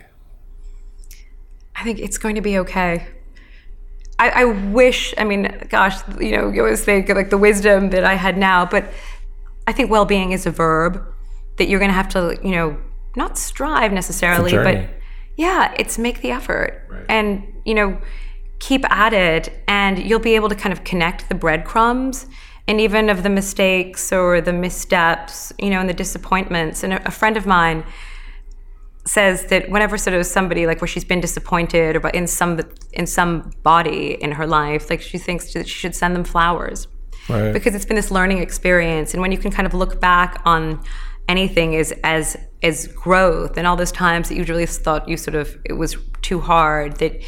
I 1.76 1.84
think 1.84 2.00
it's 2.00 2.18
going 2.18 2.36
to 2.36 2.42
be 2.42 2.58
okay. 2.60 3.06
I, 4.18 4.30
I 4.30 4.46
wish. 4.46 5.14
I 5.18 5.26
mean, 5.26 5.54
gosh, 5.68 5.98
you 6.22 6.32
know, 6.38 6.50
you 6.50 6.62
always 6.62 6.86
think 6.86 7.10
like 7.10 7.32
the 7.32 7.38
wisdom 7.38 7.90
that 7.90 8.06
I 8.06 8.14
had 8.14 8.38
now, 8.38 8.66
but 8.66 8.86
I 9.68 9.74
think 9.74 9.92
well-being 9.92 10.32
is 10.32 10.46
a 10.46 10.52
verb 10.52 11.06
that 11.58 11.68
you're 11.68 11.80
going 11.80 11.90
to 11.90 11.96
have 11.96 12.10
to, 12.10 12.38
you 12.44 12.52
know, 12.52 12.78
not 13.16 13.38
strive 13.38 13.92
necessarily, 13.94 14.54
but 14.54 14.90
yeah, 15.38 15.74
it's 15.78 15.98
make 15.98 16.22
the 16.22 16.32
effort 16.32 16.88
right. 16.90 17.06
and, 17.10 17.44
you 17.66 17.74
know, 17.74 18.00
keep 18.60 18.90
at 18.92 19.14
it 19.14 19.52
and 19.68 20.00
you'll 20.00 20.20
be 20.20 20.36
able 20.36 20.50
to 20.50 20.56
kind 20.56 20.74
of 20.74 20.84
connect 20.84 21.30
the 21.30 21.36
breadcrumbs 21.36 22.26
and 22.68 22.82
even 22.82 23.10
of 23.10 23.24
the 23.24 23.30
mistakes 23.30 24.12
or 24.12 24.42
the 24.42 24.54
missteps, 24.54 25.54
you 25.60 25.70
know, 25.70 25.80
and 25.80 25.90
the 25.90 25.94
disappointments. 25.94 26.84
And 26.84 26.94
a, 26.94 27.08
a 27.08 27.12
friend 27.12 27.38
of 27.38 27.46
mine 27.46 27.84
says 29.06 29.46
that 29.48 29.70
whenever 29.70 29.98
sort 29.98 30.16
of 30.16 30.26
somebody 30.26 30.66
like 30.66 30.82
where 30.82 30.88
she's 30.88 31.06
been 31.06 31.22
disappointed 31.22 31.96
or 31.96 32.10
in 32.10 32.26
some 32.26 32.60
in 32.94 33.06
some 33.06 33.52
body 33.62 34.18
in 34.20 34.32
her 34.32 34.48
life, 34.48 34.90
like 34.90 35.02
she 35.02 35.18
thinks 35.18 35.54
that 35.54 35.68
she 35.68 35.76
should 35.76 35.96
send 35.96 36.16
them 36.16 36.24
flowers. 36.24 36.88
Right. 37.30 37.54
Because 37.54 37.76
it's 37.76 37.86
been 37.86 37.96
this 37.96 38.12
learning 38.12 38.40
experience. 38.40 39.14
And 39.14 39.22
when 39.22 39.32
you 39.32 39.38
can 39.38 39.52
kind 39.52 39.66
of 39.66 39.74
look 39.74 40.00
back 40.00 40.42
on 40.46 40.84
anything 41.28 41.74
is 41.74 41.94
as 42.04 42.38
as 42.62 42.88
growth 42.88 43.58
and 43.58 43.68
all 43.68 43.76
those 43.76 43.92
times 43.92 44.30
that 44.30 44.36
you 44.36 44.44
really 44.46 44.66
thought 44.66 45.08
you 45.08 45.18
sort 45.18 45.36
of 45.36 45.58
it 45.66 45.74
was 45.74 45.98
too 46.22 46.40
hard 46.40 46.98
that 46.98 47.22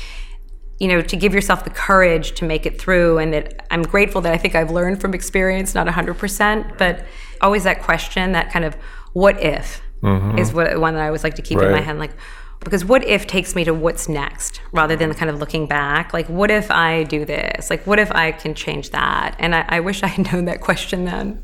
you 0.80 0.88
know 0.88 1.02
to 1.02 1.16
give 1.16 1.34
yourself 1.34 1.64
the 1.64 1.70
courage 1.70 2.34
to 2.34 2.46
make 2.46 2.66
it 2.66 2.80
through. 2.80 3.18
And 3.18 3.34
that 3.34 3.66
i'm 3.72 3.84
grateful 3.84 4.22
that 4.22 4.34
i 4.34 4.38
think 4.38 4.56
i've 4.56 4.72
learned 4.72 5.02
from 5.02 5.14
experience 5.14 5.74
not 5.74 5.88
100% 5.88 6.78
but 6.78 7.06
always 7.42 7.64
that 7.64 7.82
question 7.82 8.32
that 8.34 8.52
kind 8.52 8.66
of 8.66 8.76
what 9.14 9.42
if 9.42 9.82
mm-hmm. 10.02 10.38
is 10.38 10.54
what 10.54 10.80
one 10.80 10.94
that 10.94 11.04
i 11.04 11.08
always 11.08 11.24
like 11.24 11.36
to 11.36 11.42
keep 11.42 11.58
right. 11.58 11.68
in 11.68 11.72
my 11.72 11.82
head 11.82 11.98
like 11.98 12.12
because 12.60 12.84
what 12.84 13.04
if 13.06 13.28
takes 13.28 13.56
me 13.56 13.64
to 13.64 13.74
what's 13.74 14.10
next 14.10 14.62
rather 14.72 14.96
than 14.96 15.14
kind 15.14 15.30
of 15.30 15.40
looking 15.40 15.68
back? 15.68 16.12
Like 16.12 16.28
what 16.28 16.50
if 16.50 16.72
i 16.72 17.04
do 17.04 17.24
this? 17.24 17.70
Like 17.70 17.86
what 17.86 18.00
if 18.00 18.12
i 18.12 18.32
can 18.32 18.56
change 18.56 18.90
that? 18.90 19.36
And 19.40 19.54
i, 19.54 19.66
I 19.70 19.80
wish 19.80 20.04
i 20.04 20.08
had 20.08 20.32
known 20.32 20.46
that 20.46 20.62
question 20.62 21.06
then 21.06 21.42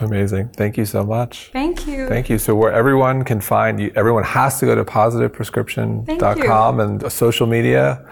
Amazing. 0.00 0.48
Thank 0.50 0.76
you 0.76 0.84
so 0.84 1.04
much. 1.04 1.48
Thank 1.52 1.86
you. 1.86 2.06
Thank 2.08 2.28
you. 2.28 2.38
So 2.38 2.54
where 2.54 2.72
everyone 2.72 3.24
can 3.24 3.40
find 3.40 3.80
you, 3.80 3.90
everyone 3.96 4.24
has 4.24 4.60
to 4.60 4.66
go 4.66 4.74
to 4.74 4.84
positiveprescription.com 4.84 6.80
and 6.80 7.10
social 7.12 7.46
media. 7.46 8.06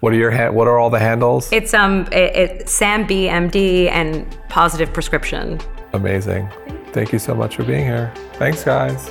What 0.00 0.12
are 0.12 0.16
your 0.16 0.32
ha- 0.32 0.50
what 0.50 0.66
are 0.66 0.80
all 0.80 0.90
the 0.90 0.98
handles? 0.98 1.52
It's 1.52 1.74
um 1.74 2.08
it, 2.10 2.34
it 2.34 2.68
Sam 2.68 3.06
BMD 3.06 3.88
and 3.88 4.26
Positive 4.48 4.92
Prescription. 4.92 5.60
Amazing. 5.92 6.48
Thank 6.92 7.12
you 7.12 7.20
so 7.20 7.34
much 7.34 7.54
for 7.54 7.62
being 7.62 7.84
here. 7.84 8.12
Thanks 8.34 8.64
guys. 8.64 9.08